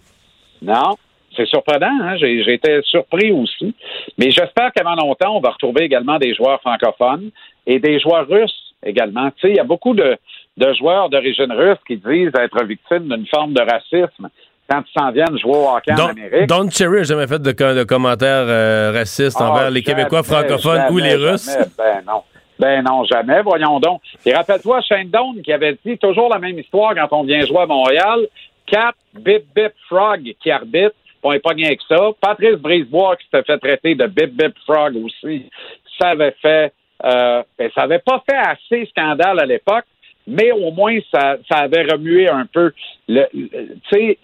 Non. 0.62 0.96
C'est 1.36 1.48
surprenant, 1.48 1.92
hein? 2.02 2.16
Été 2.16 2.82
surpris 2.84 3.32
aussi. 3.32 3.76
Mais 4.18 4.32
j'espère 4.32 4.72
qu'avant 4.72 4.96
longtemps, 4.96 5.36
on 5.36 5.42
va 5.42 5.50
retrouver 5.52 5.84
également 5.84 6.18
des 6.18 6.34
joueurs 6.34 6.60
francophones 6.62 7.32
et 7.68 7.80
des 7.80 8.00
joueurs 8.00 8.28
russes 8.28 8.74
également. 8.84 9.30
Tu 9.32 9.42
sais, 9.42 9.50
il 9.50 9.56
y 9.58 9.60
a 9.60 9.64
beaucoup 9.66 9.94
de, 9.94 10.18
de 10.58 10.74
joueurs 10.74 11.10
d'origine 11.10 11.52
russe 11.52 11.78
qui 11.86 11.98
disent 11.98 12.32
être 12.40 12.64
victimes 12.64 13.10
d'une 13.10 13.28
forme 13.28 13.54
de 13.54 13.62
racisme 13.62 14.30
quand 14.70 14.82
ils 14.88 15.00
s'en 15.00 15.12
viennent 15.12 15.38
jouer 15.40 15.56
au 15.56 15.70
hockey 15.70 15.92
en 15.94 15.96
Don, 15.96 16.08
Amérique. 16.08 16.48
Don 16.48 16.70
Cherry 16.70 16.98
n'a 16.98 17.04
jamais 17.04 17.28
fait 17.28 17.42
de, 17.42 17.52
co- 17.52 17.74
de 17.74 17.84
commentaires 17.84 18.46
euh, 18.48 18.92
racistes 18.94 19.38
Ah, 19.40 19.50
envers 19.52 19.72
les 19.72 19.82
Québécois 19.82 20.22
jamais, 20.22 20.48
francophones 20.48 20.82
ou 20.92 20.98
les 20.98 21.12
jamais, 21.12 21.32
Russes. 21.32 21.58
Ben 21.78 22.02
non. 22.08 22.24
Ben 22.60 22.84
non, 22.84 23.04
jamais. 23.06 23.42
Voyons 23.42 23.80
donc. 23.80 24.02
Et 24.26 24.34
rappelle-toi, 24.34 24.82
Shane 24.82 25.10
Doan 25.10 25.42
qui 25.44 25.54
avait 25.54 25.78
dit 25.86 25.98
toujours 25.98 26.30
la 26.30 26.40
même 26.40 26.60
histoire 26.60 26.94
quand 26.94 27.08
on 27.18 27.24
vient 27.24 27.46
jouer 27.46 27.62
à 27.62 27.66
Montréal. 27.66 28.28
Cap, 28.68 28.96
Bip 29.14 29.46
Bip 29.56 29.74
Frog 29.88 30.22
qui 30.42 30.52
arbitre. 30.52 30.94
On 31.24 31.32
n'est 31.32 31.40
pas 31.40 31.54
bien 31.54 31.74
que 31.76 31.82
ça. 31.88 31.98
Patrice 32.22 32.56
Brisebois 32.58 33.16
qui 33.18 33.26
s'était 33.26 33.44
fait 33.44 33.58
traiter 33.60 33.96
de 33.96 34.06
Bip 34.08 34.32
Bip 34.36 34.54
Frog 34.66 34.96
aussi. 35.04 35.50
Ça 35.98 36.10
avait 36.10 36.36
fait, 36.42 36.72
euh, 37.06 37.42
ben, 37.58 37.70
ça 37.74 37.82
avait 37.82 38.00
pas 38.00 38.22
fait 38.30 38.38
assez 38.38 38.86
scandale 38.88 39.40
à 39.40 39.46
l'époque, 39.46 39.86
mais 40.30 40.52
au 40.52 40.72
moins 40.72 40.98
ça, 41.12 41.38
ça 41.50 41.58
avait 41.58 41.84
remué 41.84 42.30
un 42.30 42.46
peu. 42.46 42.72
Le, 43.08 43.26
le- 43.34 43.50
tu 43.90 43.92
sais, 43.92 44.18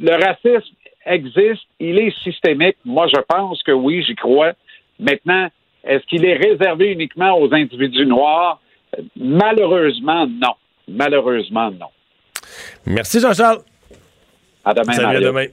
le 0.00 0.12
racisme 0.24 0.74
existe, 1.06 1.62
il 1.78 1.98
est 1.98 2.14
systémique. 2.22 2.76
Moi, 2.84 3.06
je 3.08 3.20
pense 3.26 3.62
que 3.62 3.72
oui, 3.72 4.04
j'y 4.06 4.14
crois. 4.14 4.52
Maintenant, 4.98 5.48
est-ce 5.82 6.04
qu'il 6.06 6.24
est 6.24 6.36
réservé 6.36 6.92
uniquement 6.92 7.38
aux 7.40 7.52
individus 7.54 8.06
noirs? 8.06 8.60
Malheureusement, 9.16 10.26
non. 10.26 10.54
Malheureusement, 10.88 11.70
non. 11.70 11.86
Merci 12.86 13.20
Jean-Charles. 13.20 13.60
À 14.64 14.74
demain, 14.74 14.92
Salut, 14.92 15.16
à 15.16 15.20
demain. 15.20 15.46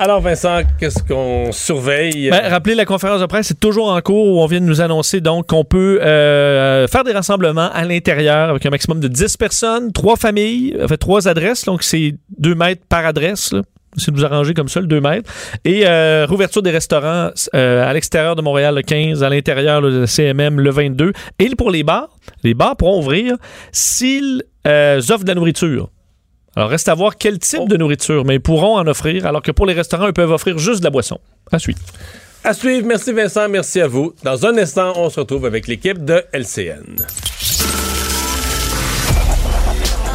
Alors 0.00 0.20
Vincent, 0.20 0.60
qu'est-ce 0.78 1.02
qu'on 1.02 1.50
surveille? 1.50 2.30
Ben, 2.30 2.48
rappelez 2.48 2.76
la 2.76 2.84
conférence 2.84 3.20
de 3.20 3.26
presse, 3.26 3.48
c'est 3.48 3.58
toujours 3.58 3.90
en 3.90 4.00
cours 4.00 4.28
où 4.28 4.40
on 4.40 4.46
vient 4.46 4.60
de 4.60 4.64
nous 4.64 4.80
annoncer 4.80 5.20
donc 5.20 5.48
qu'on 5.48 5.64
peut 5.64 6.00
euh, 6.00 6.86
faire 6.86 7.02
des 7.02 7.10
rassemblements 7.10 7.68
à 7.72 7.84
l'intérieur 7.84 8.50
avec 8.50 8.64
un 8.64 8.70
maximum 8.70 9.00
de 9.00 9.08
10 9.08 9.36
personnes, 9.36 9.92
trois 9.92 10.14
familles, 10.14 10.76
en 10.80 10.86
fait, 10.86 10.98
trois 10.98 11.26
adresses, 11.26 11.64
donc 11.64 11.82
c'est 11.82 12.14
2 12.38 12.54
mètres 12.54 12.82
par 12.88 13.06
adresse. 13.06 13.52
là. 13.52 13.62
C'est 13.96 14.12
nous 14.12 14.24
arranger 14.24 14.54
comme 14.54 14.68
ça, 14.68 14.80
le 14.80 14.86
2 14.86 15.00
mètres. 15.00 15.32
Et 15.64 15.82
euh, 15.84 16.26
rouverture 16.28 16.62
des 16.62 16.70
restaurants 16.70 17.30
euh, 17.54 17.84
à 17.84 17.92
l'extérieur 17.92 18.36
de 18.36 18.42
Montréal 18.42 18.76
le 18.76 18.82
15, 18.82 19.24
à 19.24 19.28
l'intérieur 19.28 19.80
le 19.80 20.06
CMM 20.06 20.60
le 20.60 20.70
22. 20.70 21.12
Et 21.40 21.48
pour 21.56 21.72
les 21.72 21.82
bars, 21.82 22.08
les 22.44 22.54
bars 22.54 22.76
pourront 22.76 23.00
ouvrir 23.00 23.34
s'ils 23.72 24.44
euh, 24.64 25.00
offrent 25.10 25.24
de 25.24 25.28
la 25.28 25.34
nourriture. 25.34 25.90
Alors, 26.58 26.70
reste 26.70 26.88
à 26.88 26.94
voir 26.96 27.16
quel 27.16 27.38
type 27.38 27.68
de 27.68 27.76
nourriture, 27.76 28.24
mais 28.24 28.34
ils 28.34 28.40
pourront 28.40 28.78
en 28.78 28.86
offrir, 28.88 29.26
alors 29.26 29.42
que 29.42 29.52
pour 29.52 29.64
les 29.64 29.74
restaurants, 29.74 30.08
ils 30.08 30.12
peuvent 30.12 30.32
offrir 30.32 30.58
juste 30.58 30.80
de 30.80 30.84
la 30.86 30.90
boisson. 30.90 31.20
À 31.52 31.60
suivre. 31.60 31.78
À 32.42 32.52
suivre. 32.52 32.84
Merci 32.84 33.12
Vincent, 33.12 33.48
merci 33.48 33.80
à 33.80 33.86
vous. 33.86 34.12
Dans 34.24 34.44
un 34.44 34.58
instant, 34.58 34.92
on 34.96 35.08
se 35.08 35.20
retrouve 35.20 35.46
avec 35.46 35.68
l'équipe 35.68 36.04
de 36.04 36.24
LCN. 36.32 37.06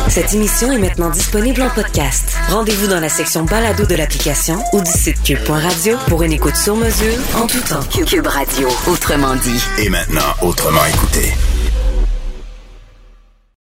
Cette 0.10 0.34
émission 0.34 0.70
est 0.74 0.80
maintenant 0.80 1.11
disponible 1.11 1.61
en 1.61 1.70
podcast. 1.70 2.36
Rendez-vous 2.49 2.88
dans 2.88 2.99
la 2.99 3.07
section 3.07 3.45
balado 3.45 3.86
de 3.86 3.95
l'application 3.95 4.57
ou 4.74 4.82
du 4.82 4.91
site 4.91 5.24
cube.radio 5.24 5.95
pour 6.10 6.24
une 6.24 6.34
écoute 6.34 6.57
sur 6.57 6.76
mesure 6.76 7.15
en 7.38 7.48
tout 7.48 7.61
temps. 7.61 7.80
Cube 8.06 8.28
Radio, 8.28 8.68
autrement 8.91 9.38
dit. 9.38 9.64
Et 9.82 9.88
maintenant, 9.88 10.34
autrement 10.41 10.86
écouté. 10.88 11.32